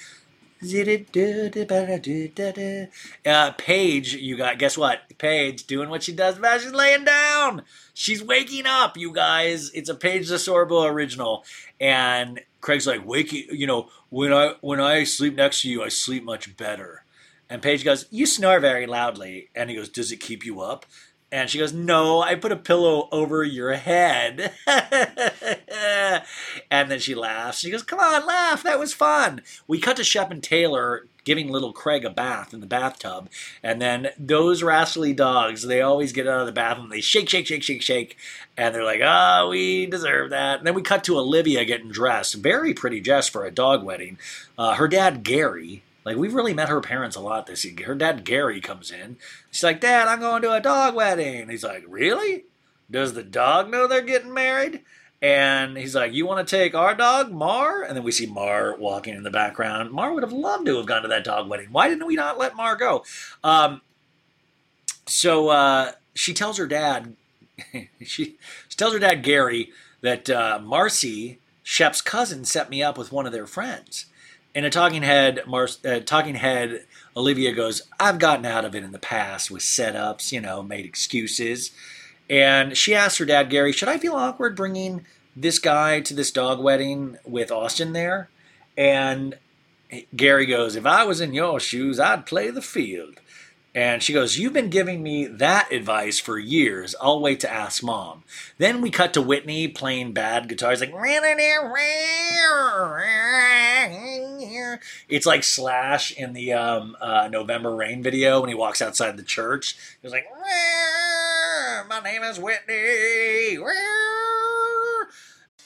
Uh, 3.24 3.52
Paige, 3.52 4.14
you 4.14 4.36
got 4.36 4.58
guess 4.58 4.76
what? 4.76 5.02
Paige 5.18 5.66
doing 5.66 5.88
what 5.88 6.02
she 6.02 6.12
does 6.12 6.38
best. 6.38 6.64
She's 6.64 6.72
laying 6.72 7.04
down. 7.04 7.62
She's 7.94 8.22
waking 8.22 8.66
up, 8.66 8.96
you 8.96 9.12
guys. 9.12 9.70
It's 9.72 9.88
a 9.88 9.94
Paige 9.94 10.28
DeSorbo 10.28 10.90
original, 10.90 11.44
and 11.80 12.40
Craig's 12.60 12.86
like 12.86 13.06
waking. 13.06 13.46
You 13.50 13.66
know, 13.66 13.88
when 14.10 14.32
I 14.32 14.54
when 14.60 14.80
I 14.80 15.04
sleep 15.04 15.34
next 15.34 15.62
to 15.62 15.70
you, 15.70 15.82
I 15.82 15.88
sleep 15.88 16.24
much 16.24 16.56
better. 16.56 17.04
And 17.50 17.62
Paige 17.62 17.84
goes, 17.84 18.06
"You 18.10 18.26
snore 18.26 18.60
very 18.60 18.86
loudly." 18.86 19.48
And 19.54 19.70
he 19.70 19.76
goes, 19.76 19.88
"Does 19.88 20.12
it 20.12 20.18
keep 20.18 20.44
you 20.44 20.60
up?" 20.60 20.84
And 21.30 21.50
she 21.50 21.58
goes, 21.58 21.72
No, 21.74 22.22
I 22.22 22.34
put 22.36 22.52
a 22.52 22.56
pillow 22.56 23.08
over 23.12 23.44
your 23.44 23.74
head. 23.74 24.52
and 26.70 26.90
then 26.90 26.98
she 27.00 27.14
laughs. 27.14 27.58
She 27.58 27.70
goes, 27.70 27.82
Come 27.82 28.00
on, 28.00 28.26
laugh. 28.26 28.62
That 28.62 28.78
was 28.78 28.94
fun. 28.94 29.42
We 29.66 29.78
cut 29.78 29.96
to 29.98 30.04
Shep 30.04 30.30
and 30.30 30.42
Taylor 30.42 31.06
giving 31.24 31.50
little 31.50 31.74
Craig 31.74 32.06
a 32.06 32.10
bath 32.10 32.54
in 32.54 32.60
the 32.60 32.66
bathtub. 32.66 33.28
And 33.62 33.82
then 33.82 34.08
those 34.18 34.62
rascally 34.62 35.12
dogs, 35.12 35.64
they 35.64 35.82
always 35.82 36.14
get 36.14 36.26
out 36.26 36.40
of 36.40 36.46
the 36.46 36.52
bath 36.52 36.78
and 36.78 36.90
they 36.90 37.02
shake, 37.02 37.28
shake, 37.28 37.46
shake, 37.46 37.62
shake, 37.62 37.82
shake. 37.82 38.16
And 38.56 38.74
they're 38.74 38.82
like, 38.82 39.02
Oh, 39.04 39.48
we 39.50 39.84
deserve 39.84 40.30
that. 40.30 40.58
And 40.58 40.66
then 40.66 40.74
we 40.74 40.80
cut 40.80 41.04
to 41.04 41.18
Olivia 41.18 41.66
getting 41.66 41.90
dressed. 41.90 42.36
Very 42.36 42.72
pretty 42.72 43.00
dress 43.00 43.28
for 43.28 43.44
a 43.44 43.50
dog 43.50 43.84
wedding. 43.84 44.16
Uh, 44.56 44.74
her 44.76 44.88
dad, 44.88 45.22
Gary, 45.22 45.82
like 46.04 46.16
we've 46.16 46.34
really 46.34 46.54
met 46.54 46.68
her 46.68 46.80
parents 46.80 47.16
a 47.16 47.20
lot 47.20 47.46
this 47.46 47.64
year. 47.64 47.86
Her 47.86 47.94
dad 47.94 48.24
Gary 48.24 48.60
comes 48.60 48.90
in. 48.90 49.16
She's 49.50 49.64
like, 49.64 49.80
"Dad, 49.80 50.08
I'm 50.08 50.20
going 50.20 50.42
to 50.42 50.52
a 50.52 50.60
dog 50.60 50.94
wedding." 50.94 51.48
He's 51.48 51.64
like, 51.64 51.84
"Really? 51.86 52.44
Does 52.90 53.14
the 53.14 53.22
dog 53.22 53.70
know 53.70 53.86
they're 53.86 54.00
getting 54.02 54.32
married?" 54.32 54.82
And 55.20 55.76
he's 55.76 55.94
like, 55.94 56.12
"You 56.12 56.26
want 56.26 56.46
to 56.46 56.56
take 56.56 56.74
our 56.74 56.94
dog, 56.94 57.32
Mar?" 57.32 57.82
And 57.82 57.96
then 57.96 58.04
we 58.04 58.12
see 58.12 58.26
Mar 58.26 58.76
walking 58.78 59.14
in 59.14 59.24
the 59.24 59.30
background. 59.30 59.90
Mar 59.90 60.12
would 60.12 60.22
have 60.22 60.32
loved 60.32 60.66
to 60.66 60.76
have 60.76 60.86
gone 60.86 61.02
to 61.02 61.08
that 61.08 61.24
dog 61.24 61.48
wedding. 61.48 61.68
Why 61.72 61.88
didn't 61.88 62.06
we 62.06 62.16
not 62.16 62.38
let 62.38 62.56
Mar 62.56 62.76
go? 62.76 63.04
Um, 63.42 63.80
so 65.06 65.48
uh, 65.48 65.92
she 66.14 66.34
tells 66.34 66.58
her 66.58 66.66
dad, 66.66 67.16
she, 68.02 68.36
she 68.68 68.76
tells 68.76 68.92
her 68.92 68.98
dad 68.98 69.22
Gary 69.22 69.72
that 70.00 70.30
uh, 70.30 70.60
Marcy, 70.62 71.38
Shep's 71.62 72.00
cousin, 72.00 72.44
set 72.44 72.70
me 72.70 72.82
up 72.82 72.96
with 72.96 73.10
one 73.10 73.26
of 73.26 73.32
their 73.32 73.46
friends. 73.46 74.06
In 74.58 74.64
a 74.64 74.70
talking 74.70 75.04
head, 75.04 75.42
Mar- 75.46 75.68
uh, 75.84 76.00
talking 76.00 76.34
head, 76.34 76.84
Olivia 77.16 77.52
goes, 77.52 77.82
"I've 78.00 78.18
gotten 78.18 78.44
out 78.44 78.64
of 78.64 78.74
it 78.74 78.82
in 78.82 78.90
the 78.90 78.98
past 78.98 79.52
with 79.52 79.62
setups, 79.62 80.32
you 80.32 80.40
know, 80.40 80.64
made 80.64 80.84
excuses." 80.84 81.70
And 82.28 82.76
she 82.76 82.92
asks 82.92 83.18
her 83.18 83.24
dad, 83.24 83.50
Gary, 83.50 83.70
"Should 83.70 83.88
I 83.88 83.98
feel 83.98 84.14
awkward 84.14 84.56
bringing 84.56 85.06
this 85.36 85.60
guy 85.60 86.00
to 86.00 86.12
this 86.12 86.32
dog 86.32 86.58
wedding 86.58 87.18
with 87.24 87.52
Austin 87.52 87.92
there?" 87.92 88.30
And 88.76 89.38
Gary 90.16 90.46
goes, 90.46 90.74
"If 90.74 90.86
I 90.86 91.04
was 91.04 91.20
in 91.20 91.34
your 91.34 91.60
shoes, 91.60 92.00
I'd 92.00 92.26
play 92.26 92.50
the 92.50 92.60
field." 92.60 93.20
And 93.78 94.02
she 94.02 94.12
goes, 94.12 94.36
You've 94.36 94.54
been 94.54 94.70
giving 94.70 95.04
me 95.04 95.26
that 95.26 95.70
advice 95.70 96.18
for 96.18 96.36
years. 96.36 96.96
I'll 97.00 97.20
wait 97.20 97.38
to 97.40 97.52
ask 97.52 97.80
mom. 97.80 98.24
Then 98.58 98.80
we 98.80 98.90
cut 98.90 99.14
to 99.14 99.22
Whitney 99.22 99.68
playing 99.68 100.14
bad 100.14 100.48
guitar. 100.48 100.70
He's 100.70 100.80
like, 100.80 100.92
it's 105.08 105.26
like 105.26 105.44
Slash 105.44 106.10
in 106.10 106.32
the 106.32 106.54
um, 106.54 106.96
uh, 107.00 107.28
November 107.30 107.72
Rain 107.76 108.02
video 108.02 108.40
when 108.40 108.48
he 108.48 108.54
walks 108.56 108.82
outside 108.82 109.16
the 109.16 109.22
church. 109.22 109.76
He's 110.02 110.10
like, 110.10 110.26
My 111.88 112.00
name 112.02 112.24
is 112.24 112.40
Whitney. 112.40 113.58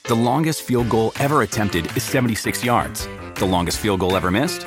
The 0.04 0.14
longest 0.14 0.60
field 0.60 0.90
goal 0.90 1.14
ever 1.18 1.40
attempted 1.40 1.96
is 1.96 2.02
76 2.02 2.62
yards. 2.62 3.08
The 3.36 3.46
longest 3.46 3.78
field 3.78 4.00
goal 4.00 4.16
ever 4.16 4.30
missed? 4.30 4.66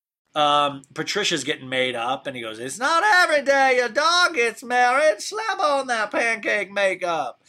Um, 0.35 0.83
Patricia's 0.93 1.43
getting 1.43 1.69
made 1.69 1.95
up, 1.95 2.27
and 2.27 2.35
he 2.35 2.41
goes, 2.41 2.59
"It's 2.59 2.79
not 2.79 3.03
every 3.03 3.43
day 3.43 3.79
a 3.79 3.89
dog 3.89 4.35
gets 4.35 4.63
married. 4.63 5.21
Slap 5.21 5.59
on 5.59 5.87
that 5.87 6.11
pancake 6.11 6.71
makeup." 6.71 7.41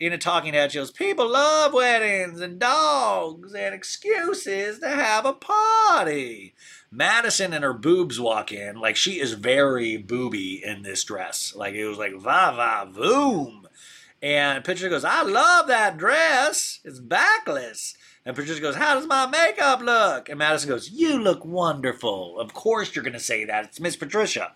in 0.00 0.14
a 0.14 0.18
talking 0.18 0.54
head, 0.54 0.72
she 0.72 0.78
goes, 0.78 0.90
People 0.90 1.30
love 1.30 1.74
weddings 1.74 2.40
and 2.40 2.58
dogs 2.58 3.52
and 3.52 3.74
excuses 3.74 4.78
to 4.78 4.88
have 4.88 5.26
a 5.26 5.34
party. 5.34 6.54
Madison 6.90 7.52
and 7.52 7.62
her 7.62 7.74
boobs 7.74 8.18
walk 8.18 8.50
in. 8.50 8.80
Like, 8.80 8.96
she 8.96 9.20
is 9.20 9.34
very 9.34 9.98
booby 9.98 10.64
in 10.64 10.82
this 10.82 11.04
dress. 11.04 11.54
Like, 11.54 11.74
it 11.74 11.86
was 11.86 11.98
like, 11.98 12.14
va 12.14 12.52
va 12.56 12.90
voom. 12.90 13.64
And 14.22 14.64
Patricia 14.64 14.88
goes, 14.88 15.04
I 15.04 15.22
love 15.22 15.68
that 15.68 15.98
dress. 15.98 16.80
It's 16.84 16.98
backless. 16.98 17.94
And 18.26 18.36
Patricia 18.36 18.60
goes, 18.60 18.76
How 18.76 18.94
does 18.94 19.06
my 19.06 19.26
makeup 19.26 19.80
look? 19.80 20.28
And 20.28 20.38
Madison 20.38 20.68
goes, 20.68 20.90
You 20.90 21.18
look 21.18 21.44
wonderful. 21.44 22.38
Of 22.38 22.52
course 22.52 22.94
you're 22.94 23.04
going 23.04 23.14
to 23.14 23.20
say 23.20 23.44
that. 23.46 23.64
It's 23.64 23.80
Miss 23.80 23.96
Patricia. 23.96 24.52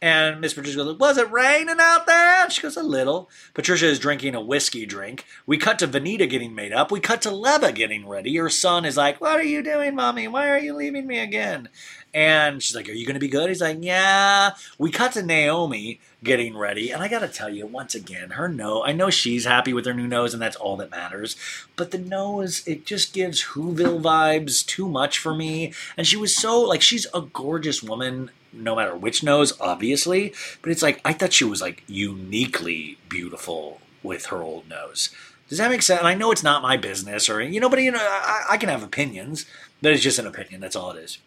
And 0.00 0.40
Miss 0.40 0.54
Patricia 0.54 0.78
goes, 0.78 0.98
Was 0.98 1.18
it 1.18 1.30
raining 1.30 1.76
out 1.78 2.06
there? 2.06 2.42
And 2.42 2.50
she 2.52 2.62
goes, 2.62 2.76
A 2.76 2.82
little. 2.82 3.28
Patricia 3.52 3.86
is 3.86 3.98
drinking 3.98 4.34
a 4.34 4.40
whiskey 4.40 4.86
drink. 4.86 5.26
We 5.46 5.58
cut 5.58 5.78
to 5.80 5.86
Venita 5.86 6.28
getting 6.28 6.54
made 6.54 6.72
up. 6.72 6.90
We 6.90 7.00
cut 7.00 7.22
to 7.22 7.30
Leva 7.30 7.70
getting 7.70 8.08
ready. 8.08 8.34
Her 8.36 8.48
son 8.48 8.84
is 8.84 8.96
like, 8.96 9.20
What 9.20 9.38
are 9.38 9.44
you 9.44 9.62
doing, 9.62 9.94
mommy? 9.94 10.26
Why 10.26 10.48
are 10.48 10.58
you 10.58 10.74
leaving 10.74 11.06
me 11.06 11.18
again? 11.18 11.68
And 12.14 12.62
she's 12.62 12.76
like, 12.76 12.88
Are 12.88 12.92
you 12.92 13.06
going 13.06 13.14
to 13.14 13.20
be 13.20 13.28
good? 13.28 13.48
He's 13.48 13.60
like, 13.60 13.78
Yeah. 13.80 14.52
We 14.78 14.90
cut 14.90 15.12
to 15.12 15.22
Naomie 15.22 15.98
getting 16.22 16.56
ready. 16.56 16.90
And 16.90 17.02
I 17.02 17.08
got 17.08 17.20
to 17.20 17.28
tell 17.28 17.48
you, 17.48 17.66
once 17.66 17.94
again, 17.94 18.30
her 18.30 18.48
nose, 18.48 18.84
I 18.86 18.92
know 18.92 19.10
she's 19.10 19.44
happy 19.44 19.72
with 19.72 19.86
her 19.86 19.94
new 19.94 20.06
nose, 20.06 20.32
and 20.32 20.42
that's 20.42 20.56
all 20.56 20.76
that 20.76 20.90
matters. 20.90 21.36
But 21.76 21.90
the 21.90 21.98
nose, 21.98 22.66
it 22.66 22.86
just 22.86 23.12
gives 23.12 23.42
Whoville 23.42 24.00
vibes 24.00 24.64
too 24.64 24.88
much 24.88 25.18
for 25.18 25.34
me. 25.34 25.72
And 25.96 26.06
she 26.06 26.16
was 26.16 26.34
so, 26.34 26.60
like, 26.60 26.82
she's 26.82 27.06
a 27.14 27.22
gorgeous 27.22 27.82
woman, 27.82 28.30
no 28.52 28.76
matter 28.76 28.94
which 28.94 29.22
nose, 29.22 29.52
obviously. 29.60 30.32
But 30.60 30.70
it's 30.70 30.82
like, 30.82 31.00
I 31.04 31.12
thought 31.12 31.32
she 31.32 31.44
was, 31.44 31.60
like, 31.60 31.82
uniquely 31.86 32.98
beautiful 33.08 33.80
with 34.02 34.26
her 34.26 34.42
old 34.42 34.68
nose. 34.68 35.10
Does 35.48 35.58
that 35.58 35.70
make 35.70 35.82
sense? 35.82 35.98
And 35.98 36.08
I 36.08 36.14
know 36.14 36.30
it's 36.30 36.42
not 36.42 36.62
my 36.62 36.76
business, 36.76 37.28
or, 37.28 37.40
you 37.42 37.60
know, 37.60 37.68
but, 37.68 37.82
you 37.82 37.90
know, 37.90 37.98
I, 38.00 38.44
I 38.50 38.56
can 38.58 38.68
have 38.68 38.82
opinions. 38.82 39.46
But 39.80 39.92
it's 39.92 40.02
just 40.02 40.20
an 40.20 40.28
opinion. 40.28 40.60
That's 40.60 40.76
all 40.76 40.92
it 40.92 41.02
is. 41.02 41.18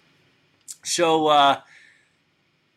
So, 0.84 1.28
uh, 1.28 1.62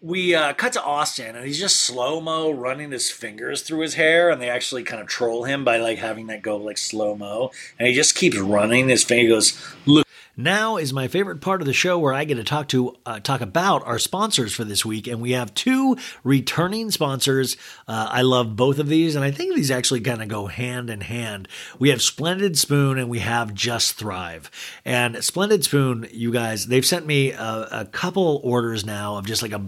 we 0.00 0.34
uh, 0.34 0.52
cut 0.52 0.72
to 0.74 0.82
Austen, 0.82 1.34
and 1.34 1.44
he's 1.44 1.58
just 1.58 1.80
slow 1.80 2.20
mo 2.20 2.50
running 2.50 2.92
his 2.92 3.10
fingers 3.10 3.62
through 3.62 3.80
his 3.80 3.94
hair, 3.94 4.30
and 4.30 4.40
they 4.40 4.48
actually 4.48 4.84
kind 4.84 5.02
of 5.02 5.08
troll 5.08 5.44
him 5.44 5.64
by 5.64 5.78
like 5.78 5.98
having 5.98 6.28
that 6.28 6.42
go 6.42 6.56
like 6.56 6.78
slow 6.78 7.16
mo, 7.16 7.50
and 7.78 7.88
he 7.88 7.94
just 7.94 8.14
keeps 8.14 8.38
running 8.38 8.88
his 8.88 9.04
finger. 9.04 9.34
Goes 9.34 9.60
look. 9.86 10.07
Now 10.40 10.76
is 10.76 10.92
my 10.92 11.08
favorite 11.08 11.40
part 11.40 11.60
of 11.60 11.66
the 11.66 11.72
show 11.72 11.98
where 11.98 12.14
I 12.14 12.22
get 12.22 12.36
to 12.36 12.44
talk 12.44 12.68
to 12.68 12.94
uh, 13.04 13.18
talk 13.18 13.40
about 13.40 13.84
our 13.84 13.98
sponsors 13.98 14.54
for 14.54 14.62
this 14.62 14.84
week, 14.84 15.08
and 15.08 15.20
we 15.20 15.32
have 15.32 15.52
two 15.52 15.96
returning 16.22 16.92
sponsors. 16.92 17.56
Uh, 17.88 18.06
I 18.08 18.22
love 18.22 18.54
both 18.54 18.78
of 18.78 18.86
these, 18.86 19.16
and 19.16 19.24
I 19.24 19.32
think 19.32 19.56
these 19.56 19.72
actually 19.72 20.00
kind 20.00 20.22
of 20.22 20.28
go 20.28 20.46
hand 20.46 20.90
in 20.90 21.00
hand. 21.00 21.48
We 21.80 21.88
have 21.88 22.00
Splendid 22.00 22.56
Spoon 22.56 22.98
and 22.98 23.08
we 23.08 23.18
have 23.18 23.52
Just 23.52 23.94
Thrive. 23.94 24.48
And 24.84 25.24
Splendid 25.24 25.64
Spoon, 25.64 26.06
you 26.12 26.30
guys, 26.30 26.68
they've 26.68 26.86
sent 26.86 27.04
me 27.04 27.32
a, 27.32 27.68
a 27.72 27.84
couple 27.86 28.40
orders 28.44 28.86
now 28.86 29.16
of 29.16 29.26
just 29.26 29.42
like 29.42 29.50
a 29.50 29.60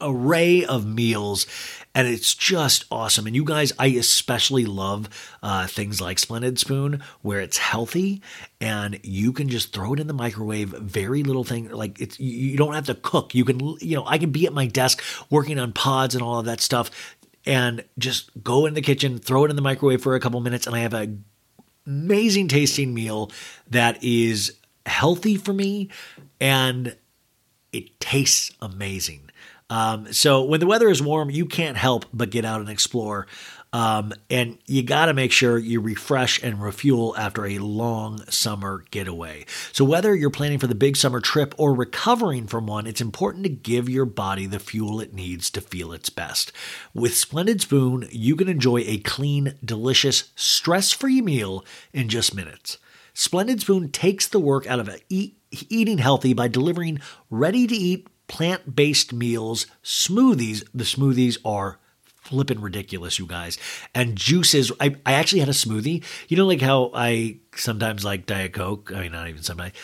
array 0.00 0.64
of 0.64 0.86
meals, 0.86 1.46
and 1.94 2.08
it's 2.08 2.34
just 2.34 2.84
awesome. 2.90 3.26
And 3.26 3.36
you 3.36 3.44
guys, 3.44 3.72
I 3.78 3.86
especially 3.86 4.66
love 4.66 5.08
uh, 5.42 5.66
things 5.66 6.00
like 6.00 6.18
Splendid 6.18 6.58
Spoon, 6.58 7.02
where 7.22 7.40
it's 7.40 7.58
healthy 7.58 8.22
and 8.60 8.98
you 9.02 9.32
can 9.32 9.48
just 9.48 9.72
throw 9.72 9.94
it 9.94 10.00
in 10.00 10.06
the 10.06 10.14
microwave. 10.14 10.70
Very 10.70 11.22
little 11.22 11.44
thing, 11.44 11.70
like 11.70 12.00
it's 12.00 12.18
you 12.18 12.50
you 12.50 12.56
don't 12.56 12.74
have 12.74 12.86
to 12.86 12.94
cook. 12.94 13.34
You 13.34 13.44
can, 13.44 13.60
you 13.80 13.96
know, 13.96 14.04
I 14.06 14.18
can 14.18 14.30
be 14.30 14.46
at 14.46 14.52
my 14.52 14.66
desk 14.66 15.02
working 15.30 15.58
on 15.58 15.72
pods 15.72 16.14
and 16.14 16.22
all 16.22 16.40
of 16.40 16.46
that 16.46 16.60
stuff, 16.60 16.90
and 17.46 17.84
just 17.98 18.30
go 18.42 18.66
in 18.66 18.74
the 18.74 18.82
kitchen, 18.82 19.18
throw 19.18 19.44
it 19.44 19.50
in 19.50 19.56
the 19.56 19.62
microwave 19.62 20.02
for 20.02 20.14
a 20.14 20.20
couple 20.20 20.40
minutes, 20.40 20.66
and 20.66 20.74
I 20.74 20.80
have 20.80 20.94
a 20.94 21.14
amazing 21.86 22.48
tasting 22.48 22.94
meal 22.94 23.30
that 23.68 24.02
is 24.02 24.56
healthy 24.86 25.36
for 25.36 25.52
me 25.52 25.90
and 26.40 26.96
it 27.72 27.98
tastes 28.00 28.52
amazing. 28.60 29.23
Um, 29.74 30.12
so 30.12 30.44
when 30.44 30.60
the 30.60 30.68
weather 30.68 30.88
is 30.88 31.02
warm, 31.02 31.30
you 31.30 31.46
can't 31.46 31.76
help 31.76 32.04
but 32.12 32.30
get 32.30 32.44
out 32.44 32.60
and 32.60 32.70
explore. 32.70 33.26
Um, 33.72 34.12
and 34.30 34.56
you 34.66 34.84
got 34.84 35.06
to 35.06 35.14
make 35.14 35.32
sure 35.32 35.58
you 35.58 35.80
refresh 35.80 36.40
and 36.44 36.62
refuel 36.62 37.12
after 37.18 37.44
a 37.44 37.58
long 37.58 38.24
summer 38.30 38.84
getaway. 38.92 39.46
So, 39.72 39.84
whether 39.84 40.14
you're 40.14 40.30
planning 40.30 40.60
for 40.60 40.68
the 40.68 40.76
big 40.76 40.96
summer 40.96 41.18
trip 41.18 41.56
or 41.58 41.74
recovering 41.74 42.46
from 42.46 42.68
one, 42.68 42.86
it's 42.86 43.00
important 43.00 43.42
to 43.42 43.50
give 43.50 43.88
your 43.88 44.04
body 44.04 44.46
the 44.46 44.60
fuel 44.60 45.00
it 45.00 45.12
needs 45.12 45.50
to 45.50 45.60
feel 45.60 45.92
its 45.92 46.08
best. 46.08 46.52
With 46.94 47.16
Splendid 47.16 47.60
Spoon, 47.62 48.06
you 48.12 48.36
can 48.36 48.48
enjoy 48.48 48.84
a 48.86 48.98
clean, 48.98 49.54
delicious, 49.64 50.30
stress 50.36 50.92
free 50.92 51.20
meal 51.20 51.64
in 51.92 52.08
just 52.08 52.32
minutes. 52.32 52.78
Splendid 53.12 53.60
Spoon 53.60 53.90
takes 53.90 54.28
the 54.28 54.38
work 54.38 54.68
out 54.68 54.78
of 54.78 54.88
eat, 55.08 55.36
eating 55.68 55.98
healthy 55.98 56.32
by 56.32 56.46
delivering 56.46 57.00
ready 57.28 57.66
to 57.66 57.74
eat 57.74 58.06
plant 58.26 58.74
based 58.74 59.12
meals, 59.12 59.66
smoothies. 59.82 60.64
The 60.74 60.84
smoothies 60.84 61.38
are 61.44 61.78
flippin' 62.06 62.60
ridiculous, 62.60 63.18
you 63.18 63.26
guys. 63.26 63.58
And 63.94 64.16
juices. 64.16 64.72
I, 64.80 64.96
I 65.04 65.12
actually 65.14 65.40
had 65.40 65.48
a 65.48 65.52
smoothie. 65.52 66.02
You 66.28 66.36
know, 66.36 66.46
like 66.46 66.60
how 66.60 66.90
I 66.94 67.38
sometimes 67.54 68.04
like 68.04 68.26
Diet 68.26 68.52
Coke? 68.52 68.92
I 68.94 69.00
mean, 69.00 69.12
not 69.12 69.28
even 69.28 69.42
sometimes. 69.42 69.74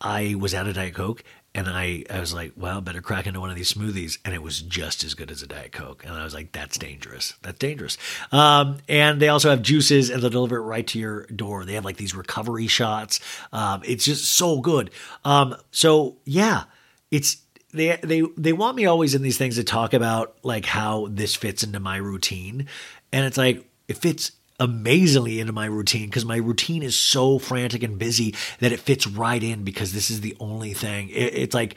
I 0.00 0.34
was 0.38 0.54
at 0.54 0.66
a 0.66 0.72
Diet 0.72 0.94
Coke 0.94 1.22
and 1.54 1.68
I, 1.68 2.04
I 2.08 2.20
was 2.20 2.32
like, 2.32 2.52
well, 2.56 2.80
better 2.80 3.02
crack 3.02 3.26
into 3.26 3.40
one 3.40 3.50
of 3.50 3.56
these 3.56 3.72
smoothies. 3.72 4.18
And 4.24 4.34
it 4.34 4.42
was 4.42 4.62
just 4.62 5.04
as 5.04 5.14
good 5.14 5.30
as 5.30 5.42
a 5.42 5.46
Diet 5.46 5.72
Coke. 5.72 6.04
And 6.04 6.14
I 6.14 6.24
was 6.24 6.32
like, 6.32 6.52
that's 6.52 6.78
dangerous. 6.78 7.34
That's 7.42 7.58
dangerous. 7.58 7.98
Um, 8.30 8.78
and 8.88 9.20
they 9.20 9.28
also 9.28 9.50
have 9.50 9.60
juices 9.60 10.08
and 10.08 10.22
they'll 10.22 10.30
deliver 10.30 10.56
it 10.56 10.62
right 10.62 10.86
to 10.86 10.98
your 10.98 11.26
door. 11.26 11.64
They 11.64 11.74
have 11.74 11.84
like 11.84 11.96
these 11.96 12.14
recovery 12.14 12.68
shots. 12.68 13.20
Um, 13.52 13.82
it's 13.84 14.04
just 14.04 14.24
so 14.24 14.60
good. 14.60 14.90
Um, 15.24 15.56
so 15.70 16.16
yeah, 16.24 16.64
it's, 17.10 17.38
they, 17.72 17.96
they, 18.02 18.22
they 18.36 18.52
want 18.52 18.76
me 18.76 18.86
always 18.86 19.14
in 19.14 19.22
these 19.22 19.38
things 19.38 19.56
to 19.56 19.64
talk 19.64 19.94
about 19.94 20.36
like 20.42 20.64
how 20.64 21.08
this 21.10 21.34
fits 21.36 21.62
into 21.62 21.80
my 21.80 21.96
routine. 21.96 22.66
And 23.12 23.26
it's 23.26 23.38
like, 23.38 23.66
it 23.88 23.96
fits 23.96 24.32
amazingly 24.60 25.40
into 25.40 25.52
my 25.52 25.64
routine 25.64 26.06
because 26.06 26.24
my 26.24 26.36
routine 26.36 26.82
is 26.82 26.96
so 26.96 27.38
frantic 27.38 27.82
and 27.82 27.98
busy 27.98 28.34
that 28.60 28.72
it 28.72 28.78
fits 28.78 29.06
right 29.06 29.42
in 29.42 29.64
because 29.64 29.92
this 29.92 30.10
is 30.10 30.20
the 30.20 30.36
only 30.38 30.74
thing. 30.74 31.08
It, 31.08 31.34
it's 31.34 31.54
like 31.54 31.76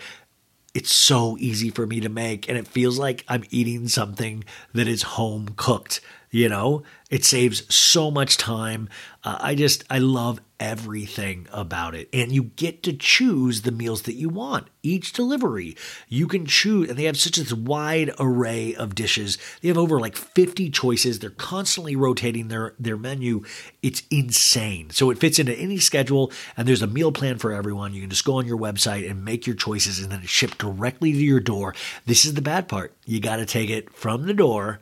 it's 0.74 0.94
so 0.94 1.38
easy 1.40 1.70
for 1.70 1.88
me 1.88 1.99
to 2.02 2.10
make 2.10 2.49
and 2.49 2.57
it 2.57 2.68
feels 2.68 2.99
like 2.99 3.24
I'm 3.28 3.44
eating 3.52 3.88
something 3.88 4.44
that 4.74 4.88
is 4.88 5.03
home 5.03 5.49
cooked, 5.56 6.02
you 6.32 6.49
know? 6.49 6.84
It 7.10 7.24
saves 7.24 7.74
so 7.74 8.10
much 8.11 8.38
time. 8.38 8.90
Uh, 9.24 9.38
I 9.40 9.56
just 9.56 9.86
I 9.90 10.00
love 10.00 10.41
everything 10.60 11.48
about 11.52 11.95
it. 11.95 12.10
And 12.12 12.32
you 12.32 12.44
get 12.44 12.84
to 12.84 12.94
choose 12.94 13.62
the 13.62 13.72
meals 13.72 14.04
that 14.04 14.16
you 14.16 14.28
want. 14.28 14.68
Each 14.82 15.14
delivery, 15.14 15.78
you 16.10 16.28
can 16.28 16.45
choose 16.45 16.90
and 16.90 16.98
they 16.98 17.06
have 17.06 17.18
such 17.18 17.38
a 17.38 17.56
wide 17.56 18.12
array 18.20 18.76
of 18.76 18.95
dishes. 18.95 19.38
They 19.62 19.70
have 19.70 19.78
over 19.78 20.00
like 20.00 20.18
50 20.18 20.70
choices. 20.72 21.20
They're 21.20 21.30
constantly 21.30 21.95
rotating 21.95 22.50
their 22.50 22.76
their 22.78 22.98
menu. 22.98 23.44
It's 23.82 24.04
insane. 24.12 24.90
So 24.90 25.10
it 25.10 25.20
fits 25.20 25.40
into 25.40 25.58
any 25.58 25.78
schedule 25.78 26.32
and 26.58 26.68
there's 26.68 26.82
a 26.82 26.88
meal 26.88 27.14
plan 27.14 27.38
for 27.38 27.54
everyone. 27.54 27.94
You 27.94 28.02
can 28.02 28.10
just 28.10 28.26
go 28.26 28.36
on 28.36 28.45
your 28.45 28.60
website 28.60 29.10
and 29.10 29.24
make 29.24 29.48
your 29.48 29.56
choices 29.56 30.00
and 30.00 30.12
then 30.12 30.20
it's 30.22 30.30
shipped 30.30 30.58
directly 30.58 31.14
to 31.14 31.20
your 31.20 31.40
door. 31.40 31.76
This 32.06 32.26
is 32.26 32.34
the 32.34 32.41
bad 32.41 32.68
part. 32.68 32.94
You 33.06 33.22
got 33.22 33.38
to 33.38 33.45
take 33.45 33.70
it 33.70 33.94
from 33.94 34.26
the 34.26 34.34
door 34.34 34.82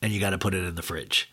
and 0.00 0.12
you 0.12 0.20
got 0.20 0.30
to 0.30 0.38
put 0.38 0.54
it 0.54 0.64
in 0.64 0.76
the 0.76 0.82
fridge. 0.82 1.32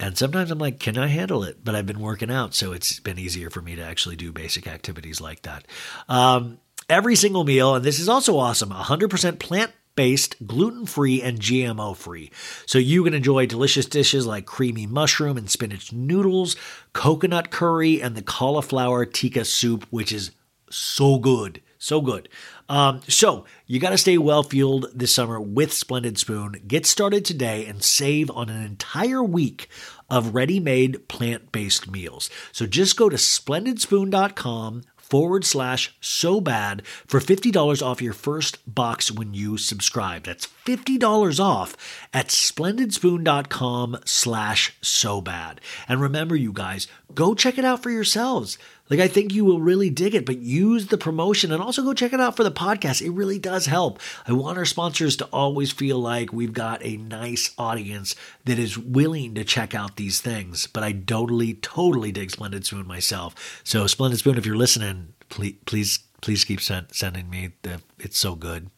And 0.00 0.16
sometimes 0.16 0.50
I'm 0.50 0.58
like, 0.58 0.78
can 0.78 0.96
I 0.96 1.08
handle 1.08 1.42
it? 1.42 1.64
But 1.64 1.74
I've 1.74 1.86
been 1.86 2.00
working 2.00 2.30
out, 2.30 2.54
so 2.54 2.72
it's 2.72 3.00
been 3.00 3.18
easier 3.18 3.50
for 3.50 3.60
me 3.60 3.74
to 3.76 3.82
actually 3.82 4.16
do 4.16 4.32
basic 4.32 4.66
activities 4.68 5.20
like 5.20 5.42
that. 5.42 5.64
Um, 6.08 6.58
every 6.88 7.16
single 7.16 7.44
meal, 7.44 7.74
and 7.74 7.84
this 7.84 7.98
is 7.98 8.08
also 8.08 8.38
awesome 8.38 8.70
100% 8.70 9.38
plant 9.38 9.72
based, 9.98 10.46
gluten 10.46 10.86
free, 10.86 11.20
and 11.20 11.40
GMO 11.40 11.96
free. 11.96 12.30
So 12.66 12.78
you 12.78 13.02
can 13.02 13.14
enjoy 13.14 13.46
delicious 13.46 13.84
dishes 13.84 14.28
like 14.28 14.46
creamy 14.46 14.86
mushroom 14.86 15.36
and 15.36 15.50
spinach 15.50 15.92
noodles, 15.92 16.54
coconut 16.92 17.50
curry, 17.50 18.00
and 18.00 18.14
the 18.14 18.22
cauliflower 18.22 19.04
tikka 19.04 19.44
soup, 19.44 19.84
which 19.90 20.12
is 20.12 20.30
so 20.70 21.18
good. 21.18 21.60
So 21.78 22.00
good. 22.00 22.28
Um, 22.68 23.00
so 23.08 23.44
you 23.66 23.80
got 23.80 23.90
to 23.90 23.98
stay 23.98 24.18
well 24.18 24.42
fueled 24.42 24.86
this 24.94 25.14
summer 25.14 25.40
with 25.40 25.72
Splendid 25.72 26.18
Spoon. 26.18 26.60
Get 26.66 26.86
started 26.86 27.24
today 27.24 27.66
and 27.66 27.82
save 27.82 28.30
on 28.30 28.48
an 28.50 28.62
entire 28.62 29.22
week 29.22 29.68
of 30.10 30.34
ready 30.34 30.60
made 30.60 31.08
plant 31.08 31.52
based 31.52 31.90
meals. 31.90 32.30
So 32.52 32.66
just 32.66 32.96
go 32.96 33.08
to 33.08 33.16
splendidspoon.com 33.16 34.82
forward 35.08 35.44
slash 35.44 35.96
so 36.00 36.40
bad 36.40 36.86
for 37.06 37.18
$50 37.20 37.82
off 37.82 38.02
your 38.02 38.12
first 38.12 38.58
box 38.72 39.10
when 39.10 39.32
you 39.32 39.56
subscribe. 39.56 40.24
That's 40.24 40.48
$50 40.66 41.40
off 41.40 41.76
at 42.12 42.28
splendidspoon.com 42.28 43.98
slash 44.04 44.76
so 44.82 45.20
bad. 45.20 45.60
And 45.88 46.00
remember, 46.00 46.36
you 46.36 46.52
guys, 46.52 46.86
go 47.14 47.34
check 47.34 47.56
it 47.58 47.64
out 47.64 47.82
for 47.82 47.90
yourselves. 47.90 48.58
Like, 48.90 49.00
I 49.00 49.08
think 49.08 49.32
you 49.32 49.44
will 49.44 49.60
really 49.60 49.90
dig 49.90 50.14
it, 50.14 50.24
but 50.24 50.38
use 50.38 50.86
the 50.86 50.98
promotion 50.98 51.52
and 51.52 51.62
also 51.62 51.82
go 51.82 51.92
check 51.92 52.12
it 52.12 52.20
out 52.20 52.36
for 52.36 52.44
the 52.44 52.50
podcast. 52.50 53.02
It 53.02 53.10
really 53.10 53.38
does 53.38 53.66
help. 53.66 54.00
I 54.26 54.32
want 54.32 54.58
our 54.58 54.64
sponsors 54.64 55.16
to 55.16 55.26
always 55.26 55.72
feel 55.72 55.98
like 55.98 56.32
we've 56.32 56.52
got 56.52 56.84
a 56.84 56.96
nice 56.96 57.54
audience 57.58 58.14
that 58.44 58.58
is 58.58 58.78
willing 58.78 59.34
to 59.34 59.44
check 59.44 59.74
out 59.74 59.96
these 59.96 60.20
things. 60.20 60.66
But 60.66 60.82
I 60.82 60.92
totally, 60.92 61.54
totally 61.54 62.12
dig 62.12 62.30
Splendid 62.30 62.64
Spoon 62.64 62.86
myself. 62.86 63.60
So, 63.64 63.86
Splendid 63.86 64.20
Spoon, 64.20 64.38
if 64.38 64.46
you're 64.46 64.56
listening, 64.56 65.12
please, 65.28 65.56
please, 65.66 65.98
please 66.20 66.44
keep 66.44 66.60
send, 66.60 66.86
sending 66.92 67.28
me 67.28 67.50
the. 67.62 67.82
It's 67.98 68.18
so 68.18 68.34
good. 68.34 68.70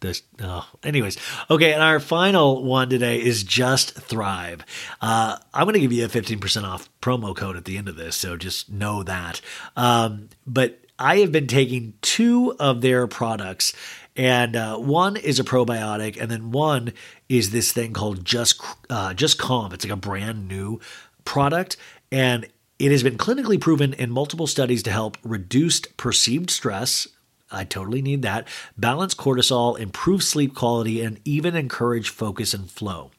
This, 0.00 0.22
oh. 0.42 0.66
Anyways, 0.82 1.18
okay, 1.50 1.74
and 1.74 1.82
our 1.82 2.00
final 2.00 2.64
one 2.64 2.88
today 2.88 3.22
is 3.22 3.42
Just 3.42 3.92
Thrive. 3.92 4.64
Uh, 5.02 5.36
I'm 5.52 5.64
going 5.64 5.74
to 5.74 5.80
give 5.80 5.92
you 5.92 6.06
a 6.06 6.08
15% 6.08 6.64
off 6.64 6.88
promo 7.02 7.36
code 7.36 7.56
at 7.56 7.66
the 7.66 7.76
end 7.76 7.86
of 7.86 7.96
this, 7.96 8.16
so 8.16 8.36
just 8.38 8.70
know 8.70 9.02
that. 9.02 9.42
Um, 9.76 10.30
but 10.46 10.80
I 10.98 11.18
have 11.18 11.32
been 11.32 11.46
taking 11.46 11.94
two 12.00 12.56
of 12.58 12.80
their 12.80 13.06
products, 13.06 13.74
and 14.16 14.56
uh, 14.56 14.78
one 14.78 15.16
is 15.16 15.38
a 15.38 15.44
probiotic, 15.44 16.18
and 16.18 16.30
then 16.30 16.50
one 16.50 16.94
is 17.28 17.50
this 17.50 17.70
thing 17.70 17.92
called 17.92 18.24
Just 18.24 18.58
uh, 18.88 19.12
Just 19.12 19.38
Calm. 19.38 19.72
It's 19.74 19.84
like 19.84 19.92
a 19.92 19.96
brand 19.96 20.48
new 20.48 20.80
product, 21.26 21.76
and 22.10 22.46
it 22.78 22.90
has 22.90 23.02
been 23.02 23.18
clinically 23.18 23.60
proven 23.60 23.92
in 23.92 24.10
multiple 24.10 24.46
studies 24.46 24.82
to 24.84 24.90
help 24.90 25.18
reduce 25.22 25.80
perceived 25.80 26.50
stress, 26.50 27.06
I 27.50 27.64
totally 27.64 28.02
need 28.02 28.22
that. 28.22 28.46
Balance 28.76 29.14
cortisol, 29.14 29.78
improve 29.78 30.22
sleep 30.22 30.54
quality, 30.54 31.00
and 31.00 31.20
even 31.24 31.56
encourage 31.56 32.10
focus 32.10 32.54
and 32.54 32.70
flow. 32.70 33.10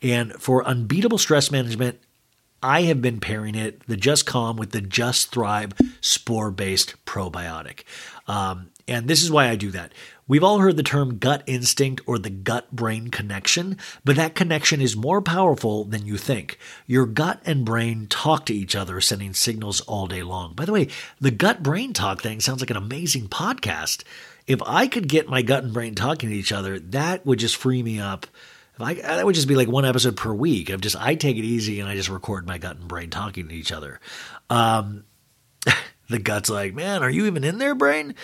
And 0.00 0.32
for 0.34 0.64
unbeatable 0.66 1.18
stress 1.18 1.50
management, 1.50 2.00
I 2.62 2.82
have 2.82 3.02
been 3.02 3.20
pairing 3.20 3.54
it, 3.54 3.86
the 3.86 3.96
Just 3.96 4.24
Calm, 4.24 4.56
with 4.56 4.70
the 4.70 4.80
Just 4.80 5.30
Thrive 5.30 5.72
spore 6.00 6.50
based 6.50 6.94
probiotic. 7.04 7.82
Um, 8.26 8.70
and 8.86 9.08
this 9.08 9.22
is 9.22 9.30
why 9.30 9.48
I 9.48 9.56
do 9.56 9.70
that. 9.70 9.92
We've 10.26 10.44
all 10.44 10.58
heard 10.58 10.76
the 10.76 10.82
term 10.82 11.18
gut 11.18 11.42
instinct 11.46 12.02
or 12.06 12.18
the 12.18 12.30
gut 12.30 12.70
brain 12.72 13.08
connection, 13.08 13.76
but 14.04 14.16
that 14.16 14.34
connection 14.34 14.80
is 14.80 14.96
more 14.96 15.20
powerful 15.20 15.84
than 15.84 16.06
you 16.06 16.16
think. 16.16 16.58
Your 16.86 17.04
gut 17.04 17.42
and 17.44 17.64
brain 17.64 18.06
talk 18.08 18.46
to 18.46 18.54
each 18.54 18.74
other, 18.74 19.00
sending 19.00 19.34
signals 19.34 19.82
all 19.82 20.06
day 20.06 20.22
long. 20.22 20.54
By 20.54 20.64
the 20.64 20.72
way, 20.72 20.88
the 21.20 21.30
gut 21.30 21.62
brain 21.62 21.92
talk 21.92 22.22
thing 22.22 22.40
sounds 22.40 22.60
like 22.60 22.70
an 22.70 22.76
amazing 22.76 23.28
podcast. 23.28 24.02
If 24.46 24.60
I 24.66 24.86
could 24.86 25.08
get 25.08 25.28
my 25.28 25.42
gut 25.42 25.64
and 25.64 25.74
brain 25.74 25.94
talking 25.94 26.30
to 26.30 26.34
each 26.34 26.52
other, 26.52 26.78
that 26.78 27.26
would 27.26 27.38
just 27.38 27.56
free 27.56 27.82
me 27.82 28.00
up. 28.00 28.26
I, 28.78 28.94
that 28.94 29.24
would 29.24 29.34
just 29.34 29.46
be 29.46 29.54
like 29.54 29.68
one 29.68 29.84
episode 29.84 30.16
per 30.16 30.32
week 30.32 30.68
of 30.70 30.80
just 30.80 30.96
I 30.96 31.14
take 31.14 31.36
it 31.36 31.44
easy 31.44 31.80
and 31.80 31.88
I 31.88 31.94
just 31.94 32.08
record 32.08 32.46
my 32.46 32.58
gut 32.58 32.76
and 32.76 32.88
brain 32.88 33.10
talking 33.10 33.48
to 33.48 33.54
each 33.54 33.72
other. 33.72 34.00
Um, 34.50 35.04
the 36.08 36.18
gut's 36.18 36.50
like, 36.50 36.74
man, 36.74 37.02
are 37.02 37.10
you 37.10 37.26
even 37.26 37.44
in 37.44 37.58
there, 37.58 37.74
brain? 37.74 38.14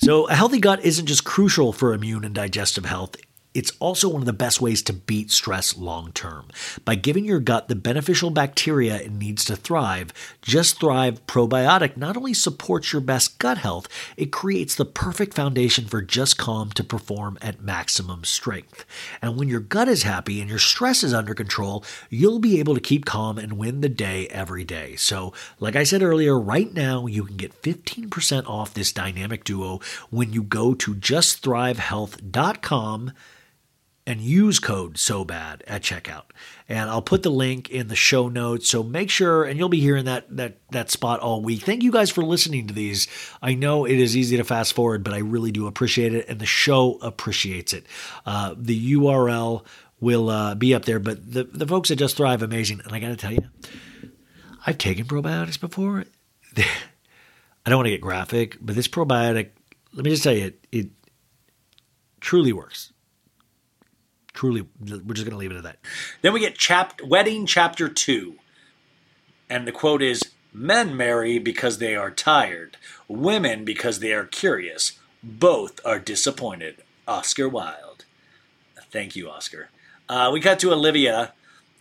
So, 0.00 0.28
a 0.28 0.34
healthy 0.34 0.60
gut 0.60 0.84
isn't 0.84 1.06
just 1.06 1.24
crucial 1.24 1.72
for 1.72 1.92
immune 1.92 2.24
and 2.24 2.34
digestive 2.34 2.84
health. 2.84 3.16
It's 3.58 3.72
also 3.80 4.08
one 4.08 4.22
of 4.22 4.26
the 4.26 4.32
best 4.32 4.60
ways 4.60 4.82
to 4.82 4.92
beat 4.92 5.32
stress 5.32 5.76
long 5.76 6.12
term. 6.12 6.46
By 6.84 6.94
giving 6.94 7.24
your 7.24 7.40
gut 7.40 7.66
the 7.66 7.74
beneficial 7.74 8.30
bacteria 8.30 8.98
it 8.98 9.10
needs 9.10 9.44
to 9.46 9.56
thrive, 9.56 10.12
Just 10.42 10.78
Thrive 10.78 11.26
Probiotic 11.26 11.96
not 11.96 12.16
only 12.16 12.34
supports 12.34 12.92
your 12.92 13.02
best 13.02 13.40
gut 13.40 13.58
health, 13.58 13.88
it 14.16 14.30
creates 14.30 14.76
the 14.76 14.84
perfect 14.84 15.34
foundation 15.34 15.86
for 15.86 16.02
Just 16.02 16.38
Calm 16.38 16.70
to 16.70 16.84
perform 16.84 17.36
at 17.42 17.60
maximum 17.60 18.22
strength. 18.22 18.84
And 19.20 19.36
when 19.36 19.48
your 19.48 19.58
gut 19.58 19.88
is 19.88 20.04
happy 20.04 20.40
and 20.40 20.48
your 20.48 20.60
stress 20.60 21.02
is 21.02 21.12
under 21.12 21.34
control, 21.34 21.84
you'll 22.10 22.38
be 22.38 22.60
able 22.60 22.74
to 22.74 22.80
keep 22.80 23.06
calm 23.06 23.38
and 23.38 23.58
win 23.58 23.80
the 23.80 23.88
day 23.88 24.28
every 24.28 24.62
day. 24.62 24.94
So, 24.94 25.32
like 25.58 25.74
I 25.74 25.82
said 25.82 26.04
earlier, 26.04 26.38
right 26.38 26.72
now 26.72 27.06
you 27.06 27.24
can 27.24 27.36
get 27.36 27.60
15% 27.62 28.48
off 28.48 28.72
this 28.72 28.92
dynamic 28.92 29.42
duo 29.42 29.80
when 30.10 30.32
you 30.32 30.44
go 30.44 30.74
to 30.74 30.94
justthrivehealth.com 30.94 33.12
and 34.08 34.22
use 34.22 34.58
code 34.58 34.96
so 34.96 35.22
bad 35.22 35.62
at 35.66 35.82
checkout. 35.82 36.24
And 36.66 36.88
i'll 36.88 37.02
put 37.02 37.22
the 37.22 37.30
link 37.30 37.68
in 37.68 37.88
the 37.88 37.94
show 37.94 38.30
notes 38.30 38.66
so 38.66 38.82
make 38.82 39.10
sure 39.10 39.44
and 39.44 39.58
you'll 39.58 39.68
be 39.68 39.80
hearing 39.80 40.06
that 40.06 40.34
that 40.34 40.56
that 40.70 40.90
spot 40.90 41.20
all 41.20 41.42
week. 41.42 41.60
Thank 41.60 41.82
you 41.82 41.92
guys 41.92 42.08
for 42.10 42.24
listening 42.24 42.66
to 42.68 42.74
these. 42.74 43.06
I 43.42 43.54
know 43.54 43.84
it 43.84 43.98
is 43.98 44.16
easy 44.16 44.38
to 44.38 44.44
fast 44.44 44.72
forward 44.72 45.04
but 45.04 45.12
i 45.12 45.18
really 45.18 45.52
do 45.52 45.66
appreciate 45.66 46.14
it 46.14 46.26
and 46.26 46.40
the 46.40 46.46
show 46.46 46.98
appreciates 47.02 47.74
it. 47.74 47.84
Uh, 48.24 48.54
the 48.56 48.94
url 48.94 49.66
will 50.00 50.30
uh, 50.30 50.54
be 50.54 50.74
up 50.74 50.86
there 50.86 50.98
but 50.98 51.30
the, 51.30 51.44
the 51.44 51.66
folks 51.66 51.90
that 51.90 51.96
just 51.96 52.16
thrive 52.16 52.42
amazing. 52.42 52.80
And 52.82 52.94
i 52.94 52.98
gotta 52.98 53.16
tell 53.16 53.32
you 53.32 53.46
i've 54.66 54.78
taken 54.78 55.04
probiotics 55.04 55.60
before. 55.60 56.06
I 56.56 57.70
don't 57.70 57.76
want 57.76 57.86
to 57.86 57.90
get 57.90 58.00
graphic 58.00 58.56
but 58.58 58.74
this 58.74 58.88
probiotic 58.88 59.50
let 59.92 60.04
me 60.04 60.10
just 60.10 60.22
tell 60.22 60.32
you 60.32 60.46
it, 60.46 60.66
it 60.72 60.86
truly 62.20 62.54
works 62.54 62.94
truly 64.38 64.64
we're 64.80 65.14
just 65.14 65.24
going 65.26 65.32
to 65.32 65.36
leave 65.36 65.50
it 65.50 65.56
at 65.56 65.64
that 65.64 65.78
Then 66.22 66.32
we 66.32 66.38
get 66.38 66.56
chap- 66.56 67.00
wedding 67.02 67.44
chapter 67.44 67.88
two. 67.88 68.36
And 69.50 69.66
the 69.66 69.72
quote 69.72 70.00
is 70.00 70.22
Men 70.52 70.96
marry 70.96 71.40
because 71.40 71.78
they 71.78 71.96
are 71.96 72.12
tired, 72.12 72.76
women 73.08 73.64
because 73.64 73.98
they 73.98 74.12
are 74.12 74.26
curious. 74.26 74.92
Both 75.24 75.80
are 75.84 75.98
disappointed. 75.98 76.76
Oscar 77.08 77.48
Wilde. 77.48 78.04
Thank 78.92 79.16
you, 79.16 79.28
Oscar. 79.28 79.70
Uh, 80.08 80.30
we 80.32 80.40
cut 80.40 80.60
to 80.60 80.72
Olivia 80.72 81.32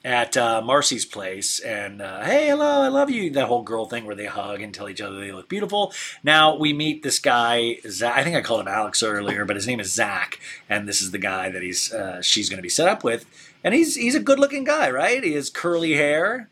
at 0.08 0.38
uh, 0.38 0.62
Marcy's 0.62 1.04
place, 1.04 1.60
and 1.60 2.02
uh, 2.02 2.24
hey, 2.24 2.48
hello, 2.48 2.82
I 2.82 2.88
love 2.88 3.10
you. 3.10 3.30
That 3.30 3.48
whole 3.48 3.62
girl 3.62 3.86
thing 3.86 4.06
where 4.06 4.16
they 4.16 4.26
hug 4.26 4.62
and 4.62 4.74
tell 4.74 4.88
each 4.88 5.02
other 5.02 5.20
they 5.20 5.34
look 5.34 5.50
beautiful. 5.50 5.92
Now 6.24 6.56
we 6.56 6.72
meet 6.72 7.04
this 7.04 7.20
guy. 7.20 7.80
Zach, 7.86 8.16
I 8.16 8.24
think 8.24 8.38
I 8.38 8.42
called 8.42 8.62
him 8.62 8.70
Alex 8.70 9.04
earlier, 9.04 9.44
but 9.44 9.58
his 9.58 9.68
name 9.68 9.82
is 9.82 9.94
Zach, 9.94 10.40
and 10.70 10.88
this 10.88 11.02
is 11.02 11.12
the 11.12 11.18
guy 11.18 11.50
that 11.50 11.62
he's 11.62 11.94
uh, 11.94 12.22
she's 12.22 12.48
going 12.48 12.58
to 12.58 12.64
be 12.64 12.70
set 12.70 12.88
up 12.88 13.04
with. 13.04 13.26
And 13.66 13.74
he's 13.74 13.96
he's 13.96 14.16
a 14.16 14.22
good 14.22 14.40
looking 14.40 14.64
guy, 14.64 14.90
right? 14.90 15.22
He 15.22 15.34
has 15.34 15.50
curly 15.50 15.96
hair, 15.96 16.50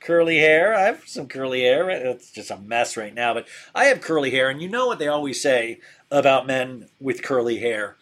curly 0.00 0.38
hair. 0.38 0.74
I 0.74 0.84
have 0.84 1.06
some 1.06 1.28
curly 1.28 1.64
hair. 1.64 1.90
It's 1.90 2.30
just 2.30 2.50
a 2.50 2.56
mess 2.56 2.96
right 2.96 3.12
now, 3.12 3.34
but 3.34 3.46
I 3.74 3.84
have 3.86 4.00
curly 4.00 4.30
hair, 4.30 4.48
and 4.48 4.62
you 4.62 4.70
know 4.70 4.86
what 4.86 4.98
they 4.98 5.08
always 5.08 5.42
say 5.42 5.80
about 6.10 6.46
men 6.46 6.88
with 6.98 7.22
curly 7.22 7.58
hair? 7.58 7.96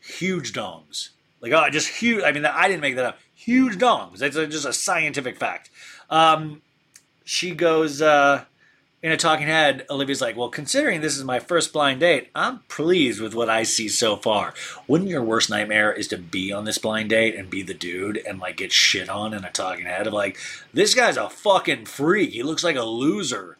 Huge 0.00 0.52
dongs. 0.52 1.10
Like 1.40 1.52
oh, 1.52 1.70
just 1.70 2.00
huge. 2.00 2.24
I 2.24 2.32
mean, 2.32 2.44
I 2.44 2.66
didn't 2.66 2.80
make 2.80 2.96
that 2.96 3.04
up. 3.04 3.18
Huge 3.46 3.78
dongs. 3.78 4.18
That's 4.18 4.34
a, 4.34 4.48
just 4.48 4.66
a 4.66 4.72
scientific 4.72 5.36
fact. 5.36 5.70
Um, 6.10 6.62
she 7.24 7.54
goes 7.54 8.02
uh, 8.02 8.44
in 9.04 9.12
a 9.12 9.16
talking 9.16 9.46
head. 9.46 9.86
Olivia's 9.88 10.20
like, 10.20 10.36
"Well, 10.36 10.48
considering 10.48 11.00
this 11.00 11.16
is 11.16 11.22
my 11.22 11.38
first 11.38 11.72
blind 11.72 12.00
date, 12.00 12.28
I'm 12.34 12.64
pleased 12.68 13.20
with 13.20 13.36
what 13.36 13.48
I 13.48 13.62
see 13.62 13.88
so 13.88 14.16
far. 14.16 14.52
Wouldn't 14.88 15.10
your 15.10 15.22
worst 15.22 15.48
nightmare 15.48 15.92
is 15.92 16.08
to 16.08 16.18
be 16.18 16.52
on 16.52 16.64
this 16.64 16.78
blind 16.78 17.10
date 17.10 17.36
and 17.36 17.48
be 17.48 17.62
the 17.62 17.72
dude 17.72 18.20
and 18.26 18.40
like 18.40 18.56
get 18.56 18.72
shit 18.72 19.08
on 19.08 19.32
in 19.32 19.44
a 19.44 19.52
talking 19.52 19.86
head 19.86 20.08
of 20.08 20.12
like, 20.12 20.38
this 20.74 20.96
guy's 20.96 21.16
a 21.16 21.30
fucking 21.30 21.84
freak. 21.86 22.30
He 22.30 22.42
looks 22.42 22.64
like 22.64 22.74
a 22.76 22.82
loser." 22.82 23.58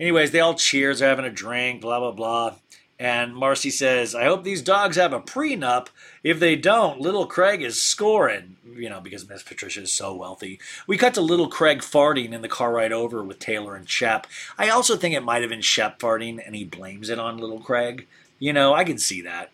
Anyways, 0.00 0.32
they 0.32 0.40
all 0.40 0.54
cheers. 0.54 0.98
They're 0.98 1.08
having 1.08 1.24
a 1.24 1.30
drink. 1.30 1.82
Blah 1.82 2.00
blah 2.00 2.10
blah. 2.10 2.54
And 2.98 3.34
Marcy 3.34 3.70
says, 3.70 4.14
I 4.14 4.24
hope 4.24 4.44
these 4.44 4.62
dogs 4.62 4.96
have 4.96 5.12
a 5.12 5.20
prenup. 5.20 5.88
If 6.22 6.38
they 6.38 6.54
don't, 6.54 7.00
little 7.00 7.26
Craig 7.26 7.60
is 7.60 7.80
scoring, 7.80 8.56
you 8.76 8.88
know, 8.88 9.00
because 9.00 9.28
Miss 9.28 9.42
Patricia 9.42 9.82
is 9.82 9.92
so 9.92 10.14
wealthy. 10.14 10.60
We 10.86 10.96
cut 10.96 11.14
to 11.14 11.20
little 11.20 11.48
Craig 11.48 11.80
farting 11.80 12.32
in 12.32 12.42
the 12.42 12.48
car 12.48 12.72
ride 12.72 12.92
over 12.92 13.22
with 13.24 13.40
Taylor 13.40 13.74
and 13.74 13.88
Shep. 13.88 14.28
I 14.56 14.68
also 14.68 14.96
think 14.96 15.14
it 15.14 15.24
might 15.24 15.42
have 15.42 15.50
been 15.50 15.60
Shep 15.60 15.98
farting 15.98 16.40
and 16.44 16.54
he 16.54 16.64
blames 16.64 17.10
it 17.10 17.18
on 17.18 17.38
little 17.38 17.60
Craig. 17.60 18.06
You 18.38 18.52
know, 18.52 18.74
I 18.74 18.84
can 18.84 18.98
see 18.98 19.22
that. 19.22 19.50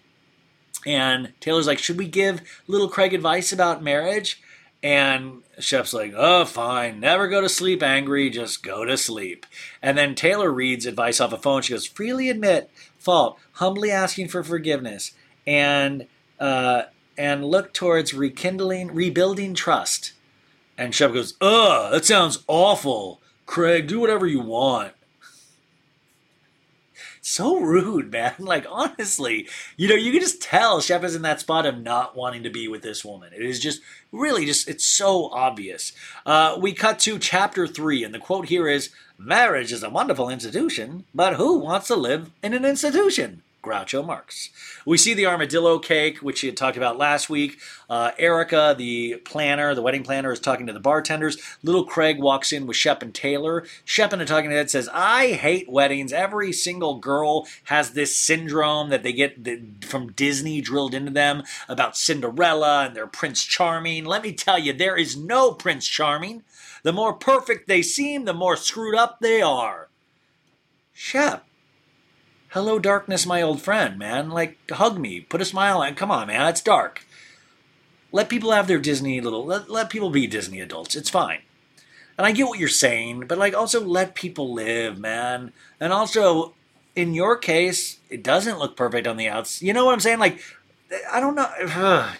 And 0.86 1.32
Taylor's 1.40 1.66
like, 1.66 1.78
Should 1.78 1.98
we 1.98 2.08
give 2.08 2.42
little 2.66 2.88
Craig 2.88 3.14
advice 3.14 3.52
about 3.52 3.82
marriage? 3.82 4.42
And 4.82 5.42
Shep's 5.58 5.92
like, 5.92 6.14
oh, 6.16 6.46
fine. 6.46 7.00
Never 7.00 7.28
go 7.28 7.42
to 7.42 7.48
sleep 7.48 7.82
angry. 7.82 8.30
Just 8.30 8.62
go 8.62 8.84
to 8.84 8.96
sleep. 8.96 9.44
And 9.82 9.96
then 9.98 10.14
Taylor 10.14 10.50
reads 10.50 10.86
advice 10.86 11.20
off 11.20 11.34
a 11.34 11.36
phone. 11.36 11.62
She 11.62 11.74
goes, 11.74 11.86
freely 11.86 12.30
admit 12.30 12.70
fault, 13.00 13.38
humbly 13.54 13.90
asking 13.90 14.28
for 14.28 14.44
forgiveness, 14.44 15.12
and 15.46 16.06
uh, 16.38 16.82
and 17.18 17.44
look 17.44 17.74
towards 17.74 18.14
rekindling, 18.14 18.94
rebuilding 18.94 19.54
trust. 19.54 20.12
And 20.78 20.94
Shep 20.94 21.12
goes, 21.12 21.34
ugh, 21.40 21.92
that 21.92 22.06
sounds 22.06 22.44
awful. 22.46 23.20
Craig, 23.44 23.86
do 23.86 24.00
whatever 24.00 24.26
you 24.26 24.40
want. 24.40 24.92
So 27.22 27.58
rude, 27.60 28.10
man. 28.10 28.32
Like, 28.38 28.64
honestly, 28.68 29.46
you 29.76 29.88
know, 29.88 29.94
you 29.94 30.10
can 30.10 30.22
just 30.22 30.40
tell 30.40 30.80
Shep 30.80 31.04
is 31.04 31.14
in 31.14 31.20
that 31.20 31.40
spot 31.40 31.66
of 31.66 31.78
not 31.78 32.16
wanting 32.16 32.42
to 32.44 32.50
be 32.50 32.66
with 32.66 32.80
this 32.80 33.04
woman. 33.04 33.34
It 33.34 33.42
is 33.42 33.60
just 33.60 33.82
really 34.10 34.46
just, 34.46 34.66
it's 34.70 34.86
so 34.86 35.26
obvious. 35.26 35.92
Uh, 36.24 36.56
we 36.58 36.72
cut 36.72 36.98
to 37.00 37.18
chapter 37.18 37.66
three, 37.66 38.02
and 38.02 38.14
the 38.14 38.18
quote 38.18 38.46
here 38.46 38.66
is 38.66 38.88
Marriage 39.22 39.70
is 39.70 39.82
a 39.82 39.90
wonderful 39.90 40.30
institution, 40.30 41.04
but 41.14 41.34
who 41.34 41.58
wants 41.58 41.88
to 41.88 41.94
live 41.94 42.30
in 42.42 42.54
an 42.54 42.64
institution? 42.64 43.42
Groucho 43.62 44.02
Marx. 44.02 44.48
We 44.86 44.96
see 44.96 45.12
the 45.12 45.26
armadillo 45.26 45.78
cake, 45.78 46.20
which 46.20 46.38
she 46.38 46.46
had 46.46 46.56
talked 46.56 46.78
about 46.78 46.96
last 46.96 47.28
week. 47.28 47.58
Uh, 47.90 48.12
Erica, 48.18 48.74
the 48.78 49.16
planner, 49.26 49.74
the 49.74 49.82
wedding 49.82 50.04
planner, 50.04 50.32
is 50.32 50.40
talking 50.40 50.66
to 50.66 50.72
the 50.72 50.80
bartenders. 50.80 51.36
Little 51.62 51.84
Craig 51.84 52.18
walks 52.18 52.50
in 52.50 52.66
with 52.66 52.78
Shep 52.78 53.02
and 53.02 53.14
Taylor. 53.14 53.66
Shep 53.84 54.14
in 54.14 54.22
a 54.22 54.24
talking 54.24 54.50
head 54.50 54.70
says, 54.70 54.88
I 54.90 55.32
hate 55.32 55.68
weddings. 55.68 56.14
Every 56.14 56.50
single 56.50 56.94
girl 56.94 57.46
has 57.64 57.90
this 57.90 58.16
syndrome 58.16 58.88
that 58.88 59.02
they 59.02 59.12
get 59.12 59.84
from 59.84 60.12
Disney 60.12 60.62
drilled 60.62 60.94
into 60.94 61.10
them 61.10 61.42
about 61.68 61.98
Cinderella 61.98 62.86
and 62.86 62.96
their 62.96 63.06
Prince 63.06 63.44
Charming. 63.44 64.06
Let 64.06 64.22
me 64.22 64.32
tell 64.32 64.58
you, 64.58 64.72
there 64.72 64.96
is 64.96 65.14
no 65.14 65.52
Prince 65.52 65.86
Charming. 65.86 66.42
The 66.82 66.92
more 66.92 67.12
perfect 67.12 67.68
they 67.68 67.82
seem, 67.82 68.24
the 68.24 68.32
more 68.32 68.56
screwed 68.56 68.94
up 68.94 69.20
they 69.20 69.42
are. 69.42 69.88
Shep, 70.92 71.46
hello, 72.50 72.78
darkness, 72.78 73.26
my 73.26 73.42
old 73.42 73.62
friend, 73.62 73.98
man. 73.98 74.30
Like, 74.30 74.58
hug 74.70 74.98
me, 74.98 75.20
put 75.20 75.40
a 75.40 75.44
smile 75.44 75.82
on. 75.82 75.94
Come 75.94 76.10
on, 76.10 76.26
man, 76.26 76.48
it's 76.48 76.62
dark. 76.62 77.06
Let 78.12 78.28
people 78.28 78.50
have 78.50 78.66
their 78.66 78.78
Disney 78.78 79.20
little, 79.20 79.44
let, 79.44 79.70
let 79.70 79.90
people 79.90 80.10
be 80.10 80.26
Disney 80.26 80.60
adults. 80.60 80.96
It's 80.96 81.10
fine. 81.10 81.42
And 82.18 82.26
I 82.26 82.32
get 82.32 82.48
what 82.48 82.58
you're 82.58 82.68
saying, 82.68 83.26
but 83.28 83.38
like, 83.38 83.54
also 83.54 83.82
let 83.82 84.14
people 84.14 84.52
live, 84.52 84.98
man. 84.98 85.52
And 85.78 85.92
also, 85.92 86.54
in 86.96 87.14
your 87.14 87.36
case, 87.36 87.98
it 88.10 88.22
doesn't 88.22 88.58
look 88.58 88.76
perfect 88.76 89.06
on 89.06 89.16
the 89.16 89.28
outs. 89.28 89.62
You 89.62 89.72
know 89.72 89.84
what 89.84 89.92
I'm 89.92 90.00
saying? 90.00 90.18
Like, 90.18 90.40
I 91.10 91.20
don't 91.20 91.36
know. 91.36 91.48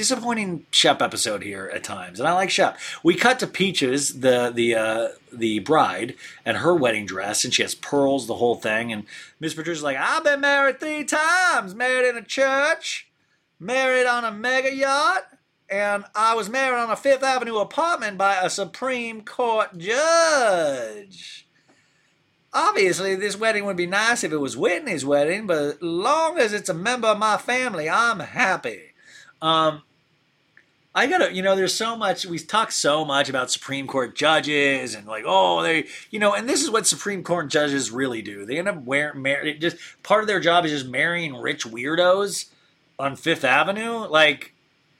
disappointing 0.00 0.64
Shep 0.70 1.02
episode 1.02 1.42
here 1.42 1.70
at 1.74 1.84
times, 1.84 2.18
and 2.18 2.26
I 2.26 2.32
like 2.32 2.48
Shep. 2.48 2.78
We 3.02 3.14
cut 3.14 3.38
to 3.40 3.46
Peaches, 3.46 4.20
the 4.20 4.50
the 4.50 4.74
uh, 4.74 5.08
the 5.30 5.58
bride, 5.58 6.14
and 6.42 6.56
her 6.56 6.74
wedding 6.74 7.04
dress, 7.04 7.44
and 7.44 7.52
she 7.52 7.60
has 7.60 7.74
pearls, 7.74 8.26
the 8.26 8.36
whole 8.36 8.54
thing. 8.54 8.94
And 8.94 9.04
Miss 9.38 9.52
Patricia's 9.52 9.82
like, 9.82 9.98
"I've 9.98 10.24
been 10.24 10.40
married 10.40 10.80
three 10.80 11.04
times. 11.04 11.74
Married 11.74 12.08
in 12.08 12.16
a 12.16 12.22
church, 12.24 13.10
married 13.58 14.06
on 14.06 14.24
a 14.24 14.32
mega 14.32 14.74
yacht, 14.74 15.24
and 15.68 16.06
I 16.14 16.32
was 16.32 16.48
married 16.48 16.78
on 16.78 16.88
a 16.88 16.96
Fifth 16.96 17.22
Avenue 17.22 17.58
apartment 17.58 18.16
by 18.16 18.40
a 18.40 18.48
Supreme 18.48 19.20
Court 19.20 19.76
judge." 19.76 21.46
Obviously, 22.54 23.16
this 23.16 23.36
wedding 23.36 23.66
would 23.66 23.76
be 23.76 23.86
nice 23.86 24.24
if 24.24 24.32
it 24.32 24.38
was 24.38 24.56
Whitney's 24.56 25.04
wedding, 25.04 25.46
but 25.46 25.82
long 25.82 26.38
as 26.38 26.54
it's 26.54 26.70
a 26.70 26.74
member 26.74 27.08
of 27.08 27.18
my 27.18 27.36
family, 27.36 27.88
I'm 27.88 28.20
happy. 28.20 28.94
Um, 29.42 29.82
I 30.92 31.06
gotta, 31.06 31.32
you 31.32 31.42
know, 31.42 31.54
there's 31.54 31.74
so 31.74 31.96
much, 31.96 32.26
we 32.26 32.38
talk 32.38 32.72
so 32.72 33.04
much 33.04 33.28
about 33.28 33.50
Supreme 33.50 33.86
Court 33.86 34.16
judges 34.16 34.96
and 34.96 35.06
like, 35.06 35.22
oh, 35.24 35.62
they, 35.62 35.86
you 36.10 36.18
know, 36.18 36.34
and 36.34 36.48
this 36.48 36.62
is 36.62 36.70
what 36.70 36.86
Supreme 36.86 37.22
Court 37.22 37.48
judges 37.48 37.92
really 37.92 38.22
do. 38.22 38.44
They 38.44 38.58
end 38.58 38.68
up 38.68 38.82
wearing, 38.82 39.22
mar- 39.22 39.52
just 39.52 39.76
part 40.02 40.22
of 40.22 40.26
their 40.26 40.40
job 40.40 40.64
is 40.64 40.72
just 40.72 40.86
marrying 40.86 41.36
rich 41.36 41.64
weirdos 41.64 42.46
on 42.98 43.14
Fifth 43.14 43.44
Avenue. 43.44 44.08
Like, 44.08 44.52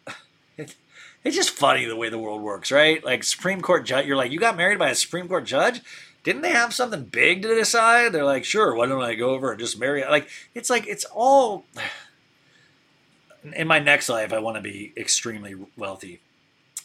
it, 0.56 0.76
it's 1.24 1.34
just 1.34 1.50
funny 1.50 1.86
the 1.86 1.96
way 1.96 2.08
the 2.08 2.18
world 2.18 2.40
works, 2.40 2.70
right? 2.70 3.04
Like, 3.04 3.24
Supreme 3.24 3.60
Court 3.60 3.84
judge, 3.84 4.06
you're 4.06 4.16
like, 4.16 4.30
you 4.30 4.38
got 4.38 4.56
married 4.56 4.78
by 4.78 4.90
a 4.90 4.94
Supreme 4.94 5.26
Court 5.26 5.44
judge? 5.44 5.82
Didn't 6.22 6.42
they 6.42 6.52
have 6.52 6.72
something 6.72 7.04
big 7.04 7.42
to 7.42 7.52
decide? 7.52 8.12
They're 8.12 8.24
like, 8.24 8.44
sure, 8.44 8.76
why 8.76 8.86
don't 8.86 9.02
I 9.02 9.16
go 9.16 9.30
over 9.30 9.50
and 9.50 9.58
just 9.58 9.80
marry? 9.80 10.04
Like, 10.04 10.28
it's 10.54 10.70
like, 10.70 10.86
it's 10.86 11.06
all 11.06 11.64
in 13.42 13.66
my 13.66 13.78
next 13.78 14.08
life, 14.08 14.32
I 14.32 14.38
want 14.38 14.56
to 14.56 14.62
be 14.62 14.92
extremely 14.96 15.54
wealthy. 15.76 16.20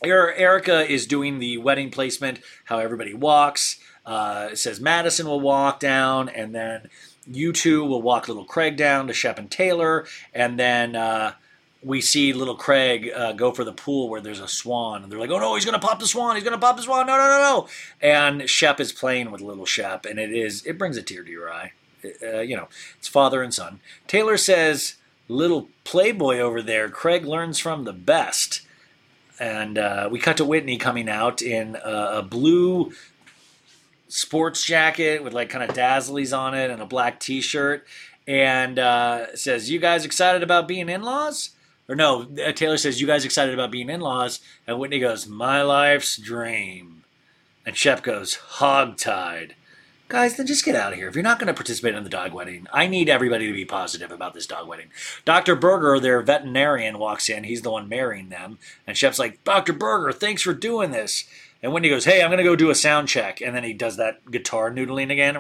Er- 0.06 0.34
Erica 0.34 0.90
is 0.90 1.06
doing 1.06 1.40
the 1.40 1.58
wedding 1.58 1.90
placement, 1.90 2.40
how 2.66 2.80
everybody 2.80 3.14
walks. 3.14 3.80
Uh, 4.06 4.50
it 4.52 4.58
says 4.58 4.80
Madison 4.80 5.26
will 5.28 5.40
walk 5.40 5.80
down, 5.80 6.30
and 6.30 6.54
then 6.54 6.90
you 7.28 7.52
two 7.52 7.84
will 7.84 8.02
walk 8.02 8.28
little 8.28 8.46
Craig 8.46 8.78
down 8.78 9.08
to 9.08 9.14
Shep 9.14 9.40
and 9.40 9.50
Taylor, 9.50 10.06
and 10.34 10.60
then 10.60 10.96
uh, 10.96 11.34
we 11.82 12.02
see 12.02 12.34
little 12.34 12.56
Craig 12.56 13.12
uh, 13.16 13.32
go 13.34 13.52
for 13.52 13.64
the 13.64 13.74
pool 13.74 14.10
where 14.10 14.22
there's 14.22 14.40
a 14.40 14.48
swan, 14.48 15.04
and 15.04 15.12
they're 15.12 15.20
like, 15.20 15.32
"Oh 15.32 15.40
no, 15.40 15.56
he's 15.56 15.66
gonna 15.66 15.80
pop 15.80 16.00
the 16.00 16.08
swan! 16.08 16.36
He's 16.36 16.44
gonna 16.44 16.58
pop 16.58 16.78
the 16.78 16.84
swan! 16.84 17.08
No, 17.08 17.18
no, 17.18 17.24
no, 17.24 17.40
no!" 17.40 17.68
And 18.02 18.50
Shep 18.50 18.80
is 18.80 18.92
playing 18.92 19.32
with 19.32 19.42
little 19.42 19.66
Shep, 19.66 20.06
and 20.06 20.20
it 20.20 20.32
is 20.32 20.64
it 20.66 20.78
brings 20.78 20.98
a 20.98 21.04
tear 21.04 21.24
to 21.24 21.32
your 21.32 21.52
eye. 21.52 21.74
Uh, 22.22 22.42
you 22.42 22.56
know, 22.56 22.68
it's 23.00 23.08
father 23.08 23.42
and 23.42 23.54
son. 23.54 23.80
Taylor 24.08 24.38
says 24.38 24.96
little 25.28 25.70
playboy 25.84 26.40
over 26.40 26.62
there, 26.62 26.90
Craig 26.90 27.26
learns 27.26 27.60
from 27.60 27.84
the 27.84 27.94
best. 27.94 28.62
And 29.40 29.78
uh, 29.78 30.08
we 30.12 30.20
cut 30.20 30.38
to 30.38 30.46
Whitney 30.46 30.78
coming 30.78 31.10
out 31.10 31.42
in 31.42 31.76
a, 31.84 32.20
a 32.20 32.22
blue 32.22 32.94
sports 34.08 34.64
jacket 34.64 35.24
with 35.24 35.34
like 35.34 35.50
kind 35.50 35.70
of 35.70 35.76
dazzlies 35.76 36.38
on 36.38 36.54
it 36.54 36.70
and 36.70 36.82
a 36.82 36.86
black 36.86 37.20
t-shirt 37.20 37.86
and 38.28 38.80
uh, 38.80 39.36
says 39.36 39.70
you 39.70 39.80
guys 39.80 40.06
excited 40.06 40.44
about 40.44 40.68
being 40.68 40.90
in-laws? 40.90 41.52
Or 41.88 41.96
no 41.96 42.28
uh, 42.44 42.52
taylor 42.54 42.78
says 42.78 43.02
you 43.02 43.08
guys 43.08 43.26
excited 43.26 43.54
about 43.54 43.72
being 43.72 43.90
in-laws? 43.90 44.40
And 44.66 44.80
whitney 44.80 45.00
goes 45.00 45.28
my 45.28 45.62
life's 45.62 46.18
dream. 46.18 47.04
And 47.66 47.76
shep 47.76 48.04
goes 48.04 48.38
hogtied 48.58 49.52
Guys, 50.08 50.38
then 50.38 50.46
just 50.46 50.64
get 50.64 50.76
out 50.76 50.94
of 50.94 51.00
here. 51.00 51.08
If 51.08 51.16
you're 51.16 51.24
not 51.24 51.40
going 51.40 51.48
to 51.48 51.54
participate 51.54 51.96
in 51.96 52.04
the 52.04 52.10
dog 52.12 52.32
wedding, 52.32 52.68
I 52.72 52.86
need 52.86 53.10
everybody 53.10 53.48
to 53.48 53.54
be 53.54 53.66
positive 53.66 54.12
about 54.12 54.36
this 54.36 54.46
dog 54.46 54.68
wedding. 54.68 54.90
Dr. 55.26 55.56
Berger, 55.56 56.00
their 56.00 56.22
veterinarian, 56.22 57.00
walks 57.00 57.28
in. 57.28 57.44
He's 57.44 57.64
the 57.64 57.72
one 57.72 57.90
marrying 57.90 58.30
them. 58.30 58.60
And 58.86 58.96
Shep's 58.96 59.18
like, 59.18 59.44
Dr. 59.44 59.74
Berger, 59.74 60.12
thanks 60.12 60.44
for 60.44 60.54
doing 60.54 60.92
this. 60.92 61.26
And 61.64 61.74
Wendy 61.74 61.90
goes, 61.90 62.06
Hey, 62.06 62.22
I'm 62.22 62.30
going 62.30 62.38
to 62.38 62.44
go 62.44 62.56
do 62.56 62.70
a 62.70 62.76
sound 62.76 63.08
check. 63.08 63.42
And 63.42 63.56
then 63.56 63.64
he 63.64 63.74
does 63.74 63.98
that 63.98 64.30
guitar 64.30 64.70
noodling 64.70 65.12
again. 65.12 65.36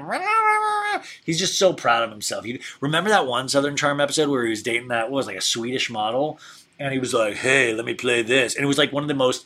He's 1.23 1.37
just 1.37 1.59
so 1.59 1.71
proud 1.71 2.01
of 2.01 2.09
himself. 2.09 2.47
You 2.47 2.59
remember 2.81 3.11
that 3.11 3.27
one 3.27 3.47
Southern 3.47 3.77
Charm 3.77 4.01
episode 4.01 4.29
where 4.29 4.43
he 4.43 4.49
was 4.49 4.63
dating 4.63 4.87
that 4.87 5.11
was 5.11 5.27
like 5.27 5.37
a 5.37 5.41
Swedish 5.41 5.91
model? 5.91 6.39
And 6.79 6.91
he 6.91 6.97
was 6.97 7.13
like, 7.13 7.35
Hey, 7.35 7.75
let 7.75 7.85
me 7.85 7.93
play 7.93 8.23
this. 8.23 8.55
And 8.55 8.63
it 8.63 8.67
was 8.67 8.79
like 8.79 8.91
one 8.91 9.03
of 9.03 9.09
the 9.09 9.13
most, 9.13 9.45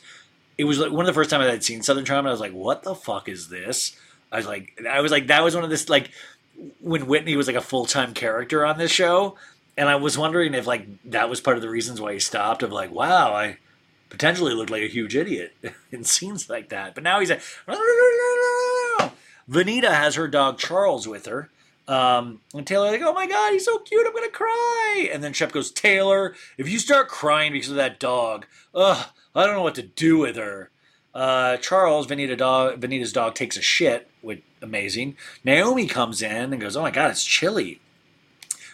it 0.56 0.64
was 0.64 0.78
like 0.78 0.92
one 0.92 1.00
of 1.00 1.06
the 1.08 1.12
first 1.12 1.28
times 1.28 1.44
I 1.44 1.50
had 1.50 1.62
seen 1.62 1.82
Southern 1.82 2.06
Charm. 2.06 2.20
And 2.20 2.28
I 2.28 2.32
was 2.32 2.40
like, 2.40 2.52
What 2.52 2.84
the 2.84 2.94
fuck 2.94 3.28
is 3.28 3.50
this? 3.50 3.94
I 4.32 4.36
was 4.36 4.46
like, 4.46 4.80
I 4.88 5.00
was 5.00 5.12
like, 5.12 5.28
that 5.28 5.42
was 5.42 5.54
one 5.54 5.64
of 5.64 5.70
this 5.70 5.88
like 5.88 6.10
when 6.80 7.06
Whitney 7.06 7.36
was 7.36 7.46
like 7.46 7.56
a 7.56 7.60
full 7.60 7.86
time 7.86 8.14
character 8.14 8.64
on 8.64 8.78
this 8.78 8.90
show, 8.90 9.36
and 9.76 9.88
I 9.88 9.96
was 9.96 10.18
wondering 10.18 10.54
if 10.54 10.66
like 10.66 10.86
that 11.06 11.28
was 11.28 11.40
part 11.40 11.56
of 11.56 11.62
the 11.62 11.70
reasons 11.70 12.00
why 12.00 12.12
he 12.12 12.18
stopped. 12.18 12.62
Of 12.62 12.72
like, 12.72 12.92
wow, 12.92 13.34
I 13.34 13.58
potentially 14.08 14.54
looked 14.54 14.70
like 14.70 14.82
a 14.82 14.88
huge 14.88 15.16
idiot 15.16 15.54
in 15.92 16.04
scenes 16.04 16.50
like 16.50 16.68
that. 16.68 16.94
But 16.94 17.04
now 17.04 17.20
he's 17.20 17.30
like, 17.30 17.42
Venita 19.50 19.90
has 19.90 20.14
her 20.16 20.28
dog 20.28 20.58
Charles 20.58 21.08
with 21.08 21.26
her. 21.26 21.48
Um, 21.88 22.40
and 22.54 22.64
Taylor 22.64 22.92
like, 22.92 23.02
oh 23.02 23.12
my 23.12 23.26
god, 23.26 23.52
he's 23.52 23.64
so 23.64 23.78
cute, 23.78 24.06
I'm 24.06 24.14
gonna 24.14 24.28
cry. 24.28 25.08
And 25.12 25.24
then 25.24 25.32
Shep 25.32 25.50
goes, 25.50 25.72
Taylor, 25.72 26.36
if 26.56 26.68
you 26.68 26.78
start 26.78 27.08
crying 27.08 27.52
because 27.52 27.70
of 27.70 27.76
that 27.76 27.98
dog, 27.98 28.46
ugh, 28.72 29.06
I 29.34 29.44
don't 29.44 29.56
know 29.56 29.62
what 29.62 29.74
to 29.74 29.82
do 29.82 30.18
with 30.18 30.36
her. 30.36 30.69
Uh, 31.14 31.56
Charles, 31.56 32.06
Venita 32.06 32.36
dog, 32.36 32.80
Venita's 32.80 33.12
dog, 33.12 33.34
takes 33.34 33.56
a 33.56 33.62
shit, 33.62 34.08
which 34.22 34.42
amazing. 34.62 35.16
Naomie 35.44 35.88
comes 35.88 36.22
in 36.22 36.52
and 36.52 36.60
goes, 36.60 36.76
"Oh 36.76 36.82
my 36.82 36.90
god, 36.90 37.10
it's 37.10 37.24
chilly." 37.24 37.80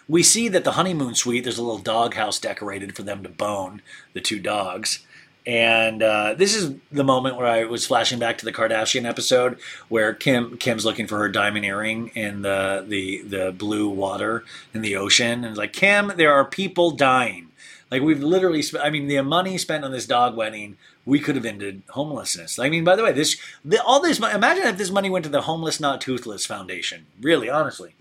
We 0.09 0.23
see 0.23 0.49
that 0.49 0.63
the 0.63 0.73
honeymoon 0.73 1.15
suite, 1.15 1.45
there's 1.45 1.59
a 1.59 1.65
little 1.65 1.79
doghouse 1.79 2.39
decorated 2.39 2.95
for 2.95 3.03
them 3.03 3.23
to 3.25 3.29
bone 3.29 3.83
the 4.13 4.21
two 4.21 4.39
dogs. 4.39 5.05
And 5.47 6.03
uh, 6.03 6.35
this 6.35 6.55
is 6.57 6.75
the 6.91 7.05
moment 7.05 7.37
where 7.37 7.47
I 7.47 7.65
was 7.65 7.87
flashing 7.87 8.19
back 8.19 8.37
to 8.39 8.45
the 8.45 8.53
Kardashian 8.53 9.09
episode 9.09 9.59
where 9.89 10.13
Kim 10.13 10.57
Kim's 10.59 10.85
looking 10.85 11.07
for 11.07 11.19
her 11.19 11.29
diamond 11.29 11.65
earring 11.65 12.09
in 12.09 12.43
the 12.43 12.85
the 12.87 13.23
the 13.23 13.53
blue 13.53 13.89
water 13.89 14.45
in 14.75 14.83
the 14.83 14.97
ocean, 14.97 15.45
and 15.45 15.57
like 15.57 15.73
Kim, 15.73 16.13
there 16.17 16.33
are 16.33 16.45
people 16.45 16.91
dying. 16.91 17.49
Like 17.91 18.03
we've 18.03 18.23
literally, 18.23 18.63
sp- 18.67 18.83
I 18.83 18.91
mean, 18.91 19.07
the 19.07 19.23
money 19.23 19.57
spent 19.59 19.85
on 19.85 19.93
this 19.93 20.07
dog 20.07 20.37
wedding, 20.37 20.77
we 21.07 21.21
could 21.21 21.37
have 21.37 21.47
ended 21.47 21.83
homelessness. 21.91 22.59
I 22.59 22.69
mean, 22.69 22.85
by 22.85 22.97
the 22.97 23.05
way, 23.05 23.13
this 23.13 23.39
the, 23.65 23.83
all 23.83 24.01
this. 24.03 24.19
Imagine 24.19 24.67
if 24.67 24.77
this 24.77 24.91
money 24.91 25.09
went 25.09 25.25
to 25.25 25.31
the 25.31 25.43
Homeless 25.43 25.81
Not 25.81 26.01
Toothless 26.01 26.45
Foundation. 26.45 27.07
Really, 27.23 27.49
honestly. 27.49 27.95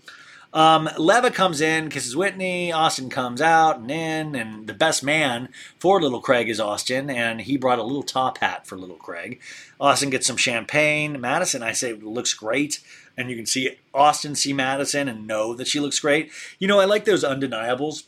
Um, 0.52 0.88
Leva 0.96 1.30
comes 1.30 1.60
in, 1.60 1.90
kisses 1.90 2.16
Whitney. 2.16 2.72
Austen 2.72 3.10
comes 3.10 3.42
out 3.42 3.78
and 3.78 3.90
in, 3.90 4.34
and 4.34 4.66
the 4.66 4.72
best 4.72 5.02
man 5.02 5.50
for 5.78 6.00
little 6.00 6.20
Craig 6.20 6.48
is 6.48 6.60
Austen, 6.60 7.10
and 7.10 7.42
he 7.42 7.58
brought 7.58 7.78
a 7.78 7.82
little 7.82 8.02
top 8.02 8.38
hat 8.38 8.66
for 8.66 8.78
little 8.78 8.96
Craig. 8.96 9.40
Austen 9.78 10.08
gets 10.08 10.26
some 10.26 10.38
champagne. 10.38 11.20
Madison, 11.20 11.62
I 11.62 11.72
say, 11.72 11.92
looks 11.92 12.32
great, 12.32 12.80
and 13.18 13.28
you 13.28 13.36
can 13.36 13.44
see 13.44 13.76
Austen 13.92 14.34
see 14.34 14.54
Madison 14.54 15.08
and 15.08 15.26
know 15.26 15.54
that 15.54 15.66
she 15.66 15.78
looks 15.78 16.00
great. 16.00 16.30
You 16.58 16.68
know, 16.68 16.80
I 16.80 16.86
like 16.86 17.04
those 17.04 17.22
undeniables. 17.22 18.04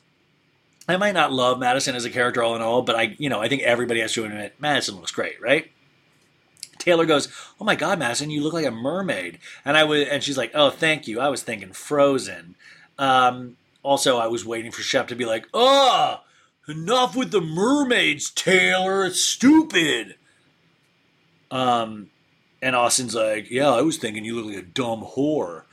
I 0.89 0.97
might 0.97 1.12
not 1.12 1.32
love 1.32 1.59
Madison 1.59 1.94
as 1.94 2.06
a 2.06 2.10
character 2.10 2.43
all 2.43 2.56
in 2.56 2.62
all, 2.62 2.81
but 2.81 2.97
I, 2.97 3.15
you 3.19 3.28
know, 3.28 3.40
I 3.40 3.48
think 3.48 3.62
everybody 3.62 4.01
has 4.01 4.15
to 4.15 4.24
admit 4.24 4.55
Madison 4.59 4.97
looks 4.97 5.12
great, 5.12 5.40
right? 5.40 5.70
Taylor 6.78 7.05
goes, 7.05 7.28
"Oh 7.60 7.65
my 7.65 7.74
God, 7.74 7.98
Madison, 7.98 8.31
you 8.31 8.43
look 8.43 8.55
like 8.55 8.65
a 8.65 8.70
mermaid," 8.70 9.39
and 9.65 9.77
I 9.77 9.85
was, 9.85 10.09
and 10.09 10.23
she's 10.23 10.39
like, 10.39 10.52
"Oh, 10.55 10.70
thank 10.70 11.06
you." 11.06 11.20
I 11.20 11.28
was 11.28 11.43
thinking 11.43 11.73
Frozen. 11.73 12.55
Um, 12.98 13.59
also, 13.82 14.16
I 14.16 14.28
was 14.28 14.47
waiting 14.47 14.73
for 14.73 14.81
Shep 14.81 15.09
to 15.09 15.15
be 15.15 15.27
like, 15.27 15.47
"Oh, 15.52 16.23
enough 16.66 17.15
with 17.15 17.32
the 17.32 17.43
mermaids, 17.43 18.31
Taylor. 18.31 19.05
It's 19.05 19.23
stupid." 19.23 20.15
Um, 21.51 22.10
and 22.62 22.74
Austen's 22.74 23.15
like, 23.15 23.51
"Yeah, 23.51 23.70
I 23.70 23.82
was 23.82 23.98
thinking 23.98 24.24
you 24.24 24.36
look 24.36 24.47
like 24.47 24.65
a 24.65 24.66
dumb 24.66 25.05
whore." 25.16 25.65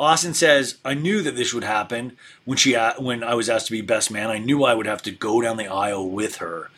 Austen 0.00 0.32
says, 0.32 0.78
"I 0.82 0.94
knew 0.94 1.20
that 1.22 1.36
this 1.36 1.52
would 1.52 1.62
happen 1.62 2.16
when 2.46 2.56
she 2.56 2.74
when 2.98 3.22
I 3.22 3.34
was 3.34 3.50
asked 3.50 3.66
to 3.66 3.72
be 3.72 3.82
best 3.82 4.10
man. 4.10 4.30
I 4.30 4.38
knew 4.38 4.64
I 4.64 4.74
would 4.74 4.86
have 4.86 5.02
to 5.02 5.10
go 5.10 5.42
down 5.42 5.58
the 5.58 5.68
aisle 5.68 6.08
with 6.08 6.36
her, 6.36 6.70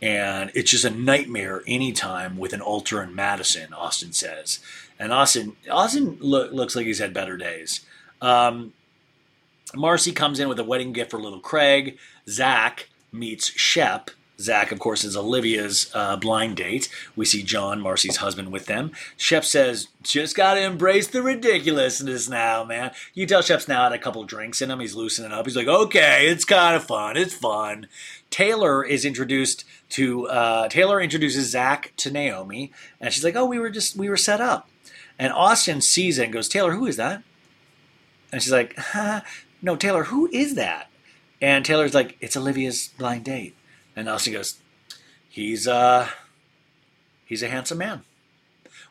and 0.00 0.52
it's 0.54 0.70
just 0.70 0.84
a 0.84 0.90
nightmare 0.90 1.62
anytime 1.66 2.38
with 2.38 2.52
an 2.52 2.60
altar 2.60 3.02
in 3.02 3.16
Madison." 3.16 3.74
Austen 3.74 4.12
says, 4.12 4.60
and 4.96 5.12
Austen 5.12 5.56
Austen 5.68 6.18
loo- 6.20 6.50
looks 6.50 6.76
like 6.76 6.86
he's 6.86 7.00
had 7.00 7.12
better 7.12 7.36
days. 7.36 7.80
Um, 8.22 8.72
Marcy 9.74 10.12
comes 10.12 10.38
in 10.38 10.48
with 10.48 10.60
a 10.60 10.64
wedding 10.64 10.92
gift 10.92 11.10
for 11.10 11.20
little 11.20 11.40
Craig. 11.40 11.98
Zach 12.28 12.88
meets 13.12 13.50
Shep. 13.50 14.10
Zach, 14.40 14.70
of 14.70 14.78
course, 14.78 15.02
is 15.02 15.16
Olivia's 15.16 15.90
uh, 15.94 16.16
blind 16.16 16.56
date. 16.56 16.88
We 17.16 17.24
see 17.24 17.42
John, 17.42 17.80
Marcy's 17.80 18.18
husband, 18.18 18.52
with 18.52 18.66
them. 18.66 18.92
Shep 19.16 19.44
says, 19.44 19.88
just 20.02 20.36
got 20.36 20.54
to 20.54 20.60
embrace 20.60 21.08
the 21.08 21.22
ridiculousness 21.22 22.28
now, 22.28 22.62
man. 22.62 22.92
You 23.14 23.26
tell 23.26 23.42
Shep's 23.42 23.66
now 23.66 23.84
had 23.84 23.92
a 23.92 23.98
couple 23.98 24.22
drinks 24.24 24.62
in 24.62 24.70
him. 24.70 24.78
He's 24.78 24.94
loosening 24.94 25.32
up. 25.32 25.44
He's 25.44 25.56
like, 25.56 25.66
okay, 25.66 26.28
it's 26.28 26.44
kind 26.44 26.76
of 26.76 26.84
fun. 26.84 27.16
It's 27.16 27.34
fun. 27.34 27.88
Taylor 28.30 28.84
is 28.84 29.04
introduced 29.04 29.64
to, 29.90 30.28
uh, 30.28 30.68
Taylor 30.68 31.00
introduces 31.00 31.50
Zach 31.50 31.92
to 31.96 32.10
Naomie. 32.10 32.70
And 33.00 33.12
she's 33.12 33.24
like, 33.24 33.36
oh, 33.36 33.46
we 33.46 33.58
were 33.58 33.70
just, 33.70 33.96
we 33.96 34.08
were 34.08 34.16
set 34.16 34.40
up. 34.40 34.68
And 35.18 35.32
Austen 35.32 35.80
sees 35.80 36.18
it 36.18 36.24
and 36.24 36.32
goes, 36.32 36.48
Taylor, 36.48 36.72
who 36.72 36.86
is 36.86 36.96
that? 36.96 37.24
And 38.32 38.40
she's 38.40 38.52
like, 38.52 38.76
huh? 38.76 39.22
no, 39.62 39.74
Taylor, 39.74 40.04
who 40.04 40.28
is 40.32 40.54
that? 40.54 40.90
And 41.40 41.64
Taylor's 41.64 41.94
like, 41.94 42.16
it's 42.20 42.36
Olivia's 42.36 42.90
blind 42.98 43.24
date. 43.24 43.56
And 43.98 44.08
Austen 44.08 44.32
goes, 44.32 44.60
he's 45.28 45.66
uh 45.66 46.08
he's 47.26 47.42
a 47.42 47.48
handsome 47.48 47.78
man. 47.78 48.04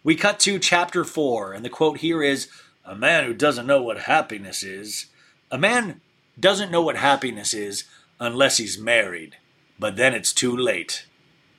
We 0.04 0.16
cut 0.16 0.38
to 0.42 0.60
chapter 0.60 1.06
four, 1.06 1.54
and 1.54 1.64
the 1.64 1.70
quote 1.70 2.00
here 2.00 2.22
is 2.22 2.50
a 2.84 2.94
man 2.94 3.24
who 3.24 3.34
doesn't 3.34 3.66
know 3.66 3.82
what 3.82 4.00
happiness 4.02 4.64
is. 4.64 5.06
A 5.50 5.58
man 5.58 6.02
doesn't 6.38 6.72
know 6.72 6.82
what 6.82 6.98
happiness 6.98 7.54
is 7.54 7.86
unless 8.20 8.58
he's 8.58 8.78
married, 8.78 9.38
but 9.80 9.96
then 9.96 10.14
it's 10.14 10.34
too 10.34 10.56
late. 10.56 11.06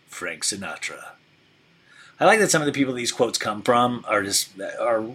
Frank 0.09 0.43
Sinatra. 0.43 1.13
I 2.21 2.27
like 2.27 2.41
that 2.41 2.51
some 2.51 2.61
of 2.61 2.67
the 2.67 2.73
people 2.73 2.93
these 2.93 3.13
quotes 3.13 3.39
come 3.39 3.63
from 3.63 4.05
are 4.07 4.23
just 4.23 4.61
are 4.79 5.07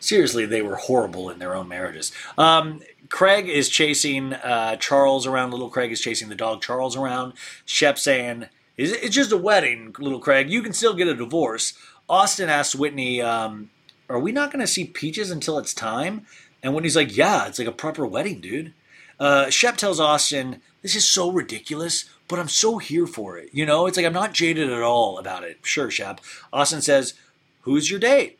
seriously 0.00 0.46
they 0.46 0.62
were 0.62 0.76
horrible 0.76 1.30
in 1.30 1.38
their 1.38 1.54
own 1.54 1.68
marriages. 1.68 2.12
Um, 2.36 2.80
Craig 3.08 3.48
is 3.48 3.68
chasing 3.68 4.32
uh, 4.32 4.76
Charles 4.76 5.26
around. 5.26 5.50
Little 5.50 5.70
Craig 5.70 5.92
is 5.92 6.00
chasing 6.00 6.28
the 6.28 6.34
dog 6.34 6.62
Charles 6.62 6.96
around. 6.96 7.34
Shep 7.64 7.98
saying, 7.98 8.46
It's 8.76 9.14
just 9.14 9.32
a 9.32 9.36
wedding, 9.36 9.94
little 9.98 10.18
Craig. 10.20 10.50
You 10.50 10.62
can 10.62 10.72
still 10.72 10.94
get 10.94 11.08
a 11.08 11.14
divorce." 11.14 11.74
Austen 12.08 12.48
asks 12.48 12.74
Whitney, 12.74 13.20
um, 13.20 13.70
"Are 14.08 14.18
we 14.18 14.32
not 14.32 14.52
going 14.52 14.60
to 14.60 14.66
see 14.66 14.84
Peaches 14.84 15.30
until 15.30 15.58
it's 15.58 15.74
time?" 15.74 16.26
And 16.62 16.74
Whitney's 16.74 16.96
like, 16.96 17.16
"Yeah, 17.16 17.46
it's 17.46 17.58
like 17.58 17.68
a 17.68 17.72
proper 17.72 18.06
wedding, 18.06 18.40
dude." 18.40 18.74
Uh, 19.18 19.50
Shep 19.50 19.76
tells 19.76 19.98
Austen, 19.98 20.60
"This 20.82 20.94
is 20.94 21.08
so 21.08 21.30
ridiculous, 21.30 22.04
but 22.28 22.38
I'm 22.38 22.48
so 22.48 22.78
here 22.78 23.06
for 23.06 23.38
it. 23.38 23.50
You 23.52 23.66
know, 23.66 23.86
it's 23.86 23.96
like 23.96 24.06
I'm 24.06 24.12
not 24.12 24.34
jaded 24.34 24.70
at 24.70 24.82
all 24.82 25.18
about 25.18 25.44
it." 25.44 25.58
Sure, 25.62 25.90
Shep. 25.90 26.20
Austen 26.52 26.82
says, 26.82 27.14
"Who's 27.62 27.90
your 27.90 28.00
date?" 28.00 28.38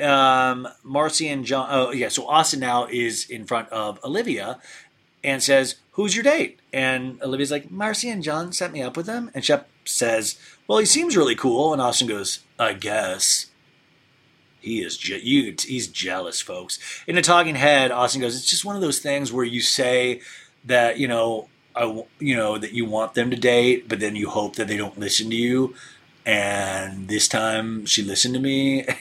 Um, 0.00 0.68
Marcy 0.82 1.28
and 1.28 1.44
John. 1.44 1.68
Oh, 1.70 1.92
yeah. 1.92 2.08
So 2.08 2.26
Austen 2.28 2.60
now 2.60 2.86
is 2.86 3.28
in 3.28 3.46
front 3.46 3.68
of 3.70 4.02
Olivia 4.04 4.60
and 5.22 5.42
says, 5.42 5.76
Who's 5.92 6.14
your 6.14 6.24
date? 6.24 6.60
And 6.72 7.20
Olivia's 7.22 7.50
like, 7.50 7.70
Marcy 7.70 8.08
and 8.08 8.22
John 8.22 8.52
set 8.52 8.72
me 8.72 8.82
up 8.82 8.96
with 8.96 9.06
him. 9.06 9.30
And 9.34 9.44
Shep 9.44 9.68
says, 9.84 10.38
Well, 10.66 10.78
he 10.78 10.86
seems 10.86 11.16
really 11.16 11.34
cool. 11.34 11.72
And 11.72 11.82
Austen 11.82 12.08
goes, 12.08 12.40
I 12.58 12.72
guess. 12.74 13.46
He 14.60 14.82
is 14.82 14.98
je- 14.98 15.22
you, 15.22 15.54
he's 15.58 15.88
jealous, 15.88 16.40
folks. 16.40 16.78
In 17.06 17.16
a 17.16 17.22
talking 17.22 17.54
head, 17.54 17.90
Austen 17.90 18.20
goes, 18.20 18.36
It's 18.36 18.50
just 18.50 18.64
one 18.64 18.76
of 18.76 18.82
those 18.82 18.98
things 18.98 19.32
where 19.32 19.44
you 19.44 19.60
say 19.60 20.20
that, 20.64 20.98
you 20.98 21.08
know, 21.08 21.48
I, 21.74 22.04
you 22.18 22.36
know, 22.36 22.58
that 22.58 22.72
you 22.72 22.84
want 22.84 23.14
them 23.14 23.30
to 23.30 23.36
date, 23.36 23.88
but 23.88 24.00
then 24.00 24.16
you 24.16 24.28
hope 24.28 24.56
that 24.56 24.68
they 24.68 24.76
don't 24.76 24.98
listen 24.98 25.30
to 25.30 25.36
you. 25.36 25.74
And 26.26 27.08
this 27.08 27.28
time 27.28 27.86
she 27.86 28.02
listened 28.02 28.34
to 28.34 28.40
me. 28.40 28.86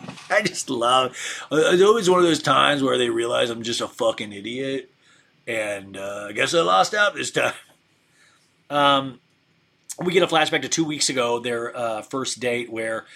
I 0.30 0.42
just 0.42 0.70
love. 0.70 1.16
It's 1.50 1.82
always 1.82 2.10
one 2.10 2.20
of 2.20 2.26
those 2.26 2.42
times 2.42 2.82
where 2.82 2.98
they 2.98 3.10
realize 3.10 3.50
I'm 3.50 3.62
just 3.62 3.80
a 3.80 3.88
fucking 3.88 4.32
idiot, 4.32 4.90
and 5.46 5.96
uh, 5.96 6.26
I 6.28 6.32
guess 6.32 6.54
I 6.54 6.60
lost 6.60 6.94
out 6.94 7.14
this 7.14 7.30
time. 7.30 7.54
Um, 8.70 9.18
we 9.98 10.12
get 10.12 10.22
a 10.22 10.26
flashback 10.26 10.60
to 10.60 10.68
two 10.68 10.84
weeks 10.84 11.08
ago, 11.08 11.38
their 11.38 11.74
uh, 11.74 12.02
first 12.02 12.38
date, 12.38 12.70
where 12.70 13.06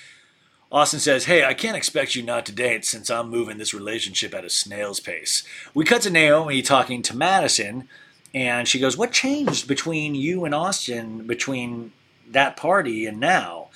Austen 0.70 0.98
says, 0.98 1.26
"Hey, 1.26 1.44
I 1.44 1.52
can't 1.52 1.76
expect 1.76 2.14
you 2.14 2.22
not 2.22 2.46
to 2.46 2.52
date 2.52 2.86
since 2.86 3.10
I'm 3.10 3.28
moving 3.28 3.58
this 3.58 3.74
relationship 3.74 4.34
at 4.34 4.46
a 4.46 4.48
snail's 4.48 4.98
pace." 4.98 5.42
We 5.74 5.84
cut 5.84 6.00
to 6.02 6.10
Naomie 6.10 6.64
talking 6.64 7.02
to 7.02 7.14
Madison, 7.14 7.86
and 8.32 8.66
she 8.66 8.80
goes, 8.80 8.96
"What 8.96 9.12
changed 9.12 9.68
between 9.68 10.14
you 10.14 10.46
and 10.46 10.54
Austen 10.54 11.26
between 11.26 11.92
that 12.30 12.56
party 12.56 13.04
and 13.04 13.20
now?" 13.20 13.68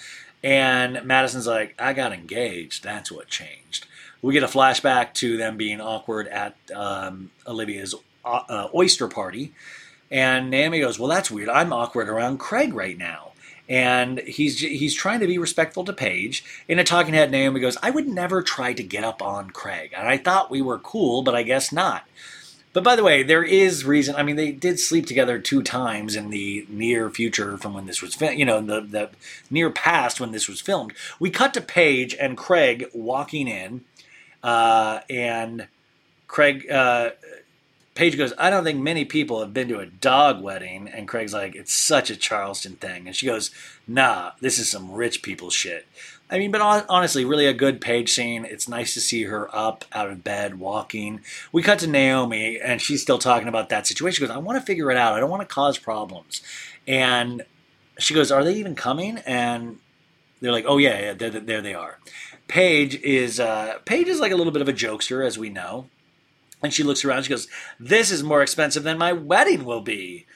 And 0.46 1.02
Madison's 1.04 1.48
like, 1.48 1.74
I 1.76 1.92
got 1.92 2.12
engaged. 2.12 2.84
That's 2.84 3.10
what 3.10 3.26
changed. 3.26 3.88
We 4.22 4.32
get 4.32 4.44
a 4.44 4.46
flashback 4.46 5.12
to 5.14 5.36
them 5.36 5.56
being 5.56 5.80
awkward 5.80 6.28
at 6.28 6.54
um, 6.72 7.32
Olivia's 7.48 7.96
uh, 8.24 8.42
uh, 8.48 8.68
oyster 8.72 9.08
party. 9.08 9.52
And 10.08 10.52
Naomie 10.52 10.80
goes, 10.80 11.00
Well, 11.00 11.08
that's 11.08 11.32
weird. 11.32 11.48
I'm 11.48 11.72
awkward 11.72 12.08
around 12.08 12.38
Craig 12.38 12.74
right 12.74 12.96
now. 12.96 13.32
And 13.68 14.20
he's 14.20 14.60
he's 14.60 14.94
trying 14.94 15.18
to 15.18 15.26
be 15.26 15.36
respectful 15.36 15.84
to 15.84 15.92
Paige. 15.92 16.44
In 16.68 16.78
a 16.78 16.84
talking 16.84 17.14
head, 17.14 17.32
Naomie 17.32 17.60
goes, 17.60 17.76
I 17.82 17.90
would 17.90 18.06
never 18.06 18.40
try 18.40 18.72
to 18.72 18.84
get 18.84 19.02
up 19.02 19.20
on 19.20 19.50
Craig. 19.50 19.94
And 19.96 20.06
I 20.06 20.16
thought 20.16 20.48
we 20.48 20.62
were 20.62 20.78
cool, 20.78 21.22
but 21.22 21.34
I 21.34 21.42
guess 21.42 21.72
not. 21.72 22.04
But 22.76 22.84
by 22.84 22.94
the 22.94 23.02
way, 23.02 23.22
there 23.22 23.42
is 23.42 23.86
reason. 23.86 24.16
I 24.16 24.22
mean, 24.22 24.36
they 24.36 24.52
did 24.52 24.78
sleep 24.78 25.06
together 25.06 25.38
two 25.38 25.62
times 25.62 26.14
in 26.14 26.28
the 26.28 26.66
near 26.68 27.08
future 27.08 27.56
from 27.56 27.72
when 27.72 27.86
this 27.86 28.02
was, 28.02 28.14
fi- 28.14 28.32
you 28.32 28.44
know, 28.44 28.60
the 28.60 28.82
the 28.82 29.08
near 29.50 29.70
past 29.70 30.20
when 30.20 30.30
this 30.30 30.46
was 30.46 30.60
filmed. 30.60 30.92
We 31.18 31.30
cut 31.30 31.54
to 31.54 31.62
Paige 31.62 32.14
and 32.14 32.36
Craig 32.36 32.90
walking 32.92 33.48
in, 33.48 33.86
uh, 34.42 35.00
and 35.08 35.68
Craig. 36.28 36.70
Uh, 36.70 37.12
Paige 37.94 38.18
goes, 38.18 38.34
I 38.36 38.50
don't 38.50 38.62
think 38.62 38.78
many 38.78 39.06
people 39.06 39.40
have 39.40 39.54
been 39.54 39.68
to 39.68 39.80
a 39.80 39.86
dog 39.86 40.42
wedding. 40.42 40.86
And 40.86 41.08
Craig's 41.08 41.32
like, 41.32 41.56
it's 41.56 41.72
such 41.72 42.10
a 42.10 42.16
Charleston 42.16 42.76
thing. 42.76 43.06
And 43.06 43.16
she 43.16 43.24
goes, 43.24 43.50
nah, 43.88 44.32
this 44.42 44.58
is 44.58 44.70
some 44.70 44.92
rich 44.92 45.22
people 45.22 45.48
shit. 45.48 45.86
I 46.28 46.38
mean, 46.38 46.50
but 46.50 46.60
honestly, 46.88 47.24
really 47.24 47.46
a 47.46 47.54
good 47.54 47.80
Paige 47.80 48.12
scene. 48.12 48.44
It's 48.44 48.68
nice 48.68 48.94
to 48.94 49.00
see 49.00 49.24
her 49.24 49.54
up 49.54 49.84
out 49.92 50.10
of 50.10 50.24
bed, 50.24 50.58
walking. 50.58 51.20
We 51.52 51.62
cut 51.62 51.78
to 51.80 51.86
Naomie, 51.86 52.58
and 52.62 52.80
she's 52.80 53.00
still 53.00 53.18
talking 53.18 53.46
about 53.46 53.68
that 53.68 53.86
situation. 53.86 54.16
She 54.16 54.26
goes, 54.26 54.34
I 54.34 54.38
want 54.38 54.58
to 54.58 54.66
figure 54.66 54.90
it 54.90 54.96
out. 54.96 55.14
I 55.14 55.20
don't 55.20 55.30
want 55.30 55.48
to 55.48 55.54
cause 55.54 55.78
problems. 55.78 56.42
And 56.86 57.42
she 57.98 58.12
goes, 58.12 58.32
Are 58.32 58.42
they 58.42 58.54
even 58.54 58.74
coming? 58.74 59.18
And 59.18 59.78
they're 60.40 60.52
like, 60.52 60.64
Oh, 60.66 60.78
yeah, 60.78 60.98
yeah, 60.98 61.12
there, 61.14 61.30
there 61.30 61.62
they 61.62 61.74
are. 61.74 61.98
Paige 62.48 63.00
is 63.02 63.40
uh, 63.40 63.78
Paige 63.84 64.08
is 64.08 64.20
like 64.20 64.32
a 64.32 64.36
little 64.36 64.52
bit 64.52 64.62
of 64.62 64.68
a 64.68 64.72
jokester, 64.72 65.24
as 65.24 65.38
we 65.38 65.48
know. 65.48 65.88
And 66.62 66.72
she 66.72 66.82
looks 66.82 67.04
around. 67.04 67.24
She 67.24 67.30
goes, 67.30 67.48
"This 67.78 68.10
is 68.10 68.22
more 68.22 68.42
expensive 68.42 68.82
than 68.82 68.98
my 68.98 69.12
wedding 69.12 69.64
will 69.64 69.82
be." 69.82 70.26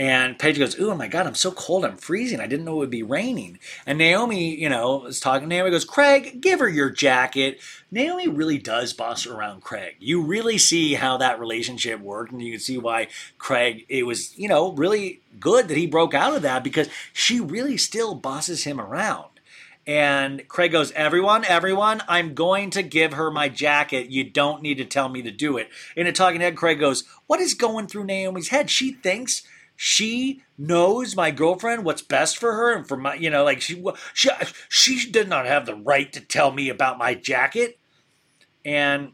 And 0.00 0.38
Paige 0.38 0.58
goes, 0.58 0.80
"Oh 0.80 0.94
my 0.94 1.08
God, 1.08 1.26
I'm 1.26 1.34
so 1.34 1.50
cold. 1.50 1.84
I'm 1.84 1.98
freezing. 1.98 2.40
I 2.40 2.46
didn't 2.46 2.64
know 2.64 2.76
it 2.76 2.78
would 2.78 2.90
be 2.90 3.02
raining." 3.02 3.58
And 3.84 4.00
Naomie, 4.00 4.58
you 4.58 4.70
know, 4.70 5.04
is 5.04 5.20
talking. 5.20 5.50
To 5.50 5.54
Naomie 5.54 5.70
goes, 5.70 5.84
"Craig, 5.84 6.40
give 6.40 6.58
her 6.58 6.70
your 6.70 6.88
jacket." 6.88 7.60
Naomie 7.92 8.34
really 8.34 8.56
does 8.56 8.94
boss 8.94 9.26
around 9.26 9.62
Craig. 9.62 9.96
You 9.98 10.22
really 10.22 10.56
see 10.56 10.94
how 10.94 11.18
that 11.18 11.38
relationship 11.38 12.00
worked, 12.00 12.32
and 12.32 12.40
you 12.40 12.52
can 12.52 12.60
see 12.60 12.78
why 12.78 13.08
Craig. 13.36 13.84
It 13.90 14.06
was, 14.06 14.34
you 14.38 14.48
know, 14.48 14.72
really 14.72 15.20
good 15.38 15.68
that 15.68 15.76
he 15.76 15.86
broke 15.86 16.14
out 16.14 16.34
of 16.34 16.40
that 16.40 16.64
because 16.64 16.88
she 17.12 17.38
really 17.38 17.76
still 17.76 18.14
bosses 18.14 18.64
him 18.64 18.80
around. 18.80 19.26
And 19.86 20.48
Craig 20.48 20.72
goes, 20.72 20.92
Everyone, 20.92 21.44
everyone, 21.44 22.02
I'm 22.08 22.32
going 22.32 22.70
to 22.70 22.82
give 22.82 23.12
her 23.12 23.30
my 23.30 23.50
jacket. 23.50 24.08
You 24.08 24.24
don't 24.24 24.62
need 24.62 24.78
to 24.78 24.86
tell 24.86 25.10
me 25.10 25.20
to 25.22 25.30
do 25.30 25.58
it. 25.58 25.68
In 25.94 26.06
a 26.06 26.12
talking 26.12 26.40
head, 26.40 26.56
Craig 26.56 26.80
goes, 26.80 27.04
What 27.26 27.40
is 27.40 27.52
going 27.52 27.86
through 27.86 28.06
Naomie's 28.06 28.48
head? 28.48 28.70
She 28.70 28.92
thinks 28.92 29.42
she 29.82 30.42
knows 30.58 31.16
my 31.16 31.30
girlfriend 31.30 31.86
what's 31.86 32.02
best 32.02 32.36
for 32.36 32.52
her 32.52 32.76
and 32.76 32.86
for 32.86 32.98
my, 32.98 33.14
you 33.14 33.30
know, 33.30 33.44
like 33.44 33.62
she, 33.62 33.82
she, 34.12 34.28
she 34.68 35.10
did 35.10 35.26
not 35.26 35.46
have 35.46 35.64
the 35.64 35.74
right 35.74 36.12
to 36.12 36.20
tell 36.20 36.52
me 36.52 36.68
about 36.68 36.98
my 36.98 37.14
jacket. 37.14 37.78
And 38.62 39.12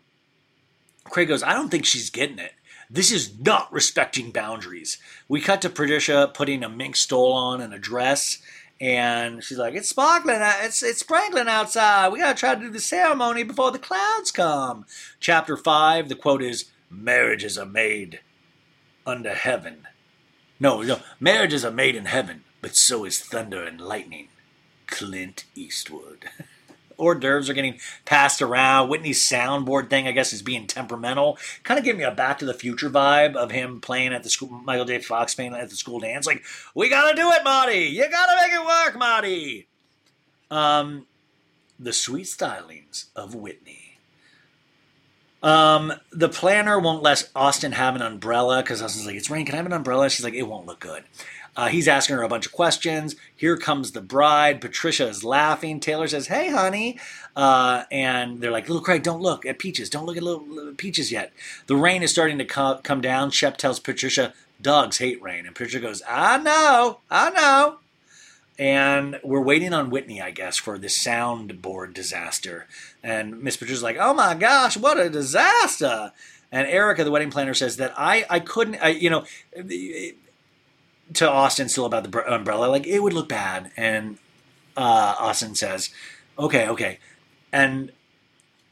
Craig 1.04 1.28
goes, 1.28 1.44
I 1.44 1.52
don't 1.52 1.68
think 1.68 1.84
she's 1.84 2.10
getting 2.10 2.40
it. 2.40 2.50
This 2.90 3.12
is 3.12 3.38
not 3.38 3.72
respecting 3.72 4.32
boundaries. 4.32 4.98
We 5.28 5.40
cut 5.40 5.62
to 5.62 5.70
Patricia 5.70 6.32
putting 6.34 6.64
a 6.64 6.68
mink 6.68 6.96
stole 6.96 7.32
on 7.32 7.60
and 7.60 7.72
a 7.72 7.78
dress, 7.78 8.38
and 8.80 9.44
she's 9.44 9.58
like, 9.58 9.74
"It's 9.74 9.88
sparkling, 9.88 10.38
it's 10.40 10.82
it's 10.82 11.00
sprinkling 11.00 11.46
outside. 11.46 12.08
We 12.08 12.18
gotta 12.18 12.38
try 12.38 12.56
to 12.56 12.60
do 12.60 12.70
the 12.70 12.80
ceremony 12.80 13.44
before 13.44 13.70
the 13.70 13.78
clouds 13.78 14.32
come." 14.32 14.84
Chapter 15.20 15.56
five. 15.56 16.08
The 16.08 16.14
quote 16.16 16.42
is, 16.42 16.66
"Marriages 16.90 17.56
are 17.56 17.66
made 17.66 18.20
under 19.06 19.34
heaven." 19.34 19.86
No, 20.58 20.82
no, 20.82 21.00
marriages 21.20 21.64
are 21.64 21.70
made 21.70 21.94
in 21.94 22.06
heaven, 22.06 22.44
but 22.60 22.76
so 22.76 23.04
is 23.04 23.20
thunder 23.20 23.62
and 23.62 23.80
lightning. 23.80 24.28
Clint 24.86 25.44
Eastwood. 25.54 26.26
hors 26.98 27.14
d'oeuvres 27.14 27.48
are 27.48 27.54
getting 27.54 27.78
passed 28.04 28.42
around. 28.42 28.88
Whitney's 28.88 29.22
soundboard 29.28 29.90
thing, 29.90 30.08
I 30.08 30.12
guess, 30.12 30.32
is 30.32 30.42
being 30.42 30.66
temperamental. 30.66 31.38
Kind 31.62 31.78
of 31.78 31.84
gave 31.84 31.96
me 31.96 32.04
a 32.04 32.10
Back 32.10 32.38
to 32.38 32.44
the 32.46 32.54
Future 32.54 32.90
vibe 32.90 33.36
of 33.36 33.50
him 33.50 33.80
playing 33.80 34.12
at 34.12 34.22
the 34.22 34.30
school, 34.30 34.48
Michael 34.48 34.84
J. 34.84 34.98
Fox 35.00 35.34
playing 35.34 35.54
at 35.54 35.70
the 35.70 35.76
school 35.76 36.00
dance. 36.00 36.26
Like, 36.26 36.42
we 36.74 36.88
gotta 36.88 37.14
do 37.14 37.30
it, 37.30 37.44
Marty. 37.44 37.86
You 37.86 38.08
gotta 38.10 38.36
make 38.40 38.52
it 38.52 38.66
work, 38.66 38.98
Marty. 38.98 39.66
Um, 40.50 41.06
the 41.78 41.92
sweet 41.92 42.26
stylings 42.26 43.06
of 43.14 43.34
Whitney. 43.34 43.85
Um, 45.42 45.92
the 46.10 46.28
planner 46.28 46.78
won't 46.80 47.02
let 47.02 47.28
Austen 47.36 47.72
have 47.72 47.94
an 47.94 48.02
umbrella 48.02 48.62
because 48.62 48.82
Austen's 48.82 49.06
like, 49.06 49.16
"It's 49.16 49.30
raining. 49.30 49.46
Can 49.46 49.54
I 49.54 49.58
have 49.58 49.66
an 49.66 49.72
umbrella?" 49.72 50.10
She's 50.10 50.24
like, 50.24 50.34
"It 50.34 50.44
won't 50.48 50.66
look 50.66 50.80
good." 50.80 51.04
Uh, 51.56 51.68
he's 51.68 51.88
asking 51.88 52.16
her 52.16 52.22
a 52.22 52.28
bunch 52.28 52.44
of 52.44 52.52
questions. 52.52 53.16
Here 53.34 53.56
comes 53.56 53.92
the 53.92 54.02
bride. 54.02 54.60
Patricia 54.60 55.08
is 55.08 55.24
laughing. 55.24 55.80
Taylor 55.80 56.08
says, 56.08 56.26
"Hey, 56.26 56.50
honey," 56.50 56.98
uh, 57.34 57.84
and 57.90 58.40
they're 58.40 58.50
like, 58.50 58.68
"Little 58.68 58.82
Craig, 58.82 59.02
don't 59.02 59.22
look 59.22 59.46
at 59.46 59.58
Peaches. 59.58 59.88
Don't 59.88 60.04
look 60.06 60.16
at 60.16 60.22
little, 60.22 60.46
little 60.46 60.74
Peaches 60.74 61.12
yet." 61.12 61.32
The 61.66 61.76
rain 61.76 62.02
is 62.02 62.10
starting 62.10 62.38
to 62.38 62.44
co- 62.44 62.80
come 62.82 63.00
down. 63.00 63.30
Shep 63.30 63.56
tells 63.56 63.78
Patricia, 63.78 64.34
"Dogs 64.60 64.98
hate 64.98 65.22
rain," 65.22 65.46
and 65.46 65.54
Patricia 65.54 65.80
goes, 65.80 66.02
"I 66.08 66.38
know, 66.38 66.98
I 67.10 67.30
know." 67.30 67.78
And 68.58 69.20
we're 69.22 69.42
waiting 69.42 69.74
on 69.74 69.90
Whitney, 69.90 70.20
I 70.20 70.30
guess, 70.30 70.56
for 70.56 70.78
the 70.78 70.86
soundboard 70.86 71.92
disaster. 71.92 72.66
And 73.06 73.40
Miss 73.40 73.56
Patricia's 73.56 73.84
like, 73.84 73.98
"Oh 74.00 74.12
my 74.12 74.34
gosh, 74.34 74.76
what 74.76 74.98
a 74.98 75.08
disaster!" 75.08 76.10
And 76.50 76.66
Erica, 76.66 77.04
the 77.04 77.12
wedding 77.12 77.30
planner, 77.30 77.54
says 77.54 77.76
that 77.76 77.94
I 77.96 78.26
I 78.28 78.40
couldn't, 78.40 78.82
I, 78.82 78.88
you 78.88 79.10
know, 79.10 79.24
to 81.14 81.30
Austen 81.30 81.68
still 81.68 81.84
about 81.84 82.10
the 82.10 82.34
umbrella, 82.34 82.66
like 82.66 82.84
it 82.84 82.98
would 82.98 83.12
look 83.12 83.28
bad. 83.28 83.70
And 83.76 84.18
uh, 84.76 85.14
Austen 85.20 85.54
says, 85.54 85.90
"Okay, 86.36 86.66
okay," 86.68 86.98
and 87.52 87.92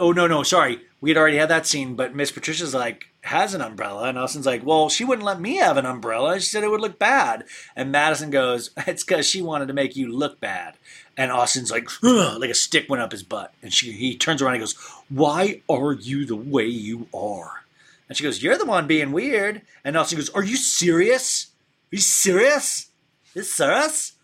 oh 0.01 0.11
no, 0.11 0.27
no, 0.27 0.43
sorry, 0.43 0.81
we 1.01 1.11
had 1.11 1.16
already 1.16 1.36
had 1.36 1.51
that 1.51 1.65
scene, 1.65 1.94
but 1.94 2.16
Miss 2.16 2.32
Patricia's 2.32 2.74
like 2.74 3.06
has 3.20 3.55
an 3.55 3.61
umbrella, 3.61 4.09
and 4.09 4.19
Austen's 4.19 4.47
like, 4.47 4.66
"Well, 4.66 4.89
she 4.89 5.05
wouldn't 5.05 5.24
let 5.24 5.40
me 5.40 5.59
have 5.59 5.77
an 5.77 5.86
umbrella. 5.86 6.40
She 6.40 6.47
said 6.47 6.65
it 6.65 6.73
would 6.73 6.81
look 6.81 6.98
bad." 6.98 7.44
And 7.77 7.93
Madison 7.93 8.31
goes, 8.31 8.70
"It's 8.89 9.05
because 9.05 9.28
she 9.28 9.43
wanted 9.43 9.69
to 9.69 9.74
make 9.74 9.94
you 9.94 10.11
look 10.11 10.40
bad." 10.40 10.74
And 11.16 11.30
Austen's 11.30 11.70
like, 11.70 11.88
like 12.02 12.50
a 12.50 12.54
stick 12.54 12.88
went 12.88 13.02
up 13.02 13.12
his 13.12 13.22
butt, 13.22 13.52
and 13.62 13.72
she 13.72 13.92
he 13.92 14.16
turns 14.16 14.42
around 14.42 14.54
and 14.54 14.62
goes, 14.62 14.74
"Why 15.08 15.62
are 15.68 15.92
you 15.92 16.24
the 16.26 16.36
way 16.36 16.66
you 16.66 17.06
are?" 17.14 17.64
And 18.08 18.16
she 18.16 18.24
goes, 18.24 18.42
"You're 18.42 18.58
the 18.58 18.66
one 18.66 18.86
being 18.86 19.12
weird." 19.12 19.62
And 19.84 19.96
Austen 19.96 20.18
goes, 20.18 20.30
"Are 20.30 20.42
you 20.42 20.56
serious? 20.56 21.48
Are 21.92 21.96
you 21.96 22.00
serious? 22.00 22.88
Is 23.34 23.52
serious?" 23.52 24.14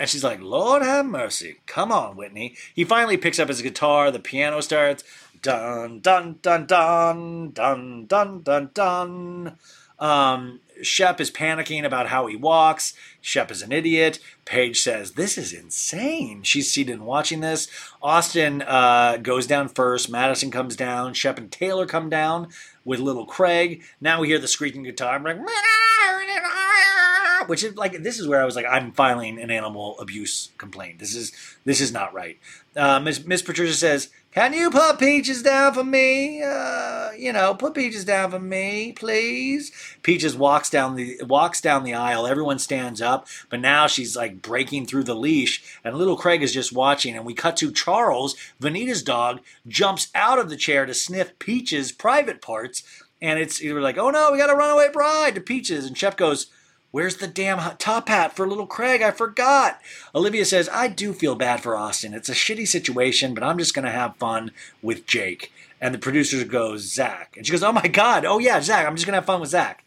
And 0.00 0.08
she's 0.08 0.24
like, 0.24 0.40
Lord 0.40 0.82
have 0.82 1.06
mercy. 1.06 1.56
Come 1.66 1.90
on, 1.90 2.16
Whitney. 2.16 2.54
He 2.74 2.84
finally 2.84 3.16
picks 3.16 3.38
up 3.38 3.48
his 3.48 3.62
guitar. 3.62 4.10
The 4.10 4.20
piano 4.20 4.60
starts. 4.60 5.02
Dun, 5.42 6.00
dun, 6.00 6.38
dun, 6.42 6.66
dun, 6.66 7.50
dun, 7.52 8.06
dun, 8.06 8.42
dun, 8.42 8.70
dun. 8.74 9.56
Um, 9.98 10.60
Shep 10.82 11.20
is 11.20 11.30
panicking 11.30 11.84
about 11.84 12.08
how 12.08 12.26
he 12.26 12.36
walks. 12.36 12.94
Shep 13.20 13.50
is 13.50 13.62
an 13.62 13.72
idiot. 13.72 14.18
Paige 14.44 14.80
says, 14.80 15.12
This 15.12 15.36
is 15.36 15.52
insane. 15.52 16.42
She's 16.42 16.72
seated 16.72 16.92
and 16.92 17.06
watching 17.06 17.40
this. 17.40 17.68
Austen 18.02 18.62
uh, 18.62 19.18
goes 19.18 19.46
down 19.46 19.68
first. 19.68 20.10
Madison 20.10 20.50
comes 20.50 20.76
down. 20.76 21.14
Shep 21.14 21.38
and 21.38 21.50
Taylor 21.50 21.86
come 21.86 22.08
down 22.08 22.48
with 22.84 23.00
little 23.00 23.26
Craig. 23.26 23.82
Now 24.00 24.20
we 24.20 24.28
hear 24.28 24.38
the 24.38 24.48
screeching 24.48 24.82
guitar. 24.82 25.14
I'm 25.14 25.24
like, 25.24 25.38
which 27.48 27.64
is 27.64 27.76
like 27.76 28.02
this 28.02 28.18
is 28.18 28.28
where 28.28 28.40
I 28.40 28.44
was 28.44 28.56
like, 28.56 28.66
I'm 28.68 28.92
filing 28.92 29.40
an 29.40 29.50
animal 29.50 29.98
abuse 29.98 30.50
complaint. 30.58 30.98
This 30.98 31.14
is 31.14 31.32
this 31.64 31.80
is 31.80 31.92
not 31.92 32.14
right. 32.14 32.38
Uh, 32.76 33.00
Miss 33.00 33.24
Miss 33.24 33.42
Patricia 33.42 33.74
says, 33.74 34.10
"Can 34.38 34.52
you 34.52 34.70
put 34.70 35.00
Peaches 35.00 35.42
down 35.42 35.74
for 35.74 35.82
me? 35.82 36.44
Uh, 36.44 37.10
you 37.18 37.32
know, 37.32 37.56
put 37.56 37.74
Peaches 37.74 38.04
down 38.04 38.30
for 38.30 38.38
me, 38.38 38.92
please." 38.92 39.72
Peaches 40.04 40.36
walks 40.36 40.70
down 40.70 40.94
the 40.94 41.20
walks 41.24 41.60
down 41.60 41.82
the 41.82 41.94
aisle. 41.94 42.24
Everyone 42.24 42.60
stands 42.60 43.02
up, 43.02 43.26
but 43.50 43.58
now 43.58 43.88
she's 43.88 44.14
like 44.14 44.40
breaking 44.40 44.86
through 44.86 45.02
the 45.02 45.16
leash, 45.16 45.64
and 45.82 45.96
little 45.96 46.16
Craig 46.16 46.40
is 46.44 46.54
just 46.54 46.72
watching. 46.72 47.16
And 47.16 47.26
we 47.26 47.34
cut 47.34 47.56
to 47.56 47.72
Charles, 47.72 48.36
Venita's 48.60 49.02
dog, 49.02 49.40
jumps 49.66 50.06
out 50.14 50.38
of 50.38 50.50
the 50.50 50.56
chair 50.56 50.86
to 50.86 50.94
sniff 50.94 51.36
Peaches' 51.40 51.90
private 51.90 52.40
parts, 52.40 52.84
and 53.20 53.40
it's 53.40 53.60
we're 53.60 53.80
like, 53.80 53.98
"Oh 53.98 54.10
no, 54.10 54.30
we 54.30 54.38
got 54.38 54.50
a 54.50 54.54
runaway 54.54 54.88
bride!" 54.92 55.34
to 55.34 55.40
Peaches, 55.40 55.84
and 55.84 55.98
Shep 55.98 56.16
goes. 56.16 56.46
Where's 56.90 57.16
the 57.16 57.26
damn 57.26 57.76
top 57.76 58.08
hat 58.08 58.34
for 58.34 58.48
little 58.48 58.66
Craig? 58.66 59.02
I 59.02 59.10
forgot. 59.10 59.78
Olivia 60.14 60.46
says, 60.46 60.70
I 60.72 60.88
do 60.88 61.12
feel 61.12 61.34
bad 61.34 61.60
for 61.60 61.76
Austen. 61.76 62.14
It's 62.14 62.30
a 62.30 62.34
shitty 62.34 62.66
situation, 62.66 63.34
but 63.34 63.44
I'm 63.44 63.58
just 63.58 63.74
going 63.74 63.84
to 63.84 63.90
have 63.90 64.16
fun 64.16 64.52
with 64.80 65.06
Jake. 65.06 65.52
And 65.82 65.94
the 65.94 65.98
producer 65.98 66.42
goes, 66.44 66.92
Zach. 66.92 67.34
And 67.36 67.46
she 67.46 67.52
goes, 67.52 67.62
Oh 67.62 67.72
my 67.72 67.86
God. 67.88 68.24
Oh 68.24 68.38
yeah, 68.38 68.60
Zach. 68.60 68.86
I'm 68.86 68.96
just 68.96 69.06
going 69.06 69.12
to 69.12 69.18
have 69.18 69.26
fun 69.26 69.40
with 69.40 69.50
Zach. 69.50 69.84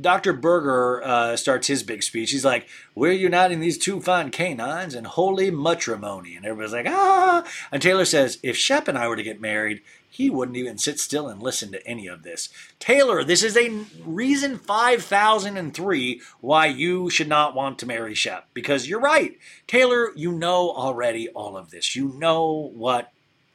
Dr. 0.00 0.32
Berger 0.32 1.02
uh, 1.04 1.36
starts 1.36 1.66
his 1.66 1.82
big 1.82 2.02
speech. 2.02 2.30
He's 2.30 2.44
like, 2.44 2.68
We're 2.94 3.12
uniting 3.12 3.60
these 3.60 3.78
two 3.78 4.00
fine 4.00 4.30
canines 4.30 4.94
in 4.94 5.04
holy 5.04 5.50
matrimony. 5.50 6.36
And 6.36 6.44
everybody's 6.44 6.72
like, 6.72 6.86
Ah. 6.88 7.44
And 7.70 7.80
Taylor 7.80 8.04
says, 8.04 8.38
If 8.42 8.56
Shep 8.56 8.88
and 8.88 8.98
I 8.98 9.08
were 9.08 9.16
to 9.16 9.22
get 9.22 9.40
married, 9.40 9.82
he 10.08 10.30
wouldn't 10.30 10.56
even 10.56 10.78
sit 10.78 11.00
still 11.00 11.28
and 11.28 11.42
listen 11.42 11.72
to 11.72 11.84
any 11.86 12.06
of 12.06 12.22
this. 12.22 12.48
Taylor, 12.78 13.24
this 13.24 13.42
is 13.42 13.56
a 13.56 13.84
reason 14.04 14.58
5003 14.58 16.20
why 16.40 16.66
you 16.66 17.10
should 17.10 17.28
not 17.28 17.54
want 17.54 17.80
to 17.80 17.86
marry 17.86 18.14
Shep. 18.14 18.48
Because 18.54 18.88
you're 18.88 19.00
right. 19.00 19.38
Taylor, 19.66 20.12
you 20.14 20.30
know 20.32 20.70
already 20.70 21.28
all 21.30 21.56
of 21.56 21.70
this. 21.70 21.96
You 21.96 22.14
know 22.16 22.70
what 22.74 23.12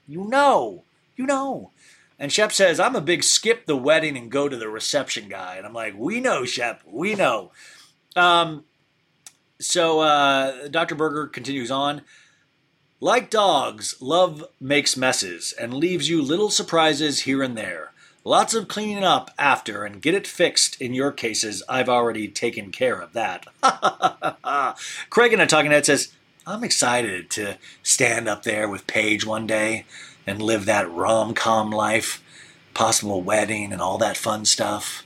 you 0.08 0.26
know. 0.26 0.84
You 1.16 1.26
know. 1.26 1.72
And 2.20 2.34
Shep 2.34 2.52
says, 2.52 2.80
I'm 2.80 2.96
a 2.96 3.02
big 3.02 3.24
skip 3.24 3.66
the 3.66 3.78
wedding 3.78 4.18
and 4.18 4.30
go 4.30 4.50
to 4.50 4.58
the 4.58 4.68
reception 4.68 5.30
guy. 5.30 5.56
And 5.56 5.66
I'm 5.66 5.74
like, 5.74 5.96
we 5.98 6.20
know, 6.20 6.44
Shep. 6.44 6.82
We 6.86 7.16
know. 7.16 7.52
Um, 8.16 8.66
so 9.60 10.02
uh, 10.02 10.68
Dr. 10.68 10.96
Berger 10.96 11.28
continues 11.28 11.72
on. 11.72 12.02
Like 13.00 13.30
dogs, 13.30 13.96
love 14.02 14.44
makes 14.60 14.98
messes 14.98 15.54
and 15.58 15.74
leaves 15.74 16.10
you 16.10 16.22
little 16.22 16.50
surprises 16.50 17.22
here 17.22 17.42
and 17.42 17.58
there. 17.58 17.94
Lots 18.26 18.54
of 18.54 18.68
cleaning 18.68 19.06
up 19.06 19.32
after 19.40 19.86
and 19.86 20.02
get 20.02 20.14
it 20.14 20.28
fixed 20.28 20.80
in 20.82 20.94
your 20.94 21.14
cases. 21.14 21.64
I've 21.70 21.88
already 21.88 22.28
taken 22.28 22.72
care 22.72 23.00
of 23.00 23.14
that. 23.14 23.46
Craig 25.10 25.32
in 25.32 25.40
a 25.40 25.48
talking 25.48 25.72
head 25.72 25.86
says, 25.86 26.12
I'm 26.46 26.66
excited 26.66 27.30
to 27.32 27.58
stand 27.82 28.28
up 28.28 28.44
there 28.44 28.68
with 28.68 28.88
Paige 28.88 29.26
one 29.26 29.48
day 29.48 29.86
and 30.30 30.42
live 30.42 30.66
that 30.66 30.90
rom 30.92 31.34
com 31.34 31.72
life, 31.72 32.22
possible 32.74 33.22
wedding 33.22 33.74
and 33.74 33.82
all 33.82 33.98
that 33.98 34.18
fun 34.18 34.46
stuff. 34.46 35.04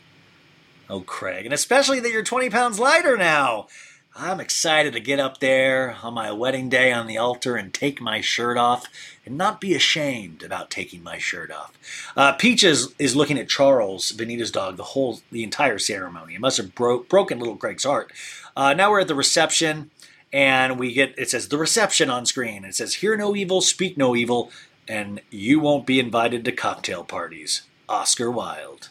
Oh, 0.89 1.01
Craig, 1.01 1.45
and 1.45 1.53
especially 1.53 1.99
that 2.01 2.11
you're 2.11 2.23
20 2.23 2.49
pounds 2.49 2.79
lighter 2.79 3.17
now. 3.17 3.67
I'm 4.15 4.39
excited 4.39 4.93
to 4.93 4.99
get 4.99 5.19
up 5.19 5.39
there 5.39 5.97
on 6.03 6.13
my 6.13 6.31
wedding 6.31 6.69
day 6.69 6.91
on 6.91 7.07
the 7.07 7.17
altar 7.17 7.55
and 7.55 7.73
take 7.73 7.99
my 7.99 8.21
shirt 8.21 8.57
off 8.57 8.85
and 9.25 9.35
not 9.39 9.59
be 9.59 9.73
ashamed 9.73 10.43
about 10.43 10.69
taking 10.69 11.01
my 11.01 11.17
shirt 11.17 11.49
off. 11.49 11.73
Uh, 12.15 12.33
Peaches 12.33 12.93
is 12.99 13.15
looking 13.15 13.39
at 13.39 13.49
Charles, 13.49 14.11
Venita's 14.11 14.51
dog, 14.51 14.77
the 14.77 14.83
whole, 14.83 15.21
the 15.31 15.43
entire 15.43 15.79
ceremony. 15.79 16.35
It 16.35 16.41
must 16.41 16.57
have 16.57 16.75
bro- 16.75 17.03
broken 17.09 17.39
little 17.39 17.55
Craig's 17.55 17.85
heart. 17.85 18.11
Uh, 18.55 18.75
now 18.75 18.91
we're 18.91 18.99
at 18.99 19.07
the 19.07 19.15
reception, 19.15 19.89
and 20.31 20.77
we 20.77 20.93
get 20.93 21.15
it 21.17 21.31
says 21.31 21.47
the 21.47 21.57
reception 21.57 22.11
on 22.11 22.27
screen. 22.27 22.65
It 22.65 22.75
says, 22.75 22.95
"Hear 22.95 23.17
no 23.17 23.35
evil, 23.35 23.61
speak 23.61 23.97
no 23.97 24.15
evil, 24.15 24.51
and 24.87 25.21
you 25.29 25.59
won't 25.59 25.85
be 25.85 25.99
invited 25.99 26.45
to 26.45 26.51
cocktail 26.51 27.03
parties." 27.03 27.63
Oscar 27.89 28.31
Wilde. 28.31 28.89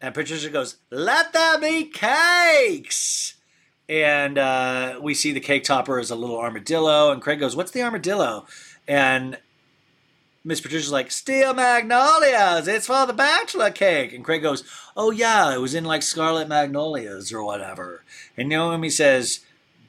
And 0.00 0.14
Patricia 0.14 0.50
goes, 0.50 0.76
"Let 0.90 1.32
there 1.32 1.58
be 1.58 1.84
cakes." 1.84 3.34
and 3.88 4.36
uh, 4.36 4.98
we 5.00 5.14
see 5.14 5.32
the 5.32 5.40
cake 5.40 5.64
topper 5.64 5.98
as 5.98 6.10
a 6.10 6.16
little 6.16 6.38
armadillo. 6.38 7.10
And 7.10 7.22
Craig 7.22 7.40
goes, 7.40 7.56
"What's 7.56 7.70
the 7.70 7.82
armadillo?" 7.82 8.46
And 8.86 9.38
Miss 10.44 10.60
Patricia's 10.60 10.92
like, 10.92 11.10
"Steel 11.10 11.54
magnolias. 11.54 12.68
It's 12.68 12.86
for 12.86 13.06
the 13.06 13.12
bachelor 13.12 13.70
cake." 13.70 14.12
And 14.12 14.24
Craig 14.24 14.42
goes, 14.42 14.64
"Oh 14.96 15.10
yeah, 15.10 15.54
it 15.54 15.60
was 15.60 15.74
in 15.74 15.84
like 15.84 16.02
scarlet 16.02 16.48
magnolias 16.48 17.32
or 17.32 17.42
whatever." 17.42 18.04
And 18.36 18.50
Naomie 18.50 18.92
says, 18.92 19.40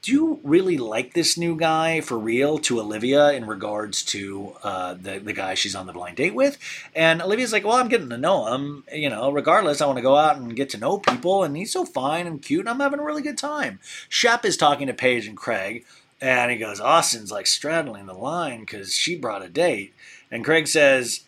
"Do 0.02 0.12
you 0.12 0.40
really 0.44 0.78
like 0.78 1.14
this 1.14 1.38
new 1.38 1.56
guy 1.56 2.02
for 2.02 2.18
real?" 2.18 2.58
To 2.60 2.80
Olivia 2.80 3.32
in 3.32 3.46
regards 3.46 4.04
to 4.06 4.56
uh, 4.64 4.94
the 4.94 5.20
the 5.20 5.34
guy 5.34 5.54
she's 5.54 5.76
on 5.76 5.88
the 5.88 5.94
blind 5.94 6.18
date 6.18 6.34
with, 6.34 6.58
and 6.96 7.22
Olivia's 7.22 7.54
like, 7.54 7.66
"Well, 7.66 7.76
I'm 7.76 7.88
getting 7.88 8.10
to 8.10 8.18
know 8.18 8.54
him. 8.54 8.84
You 8.94 9.10
know, 9.10 9.32
regardless, 9.32 9.82
I 9.82 9.86
want 9.86 9.98
to 9.98 10.04
go 10.04 10.16
out 10.16 10.38
and 10.38 10.56
get 10.56 10.70
to 10.72 10.78
know 10.78 10.98
people, 10.98 11.44
and 11.44 11.56
he's 11.56 11.72
so 11.72 11.86
fine 11.86 12.28
and 12.28 12.42
cute, 12.42 12.62
and 12.62 12.70
I'm 12.70 12.80
having 12.80 13.00
a 13.00 13.04
really 13.04 13.22
good 13.22 13.38
time." 13.38 13.80
Shep 14.10 14.46
is 14.46 14.58
talking 14.58 14.88
to 14.88 14.94
Paige 14.94 15.28
and 15.28 15.38
Craig, 15.38 15.86
and 16.22 16.52
he 16.52 16.58
goes, 16.58 16.80
"Austen's 16.80 17.32
like 17.32 17.48
straddling 17.48 18.06
the 18.06 18.14
line 18.14 18.62
because 18.62 18.94
she 18.94 19.16
brought 19.16 19.44
a 19.44 19.50
date," 19.50 19.94
and 20.32 20.46
Craig 20.46 20.68
says 20.68 21.22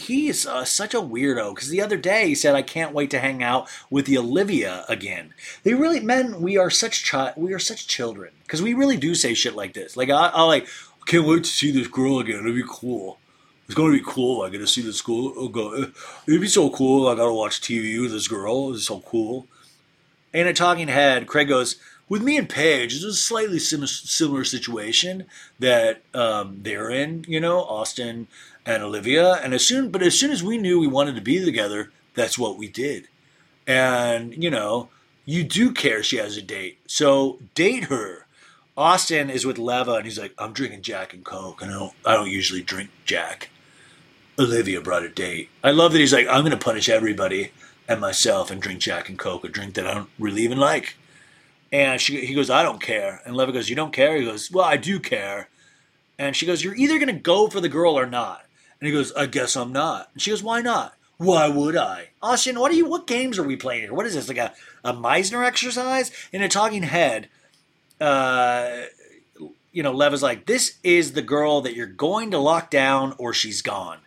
he 0.00 0.28
is 0.28 0.46
uh, 0.46 0.64
such 0.64 0.94
a 0.94 1.00
weirdo 1.00 1.54
because 1.54 1.68
the 1.68 1.82
other 1.82 1.96
day 1.96 2.28
he 2.28 2.34
said 2.34 2.54
I 2.54 2.62
can't 2.62 2.94
wait 2.94 3.10
to 3.10 3.20
hang 3.20 3.42
out 3.42 3.68
with 3.90 4.06
the 4.06 4.18
Olivia 4.18 4.84
again. 4.88 5.34
They 5.62 5.74
really 5.74 6.00
men 6.00 6.40
we 6.40 6.56
are 6.56 6.70
such 6.70 7.10
chi- 7.10 7.34
we 7.36 7.52
are 7.52 7.58
such 7.58 7.86
children 7.86 8.32
because 8.42 8.62
we 8.62 8.74
really 8.74 8.96
do 8.96 9.14
say 9.14 9.34
shit 9.34 9.54
like 9.54 9.74
this. 9.74 9.96
Like 9.96 10.10
I, 10.10 10.30
I'll 10.34 10.46
like 10.46 10.66
can't 11.06 11.26
wait 11.26 11.44
to 11.44 11.50
see 11.50 11.70
this 11.72 11.88
girl 11.88 12.20
again. 12.20 12.38
It'll 12.38 12.52
be 12.52 12.62
cool. 12.68 13.18
It's 13.66 13.74
gonna 13.74 13.92
be 13.92 14.02
cool. 14.04 14.42
I 14.42 14.48
get 14.48 14.58
to 14.58 14.66
see 14.66 14.82
this 14.82 15.00
girl. 15.00 15.32
It'd 16.26 16.40
be 16.40 16.48
so 16.48 16.70
cool. 16.70 17.08
I 17.08 17.14
gotta 17.14 17.32
watch 17.32 17.60
TV 17.60 18.00
with 18.00 18.12
this 18.12 18.28
girl. 18.28 18.72
It's 18.74 18.86
so 18.86 19.00
cool. 19.00 19.46
And 20.32 20.48
a 20.48 20.52
talking 20.52 20.88
head, 20.88 21.26
Craig 21.26 21.48
goes, 21.48 21.76
with 22.08 22.22
me 22.22 22.36
and 22.36 22.48
Paige, 22.48 22.94
it's 22.94 23.04
a 23.04 23.12
slightly 23.12 23.58
sim- 23.58 23.86
similar 23.86 24.44
situation 24.44 25.26
that 25.60 26.02
um, 26.14 26.58
they're 26.62 26.90
in, 26.90 27.24
you 27.28 27.40
know, 27.40 27.60
Austen 27.60 28.26
and 28.70 28.82
Olivia. 28.82 29.34
And 29.34 29.52
as 29.52 29.66
soon, 29.66 29.90
but 29.90 30.02
as 30.02 30.18
soon 30.18 30.30
as 30.30 30.42
we 30.42 30.58
knew 30.58 30.78
we 30.78 30.86
wanted 30.86 31.14
to 31.16 31.20
be 31.20 31.44
together, 31.44 31.90
that's 32.14 32.38
what 32.38 32.56
we 32.56 32.68
did. 32.68 33.08
And, 33.66 34.42
you 34.42 34.50
know, 34.50 34.88
you 35.24 35.44
do 35.44 35.72
care 35.72 36.02
she 36.02 36.16
has 36.16 36.36
a 36.36 36.42
date. 36.42 36.78
So 36.86 37.38
date 37.54 37.84
her. 37.84 38.26
Austen 38.76 39.28
is 39.28 39.44
with 39.44 39.58
Leva 39.58 39.94
and 39.94 40.04
he's 40.04 40.18
like, 40.18 40.32
I'm 40.38 40.52
drinking 40.52 40.82
Jack 40.82 41.12
and 41.12 41.24
Coke. 41.24 41.60
And 41.62 41.70
I 41.70 41.74
don't, 41.78 41.92
I 42.06 42.14
don't 42.14 42.30
usually 42.30 42.62
drink 42.62 42.90
Jack. 43.04 43.50
Olivia 44.38 44.80
brought 44.80 45.02
a 45.02 45.08
date. 45.08 45.50
I 45.62 45.70
love 45.70 45.92
that 45.92 45.98
he's 45.98 46.14
like, 46.14 46.26
I'm 46.26 46.40
going 46.40 46.56
to 46.56 46.64
punish 46.64 46.88
everybody 46.88 47.52
and 47.88 48.00
myself 48.00 48.50
and 48.50 48.62
drink 48.62 48.80
Jack 48.80 49.08
and 49.08 49.18
Coke, 49.18 49.44
a 49.44 49.48
drink 49.48 49.74
that 49.74 49.86
I 49.86 49.94
don't 49.94 50.08
really 50.18 50.42
even 50.42 50.58
like. 50.58 50.96
And 51.72 52.00
she, 52.00 52.24
he 52.24 52.34
goes, 52.34 52.48
I 52.48 52.62
don't 52.62 52.80
care. 52.80 53.20
And 53.26 53.36
Leva 53.36 53.52
goes, 53.52 53.68
You 53.68 53.76
don't 53.76 53.92
care? 53.92 54.16
He 54.16 54.24
goes, 54.24 54.50
Well, 54.50 54.64
I 54.64 54.76
do 54.76 54.98
care. 54.98 55.48
And 56.18 56.34
she 56.34 56.46
goes, 56.46 56.64
You're 56.64 56.74
either 56.74 56.98
going 56.98 57.14
to 57.14 57.20
go 57.20 57.48
for 57.48 57.60
the 57.60 57.68
girl 57.68 57.98
or 57.98 58.06
not. 58.06 58.46
And 58.80 58.86
he 58.86 58.92
goes, 58.92 59.12
I 59.12 59.26
guess 59.26 59.56
I'm 59.56 59.72
not. 59.72 60.10
And 60.12 60.22
she 60.22 60.30
goes, 60.30 60.42
Why 60.42 60.60
not? 60.60 60.94
Why 61.18 61.48
would 61.48 61.76
I? 61.76 62.08
Austen, 62.22 62.58
what 62.58 62.72
are 62.72 62.76
you? 62.76 62.86
What 62.86 63.06
games 63.06 63.38
are 63.38 63.44
we 63.44 63.56
playing 63.56 63.82
here? 63.82 63.94
What 63.94 64.06
is 64.06 64.14
this? 64.14 64.28
Like 64.28 64.38
a, 64.38 64.54
a 64.82 64.94
Meisner 64.94 65.44
exercise 65.44 66.10
in 66.32 66.42
a 66.42 66.48
talking 66.48 66.82
head? 66.82 67.28
Uh, 68.00 68.84
you 69.72 69.82
know, 69.82 69.92
Leva's 69.92 70.22
like, 70.22 70.46
This 70.46 70.78
is 70.82 71.12
the 71.12 71.22
girl 71.22 71.60
that 71.60 71.74
you're 71.74 71.86
going 71.86 72.30
to 72.30 72.38
lock 72.38 72.70
down, 72.70 73.14
or 73.18 73.34
she's 73.34 73.60
gone. 73.60 73.98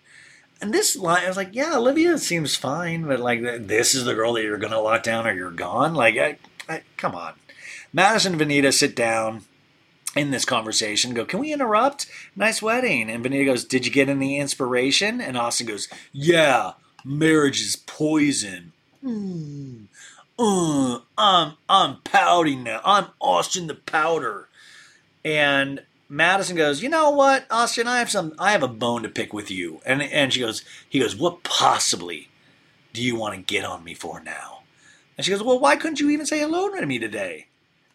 And 0.64 0.74
this 0.74 0.96
line, 0.96 1.26
I 1.26 1.28
was 1.28 1.36
like, 1.36 1.50
yeah, 1.52 1.76
Olivia 1.76 2.18
seems 2.18 2.56
fine, 2.56 3.04
but 3.04 3.20
like, 3.20 3.42
this 3.42 3.94
is 3.94 4.06
the 4.06 4.16
girl 4.16 4.32
that 4.32 4.44
you're 4.44 4.58
gonna 4.58 4.80
lock 4.80 5.04
down, 5.04 5.28
or 5.28 5.34
you're 5.34 5.52
gone. 5.52 5.94
Like, 5.94 6.18
I, 6.18 6.38
I, 6.70 6.84
come 6.96 7.16
on. 7.16 7.34
Madison 7.92 8.40
and 8.40 8.42
Venita 8.42 8.72
sit 8.72 8.96
down 8.96 9.44
in 10.16 10.32
this 10.32 10.46
conversation. 10.46 11.14
Go, 11.14 11.26
can 11.26 11.40
we 11.40 11.54
interrupt? 11.54 12.08
Nice 12.36 12.62
wedding. 12.62 13.10
And 13.10 13.24
Venita 13.24 13.46
goes, 13.46 13.66
did 13.66 13.86
you 13.86 13.92
get 13.92 14.10
any 14.10 14.40
inspiration? 14.40 15.20
And 15.22 15.38
Austen 15.38 15.68
goes, 15.68 15.88
yeah, 16.12 16.74
marriage 17.04 17.62
is 17.62 17.76
poison. 17.76 18.74
Hmm. 19.02 19.86
Uh, 20.38 21.00
I'm 21.18 21.54
I'm 21.70 21.98
pouting 22.04 22.64
now. 22.64 22.82
I'm 22.84 23.08
Austen 23.20 23.68
the 23.68 23.76
powder. 23.76 24.48
And 25.24 25.84
Madison 26.10 26.56
goes, 26.56 26.82
you 26.82 26.90
know 26.90 27.10
what, 27.12 27.46
Austen, 27.50 27.88
I 27.88 28.00
have 28.00 28.10
some 28.10 28.34
I 28.40 28.52
have 28.52 28.64
a 28.64 28.68
bone 28.68 29.04
to 29.04 29.10
pick 29.10 29.34
with 29.34 29.52
you. 29.52 29.82
And 29.86 30.02
and 30.02 30.34
she 30.34 30.40
goes, 30.40 30.64
he 30.90 31.00
goes, 31.00 31.16
what 31.16 31.44
possibly 31.44 32.30
do 32.94 33.02
you 33.02 33.16
want 33.16 33.36
to 33.36 33.42
get 33.42 33.66
on 33.66 33.84
me 33.84 33.94
for 33.94 34.20
now? 34.20 34.60
And 35.18 35.26
she 35.26 35.32
goes, 35.32 35.44
well, 35.44 35.60
why 35.60 35.76
couldn't 35.76 36.00
you 36.00 36.10
even 36.10 36.26
say 36.26 36.40
hello 36.40 36.70
to 36.70 36.86
me 36.86 36.98
today? 36.98 37.48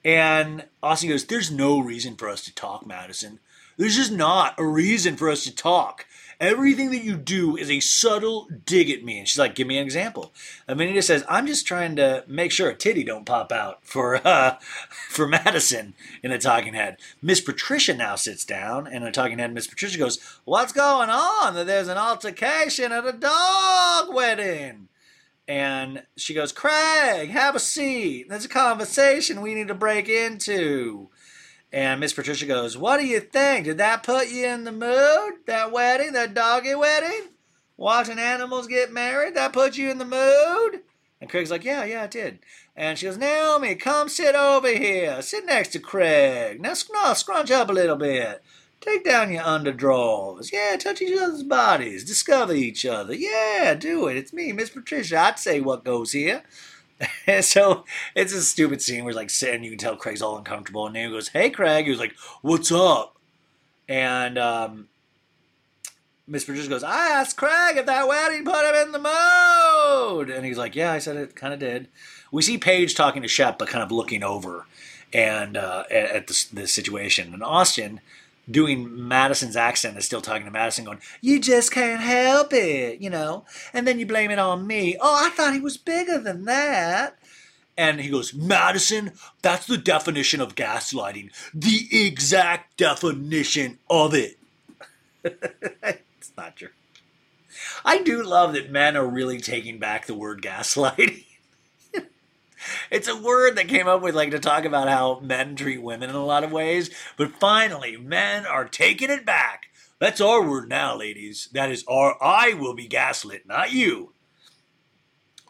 And 0.09 0.65
Austen 0.83 1.11
goes, 1.11 1.27
there's 1.27 1.51
no 1.51 1.81
reason 1.81 2.17
for 2.17 2.31
us 2.31 2.43
to 2.45 2.55
talk, 2.55 2.87
Madison. 2.87 3.41
There's 3.77 3.97
just 3.97 4.11
not 4.11 4.55
a 4.57 4.65
reason 4.65 5.19
for 5.19 5.29
us 5.29 5.45
to 5.45 5.55
talk. 5.55 6.07
Everything 6.41 6.91
that 6.93 7.05
you 7.05 7.15
do 7.15 7.59
is 7.59 7.71
a 7.71 7.81
subtle 7.81 8.49
dig 8.65 8.89
at 8.89 9.05
me. 9.05 9.19
And 9.19 9.29
she's 9.29 9.39
like, 9.39 9.55
give 9.55 9.67
me 9.67 9.77
an 9.77 9.85
example. 9.85 10.33
Venita 10.67 11.03
says, 11.03 11.27
I'm 11.29 11.47
just 11.47 11.67
trying 11.67 11.97
to 11.97 12.25
make 12.27 12.53
sure 12.53 12.71
a 12.71 12.75
titty 12.75 13.05
don't 13.05 13.27
pop 13.27 13.53
out 13.53 13.85
for 13.85 14.27
uh, 14.27 14.57
for 15.11 15.29
Madison 15.29 15.93
in 16.23 16.33
a 16.33 16.39
talking 16.39 16.73
head. 16.73 16.97
Miss 17.21 17.43
Patricia 17.43 17.95
now 17.95 18.15
sits 18.15 18.47
down 18.47 18.87
and 18.87 18.97
in 18.97 19.03
a 19.03 19.13
talking 19.13 19.39
head, 19.39 19.53
Miss 19.53 19.67
Patricia 19.67 19.99
goes, 19.99 20.19
What's 20.47 20.73
going 20.73 21.11
on? 21.11 21.53
That 21.53 21.67
there's 21.67 21.89
an 21.89 21.99
altercation 21.99 22.93
at 22.93 23.07
a 23.07 23.13
dog 23.13 24.15
wedding. 24.15 24.89
And 25.49 26.03
she 26.15 26.35
goes, 26.35 26.53
Craig, 26.53 27.31
have 27.31 27.57
a 27.57 27.61
seat. 27.61 28.27
There's 28.29 28.45
a 28.45 28.51
conversation 28.51 29.41
we 29.41 29.55
need 29.55 29.69
to 29.69 29.75
break 29.75 30.07
into. 30.07 31.09
And 31.73 32.01
Miss 32.01 32.13
Patricia 32.13 32.45
goes, 32.45 32.77
What 32.77 32.99
do 32.99 33.07
you 33.07 33.21
think? 33.21 33.65
Did 33.65 33.79
that 33.79 34.03
put 34.03 34.29
you 34.29 34.47
in 34.47 34.65
the 34.65 34.73
mood? 34.73 35.41
That 35.47 35.73
wedding, 35.73 36.13
that 36.13 36.35
doggy 36.35 36.75
wedding? 36.75 37.31
Watching 37.79 38.19
animals 38.19 38.67
get 38.67 38.93
married? 38.93 39.35
That 39.37 39.55
put 39.55 39.79
you 39.79 39.91
in 39.91 39.99
the 39.99 40.05
mood? 40.05 40.83
And 41.21 41.31
Craig's 41.31 41.51
like, 41.51 41.65
Yeah, 41.65 41.85
yeah, 41.85 42.05
it 42.05 42.11
did. 42.11 42.41
And 42.77 42.99
she 42.99 43.07
goes, 43.07 43.19
Naomie, 43.19 43.81
come 43.81 44.09
sit 44.09 44.35
over 44.35 44.69
here. 44.69 45.21
Sit 45.23 45.47
next 45.47 45.69
to 45.69 45.79
Craig. 45.79 46.61
Now, 46.61 46.75
now 46.93 47.15
scrunch 47.15 47.51
up 47.51 47.71
a 47.71 47.73
little 47.73 47.97
bit. 47.97 48.43
Take 48.89 49.05
down 49.05 49.31
your 49.31 49.43
underdrawers. 49.43 50.51
Yeah, 50.51 50.75
touch 50.79 51.03
each 51.03 51.19
other's 51.19 51.43
bodies. 51.43 52.05
Discover 52.05 52.55
each 52.55 52.87
other. 52.87 53.13
Yeah, 53.13 53.75
do 53.75 54.07
it. 54.07 54.17
It's 54.17 54.33
me, 54.33 54.51
Miss 54.53 54.71
Patricia. 54.71 55.19
I'd 55.19 55.39
say 55.39 55.61
what 55.61 55.85
goes 55.85 56.13
here. 56.13 56.43
so 57.43 57.85
it's 58.15 58.33
a 58.33 58.41
stupid 58.41 58.81
scene 58.81 59.05
where 59.05 59.13
like 59.13 59.29
sitting, 59.29 59.63
you 59.63 59.71
can 59.71 59.79
tell 59.79 59.97
Craig's 59.97 60.23
all 60.23 60.39
uncomfortable, 60.39 60.87
and 60.87 60.97
Naomie 60.97 61.11
goes, 61.11 61.29
"Hey, 61.29 61.51
Craig." 61.51 61.85
He 61.85 61.91
was 61.91 62.01
like, 62.01 62.15
"What's 62.41 62.73
up?" 62.73 63.19
And 63.91 64.39
um, 64.39 64.89
Miss 66.27 66.45
Patricia 66.45 66.71
goes, 66.71 66.83
"I 66.83 67.09
asked 67.09 67.37
Craig 67.37 67.77
if 67.77 67.85
that 67.85 68.09
wedding 68.09 68.47
put 68.47 68.65
him 68.65 68.87
in 68.87 68.93
the 68.93 68.99
mood," 68.99 70.31
and 70.31 70.47
he's 70.47 70.59
like, 70.59 70.75
"Yeah, 70.75 70.93
I 70.93 70.99
said 70.99 71.17
it 71.17 71.37
kind 71.37 71.53
of 71.53 71.61
did." 71.61 71.89
We 72.33 72.41
see 72.41 72.57
Paige 72.57 72.95
talking 72.95 73.21
to 73.21 73.29
Shep, 73.29 73.59
but 73.59 73.69
kind 73.69 73.85
of 73.85 73.93
looking 73.93 74.23
over 74.23 74.65
and 75.13 75.59
uh, 75.59 75.85
at, 75.91 76.11
at 76.11 76.27
the, 76.27 76.47
the 76.55 76.67
situation, 76.67 77.35
and 77.35 77.43
Austen. 77.43 78.01
Doing 78.51 79.09
Madison's 79.09 79.57
accent 79.57 79.95
and 79.95 80.05
still 80.05 80.21
talking 80.21 80.45
to 80.45 80.51
Madison, 80.51 80.85
going, 80.85 81.01
You 81.21 81.41
just 81.41 81.71
can't 81.73 82.01
help 82.01 82.53
it, 82.53 83.01
you 83.01 83.11
know? 83.11 83.45
And 83.73 83.87
then 83.87 83.99
you 83.99 84.07
blame 84.07 84.31
it 84.31 84.39
on 84.39 84.67
me. 84.67 84.97
Oh, 85.01 85.27
I 85.27 85.31
thought 85.31 85.55
he 85.55 85.61
was 85.61 85.77
bigger 85.77 86.19
than 86.19 86.45
that. 86.45 87.19
And 87.77 88.01
he 88.01 88.11
goes, 88.11 88.35
Madison, 88.35 89.13
that's 89.41 89.67
the 89.67 89.79
definition 89.79 90.41
of 90.41 90.57
gaslighting. 90.57 91.31
The 91.55 91.87
exact 91.93 92.77
definition 92.77 93.79
of 93.89 94.15
it. 94.15 94.37
it's 95.23 96.33
not 96.37 96.57
true. 96.57 96.71
I 97.85 98.03
do 98.03 98.23
love 98.23 98.55
that 98.55 98.73
men 98.73 98.97
are 98.97 99.07
really 99.07 99.39
taking 99.39 99.79
back 99.79 100.07
the 100.07 100.15
word 100.15 100.43
gaslighting. 100.43 101.25
It's 102.91 103.09
a 103.09 103.17
word 103.17 103.57
that 103.57 103.69
came 103.69 103.89
up 103.89 104.03
with 104.03 104.15
like 104.15 104.31
to 104.31 104.39
talk 104.39 104.65
about 104.65 104.89
how 104.89 105.21
men 105.21 105.57
treat 105.57 105.83
women 105.83 106.11
in 106.11 106.17
a 106.17 106.25
lot 106.25 106.45
of 106.45 106.53
ways, 106.53 106.91
but 107.17 107.33
finally, 107.33 107.97
men 107.97 108.47
are 108.47 108.67
taking 108.67 109.11
it 109.11 109.25
back. 109.25 109.67
That's 109.99 110.21
our 110.21 110.43
word 110.43 110.69
now, 110.69 110.97
ladies. 110.97 111.49
That 111.53 111.71
is 111.71 111.85
our 111.89 112.17
I 112.23 112.55
will 112.55 112.75
be 112.75 112.87
gaslit, 112.87 113.47
not 113.47 113.73
you. 113.73 114.13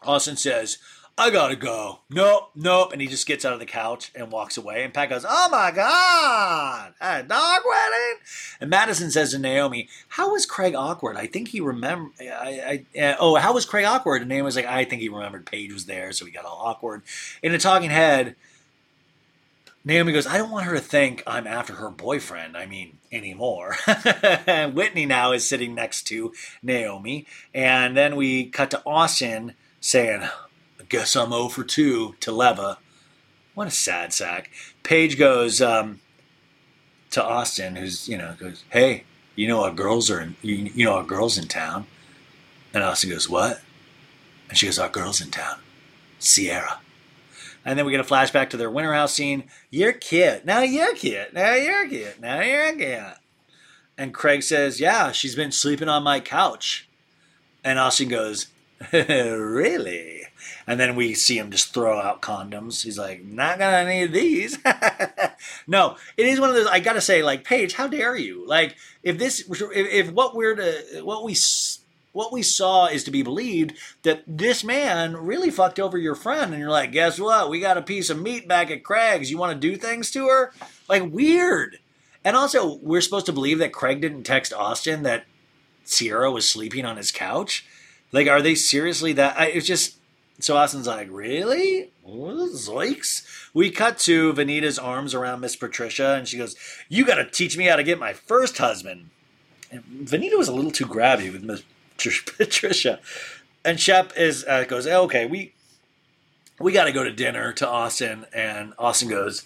Austen 0.03 0.37
says, 0.37 0.77
I 1.19 1.31
gotta 1.31 1.57
go. 1.57 1.99
Nope, 2.09 2.51
nope. 2.55 2.93
And 2.93 3.01
he 3.01 3.07
just 3.07 3.27
gets 3.27 3.43
out 3.43 3.51
of 3.51 3.59
the 3.59 3.65
couch 3.65 4.09
and 4.15 4.31
walks 4.31 4.55
away. 4.55 4.85
And 4.85 4.93
Pat 4.93 5.09
goes, 5.09 5.25
Oh 5.27 5.49
my 5.51 5.69
God, 5.71 6.93
a 7.01 7.23
dog 7.23 7.61
wedding? 7.67 8.19
And 8.61 8.69
Madison 8.69 9.11
says 9.11 9.31
to 9.31 9.37
Naomie, 9.37 9.89
How 10.07 10.31
was 10.31 10.45
Craig 10.45 10.75
awkward? 10.75 11.17
I 11.17 11.27
think 11.27 11.49
he 11.49 11.59
remembered. 11.59 12.13
I, 12.21 12.85
I, 12.95 12.99
uh, 12.99 13.15
oh, 13.19 13.35
how 13.35 13.53
was 13.53 13.65
Craig 13.65 13.83
awkward? 13.83 14.21
And 14.21 14.31
Naomie's 14.31 14.55
like, 14.55 14.65
I 14.65 14.85
think 14.85 15.01
he 15.01 15.09
remembered 15.09 15.45
Paige 15.45 15.73
was 15.73 15.87
there, 15.87 16.13
so 16.13 16.25
he 16.25 16.31
got 16.31 16.45
all 16.45 16.61
awkward. 16.63 17.01
In 17.43 17.53
a 17.53 17.59
talking 17.59 17.89
head, 17.89 18.37
Naomie 19.85 20.13
goes, 20.13 20.25
I 20.25 20.37
don't 20.37 20.51
want 20.51 20.67
her 20.67 20.75
to 20.75 20.81
think 20.81 21.21
I'm 21.27 21.47
after 21.47 21.73
her 21.73 21.89
boyfriend. 21.89 22.55
I 22.55 22.65
mean, 22.65 22.97
anymore. 23.11 23.75
And 24.47 24.73
Whitney 24.75 25.05
now 25.05 25.33
is 25.33 25.47
sitting 25.47 25.75
next 25.75 26.03
to 26.03 26.33
Naomie. 26.63 27.25
And 27.53 27.97
then 27.97 28.15
we 28.15 28.45
cut 28.45 28.71
to 28.71 28.81
Austen 28.85 29.55
saying, 29.81 30.23
guess 30.89 31.15
I'm 31.15 31.29
0 31.29 31.49
for 31.49 31.63
2 31.63 32.15
to 32.19 32.31
Leva. 32.31 32.79
What 33.53 33.67
a 33.67 33.71
sad 33.71 34.13
sack. 34.13 34.49
Paige 34.83 35.17
goes 35.17 35.61
um, 35.61 36.01
to 37.11 37.23
Austen, 37.23 37.75
who's, 37.75 38.09
you 38.09 38.17
know, 38.17 38.35
goes, 38.39 38.63
Hey, 38.69 39.03
you 39.35 39.47
know 39.47 39.63
our 39.63 39.71
girls 39.71 40.09
are 40.09 40.19
in, 40.19 40.35
you, 40.41 40.55
you 40.55 40.85
know 40.85 40.95
our 40.95 41.03
girls 41.03 41.37
in 41.37 41.47
town. 41.47 41.85
And 42.73 42.83
Austen 42.83 43.09
goes, 43.09 43.29
What? 43.29 43.61
And 44.49 44.57
she 44.57 44.65
goes, 44.65 44.79
Our 44.79 44.89
girls 44.89 45.21
in 45.21 45.31
town. 45.31 45.59
Ciara. 46.19 46.79
And 47.65 47.77
then 47.77 47.85
we 47.85 47.91
get 47.91 48.01
a 48.01 48.03
flashback 48.03 48.49
to 48.49 48.57
their 48.57 48.71
winter 48.71 48.93
house 48.93 49.13
scene. 49.13 49.43
You're 49.69 49.93
cute. 49.93 50.45
Now 50.45 50.61
you're 50.61 50.95
cute. 50.95 51.33
Now 51.33 51.53
you're 51.53 51.87
cute. 51.87 52.19
Now 52.19 52.41
you're 52.41 52.73
cute. 52.73 53.17
And 53.97 54.13
Craig 54.13 54.43
says, 54.43 54.79
Yeah, 54.79 55.11
she's 55.11 55.35
been 55.35 55.51
sleeping 55.51 55.89
on 55.89 56.03
my 56.03 56.19
couch. 56.19 56.87
And 57.63 57.77
Austen 57.77 58.07
goes, 58.07 58.47
Really? 58.93 60.18
And 60.67 60.79
then 60.79 60.95
we 60.95 61.13
see 61.13 61.37
him 61.37 61.51
just 61.51 61.73
throw 61.73 61.99
out 61.99 62.21
condoms. 62.21 62.83
He's 62.83 62.97
like, 62.97 63.23
Not 63.23 63.59
gonna 63.59 63.87
need 63.87 64.13
these. 64.13 64.57
no, 65.67 65.97
it 66.17 66.25
is 66.25 66.39
one 66.39 66.49
of 66.49 66.55
those. 66.55 66.67
I 66.67 66.79
gotta 66.79 67.01
say, 67.01 67.23
like, 67.23 67.43
Paige, 67.43 67.73
how 67.73 67.87
dare 67.87 68.15
you? 68.15 68.45
Like, 68.47 68.75
if 69.03 69.17
this, 69.17 69.49
if, 69.49 69.71
if 70.07 70.11
what 70.11 70.35
we're 70.35 70.55
to, 70.55 71.01
what 71.03 71.23
we 71.23 71.35
what 72.11 72.33
we 72.33 72.41
saw 72.41 72.87
is 72.87 73.03
to 73.03 73.11
be 73.11 73.21
believed 73.21 73.77
that 74.03 74.23
this 74.27 74.63
man 74.63 75.15
really 75.15 75.51
fucked 75.51 75.79
over 75.79 75.97
your 75.97 76.15
friend, 76.15 76.51
and 76.51 76.59
you're 76.59 76.69
like, 76.69 76.91
guess 76.91 77.19
what? 77.19 77.49
We 77.49 77.59
got 77.59 77.77
a 77.77 77.81
piece 77.81 78.09
of 78.09 78.21
meat 78.21 78.47
back 78.47 78.71
at 78.71 78.83
Craig's. 78.83 79.29
You 79.29 79.37
want 79.37 79.53
to 79.53 79.67
do 79.69 79.77
things 79.77 80.11
to 80.11 80.27
her? 80.27 80.51
Like 80.87 81.03
weird. 81.11 81.79
And 82.25 82.35
also, 82.35 82.75
we're 82.81 83.01
supposed 83.01 83.27
to 83.27 83.33
believe 83.33 83.59
that 83.59 83.71
Craig 83.71 84.01
didn't 84.01 84.23
text 84.23 84.51
Austen 84.53 85.03
that 85.03 85.25
Ciara 85.85 86.31
was 86.31 86.49
sleeping 86.49 86.85
on 86.85 86.97
his 86.97 87.11
couch. 87.11 87.65
Like, 88.11 88.27
are 88.27 88.41
they 88.41 88.55
seriously 88.55 89.13
that? 89.13 89.39
I, 89.39 89.47
it's 89.47 89.67
just 89.67 89.98
so 90.39 90.57
Austen's 90.57 90.87
like, 90.87 91.07
really? 91.11 91.91
Zoinks! 92.07 93.25
We 93.53 93.71
cut 93.71 93.97
to 93.99 94.33
Venita's 94.33 94.79
arms 94.79 95.13
around 95.13 95.41
Miss 95.41 95.55
Patricia, 95.55 96.15
and 96.15 96.27
she 96.27 96.37
goes, 96.37 96.55
"You 96.87 97.05
got 97.05 97.15
to 97.15 97.25
teach 97.25 97.57
me 97.57 97.65
how 97.65 97.75
to 97.75 97.83
get 97.83 97.99
my 97.99 98.13
first 98.13 98.57
husband." 98.57 99.09
And 99.71 99.83
Venita 99.83 100.37
was 100.37 100.47
a 100.47 100.53
little 100.53 100.71
too 100.71 100.85
grabby 100.85 101.31
with 101.31 101.43
Miss 101.43 101.63
Patricia, 102.37 102.99
and 103.63 103.79
Shep 103.79 104.13
is 104.17 104.45
uh, 104.45 104.63
goes, 104.65 104.87
"Okay, 104.87 105.25
we 105.25 105.53
we 106.59 106.71
got 106.71 106.85
to 106.85 106.91
go 106.91 107.03
to 107.03 107.11
dinner 107.11 107.53
to 107.53 107.67
Austen," 107.67 108.25
and 108.33 108.73
Austen 108.77 109.09
goes, 109.09 109.45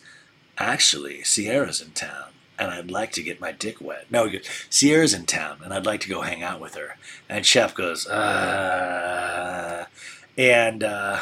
"Actually, 0.58 1.24
Ciara's 1.24 1.82
in 1.82 1.92
town." 1.92 2.30
And 2.60 2.70
I'd 2.70 2.92
like 2.92 3.12
to 3.14 3.24
get 3.24 3.42
my 3.42 3.52
dick 3.52 3.82
wet. 3.82 4.06
No, 4.12 4.30
goes, 4.30 4.48
Ciara's 4.70 5.16
in 5.16 5.26
town, 5.26 5.58
and 5.64 5.74
I'd 5.74 5.88
like 5.88 6.02
to 6.02 6.10
go 6.10 6.22
hang 6.22 6.44
out 6.44 6.62
with 6.62 6.76
her. 6.76 6.98
And 7.28 7.44
Shep 7.44 7.74
goes, 7.74 8.08
uh, 8.08 9.86
and 10.38 10.84
uh, 10.84 11.22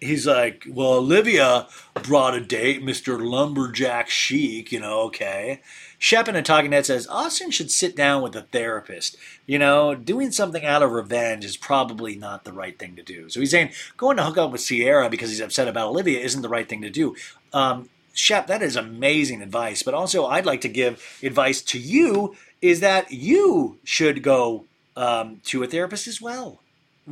he's 0.00 0.26
like, 0.26 0.66
well, 0.68 0.94
Olivia 0.94 1.66
brought 1.94 2.34
a 2.34 2.40
date, 2.40 2.82
Mr. 2.82 3.20
Lumberjack 3.20 4.08
Chic, 4.08 4.70
you 4.70 4.80
know, 4.80 5.00
okay. 5.00 5.60
Shep 5.98 6.28
in 6.28 6.36
a 6.36 6.42
talking 6.42 6.72
head 6.72 6.86
says, 6.86 7.08
Austen 7.08 7.50
should 7.50 7.70
sit 7.70 7.96
down 7.96 8.22
with 8.22 8.36
a 8.36 8.42
therapist. 8.42 9.16
You 9.46 9.58
know, 9.58 9.94
doing 9.94 10.32
something 10.32 10.64
out 10.64 10.82
of 10.82 10.92
revenge 10.92 11.44
is 11.44 11.56
probably 11.56 12.14
not 12.14 12.44
the 12.44 12.52
right 12.52 12.78
thing 12.78 12.96
to 12.96 13.02
do. 13.02 13.28
So 13.30 13.40
he's 13.40 13.50
saying 13.50 13.72
going 13.96 14.16
to 14.18 14.24
hook 14.24 14.38
up 14.38 14.52
with 14.52 14.64
Ciara 14.64 15.08
because 15.08 15.30
he's 15.30 15.40
upset 15.40 15.68
about 15.68 15.88
Olivia 15.88 16.20
isn't 16.20 16.42
the 16.42 16.48
right 16.48 16.68
thing 16.68 16.82
to 16.82 16.90
do. 16.90 17.16
Um, 17.52 17.88
Shep, 18.12 18.46
that 18.46 18.62
is 18.62 18.76
amazing 18.76 19.42
advice. 19.42 19.82
But 19.82 19.94
also, 19.94 20.26
I'd 20.26 20.46
like 20.46 20.60
to 20.60 20.68
give 20.68 21.02
advice 21.22 21.62
to 21.62 21.78
you 21.78 22.36
is 22.62 22.80
that 22.80 23.10
you 23.10 23.78
should 23.82 24.22
go 24.22 24.66
um, 24.96 25.40
to 25.44 25.62
a 25.62 25.66
therapist 25.66 26.06
as 26.06 26.20
well. 26.20 26.60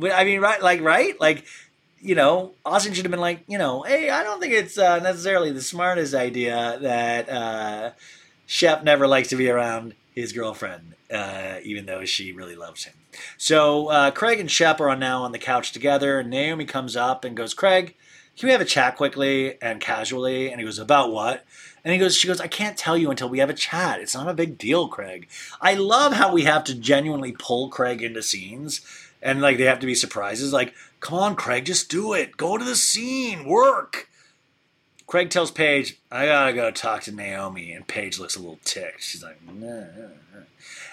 I 0.01 0.23
mean, 0.23 0.41
right? 0.41 0.61
Like, 0.61 0.81
right? 0.81 1.19
Like, 1.19 1.45
you 1.99 2.15
know, 2.15 2.53
Austen 2.65 2.93
should 2.93 3.05
have 3.05 3.11
been 3.11 3.21
like, 3.21 3.43
you 3.47 3.57
know, 3.57 3.83
hey, 3.83 4.09
I 4.09 4.23
don't 4.23 4.41
think 4.41 4.53
it's 4.53 4.77
uh, 4.77 4.99
necessarily 4.99 5.51
the 5.51 5.61
smartest 5.61 6.13
idea 6.13 6.77
that 6.81 7.29
uh, 7.29 7.91
Shep 8.45 8.83
never 8.83 9.07
likes 9.07 9.29
to 9.29 9.35
be 9.35 9.49
around 9.49 9.95
his 10.13 10.33
girlfriend, 10.33 10.95
uh, 11.11 11.59
even 11.63 11.85
though 11.85 12.05
she 12.05 12.31
really 12.31 12.55
loves 12.55 12.83
him. 12.83 12.93
So 13.37 13.87
uh, 13.87 14.11
Craig 14.11 14.39
and 14.39 14.51
Shep 14.51 14.81
are 14.81 14.95
now 14.95 15.23
on 15.23 15.31
the 15.31 15.39
couch 15.39 15.71
together. 15.71 16.19
And 16.19 16.31
Naomie 16.31 16.67
comes 16.67 16.95
up 16.95 17.23
and 17.23 17.37
goes, 17.37 17.53
Craig, 17.53 17.95
can 18.37 18.47
we 18.47 18.51
have 18.51 18.61
a 18.61 18.65
chat 18.65 18.97
quickly 18.97 19.61
and 19.61 19.79
casually? 19.79 20.51
And 20.51 20.59
he 20.59 20.65
goes, 20.65 20.79
about 20.79 21.11
what? 21.11 21.45
And 21.85 21.93
he 21.93 21.99
goes, 21.99 22.15
she 22.15 22.27
goes, 22.27 22.41
I 22.41 22.47
can't 22.47 22.77
tell 22.77 22.97
you 22.97 23.11
until 23.11 23.29
we 23.29 23.39
have 23.39 23.49
a 23.49 23.53
chat. 23.53 23.99
It's 23.99 24.15
not 24.15 24.29
a 24.29 24.33
big 24.33 24.57
deal, 24.57 24.87
Craig. 24.87 25.27
I 25.61 25.75
love 25.75 26.13
how 26.13 26.33
we 26.33 26.43
have 26.43 26.63
to 26.65 26.75
genuinely 26.75 27.33
pull 27.33 27.69
Craig 27.69 28.01
into 28.01 28.23
scenes 28.23 28.81
and 29.23 29.41
like 29.41 29.57
they 29.57 29.63
have 29.63 29.79
to 29.79 29.87
be 29.87 29.95
surprises. 29.95 30.53
Like, 30.53 30.75
come 30.99 31.17
on, 31.17 31.35
Craig, 31.35 31.65
just 31.65 31.89
do 31.89 32.13
it. 32.13 32.37
Go 32.37 32.57
to 32.57 32.65
the 32.65 32.75
scene, 32.75 33.45
work. 33.45 34.09
Craig 35.07 35.29
tells 35.29 35.49
Paige, 35.49 35.97
I 36.11 36.25
gotta 36.25 36.53
go 36.53 36.69
talk 36.71 37.03
to 37.03 37.11
Naomie. 37.11 37.75
And 37.75 37.87
Paige 37.87 38.19
looks 38.19 38.35
a 38.35 38.39
little 38.39 38.59
ticked. 38.63 39.01
She's 39.01 39.23
like, 39.23 39.41
nah, 39.45 39.53
nah, 39.53 40.07
nah. 40.33 40.43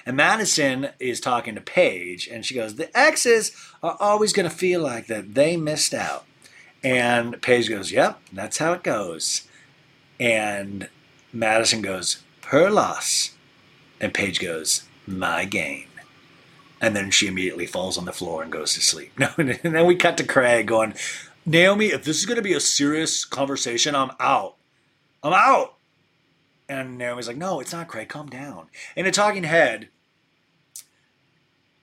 And 0.06 0.16
Madison 0.16 0.90
is 0.98 1.20
talking 1.20 1.54
to 1.54 1.60
Paige, 1.60 2.26
and 2.28 2.44
she 2.44 2.54
goes, 2.54 2.76
The 2.76 2.96
exes 2.98 3.52
are 3.82 3.96
always 4.00 4.32
gonna 4.32 4.50
feel 4.50 4.80
like 4.80 5.06
that 5.08 5.34
they 5.34 5.56
missed 5.56 5.92
out. 5.92 6.24
And 6.82 7.40
Paige 7.42 7.68
goes, 7.68 7.92
Yep, 7.92 8.20
that's 8.32 8.58
how 8.58 8.72
it 8.72 8.82
goes. 8.82 9.48
And 10.18 10.88
Madison 11.32 11.82
goes, 11.82 12.22
Her 12.46 12.70
loss. 12.70 13.32
And 14.00 14.14
Paige 14.14 14.40
goes, 14.40 14.84
My 15.06 15.44
gain. 15.44 15.86
And 16.80 16.96
then 16.96 17.10
she 17.10 17.26
immediately 17.26 17.66
falls 17.66 17.98
on 17.98 18.06
the 18.06 18.12
floor 18.12 18.42
and 18.42 18.50
goes 18.50 18.74
to 18.74 18.80
sleep. 18.80 19.12
No, 19.18 19.28
and 19.36 19.58
then 19.62 19.86
we 19.86 19.96
cut 19.96 20.16
to 20.16 20.24
Craig 20.24 20.66
going, 20.66 20.94
Naomie, 21.48 21.92
if 21.92 22.04
this 22.04 22.18
is 22.18 22.26
going 22.26 22.36
to 22.36 22.42
be 22.42 22.54
a 22.54 22.60
serious 22.60 23.24
conversation, 23.24 23.94
I'm 23.94 24.12
out. 24.18 24.56
I'm 25.22 25.32
out. 25.34 25.74
And 26.68 26.98
Naomie's 26.98 27.28
like, 27.28 27.36
No, 27.36 27.60
it's 27.60 27.72
not 27.72 27.88
Craig. 27.88 28.08
Calm 28.08 28.28
down. 28.28 28.68
In 28.96 29.06
a 29.06 29.10
talking 29.10 29.44
head, 29.44 29.88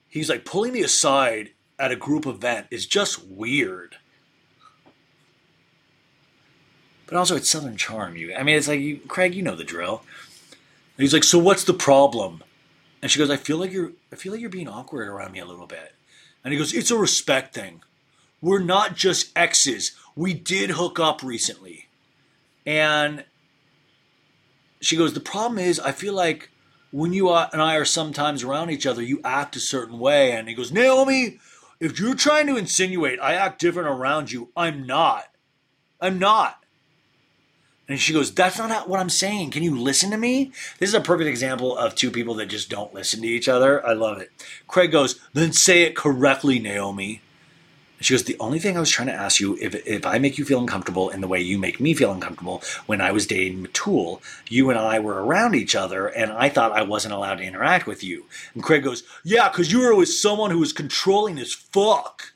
he's 0.08 0.30
like, 0.30 0.46
pulling 0.46 0.74
me 0.74 0.82
aside 0.82 1.52
at 1.80 1.92
a 1.92 1.96
group 1.96 2.26
event 2.26 2.68
is 2.72 2.86
just 2.86 3.24
weird. 3.26 3.98
But 7.06 7.18
also, 7.18 7.36
it's 7.36 7.50
Southern 7.50 7.78
charm. 7.78 8.16
You, 8.16 8.36
I 8.36 8.44
mean, 8.44 8.58
it's 8.58 8.68
like, 8.68 8.82
you, 8.82 9.00
Craig, 9.08 9.34
you 9.34 9.42
know 9.42 9.56
the 9.56 9.64
drill. 9.64 10.04
He's 10.98 11.14
like, 11.14 11.24
so 11.24 11.40
what's 11.40 11.64
the 11.64 11.74
problem? 11.74 12.44
And 13.08 13.12
she 13.14 13.20
goes, 13.20 13.30
I 13.30 13.38
feel 13.38 13.56
like 13.56 13.72
you're, 13.72 13.94
I 14.12 14.18
feel 14.18 14.34
like 14.34 14.42
you're 14.42 14.50
being 14.50 14.68
awkward 14.68 15.08
around 15.08 15.32
me 15.32 15.40
a 15.40 15.46
little 15.46 15.66
bit. 15.66 15.94
And 16.44 16.52
he 16.52 16.58
goes, 16.58 16.74
it's 16.74 16.92
a 16.92 16.98
respect 16.98 17.56
thing. 17.56 17.82
We're 18.42 18.60
not 18.60 18.98
just 18.98 19.32
exes. 19.34 19.94
We 20.14 20.34
did 20.34 20.72
hook 20.72 21.00
up 21.00 21.24
recently. 21.24 21.88
And 22.66 23.24
she 24.82 24.98
goes, 24.98 25.14
the 25.14 25.22
problem 25.22 25.58
is, 25.58 25.80
I 25.80 25.94
feel 25.94 26.14
like 26.14 26.50
when 26.92 27.14
you 27.14 27.32
and 27.32 27.62
I 27.62 27.76
are 27.76 27.86
sometimes 27.86 28.44
around 28.44 28.72
each 28.72 28.86
other, 28.86 29.02
you 29.02 29.22
act 29.24 29.56
a 29.56 29.62
certain 29.62 30.00
way. 30.00 30.34
And 30.34 30.50
he 30.50 30.54
goes, 30.54 30.74
Naomie, 30.74 31.40
if 31.80 32.02
you're 32.02 32.14
trying 32.14 32.48
to 32.48 32.58
insinuate 32.58 33.22
I 33.22 33.36
act 33.36 33.62
different 33.62 33.88
around 33.88 34.34
you, 34.34 34.50
I'm 34.54 34.86
not. 34.86 35.28
I'm 36.02 36.20
not. 36.20 36.62
And 37.90 38.00
she 38.00 38.14
goes, 38.14 38.34
That's 38.34 38.58
not 38.58 38.90
what 38.90 39.00
I'm 39.00 39.10
saying. 39.10 39.52
Can 39.52 39.64
you 39.64 39.78
listen 39.78 40.12
to 40.12 40.18
me? 40.18 40.52
This 40.80 40.90
is 40.90 40.96
a 40.96 41.02
perfect 41.02 41.30
example 41.30 41.78
of 41.78 41.96
two 41.96 42.12
people 42.12 42.34
that 42.36 42.48
just 42.48 42.70
don't 42.70 42.94
listen 42.94 43.22
to 43.22 43.28
each 43.28 43.48
other. 43.48 43.86
I 43.86 43.94
love 43.94 44.20
it. 44.20 44.32
Craig 44.68 44.92
goes, 44.92 45.20
Then 45.34 45.54
say 45.54 45.84
it 45.84 45.96
correctly, 45.96 46.60
Naomie. 46.60 47.22
And 47.98 48.06
she 48.06 48.14
goes, 48.14 48.24
The 48.24 48.38
only 48.40 48.60
thing 48.60 48.76
I 48.76 48.82
was 48.82 48.90
trying 48.90 49.08
to 49.08 49.14
ask 49.14 49.40
you, 49.40 49.58
if, 49.62 49.74
if 49.88 50.06
I 50.06 50.20
make 50.20 50.38
you 50.38 50.44
feel 50.44 50.60
uncomfortable 50.60 51.10
in 51.10 51.22
the 51.22 51.30
way 51.30 51.40
you 51.40 51.58
make 51.58 51.80
me 51.80 51.94
feel 51.94 52.12
uncomfortable, 52.12 52.62
when 52.88 53.00
I 53.00 53.12
was 53.12 53.26
dating 53.26 53.66
Metul, 53.66 54.22
you 54.50 54.70
and 54.70 54.78
I 54.78 55.00
were 55.00 55.24
around 55.24 55.56
each 55.56 55.76
other, 55.76 56.08
and 56.08 56.32
I 56.32 56.50
thought 56.50 56.74
I 56.74 56.84
wasn't 56.84 57.14
allowed 57.14 57.36
to 57.36 57.44
interact 57.44 57.88
with 57.88 58.04
you. 58.04 58.26
And 58.54 58.64
Craig 58.64 58.84
goes, 58.84 59.04
Yeah, 59.24 59.48
because 59.50 59.72
you 59.72 59.80
were 59.80 59.96
with 59.96 60.10
someone 60.10 60.52
who 60.52 60.60
was 60.60 60.74
controlling 60.74 61.40
as 61.40 61.54
fuck. 61.54 62.34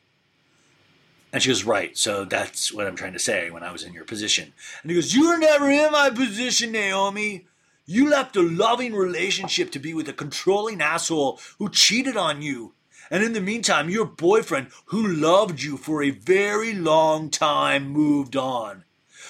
And 1.33 1.41
she 1.41 1.49
goes, 1.49 1.63
Right, 1.63 1.97
so 1.97 2.25
that's 2.25 2.73
what 2.73 2.87
I'm 2.87 2.95
trying 2.95 3.13
to 3.13 3.19
say 3.19 3.49
when 3.49 3.63
I 3.63 3.71
was 3.71 3.83
in 3.83 3.93
your 3.93 4.05
position. 4.05 4.53
And 4.81 4.91
he 4.91 4.95
goes, 4.95 5.13
You 5.13 5.29
were 5.29 5.37
never 5.37 5.69
in 5.69 5.91
my 5.91 6.09
position, 6.09 6.73
Naomie. 6.73 7.45
You 7.85 8.09
left 8.09 8.35
a 8.35 8.41
loving 8.41 8.93
relationship 8.93 9.71
to 9.71 9.79
be 9.79 9.93
with 9.93 10.07
a 10.07 10.13
controlling 10.13 10.81
asshole 10.81 11.39
who 11.57 11.69
cheated 11.69 12.15
on 12.15 12.41
you. 12.41 12.73
And 13.09 13.23
in 13.23 13.33
the 13.33 13.41
meantime, 13.41 13.89
your 13.89 14.05
boyfriend, 14.05 14.67
who 14.85 15.05
loved 15.05 15.61
you 15.61 15.75
for 15.75 16.01
a 16.01 16.11
very 16.11 16.73
long 16.73 17.29
time, 17.29 17.89
moved 17.89 18.37
on. 18.37 18.85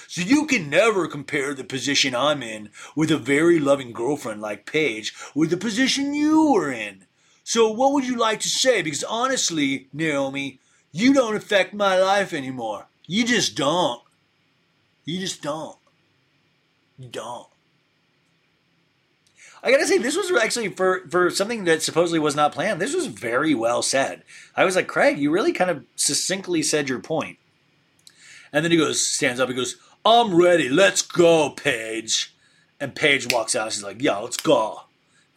So 0.08 0.22
you 0.22 0.46
can 0.46 0.70
never 0.70 1.08
compare 1.08 1.54
the 1.54 1.64
position 1.64 2.14
I'm 2.14 2.44
in 2.44 2.70
with 2.96 3.10
a 3.12 3.18
very 3.18 3.60
loving 3.60 3.94
girlfriend 3.94 4.42
like 4.42 4.72
Paige 4.72 5.14
with 5.34 5.50
the 5.50 5.58
position 5.58 6.14
you 6.14 6.52
were 6.52 6.72
in. 6.72 7.06
So 7.44 7.72
what 7.72 7.94
would 7.94 8.06
you 8.06 8.18
like 8.18 8.42
to 8.42 8.50
say? 8.50 8.82
Because 8.82 9.04
honestly, 9.04 9.88
Naomie, 9.96 10.60
you 10.92 11.14
don't 11.14 11.36
affect 11.36 11.74
my 11.74 11.98
life 11.98 12.34
anymore. 12.34 12.88
You 13.08 13.26
just 13.26 13.56
don't. 13.56 14.02
You 15.06 15.20
just 15.20 15.42
don't. 15.42 15.78
You 16.98 17.10
don't. 17.10 17.48
I 19.64 19.72
gotta 19.72 19.86
say, 19.86 19.98
this 20.00 20.18
was 20.18 20.32
actually 20.42 20.70
for 20.70 21.08
for 21.10 21.30
something 21.30 21.66
that 21.66 21.84
supposedly 21.84 22.20
was 22.20 22.36
not 22.36 22.52
planned. 22.52 22.82
This 22.82 22.96
was 22.96 23.08
very 23.08 23.54
well 23.54 23.82
said. 23.82 24.24
I 24.56 24.66
was 24.66 24.76
like, 24.76 24.88
Craig, 24.88 25.20
you 25.20 25.30
really 25.30 25.54
kind 25.54 25.70
of 25.70 25.86
succinctly 25.96 26.64
said 26.64 26.90
your 26.90 27.00
point. 27.00 27.38
And 28.52 28.66
then 28.66 28.72
he 28.72 28.78
goes, 28.78 29.06
stands 29.06 29.40
up, 29.40 29.50
he 29.50 29.56
goes, 29.56 29.78
I'm 30.04 30.36
ready, 30.36 30.68
let's 30.68 31.02
go, 31.02 31.52
Paige. 31.52 32.36
And 32.80 32.96
Paige 32.96 33.32
walks 33.32 33.56
out, 33.56 33.72
she's 33.72 33.84
like, 33.84 34.02
yeah, 34.02 34.18
let's 34.18 34.38
go. 34.38 34.82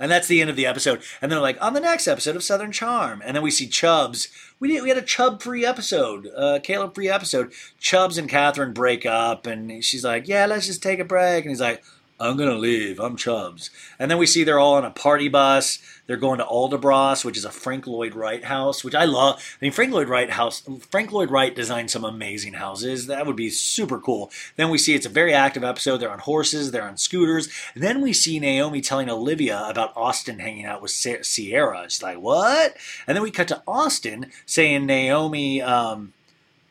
And 0.05 0.11
that's 0.11 0.29
the 0.29 0.43
end 0.43 0.51
of 0.51 0.57
the 0.57 0.67
episode. 0.67 1.03
And 1.23 1.33
they're 1.33 1.41
like, 1.41 1.57
on 1.63 1.73
the 1.73 1.81
next 1.81 2.07
episode 2.07 2.37
of 2.37 2.43
Southern 2.43 2.73
Charm. 2.73 3.23
And 3.25 3.35
then 3.35 3.43
we 3.43 3.51
see 3.51 3.67
Chubbs. 3.67 4.29
We 4.61 4.69
did, 4.69 4.83
we 4.83 4.91
had 4.91 4.99
a 4.99 5.03
Chubb 5.03 5.41
free 5.41 5.65
episode, 5.65 6.27
uh, 6.37 6.59
Chleb 6.63 6.95
free 6.95 7.09
episode. 7.09 7.55
Chubbs 7.81 8.19
and 8.19 8.29
Kathryn 8.29 8.75
break 8.75 9.07
up, 9.07 9.47
and 9.47 9.83
she's 9.83 10.05
like, 10.05 10.29
yeah, 10.29 10.45
let's 10.45 10.67
just 10.67 10.83
take 10.83 10.99
a 10.99 11.07
break. 11.07 11.47
And 11.47 11.51
he's 11.51 11.61
like, 11.63 11.83
I'm 12.21 12.37
gonna 12.37 12.55
leave. 12.55 13.01
I'm 13.01 13.17
Chubbs. 13.17 13.71
And 13.99 14.09
then 14.11 14.19
we 14.19 14.27
see 14.27 14.45
they're 14.45 14.59
all 14.59 14.75
on 14.75 14.85
a 14.85 14.91
party 14.91 15.29
bus. 15.29 15.81
They're 16.07 16.17
going 16.17 16.39
to 16.39 16.45
Auldbrass, 16.45 17.25
which 17.25 17.37
is 17.37 17.45
a 17.45 17.51
Frank 17.51 17.87
Lloyd 17.87 18.15
Wright 18.15 18.45
house, 18.45 18.85
which 18.85 18.95
I 18.95 19.05
love. 19.05 19.37
I 19.37 19.65
mean, 19.65 19.73
Frank 19.73 19.93
Lloyd 19.93 20.09
Wright 20.09 20.31
house. 20.31 20.63
Frank 20.91 21.11
Lloyd 21.13 21.31
Wright 21.31 21.55
designed 21.55 21.91
some 21.91 22.05
amazing 22.05 22.55
houses. 22.55 23.07
That 23.07 23.27
would 23.27 23.35
be 23.35 23.51
super 23.51 23.99
cool. 23.99 24.31
Then 24.57 24.71
we 24.71 24.79
see 24.79 24.95
it's 24.95 25.07
a 25.07 25.11
very 25.11 25.33
active 25.33 25.65
episode. 25.65 25.97
They're 25.97 26.11
on 26.11 26.21
horses. 26.21 26.71
They're 26.71 26.87
on 26.87 26.99
scooters. 26.99 27.49
And 27.75 27.83
then 27.83 28.01
we 28.01 28.13
see 28.13 28.39
Naomie 28.39 28.87
telling 28.87 29.11
Olivia 29.11 29.65
about 29.67 29.97
Austen 29.97 30.39
hanging 30.39 30.67
out 30.67 30.83
with 30.83 30.93
Ciara. 30.93 31.85
She's 31.89 32.03
like, 32.03 32.21
"What?" 32.21 32.77
And 33.07 33.17
then 33.17 33.23
we 33.23 33.31
cut 33.31 33.49
to 33.49 33.63
Austen 33.67 34.31
saying, 34.47 34.87
"Naomie, 34.87 35.67
um, 35.67 36.13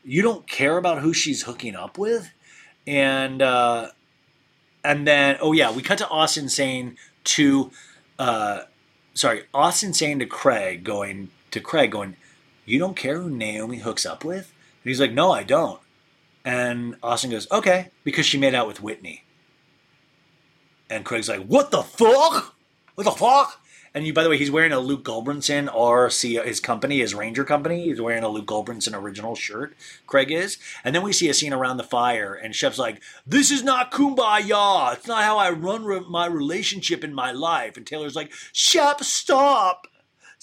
you 0.04 0.22
don't 0.22 0.46
care 0.46 0.78
about 0.78 1.02
who 1.02 1.12
she's 1.12 1.42
hooking 1.42 1.76
up 1.76 1.98
with," 1.98 2.30
and. 2.86 3.42
Uh, 3.42 3.88
and 4.84 5.06
then 5.06 5.38
oh 5.40 5.52
yeah, 5.52 5.72
we 5.72 5.82
cut 5.82 5.98
to 5.98 6.08
Austen 6.08 6.48
saying 6.48 6.98
to, 7.24 7.70
uh, 8.18 8.62
sorry, 9.14 9.44
Austen 9.54 9.94
saying 9.94 10.18
to 10.20 10.26
Craig, 10.26 10.84
going 10.84 11.30
to 11.50 11.60
Craig, 11.60 11.90
going, 11.90 12.16
"You 12.66 12.78
don't 12.78 12.96
care 12.96 13.20
who 13.20 13.30
Naomie 13.30 13.80
hooks 13.80 14.04
up 14.04 14.24
with?" 14.24 14.52
And 14.82 14.90
he's 14.90 15.00
like, 15.00 15.12
"No, 15.12 15.32
I 15.32 15.42
don't." 15.42 15.80
And 16.44 16.96
Austen 17.02 17.30
goes, 17.30 17.50
"Okay," 17.50 17.88
because 18.04 18.26
she 18.26 18.38
made 18.38 18.54
out 18.54 18.66
with 18.66 18.82
Whitney. 18.82 19.24
And 20.90 21.04
Craig's 21.04 21.28
like, 21.28 21.44
"What 21.46 21.70
the 21.70 21.82
fuck? 21.82 22.54
What 22.94 23.04
the 23.04 23.10
fuck?" 23.10 23.63
And 23.94 24.04
you, 24.04 24.12
by 24.12 24.24
the 24.24 24.28
way, 24.28 24.36
he's 24.36 24.50
wearing 24.50 24.72
a 24.72 24.80
Luke 24.80 25.04
Gulbranson 25.04 25.72
or 25.72 26.08
his 26.08 26.58
company, 26.58 26.98
his 26.98 27.14
Ranger 27.14 27.44
company. 27.44 27.84
He's 27.84 28.00
wearing 28.00 28.24
a 28.24 28.28
Luke 28.28 28.46
Gulbranson 28.46 28.92
original 28.92 29.36
shirt. 29.36 29.76
Craig 30.08 30.32
is, 30.32 30.58
and 30.82 30.92
then 30.94 31.02
we 31.02 31.12
see 31.12 31.28
a 31.28 31.34
scene 31.34 31.52
around 31.52 31.76
the 31.76 31.84
fire, 31.84 32.34
and 32.34 32.56
Shep's 32.56 32.78
like, 32.78 33.00
"This 33.24 33.52
is 33.52 33.62
not 33.62 33.92
kumbaya. 33.92 34.94
It's 34.94 35.06
not 35.06 35.22
how 35.22 35.38
I 35.38 35.50
run 35.50 35.84
re- 35.84 36.00
my 36.08 36.26
relationship 36.26 37.04
in 37.04 37.14
my 37.14 37.30
life." 37.30 37.76
And 37.76 37.86
Taylor's 37.86 38.16
like, 38.16 38.32
"Shep, 38.52 39.04
stop." 39.04 39.86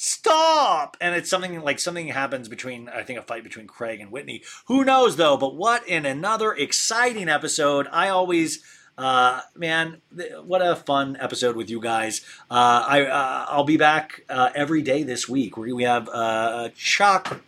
Stop! 0.04 0.98
And 1.00 1.14
it's 1.14 1.30
something 1.30 1.62
like 1.62 1.78
something 1.78 2.08
happens 2.08 2.48
between, 2.48 2.90
I 2.90 3.04
think, 3.04 3.20
a 3.20 3.22
fight 3.22 3.44
between 3.44 3.68
Craig 3.68 4.00
and 4.00 4.12
Whitney. 4.12 4.42
Who 4.66 4.84
knows 4.84 5.16
though? 5.16 5.38
But 5.38 5.56
what 5.56 5.88
in 5.88 6.08
another 6.08 6.54
exciting 6.54 7.30
episode! 7.30 7.88
I 7.92 8.10
always, 8.10 8.64
uh, 9.02 9.42
man, 9.56 10.02
th- 10.16 10.32
what 10.44 10.62
a 10.62 10.76
fun 10.76 11.18
episode 11.20 11.56
with 11.56 11.70
you 11.70 11.82
guys. 11.82 12.22
Uh, 12.50 12.86
I 12.88 13.06
uh, 13.06 13.46
I'll 13.50 13.64
be 13.64 13.78
back 13.78 14.22
uh, 14.30 14.52
every 14.54 14.82
day 14.82 15.04
this 15.04 15.28
week. 15.28 15.58
We 15.58 15.74
we 15.74 15.84
have 15.84 16.08
uh, 16.10 16.66
a 16.66 16.72
chock 16.76 17.42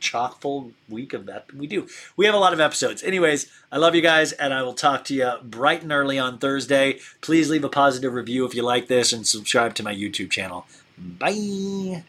chock 0.00 0.40
full 0.40 0.72
week 0.88 1.12
of 1.12 1.26
that. 1.26 1.54
We 1.54 1.66
do. 1.66 1.86
We 2.16 2.26
have 2.26 2.34
a 2.34 2.38
lot 2.38 2.52
of 2.52 2.60
episodes. 2.60 3.02
Anyways, 3.02 3.50
I 3.70 3.76
love 3.76 3.94
you 3.94 4.02
guys, 4.02 4.32
and 4.32 4.52
I 4.52 4.62
will 4.62 4.74
talk 4.74 5.04
to 5.04 5.14
you 5.14 5.32
bright 5.42 5.82
and 5.82 5.92
early 5.92 6.18
on 6.18 6.38
Thursday. 6.38 6.98
Please 7.20 7.48
leave 7.48 7.64
a 7.64 7.68
positive 7.68 8.12
review 8.12 8.44
if 8.44 8.54
you 8.54 8.62
like 8.62 8.88
this, 8.88 9.12
and 9.12 9.26
subscribe 9.26 9.74
to 9.76 9.82
my 9.82 9.94
YouTube 9.94 10.30
channel. 10.30 10.66
Bye. 10.98 12.02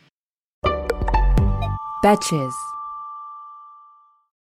Betches. 2.04 2.54